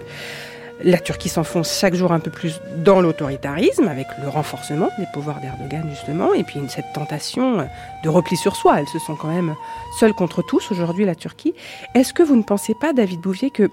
La 0.82 0.98
Turquie 0.98 1.28
s'enfonce 1.28 1.78
chaque 1.78 1.94
jour 1.94 2.12
un 2.12 2.18
peu 2.18 2.30
plus 2.30 2.60
dans 2.84 3.00
l'autoritarisme, 3.00 3.86
avec 3.86 4.06
le 4.20 4.28
renforcement 4.28 4.88
des 4.98 5.06
pouvoirs 5.12 5.40
d'Erdogan 5.40 5.88
justement, 5.88 6.34
et 6.34 6.42
puis 6.42 6.58
cette 6.68 6.92
tentation 6.92 7.66
de 8.02 8.08
repli 8.08 8.36
sur 8.36 8.56
soi. 8.56 8.80
Elles 8.80 8.88
se 8.88 8.98
sont 8.98 9.14
quand 9.14 9.32
même 9.32 9.54
seules 9.98 10.14
contre 10.14 10.42
tous 10.42 10.72
aujourd'hui, 10.72 11.04
la 11.04 11.14
Turquie. 11.14 11.54
Est-ce 11.94 12.12
que 12.12 12.22
vous 12.22 12.36
ne 12.36 12.42
pensez 12.42 12.74
pas, 12.74 12.92
David 12.92 13.20
Bouvier, 13.20 13.50
que 13.50 13.70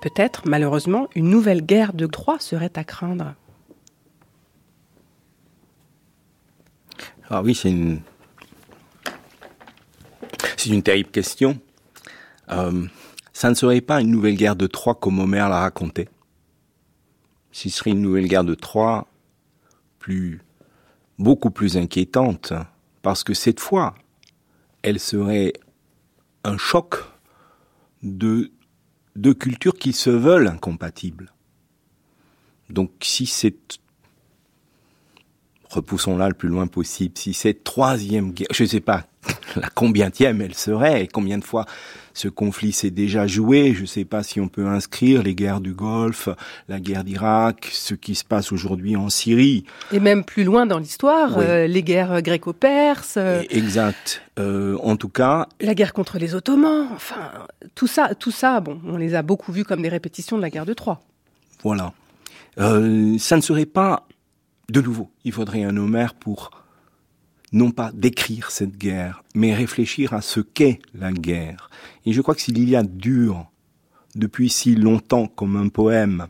peut-être, 0.00 0.42
malheureusement, 0.46 1.08
une 1.14 1.28
nouvelle 1.28 1.60
guerre 1.60 1.92
de 1.92 2.06
droit 2.06 2.38
serait 2.40 2.72
à 2.76 2.84
craindre? 2.84 3.34
Ah 7.28 7.42
oui, 7.42 7.56
c'est 7.56 7.70
une, 7.70 8.02
terrible 10.82 11.10
question. 11.10 11.58
Euh, 12.50 12.86
ça 13.32 13.50
ne 13.50 13.54
serait 13.54 13.80
pas 13.80 14.00
une 14.00 14.10
nouvelle 14.12 14.36
guerre 14.36 14.54
de 14.54 14.68
Troie 14.68 14.94
comme 14.94 15.18
Homère 15.18 15.48
l'a 15.48 15.58
raconté. 15.60 16.08
Ce 17.50 17.68
serait 17.68 17.90
une 17.90 18.02
nouvelle 18.02 18.28
guerre 18.28 18.44
de 18.44 18.54
Troie 18.54 19.08
plus, 19.98 20.40
beaucoup 21.18 21.50
plus 21.50 21.76
inquiétante, 21.76 22.52
parce 23.02 23.24
que 23.24 23.34
cette 23.34 23.58
fois, 23.58 23.96
elle 24.82 25.00
serait 25.00 25.52
un 26.44 26.58
choc 26.58 26.94
de 28.04 28.52
deux 29.16 29.34
cultures 29.34 29.74
qui 29.74 29.92
se 29.92 30.10
veulent 30.10 30.46
incompatibles. 30.46 31.32
Donc 32.70 32.92
si 33.00 33.26
c'est 33.26 33.80
repoussons-la 35.76 36.28
le 36.28 36.34
plus 36.34 36.48
loin 36.48 36.66
possible, 36.66 37.16
si 37.16 37.34
cette 37.34 37.64
troisième 37.64 38.32
guerre, 38.32 38.48
je 38.52 38.64
ne 38.64 38.68
sais 38.68 38.80
pas 38.80 39.04
la 39.56 39.68
combientième 39.68 40.40
elle 40.40 40.54
serait, 40.54 41.04
et 41.04 41.06
combien 41.08 41.38
de 41.38 41.44
fois 41.44 41.66
ce 42.14 42.28
conflit 42.28 42.72
s'est 42.72 42.90
déjà 42.90 43.26
joué, 43.26 43.74
je 43.74 43.82
ne 43.82 43.86
sais 43.86 44.06
pas 44.06 44.22
si 44.22 44.40
on 44.40 44.48
peut 44.48 44.66
inscrire 44.66 45.22
les 45.22 45.34
guerres 45.34 45.60
du 45.60 45.74
Golfe, 45.74 46.30
la 46.66 46.80
guerre 46.80 47.04
d'Irak, 47.04 47.68
ce 47.70 47.94
qui 47.94 48.14
se 48.14 48.24
passe 48.24 48.52
aujourd'hui 48.52 48.96
en 48.96 49.10
Syrie. 49.10 49.64
Et 49.92 50.00
même 50.00 50.24
plus 50.24 50.44
loin 50.44 50.64
dans 50.64 50.78
l'histoire, 50.78 51.36
euh, 51.36 51.66
les 51.66 51.82
guerres 51.82 52.22
gréco-perses. 52.22 53.16
Euh, 53.18 53.42
exact. 53.50 54.22
Euh, 54.38 54.78
en 54.82 54.96
tout 54.96 55.10
cas. 55.10 55.46
La 55.60 55.74
guerre 55.74 55.92
contre 55.92 56.18
les 56.18 56.34
Ottomans, 56.34 56.88
enfin, 56.94 57.32
tout 57.74 57.86
ça, 57.86 58.14
tout 58.14 58.30
ça, 58.30 58.60
bon, 58.60 58.80
on 58.86 58.96
les 58.96 59.14
a 59.14 59.20
beaucoup 59.20 59.52
vus 59.52 59.64
comme 59.64 59.82
des 59.82 59.90
répétitions 59.90 60.38
de 60.38 60.42
la 60.42 60.48
guerre 60.48 60.66
de 60.66 60.72
Troie. 60.72 61.02
Voilà. 61.62 61.92
ça 62.56 63.36
ne 63.36 63.42
serait 63.42 63.66
pas 63.66 64.05
de 64.68 64.80
nouveau, 64.80 65.10
il 65.24 65.32
faudrait 65.32 65.64
un 65.64 65.76
Homère 65.76 66.14
pour 66.14 66.50
non 67.52 67.70
pas 67.70 67.92
décrire 67.92 68.50
cette 68.50 68.76
guerre, 68.76 69.22
mais 69.34 69.54
réfléchir 69.54 70.12
à 70.12 70.20
ce 70.20 70.40
qu'est 70.40 70.80
la 70.94 71.12
guerre. 71.12 71.70
Et 72.04 72.12
je 72.12 72.20
crois 72.20 72.34
que 72.34 72.40
si 72.40 72.52
l'Iliade 72.52 72.96
dure 72.96 73.46
depuis 74.14 74.50
si 74.50 74.74
longtemps 74.74 75.26
comme 75.28 75.56
un 75.56 75.68
poème, 75.68 76.26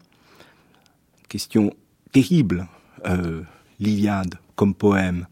question 1.29 1.73
terrible, 2.13 2.69
euh, 3.07 3.43
l'Iliade 3.81 4.35
comme 4.55 4.75
poème, 4.75 5.27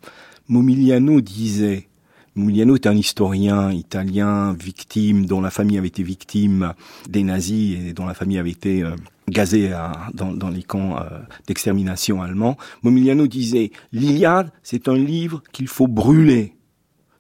Momigliano 0.48 1.20
disait 1.20 1.88
Muliano 2.36 2.74
est 2.74 2.86
un 2.86 2.96
historien 2.96 3.70
italien 3.70 4.54
victime, 4.54 5.26
dont 5.26 5.40
la 5.40 5.50
famille 5.50 5.78
avait 5.78 5.88
été 5.88 6.02
victime 6.02 6.74
des 7.08 7.22
nazis 7.22 7.78
et 7.78 7.92
dont 7.92 8.06
la 8.06 8.14
famille 8.14 8.38
avait 8.38 8.50
été 8.50 8.82
euh, 8.82 8.96
gazée 9.28 9.72
dans, 10.12 10.50
les 10.50 10.62
camps 10.62 10.98
euh, 10.98 11.18
d'extermination 11.46 12.22
allemands. 12.22 12.56
Momigliano 12.82 13.26
disait, 13.26 13.70
l'Iliade, 13.92 14.50
c'est 14.62 14.88
un 14.88 14.96
livre 14.96 15.42
qu'il 15.52 15.68
faut 15.68 15.86
brûler. 15.86 16.54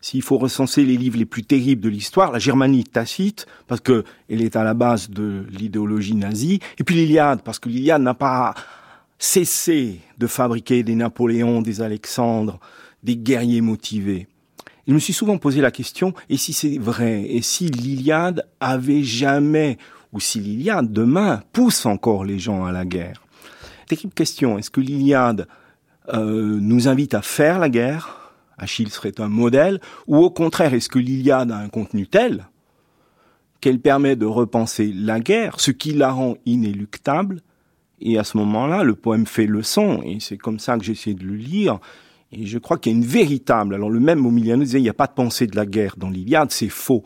S'il 0.00 0.20
faut 0.20 0.36
recenser 0.36 0.84
les 0.84 0.98
livres 0.98 1.16
les 1.16 1.24
plus 1.24 1.44
terribles 1.44 1.80
de 1.80 1.88
l'histoire, 1.88 2.30
la 2.30 2.38
Germanie 2.38 2.84
tacite, 2.84 3.46
parce 3.66 3.80
que 3.80 4.04
elle 4.28 4.42
est 4.42 4.54
à 4.54 4.62
la 4.62 4.74
base 4.74 5.08
de 5.08 5.46
l'idéologie 5.48 6.14
nazie, 6.14 6.60
et 6.78 6.84
puis 6.84 6.94
l'Iliade, 6.94 7.40
parce 7.42 7.58
que 7.58 7.70
l'Iliade 7.70 8.02
n'a 8.02 8.12
pas 8.12 8.52
cessé 9.18 10.00
de 10.18 10.26
fabriquer 10.26 10.82
des 10.82 10.94
Napoléons, 10.94 11.62
des 11.62 11.80
Alexandres, 11.80 12.60
des 13.02 13.16
guerriers 13.16 13.62
motivés. 13.62 14.28
Je 14.86 14.92
me 14.92 14.98
suis 14.98 15.14
souvent 15.14 15.38
posé 15.38 15.62
la 15.62 15.70
question, 15.70 16.12
et 16.28 16.36
si 16.36 16.52
c'est 16.52 16.76
vrai, 16.76 17.22
et 17.22 17.40
si 17.40 17.68
l'Iliade 17.68 18.46
avait 18.60 19.02
jamais, 19.02 19.78
ou 20.14 20.20
si 20.20 20.40
l'Iliade 20.40 20.92
demain 20.92 21.42
pousse 21.52 21.84
encore 21.84 22.24
les 22.24 22.38
gens 22.38 22.64
à 22.64 22.72
la 22.72 22.84
guerre. 22.84 23.22
Terrible 23.88 24.14
question, 24.14 24.56
est-ce 24.56 24.70
que 24.70 24.80
l'Iliade 24.80 25.46
euh, 26.14 26.58
nous 26.60 26.88
invite 26.88 27.14
à 27.14 27.20
faire 27.20 27.58
la 27.58 27.68
guerre? 27.68 28.32
Achille 28.56 28.90
serait 28.90 29.20
un 29.20 29.28
modèle, 29.28 29.80
ou 30.06 30.18
au 30.18 30.30
contraire, 30.30 30.72
est-ce 30.72 30.88
que 30.88 31.00
l'Iliade 31.00 31.50
a 31.50 31.58
un 31.58 31.68
contenu 31.68 32.06
tel 32.06 32.46
qu'elle 33.60 33.80
permet 33.80 34.14
de 34.14 34.26
repenser 34.26 34.92
la 34.94 35.20
guerre, 35.20 35.58
ce 35.58 35.70
qui 35.70 35.92
la 35.92 36.12
rend 36.12 36.36
inéluctable, 36.46 37.40
et 38.00 38.18
à 38.18 38.24
ce 38.24 38.36
moment-là, 38.36 38.84
le 38.84 38.94
poème 38.94 39.26
fait 39.26 39.46
leçon, 39.46 40.02
et 40.04 40.18
c'est 40.20 40.36
comme 40.36 40.58
ça 40.58 40.76
que 40.78 40.84
j'essaie 40.84 41.14
de 41.14 41.24
le 41.24 41.34
lire, 41.34 41.78
et 42.30 42.46
je 42.46 42.58
crois 42.58 42.78
qu'il 42.78 42.92
y 42.92 42.94
a 42.94 42.98
une 42.98 43.04
véritable, 43.04 43.74
alors 43.74 43.90
le 43.90 44.00
même 44.00 44.18
Momiliano 44.18 44.62
disait, 44.62 44.80
il 44.80 44.82
n'y 44.82 44.88
a 44.88 44.94
pas 44.94 45.06
de 45.06 45.12
pensée 45.12 45.46
de 45.46 45.56
la 45.56 45.66
guerre 45.66 45.94
dans 45.96 46.10
l'Iliade, 46.10 46.50
c'est 46.50 46.68
faux. 46.68 47.04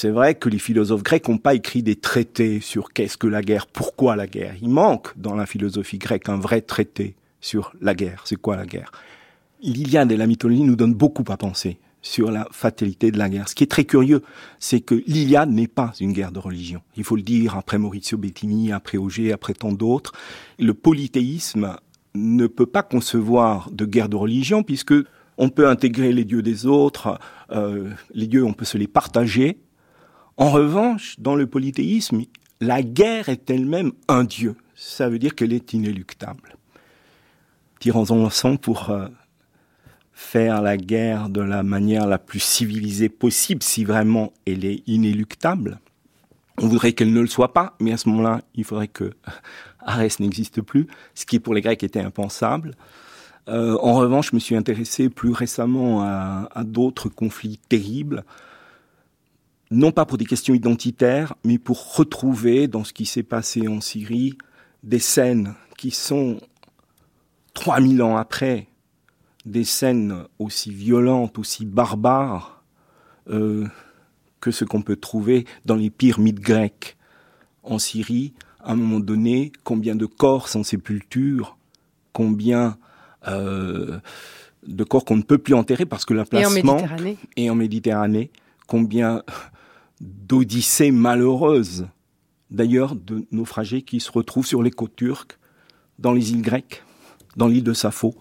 C'est 0.00 0.10
vrai 0.10 0.36
que 0.36 0.48
les 0.48 0.60
philosophes 0.60 1.02
grecs 1.02 1.26
n'ont 1.26 1.38
pas 1.38 1.54
écrit 1.54 1.82
des 1.82 1.96
traités 1.96 2.60
sur 2.60 2.92
qu'est-ce 2.92 3.18
que 3.18 3.26
la 3.26 3.42
guerre, 3.42 3.66
pourquoi 3.66 4.14
la 4.14 4.28
guerre. 4.28 4.54
Il 4.62 4.68
manque 4.68 5.08
dans 5.18 5.34
la 5.34 5.44
philosophie 5.44 5.98
grecque 5.98 6.28
un 6.28 6.36
vrai 6.36 6.60
traité 6.60 7.16
sur 7.40 7.72
la 7.80 7.96
guerre. 7.96 8.22
C'est 8.24 8.36
quoi 8.36 8.54
la 8.54 8.64
guerre? 8.64 8.92
L'Iliade 9.60 10.12
et 10.12 10.16
la 10.16 10.28
mythologie 10.28 10.62
nous 10.62 10.76
donnent 10.76 10.94
beaucoup 10.94 11.24
à 11.26 11.36
penser 11.36 11.80
sur 12.00 12.30
la 12.30 12.46
fatalité 12.52 13.10
de 13.10 13.18
la 13.18 13.28
guerre. 13.28 13.48
Ce 13.48 13.56
qui 13.56 13.64
est 13.64 13.66
très 13.66 13.86
curieux, 13.86 14.22
c'est 14.60 14.82
que 14.82 15.02
l'Iliade 15.08 15.50
n'est 15.50 15.66
pas 15.66 15.92
une 15.98 16.12
guerre 16.12 16.30
de 16.30 16.38
religion. 16.38 16.80
Il 16.96 17.02
faut 17.02 17.16
le 17.16 17.22
dire 17.22 17.56
après 17.56 17.78
Maurizio 17.78 18.18
Bettini, 18.18 18.70
après 18.70 18.98
Auger, 18.98 19.32
après 19.32 19.54
tant 19.54 19.72
d'autres. 19.72 20.12
Le 20.60 20.74
polythéisme 20.74 21.74
ne 22.14 22.46
peut 22.46 22.66
pas 22.66 22.84
concevoir 22.84 23.68
de 23.72 23.84
guerre 23.84 24.08
de 24.08 24.14
religion 24.14 24.62
puisque 24.62 24.94
on 25.38 25.48
peut 25.48 25.68
intégrer 25.68 26.12
les 26.12 26.24
dieux 26.24 26.42
des 26.42 26.66
autres, 26.66 27.18
euh, 27.50 27.90
les 28.14 28.28
dieux, 28.28 28.44
on 28.44 28.52
peut 28.52 28.64
se 28.64 28.78
les 28.78 28.86
partager. 28.86 29.58
En 30.38 30.50
revanche, 30.50 31.16
dans 31.18 31.34
le 31.34 31.48
polythéisme, 31.48 32.22
la 32.60 32.80
guerre 32.80 33.28
est 33.28 33.50
elle-même 33.50 33.90
un 34.06 34.22
dieu. 34.22 34.54
Ça 34.76 35.08
veut 35.08 35.18
dire 35.18 35.34
qu'elle 35.34 35.52
est 35.52 35.72
inéluctable. 35.72 36.56
Tirons-en 37.80 38.18
ensemble 38.22 38.58
pour 38.58 38.90
euh, 38.90 39.08
faire 40.12 40.62
la 40.62 40.76
guerre 40.76 41.28
de 41.28 41.40
la 41.40 41.64
manière 41.64 42.06
la 42.06 42.18
plus 42.18 42.38
civilisée 42.38 43.08
possible, 43.08 43.64
si 43.64 43.84
vraiment 43.84 44.32
elle 44.46 44.64
est 44.64 44.84
inéluctable. 44.86 45.80
On 46.58 46.68
voudrait 46.68 46.92
qu'elle 46.92 47.12
ne 47.12 47.20
le 47.20 47.26
soit 47.26 47.52
pas, 47.52 47.76
mais 47.80 47.92
à 47.92 47.96
ce 47.96 48.08
moment-là, 48.08 48.42
il 48.54 48.62
faudrait 48.62 48.88
que 48.88 49.14
Arès 49.80 50.20
n'existe 50.20 50.62
plus, 50.62 50.86
ce 51.16 51.26
qui 51.26 51.40
pour 51.40 51.52
les 51.52 51.62
Grecs 51.62 51.82
était 51.82 52.00
impensable. 52.00 52.76
Euh, 53.48 53.76
en 53.80 53.94
revanche, 53.94 54.30
je 54.30 54.36
me 54.36 54.40
suis 54.40 54.54
intéressé 54.54 55.08
plus 55.08 55.32
récemment 55.32 56.02
à, 56.02 56.48
à 56.54 56.62
d'autres 56.62 57.08
conflits 57.08 57.58
terribles, 57.68 58.24
non 59.70 59.92
pas 59.92 60.06
pour 60.06 60.18
des 60.18 60.24
questions 60.24 60.54
identitaires, 60.54 61.34
mais 61.44 61.58
pour 61.58 61.96
retrouver 61.96 62.68
dans 62.68 62.84
ce 62.84 62.92
qui 62.92 63.06
s'est 63.06 63.22
passé 63.22 63.68
en 63.68 63.80
Syrie 63.80 64.36
des 64.82 64.98
scènes 64.98 65.54
qui 65.76 65.90
sont 65.90 66.38
3000 67.54 68.02
ans 68.02 68.16
après, 68.16 68.68
des 69.44 69.64
scènes 69.64 70.24
aussi 70.38 70.70
violentes, 70.70 71.38
aussi 71.38 71.64
barbares 71.64 72.62
euh, 73.28 73.66
que 74.40 74.50
ce 74.50 74.64
qu'on 74.64 74.82
peut 74.82 74.96
trouver 74.96 75.44
dans 75.64 75.76
les 75.76 75.90
pires 75.90 76.20
mythes 76.20 76.40
grecs 76.40 76.96
en 77.62 77.78
Syrie, 77.78 78.34
à 78.60 78.72
un 78.72 78.76
moment 78.76 79.00
donné, 79.00 79.52
combien 79.64 79.94
de 79.94 80.06
corps 80.06 80.48
sans 80.48 80.62
sépulture, 80.62 81.58
combien 82.12 82.78
euh, 83.26 83.98
de 84.66 84.84
corps 84.84 85.04
qu'on 85.04 85.16
ne 85.16 85.22
peut 85.22 85.38
plus 85.38 85.54
enterrer 85.54 85.86
parce 85.86 86.04
que 86.04 86.14
l'emplacement 86.14 86.78
et 87.36 87.50
en 87.50 87.54
Méditerranée, 87.54 88.30
combien 88.66 89.22
d'odyssées 90.00 90.90
malheureuses, 90.90 91.88
d'ailleurs 92.50 92.94
de 92.94 93.26
naufragés 93.30 93.82
qui 93.82 94.00
se 94.00 94.10
retrouvent 94.10 94.46
sur 94.46 94.62
les 94.62 94.70
côtes 94.70 94.96
turques, 94.96 95.38
dans 95.98 96.12
les 96.12 96.32
îles 96.32 96.42
grecques, 96.42 96.82
dans 97.36 97.48
l'île 97.48 97.64
de 97.64 97.72
Sappho. 97.72 98.14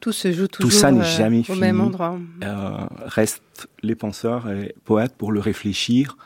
Tout 0.00 0.12
se 0.12 0.32
joue 0.32 0.48
toujours 0.48 0.70
Tout 0.70 0.76
ça 0.76 0.90
n'est 0.90 1.04
jamais 1.04 1.40
au 1.40 1.44
fini. 1.44 1.60
même 1.60 1.80
endroit. 1.80 2.18
Euh, 2.42 2.86
restent 3.06 3.68
les 3.82 3.94
penseurs 3.94 4.50
et 4.50 4.74
poètes 4.84 5.14
pour 5.16 5.32
le 5.32 5.40
réfléchir 5.40 6.16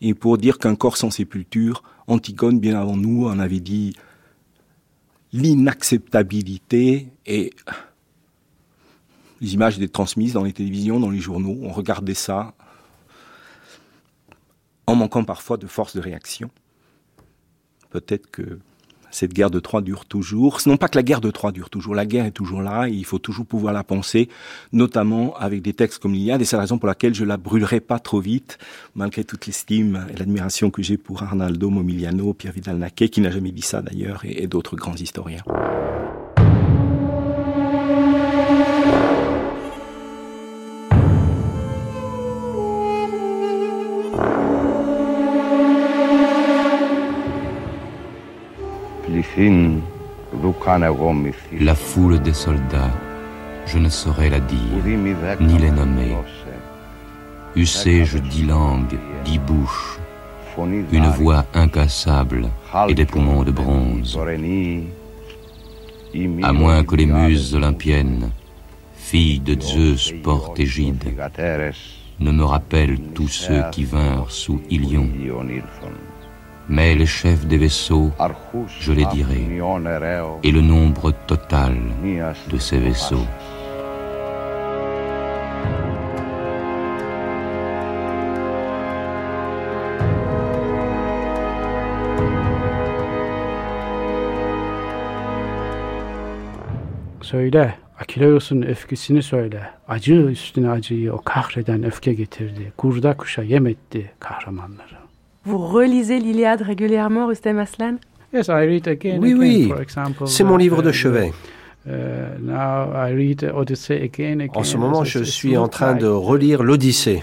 et 0.00 0.14
pour 0.14 0.38
dire 0.38 0.58
qu'un 0.58 0.74
corps 0.74 0.96
sans 0.96 1.10
sépulture, 1.10 1.82
Antigone, 2.06 2.58
bien 2.58 2.80
avant 2.80 2.96
nous, 2.96 3.26
en 3.26 3.38
avait 3.38 3.60
dit 3.60 3.94
l'inacceptabilité 5.32 7.08
et 7.26 7.52
les 9.40 9.54
images 9.54 9.76
étaient 9.76 9.88
transmises 9.88 10.32
dans 10.32 10.42
les 10.42 10.52
télévisions, 10.52 10.98
dans 10.98 11.10
les 11.10 11.20
journaux, 11.20 11.56
on 11.62 11.70
regardait 11.70 12.14
ça 12.14 12.54
en 14.90 14.96
manquant 14.96 15.24
parfois 15.24 15.56
de 15.56 15.66
force 15.66 15.94
de 15.94 16.00
réaction. 16.00 16.50
Peut-être 17.90 18.30
que 18.30 18.58
cette 19.10 19.32
guerre 19.32 19.50
de 19.50 19.60
Troie 19.60 19.82
dure 19.82 20.04
toujours. 20.04 20.60
Non 20.66 20.76
pas 20.76 20.88
que 20.88 20.96
la 20.96 21.02
guerre 21.02 21.20
de 21.20 21.30
Troie 21.30 21.52
dure 21.52 21.70
toujours, 21.70 21.94
la 21.94 22.06
guerre 22.06 22.26
est 22.26 22.30
toujours 22.32 22.62
là 22.62 22.88
et 22.88 22.92
il 22.92 23.04
faut 23.04 23.18
toujours 23.18 23.46
pouvoir 23.46 23.72
la 23.72 23.82
penser, 23.84 24.28
notamment 24.72 25.36
avec 25.36 25.62
des 25.62 25.72
textes 25.72 26.00
comme 26.00 26.12
l'Iliade 26.12 26.40
et 26.40 26.44
c'est 26.44 26.56
la 26.56 26.62
raison 26.62 26.78
pour 26.78 26.86
laquelle 26.86 27.14
je 27.14 27.24
la 27.24 27.36
brûlerai 27.36 27.80
pas 27.80 27.98
trop 27.98 28.20
vite, 28.20 28.58
malgré 28.94 29.24
toute 29.24 29.46
l'estime 29.46 30.06
et 30.12 30.16
l'admiration 30.16 30.70
que 30.70 30.82
j'ai 30.82 30.96
pour 30.96 31.22
Arnaldo 31.22 31.70
Momigliano, 31.70 32.34
Pierre 32.34 32.52
Vidal-Naquet, 32.52 33.08
qui 33.08 33.20
n'a 33.20 33.30
jamais 33.30 33.52
dit 33.52 33.62
ça 33.62 33.82
d'ailleurs, 33.82 34.22
et 34.24 34.46
d'autres 34.46 34.76
grands 34.76 34.94
historiens. 34.94 35.42
La 51.60 51.74
foule 51.74 52.20
des 52.20 52.32
soldats, 52.32 52.92
je 53.66 53.78
ne 53.78 53.88
saurais 53.88 54.30
la 54.30 54.40
dire, 54.40 54.84
ni 55.40 55.58
les 55.58 55.70
nommer. 55.70 56.16
Eussé-je 57.56 58.18
dix 58.18 58.44
langues, 58.44 58.98
dix 59.24 59.38
bouches, 59.38 59.98
une 60.92 61.08
voix 61.08 61.44
incassable 61.54 62.48
et 62.88 62.94
des 62.94 63.06
poumons 63.06 63.42
de 63.42 63.50
bronze. 63.50 64.18
À 66.42 66.52
moins 66.52 66.84
que 66.84 66.96
les 66.96 67.06
muses 67.06 67.54
olympiennes, 67.54 68.30
filles 68.96 69.40
de 69.40 69.60
Zeus 69.60 70.12
porte 70.22 70.58
égide, 70.60 71.04
ne 72.20 72.32
me 72.32 72.44
rappellent 72.44 73.00
tous 73.14 73.28
ceux 73.28 73.62
qui 73.72 73.84
vinrent 73.84 74.30
sous 74.30 74.60
Ilion. 74.70 75.08
Mais 76.72 76.94
les 76.94 77.06
chefs 77.06 77.46
des 77.46 77.58
vaisseaux, 77.58 78.12
je 78.80 78.92
les 78.92 79.04
dirai, 79.06 79.42
et 80.44 80.52
le 80.52 80.60
nombre 80.60 81.10
total 81.26 81.74
de 82.52 82.58
ces 82.58 82.78
vaisseaux. 82.78 83.26
Söyle, 97.20 97.74
Akileus'un 97.98 98.62
öfkesini 98.62 99.22
söyle. 99.22 99.70
Acı 99.88 100.14
üstüne 100.14 100.70
acıyı 100.70 101.12
o 101.12 101.22
kahreden 101.22 101.82
öfke 101.84 102.14
getirdi. 102.14 102.72
Kurda 102.76 103.16
kuşa 103.16 103.42
yem 103.42 103.66
etti 103.66 104.10
kahramanları. 104.20 105.09
Vous 105.44 105.58
relisez 105.58 106.18
l'Iliade 106.18 106.62
régulièrement, 106.62 107.26
Rustem 107.26 107.58
Aslan? 107.58 107.96
Yes, 108.32 108.48
I 108.48 108.66
read 108.66 108.86
again, 108.86 109.18
Oui, 109.20 109.30
again, 109.32 109.40
oui. 109.40 109.68
for 109.68 109.80
example, 109.80 110.26
C'est 110.26 110.44
mon 110.44 110.56
uh, 110.58 110.62
livre 110.62 110.82
de 110.82 110.90
uh, 110.90 110.92
chevet. 110.92 111.32
uh, 111.86 111.90
now 112.40 112.92
I 112.94 113.12
read 113.12 113.50
Odyssey 113.54 113.94
again, 113.94 114.40
again. 114.40 114.50
En 114.54 114.62
ce 114.64 114.76
moment, 114.76 115.02
je 115.04 115.22
suis 115.24 115.56
en 115.56 115.68
train 115.68 115.94
de 115.94 116.06
relire 116.06 116.62
l'Odyssée. 116.62 117.22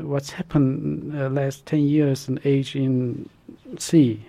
What's 0.00 0.32
happened 0.38 1.12
uh, 1.12 1.28
last 1.34 1.66
10 1.70 1.78
years 1.80 2.28
in 2.28 2.36
age 2.48 2.76
in 2.76 3.14
sea 3.78 4.20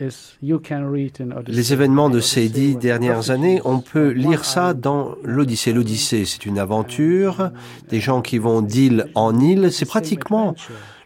is 0.00 0.36
you 0.42 0.58
can 0.58 0.90
read 0.90 1.12
in 1.20 1.30
Odyssey. 1.30 1.56
Les 1.56 1.72
événements 1.72 2.10
de 2.10 2.18
ces 2.20 2.48
dix 2.48 2.76
dernières 2.76 3.30
années, 3.30 3.60
on 3.64 3.78
peut 3.78 4.10
lire 4.10 4.44
ça 4.44 4.74
dans 4.74 5.14
l'Odyssée. 5.22 5.72
L'Odyssée, 5.72 6.24
c'est 6.24 6.44
une 6.44 6.58
aventure, 6.58 7.52
des 7.88 8.00
gens 8.00 8.20
qui 8.20 8.38
vont 8.38 8.60
d'île 8.60 9.06
en 9.14 9.38
île, 9.38 9.70
c'est 9.70 9.86
pratiquement 9.86 10.56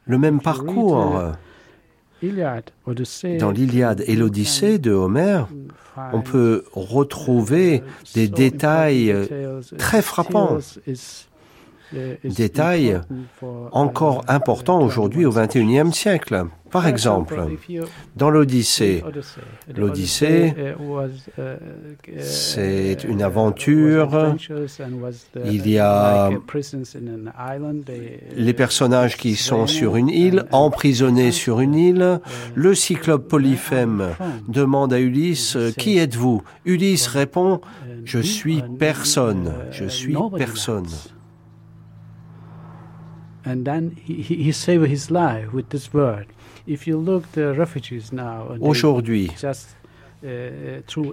le 0.06 0.18
même 0.18 0.40
parcours. 0.40 1.20
Dans 3.38 3.50
l'Iliade 3.50 4.02
et 4.06 4.16
l'Odyssée 4.16 4.78
de 4.78 4.92
Homère, 4.92 5.48
on 6.12 6.20
peut 6.20 6.64
retrouver 6.72 7.82
des 8.14 8.28
détails 8.28 9.14
très 9.78 10.02
frappants, 10.02 10.58
détails 12.24 13.00
encore 13.72 14.24
importants 14.28 14.80
aujourd'hui 14.80 15.24
au 15.26 15.30
XXIe 15.30 15.92
siècle. 15.92 16.46
Par 16.70 16.88
exemple, 16.88 17.40
dans 18.16 18.28
l'Odyssée, 18.28 19.02
l'Odyssée, 19.74 20.52
c'est 22.18 23.04
une 23.04 23.22
aventure. 23.22 24.34
Il 25.44 25.68
y 25.68 25.78
a 25.78 26.30
les 28.36 28.52
personnages 28.52 29.16
qui 29.16 29.36
sont 29.36 29.66
sur 29.66 29.96
une 29.96 30.08
île, 30.08 30.44
emprisonnés 30.50 31.32
sur 31.32 31.60
une 31.60 31.74
île. 31.74 32.20
Le 32.54 32.74
cyclope 32.74 33.28
Polyphème 33.28 34.10
demande 34.48 34.92
à 34.92 35.00
Ulysse, 35.00 35.56
Qui 35.78 35.98
êtes-vous? 35.98 36.42
Ulysse 36.64 37.06
répond, 37.06 37.60
Je 38.04 38.18
suis 38.18 38.62
personne, 38.78 39.54
je 39.70 39.86
suis 39.86 40.16
personne. 40.36 40.86
Aujourd'hui, 48.60 49.30
uh, 50.22 50.26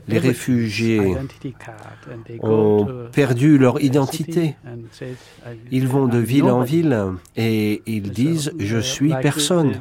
les 0.07 0.17
réfugiés 0.17 0.95
identity 0.97 1.53
card, 1.53 1.75
and 2.11 2.23
they 2.25 2.37
go 2.37 2.47
ont 2.47 2.85
to 2.85 2.93
perdu 3.11 3.57
leur 3.57 3.81
identité. 3.81 4.55
Ils 5.71 5.87
vont 5.87 6.07
de 6.07 6.17
ville 6.17 6.45
en 6.45 6.61
ville 6.61 6.97
et 7.35 7.81
ils 7.85 8.11
disent 8.11 8.51
Je 8.57 8.79
suis 8.79 9.09
Like 9.09 9.19
the- 9.19 9.23
personne. 9.23 9.73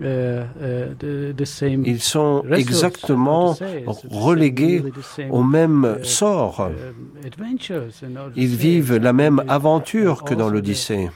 Uh, 0.00 0.04
uh, 0.04 1.34
the 1.34 1.44
same 1.44 1.84
Ils 1.84 2.00
sont 2.00 2.44
exactement 2.50 3.56
relégués 4.10 4.82
au 5.30 5.42
même 5.42 5.98
uh, 6.00 6.04
sort. 6.04 6.70
Ils 8.36 8.56
vivent 8.56 8.96
la 8.96 9.12
même 9.12 9.42
aventure 9.48 10.24
que 10.24 10.34
dans 10.34 10.48
l'Odyssée. 10.48 11.08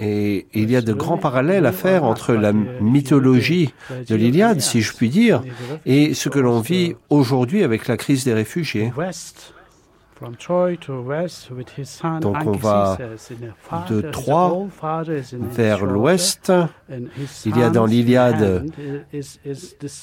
Et 0.00 0.46
il 0.54 0.70
y 0.70 0.76
a 0.76 0.80
de 0.80 0.92
grands 0.92 1.18
parallèles 1.18 1.66
à 1.66 1.72
faire 1.72 2.04
entre 2.04 2.34
la 2.34 2.52
mythologie 2.52 3.74
de 4.08 4.14
l'Iliade, 4.14 4.60
si 4.60 4.80
je 4.80 4.94
puis 4.94 5.08
dire, 5.08 5.42
et 5.86 6.14
ce 6.14 6.28
que 6.28 6.38
l'on 6.38 6.60
vit 6.60 6.94
aujourd'hui 7.10 7.64
avec 7.64 7.88
la 7.88 7.96
crise 7.96 8.24
des 8.24 8.34
réfugiés. 8.34 8.92
Donc 12.20 12.36
on 12.46 12.52
va 12.52 12.98
de 13.88 14.00
Troie 14.00 14.66
vers 15.32 15.84
l'ouest. 15.84 16.52
Il 17.46 17.56
y 17.56 17.62
a 17.62 17.70
dans 17.70 17.86
l'Iliade 17.86 18.66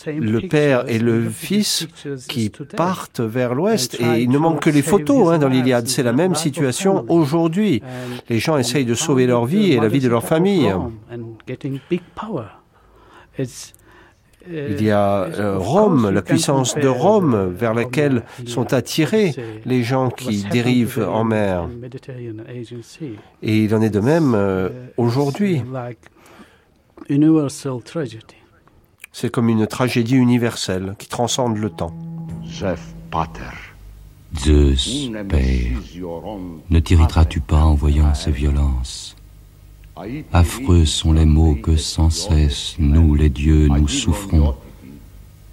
le 0.06 0.48
père 0.48 0.88
et 0.88 1.00
le 1.00 1.32
is 1.52 1.88
qui 2.28 2.52
partent 2.76 3.20
vers 3.20 3.56
l'ouest 3.56 3.96
et 4.00 4.22
il 4.22 4.30
ne 4.30 4.38
manque 4.38 4.62
que 4.62 4.70
les 4.70 4.82
photos 4.82 5.34
hein, 5.34 5.38
dans 5.38 5.50
l'Iliade. 5.50 5.88
C'est 5.88 6.04
la 6.04 6.14
même 6.14 6.36
situation 6.36 7.06
aujourd'hui. 7.10 7.82
Les 8.30 8.40
gens 8.40 8.58
essayent 8.58 8.86
de 8.86 8.96
sauver 8.96 9.28
leur 9.28 9.46
vie 9.46 9.74
et 9.74 9.80
la 9.80 9.88
vie 9.88 10.00
de 10.00 10.10
leur 10.10 10.24
famille. 10.24 10.74
Il 14.50 14.82
y 14.82 14.92
a 14.92 15.24
euh, 15.24 15.58
Rome, 15.58 16.10
la 16.10 16.22
puissance 16.22 16.76
de 16.76 16.88
Rome 16.88 17.54
the 17.54 17.60
vers 17.60 17.74
laquelle 17.74 18.24
sont 18.46 18.74
attirés 18.74 19.34
les 19.66 19.84
gens 19.84 20.10
qui 20.10 20.44
dérivent 20.44 21.06
en 21.08 21.24
mer. 21.24 21.68
Et 23.42 23.64
il 23.64 23.76
en 23.76 23.82
est 23.82 23.90
de 23.90 24.00
même 24.00 24.34
euh, 24.36 24.70
aujourd'hui. 24.98 25.64
C'est 29.12 29.32
comme 29.32 29.50
une 29.50 29.68
tragédie 29.68 30.16
universelle 30.16 30.96
qui 31.00 31.08
transcende 31.08 31.58
le 31.58 31.70
temps. 31.70 31.94
Zeus, 34.38 35.10
Père, 35.30 35.72
ne 36.70 36.80
t'irriteras-tu 36.80 37.40
pas 37.40 37.62
en 37.62 37.74
voyant 37.74 38.14
ces 38.14 38.32
violences? 38.32 39.15
Affreux 40.34 40.86
sont 40.86 41.14
les 41.14 41.26
maux 41.26 41.56
que 41.56 41.78
sans 41.78 42.10
cesse, 42.10 42.76
nous 42.80 43.16
les 43.16 43.30
dieux, 43.30 43.68
nous 43.70 43.88
souffrons 43.88 44.56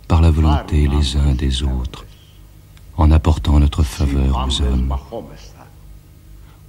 par 0.08 0.20
la 0.20 0.30
volonté 0.30 0.88
les 0.88 1.16
uns 1.16 1.34
des 1.34 1.62
autres, 1.62 2.04
en 2.96 3.10
apportant 3.12 3.60
notre 3.60 3.84
faveur 3.84 4.46
aux 4.48 4.62
hommes. 4.62 4.96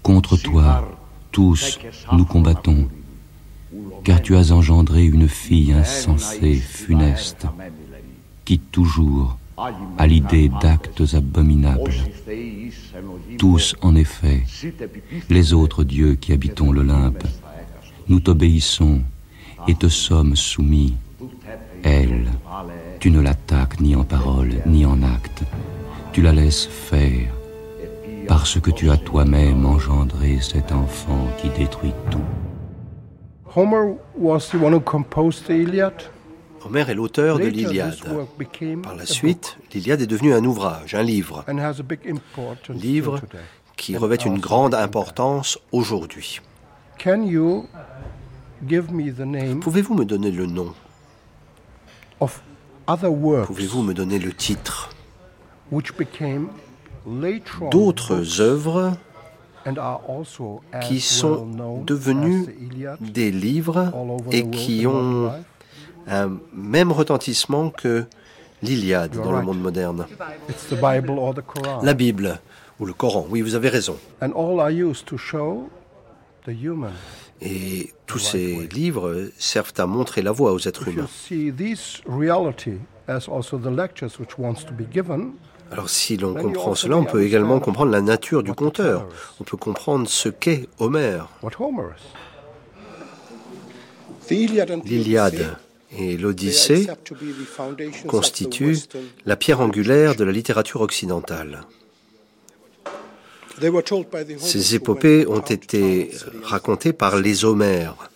Contre 0.03 0.37
toi, 0.37 0.87
tous, 1.31 1.79
nous 2.11 2.25
combattons, 2.25 2.87
car 4.03 4.21
tu 4.21 4.35
as 4.35 4.51
engendré 4.51 5.05
une 5.05 5.27
fille 5.27 5.73
insensée, 5.73 6.55
funeste, 6.55 7.47
qui 8.45 8.59
toujours 8.59 9.37
a 9.97 10.05
l'idée 10.05 10.49
d'actes 10.61 11.03
abominables. 11.13 11.93
Tous, 13.39 13.75
en 13.81 13.95
effet, 13.95 14.43
les 15.29 15.53
autres 15.53 15.83
dieux 15.83 16.15
qui 16.15 16.33
habitons 16.33 16.71
l'Olympe, 16.71 17.23
nous 18.07 18.19
t'obéissons 18.19 19.01
et 19.67 19.75
te 19.75 19.87
sommes 19.87 20.35
soumis. 20.35 20.95
Elle, 21.83 22.27
tu 22.99 23.11
ne 23.11 23.19
l'attaques 23.21 23.79
ni 23.79 23.95
en 23.95 24.03
parole 24.03 24.61
ni 24.65 24.85
en 24.85 25.01
acte, 25.03 25.43
tu 26.11 26.21
la 26.21 26.31
laisses 26.31 26.65
faire, 26.65 27.33
parce 28.27 28.59
que 28.59 28.71
tu 28.71 28.89
as 28.89 28.97
toi-même 28.97 29.65
engendré 29.65 30.39
cet 30.41 30.71
enfant 30.71 31.27
qui 31.41 31.49
détruit 31.49 31.93
tout. 32.09 32.21
Homer 33.55 33.95
was 34.17 34.49
the 34.51 34.55
one 34.55 34.73
who 34.73 34.79
composed 34.79 35.45
the 35.45 35.51
Iliad. 35.51 35.93
Homer 36.65 36.85
est 36.87 36.95
l'auteur 36.95 37.37
de 37.37 37.45
l'Iliade. 37.45 37.99
Par 38.81 38.95
la 38.95 39.05
suite, 39.05 39.57
l'Iliade 39.73 40.01
est 40.01 40.07
devenue 40.07 40.33
un 40.33 40.43
ouvrage, 40.45 40.95
un 40.95 41.03
livre. 41.03 41.43
Livre 42.69 43.21
qui 43.75 43.97
revêt 43.97 44.15
une 44.15 44.39
grande 44.39 44.73
importance 44.73 45.59
aujourd'hui. 45.71 46.39
Pouvez-vous 49.59 49.93
me 49.93 50.05
donner 50.05 50.31
le 50.31 50.45
nom 50.45 50.73
Pouvez-vous 53.45 53.81
me 53.81 53.93
donner 53.93 54.19
le 54.19 54.31
titre 54.31 54.89
d'autres 57.71 58.39
œuvres 58.41 58.93
qui 60.81 61.01
sont 61.01 61.83
devenues 61.85 62.45
des 63.01 63.31
livres 63.31 63.91
et 64.31 64.49
qui 64.49 64.87
ont 64.87 65.31
un 66.07 66.31
même 66.53 66.91
retentissement 66.91 67.69
que 67.69 68.05
l'Iliade 68.61 69.11
dans 69.11 69.31
le 69.33 69.41
monde 69.41 69.61
moderne. 69.61 70.05
La 71.81 71.93
Bible 71.93 72.39
ou 72.79 72.85
le 72.85 72.93
Coran, 72.93 73.25
oui, 73.29 73.41
vous 73.41 73.55
avez 73.55 73.69
raison. 73.69 73.97
Et 77.41 77.93
tous 78.05 78.19
ces 78.19 78.67
livres 78.67 79.29
servent 79.37 79.73
à 79.77 79.85
montrer 79.85 80.21
la 80.21 80.31
voie 80.31 80.53
aux 80.53 80.59
êtres 80.59 80.87
humains. 80.87 81.07
Alors 85.71 85.89
si 85.89 86.17
l'on 86.17 86.33
comprend 86.35 86.75
cela, 86.75 86.97
on 86.97 87.05
peut 87.05 87.23
également 87.23 87.59
comprendre 87.59 87.91
la 87.91 88.01
nature 88.01 88.43
du 88.43 88.53
conteur. 88.53 89.07
On 89.39 89.43
peut 89.43 89.57
comprendre 89.57 90.07
ce 90.07 90.29
qu'est 90.29 90.67
Homère. 90.79 91.29
L'Iliade 94.29 95.57
et 95.97 96.17
l'Odyssée 96.17 96.87
constituent 98.07 98.77
la 99.25 99.35
pierre 99.35 99.61
angulaire 99.61 100.15
de 100.15 100.23
la 100.23 100.31
littérature 100.31 100.81
occidentale. 100.81 101.65
Ces 104.37 104.75
épopées 104.75 105.27
ont 105.27 105.39
été 105.39 106.11
racontées 106.43 106.93
par 106.93 107.17
les 107.17 107.45
Homères, 107.45 108.09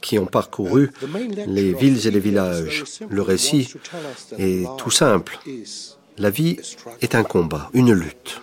qui 0.00 0.18
ont 0.18 0.26
parcouru 0.26 0.90
les 1.46 1.72
villes 1.72 2.06
et 2.06 2.10
les 2.10 2.20
villages. 2.20 2.84
Le 3.08 3.22
récit 3.22 3.72
est 4.38 4.66
tout 4.78 4.90
simple. 4.90 5.38
La 6.18 6.30
vie 6.30 6.58
est 7.00 7.14
un 7.14 7.24
combat, 7.24 7.70
une 7.74 7.92
lutte. 7.92 8.40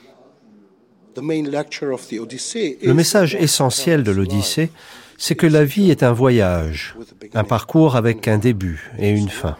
Le 1.15 2.93
message 2.93 3.35
essentiel 3.35 4.03
de 4.03 4.11
l'Odyssée, 4.11 4.69
c'est 5.17 5.35
que 5.35 5.47
la 5.47 5.63
vie 5.63 5.91
est 5.91 6.03
un 6.03 6.11
voyage, 6.11 6.95
un 7.33 7.43
parcours 7.43 7.95
avec 7.95 8.27
un 8.27 8.37
début 8.37 8.91
et 8.99 9.09
une 9.09 9.29
fin. 9.29 9.55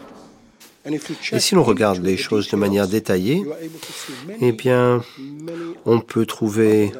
Et 1.32 1.40
si 1.40 1.54
l'on 1.54 1.62
regarde 1.62 2.02
les 2.02 2.16
choses 2.16 2.48
de 2.48 2.56
manière 2.56 2.88
détaillée, 2.88 3.42
eh 4.40 4.52
bien, 4.52 5.02
on 5.86 6.00
peut 6.00 6.26
trouver 6.26 6.92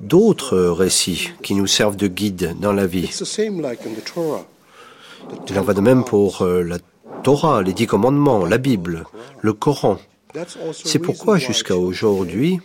d'autres 0.00 0.58
récits 0.58 1.30
qui 1.42 1.54
nous 1.54 1.66
servent 1.66 1.96
de 1.96 2.08
guide 2.08 2.56
dans 2.58 2.72
la 2.72 2.86
vie. 2.86 3.10
Il 5.48 5.58
en 5.58 5.62
va 5.62 5.74
de 5.74 5.80
même 5.80 6.04
pour 6.04 6.42
euh, 6.42 6.62
la 6.62 6.78
Torah, 7.22 7.62
les 7.62 7.72
dix 7.72 7.86
commandements, 7.86 8.44
la 8.44 8.58
Bible, 8.58 9.04
le 9.40 9.52
Coran. 9.52 9.98
C'est 10.72 10.98
pourquoi 10.98 11.38
jusqu'à 11.38 11.76
aujourd'hui, 11.76 12.58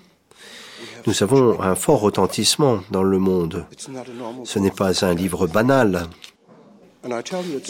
nous 1.06 1.22
avons 1.22 1.62
un 1.62 1.76
fort 1.76 2.00
retentissement 2.02 2.80
dans 2.92 3.04
le 3.04 3.20
monde. 3.20 3.66
Ce 4.44 4.60
n'est 4.60 4.72
pas 4.72 5.06
un 5.06 5.14
livre 5.14 5.48
banal. 5.48 6.08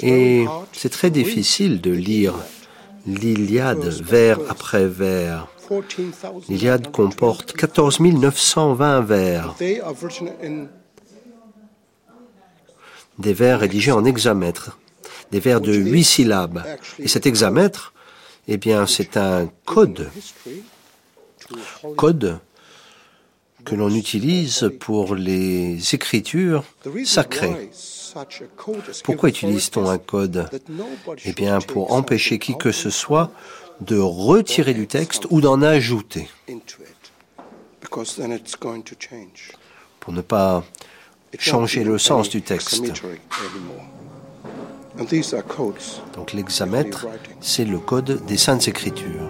Et 0.01 0.45
c'est 0.73 0.89
très 0.89 1.09
difficile 1.09 1.81
de 1.81 1.91
lire 1.91 2.33
l'Iliade 3.05 3.85
vers 4.01 4.39
après 4.49 4.87
vers. 4.87 5.47
L'Iliade 6.49 6.91
comporte 6.91 7.53
14 7.53 7.99
920 7.99 9.01
vers. 9.01 9.55
Des 13.19 13.33
vers 13.33 13.59
rédigés 13.59 13.91
en 13.91 14.05
hexamètre, 14.05 14.77
des 15.31 15.39
vers 15.39 15.59
de 15.59 15.73
huit 15.73 16.03
syllabes. 16.03 16.63
Et 16.99 17.07
cet 17.07 17.25
hexamètre, 17.25 17.93
eh 18.47 18.57
bien, 18.57 18.85
c'est 18.85 19.17
un 19.17 19.49
code. 19.65 20.09
Code 21.95 22.39
que 23.65 23.75
l'on 23.75 23.93
utilise 23.93 24.71
pour 24.79 25.15
les 25.15 25.93
écritures 25.93 26.63
sacrées. 27.03 27.69
Pourquoi 29.03 29.29
utilise-t-on 29.29 29.89
un 29.89 29.97
code 29.97 30.49
Eh 31.25 31.33
bien, 31.33 31.59
pour 31.59 31.93
empêcher 31.93 32.39
qui 32.39 32.57
que 32.57 32.71
ce 32.71 32.89
soit 32.89 33.31
de 33.81 33.97
retirer 33.97 34.73
du 34.73 34.87
texte 34.87 35.27
ou 35.29 35.41
d'en 35.41 35.61
ajouter. 35.61 36.29
Pour 39.99 40.13
ne 40.13 40.21
pas 40.21 40.63
changer 41.37 41.83
le 41.83 41.97
sens 41.97 42.29
du 42.29 42.41
texte. 42.41 42.83
Donc 46.13 46.33
l'hexamètre, 46.33 47.07
c'est 47.39 47.65
le 47.65 47.77
code 47.77 48.25
des 48.25 48.37
saintes 48.37 48.67
écritures. 48.67 49.29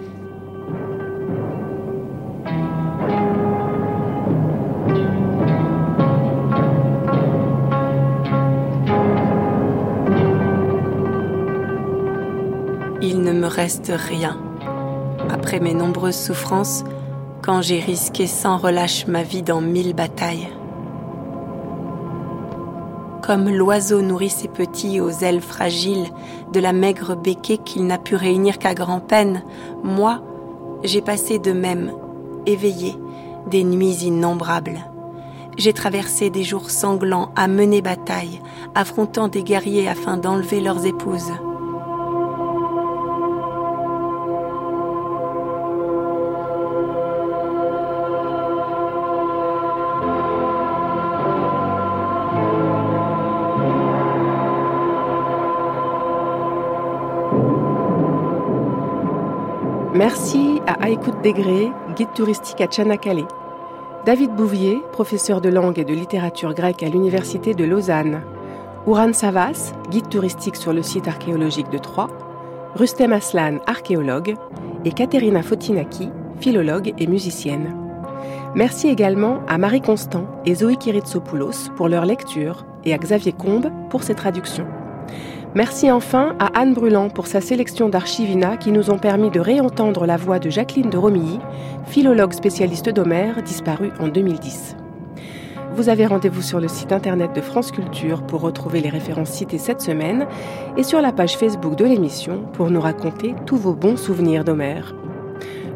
Reste 13.44 13.92
rien. 13.94 14.38
Après 15.30 15.60
mes 15.60 15.74
nombreuses 15.74 16.16
souffrances, 16.18 16.84
quand 17.42 17.62
j'ai 17.62 17.80
risqué 17.80 18.26
sans 18.26 18.56
relâche 18.56 19.06
ma 19.06 19.22
vie 19.22 19.42
dans 19.42 19.60
mille 19.60 19.94
batailles. 19.94 20.48
Comme 23.22 23.48
l'oiseau 23.50 24.00
nourrit 24.00 24.30
ses 24.30 24.48
petits 24.48 25.00
aux 25.00 25.10
ailes 25.10 25.42
fragiles 25.42 26.06
de 26.52 26.60
la 26.60 26.72
maigre 26.72 27.14
béquée 27.14 27.58
qu'il 27.58 27.86
n'a 27.86 27.98
pu 27.98 28.16
réunir 28.16 28.58
qu'à 28.58 28.74
grand-peine, 28.74 29.42
moi, 29.82 30.22
j'ai 30.82 31.02
passé 31.02 31.38
de 31.38 31.52
même, 31.52 31.92
éveillé, 32.46 32.94
des 33.50 33.64
nuits 33.64 34.04
innombrables. 34.04 34.78
J'ai 35.58 35.72
traversé 35.72 36.30
des 36.30 36.44
jours 36.44 36.70
sanglants 36.70 37.30
à 37.36 37.48
mener 37.48 37.82
bataille, 37.82 38.40
affrontant 38.74 39.28
des 39.28 39.42
guerriers 39.42 39.88
afin 39.88 40.16
d'enlever 40.16 40.60
leurs 40.60 40.86
épouses. 40.86 41.32
Merci 60.10 60.62
à 60.66 60.84
Aïkout 60.84 61.22
Degré, 61.22 61.70
guide 61.94 62.14
touristique 62.14 62.62
à 62.62 62.66
Tchanakale. 62.66 63.26
David 64.06 64.30
Bouvier, 64.30 64.80
professeur 64.90 65.42
de 65.42 65.50
langue 65.50 65.78
et 65.78 65.84
de 65.84 65.92
littérature 65.92 66.54
grecque 66.54 66.82
à 66.82 66.88
l'Université 66.88 67.52
de 67.52 67.64
Lausanne. 67.64 68.22
Ouran 68.86 69.12
Savas, 69.12 69.74
guide 69.90 70.08
touristique 70.08 70.56
sur 70.56 70.72
le 70.72 70.80
site 70.80 71.08
archéologique 71.08 71.68
de 71.68 71.76
Troyes. 71.76 72.08
Rustem 72.74 73.12
Aslan, 73.12 73.58
archéologue. 73.66 74.34
Et 74.86 74.92
Katerina 74.92 75.42
Fotinaki, 75.42 76.08
philologue 76.40 76.94
et 76.96 77.06
musicienne. 77.06 77.76
Merci 78.54 78.88
également 78.88 79.40
à 79.46 79.58
Marie 79.58 79.82
Constant 79.82 80.24
et 80.46 80.54
Zoé 80.54 80.76
Kiritsopoulos 80.76 81.68
pour 81.76 81.90
leur 81.90 82.06
lecture 82.06 82.64
et 82.86 82.94
à 82.94 82.96
Xavier 82.96 83.32
Combe 83.32 83.70
pour 83.90 84.02
ses 84.02 84.14
traductions. 84.14 84.68
Merci 85.54 85.90
enfin 85.90 86.36
à 86.38 86.58
Anne 86.58 86.74
Bruland 86.74 87.08
pour 87.08 87.26
sa 87.26 87.40
sélection 87.40 87.88
d'archivina 87.88 88.58
qui 88.58 88.70
nous 88.70 88.90
ont 88.90 88.98
permis 88.98 89.30
de 89.30 89.40
réentendre 89.40 90.04
la 90.04 90.18
voix 90.18 90.38
de 90.38 90.50
Jacqueline 90.50 90.90
de 90.90 90.98
Romilly, 90.98 91.38
philologue 91.86 92.34
spécialiste 92.34 92.90
d'Homère, 92.90 93.42
disparue 93.42 93.90
en 93.98 94.08
2010. 94.08 94.76
Vous 95.74 95.88
avez 95.88 96.04
rendez-vous 96.04 96.42
sur 96.42 96.60
le 96.60 96.68
site 96.68 96.92
internet 96.92 97.34
de 97.34 97.40
France 97.40 97.70
Culture 97.70 98.22
pour 98.22 98.42
retrouver 98.42 98.82
les 98.82 98.90
références 98.90 99.30
citées 99.30 99.58
cette 99.58 99.80
semaine 99.80 100.26
et 100.76 100.82
sur 100.82 101.00
la 101.00 101.12
page 101.12 101.38
Facebook 101.38 101.76
de 101.76 101.86
l'émission 101.86 102.42
pour 102.52 102.70
nous 102.70 102.80
raconter 102.80 103.34
tous 103.46 103.56
vos 103.56 103.74
bons 103.74 103.96
souvenirs 103.96 104.44
d'Homère. 104.44 104.94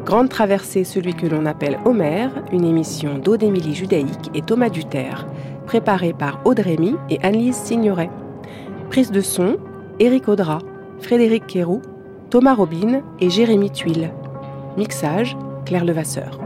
Grande 0.05 0.29
traversée, 0.29 0.83
celui 0.83 1.15
que 1.15 1.25
l'on 1.25 1.47
appelle 1.47 1.79
Homère, 1.85 2.29
une 2.51 2.65
émission 2.65 3.17
d'Audémilie 3.17 3.73
Judaïque 3.73 4.29
et 4.35 4.43
Thomas 4.43 4.69
Duterre, 4.69 5.25
préparée 5.65 6.13
par 6.13 6.41
Audrey 6.45 6.77
et 7.09 7.19
Annelise 7.23 7.55
Signoret. 7.55 8.09
Prise 8.93 9.09
de 9.09 9.21
son, 9.21 9.57
Éric 9.99 10.27
Audra, 10.27 10.59
Frédéric 10.99 11.47
Quéroux, 11.47 11.81
Thomas 12.29 12.53
Robin 12.53 13.01
et 13.19 13.31
Jérémy 13.31 13.71
Tuile. 13.71 14.11
Mixage, 14.77 15.35
Claire 15.65 15.83
Levasseur. 15.83 16.39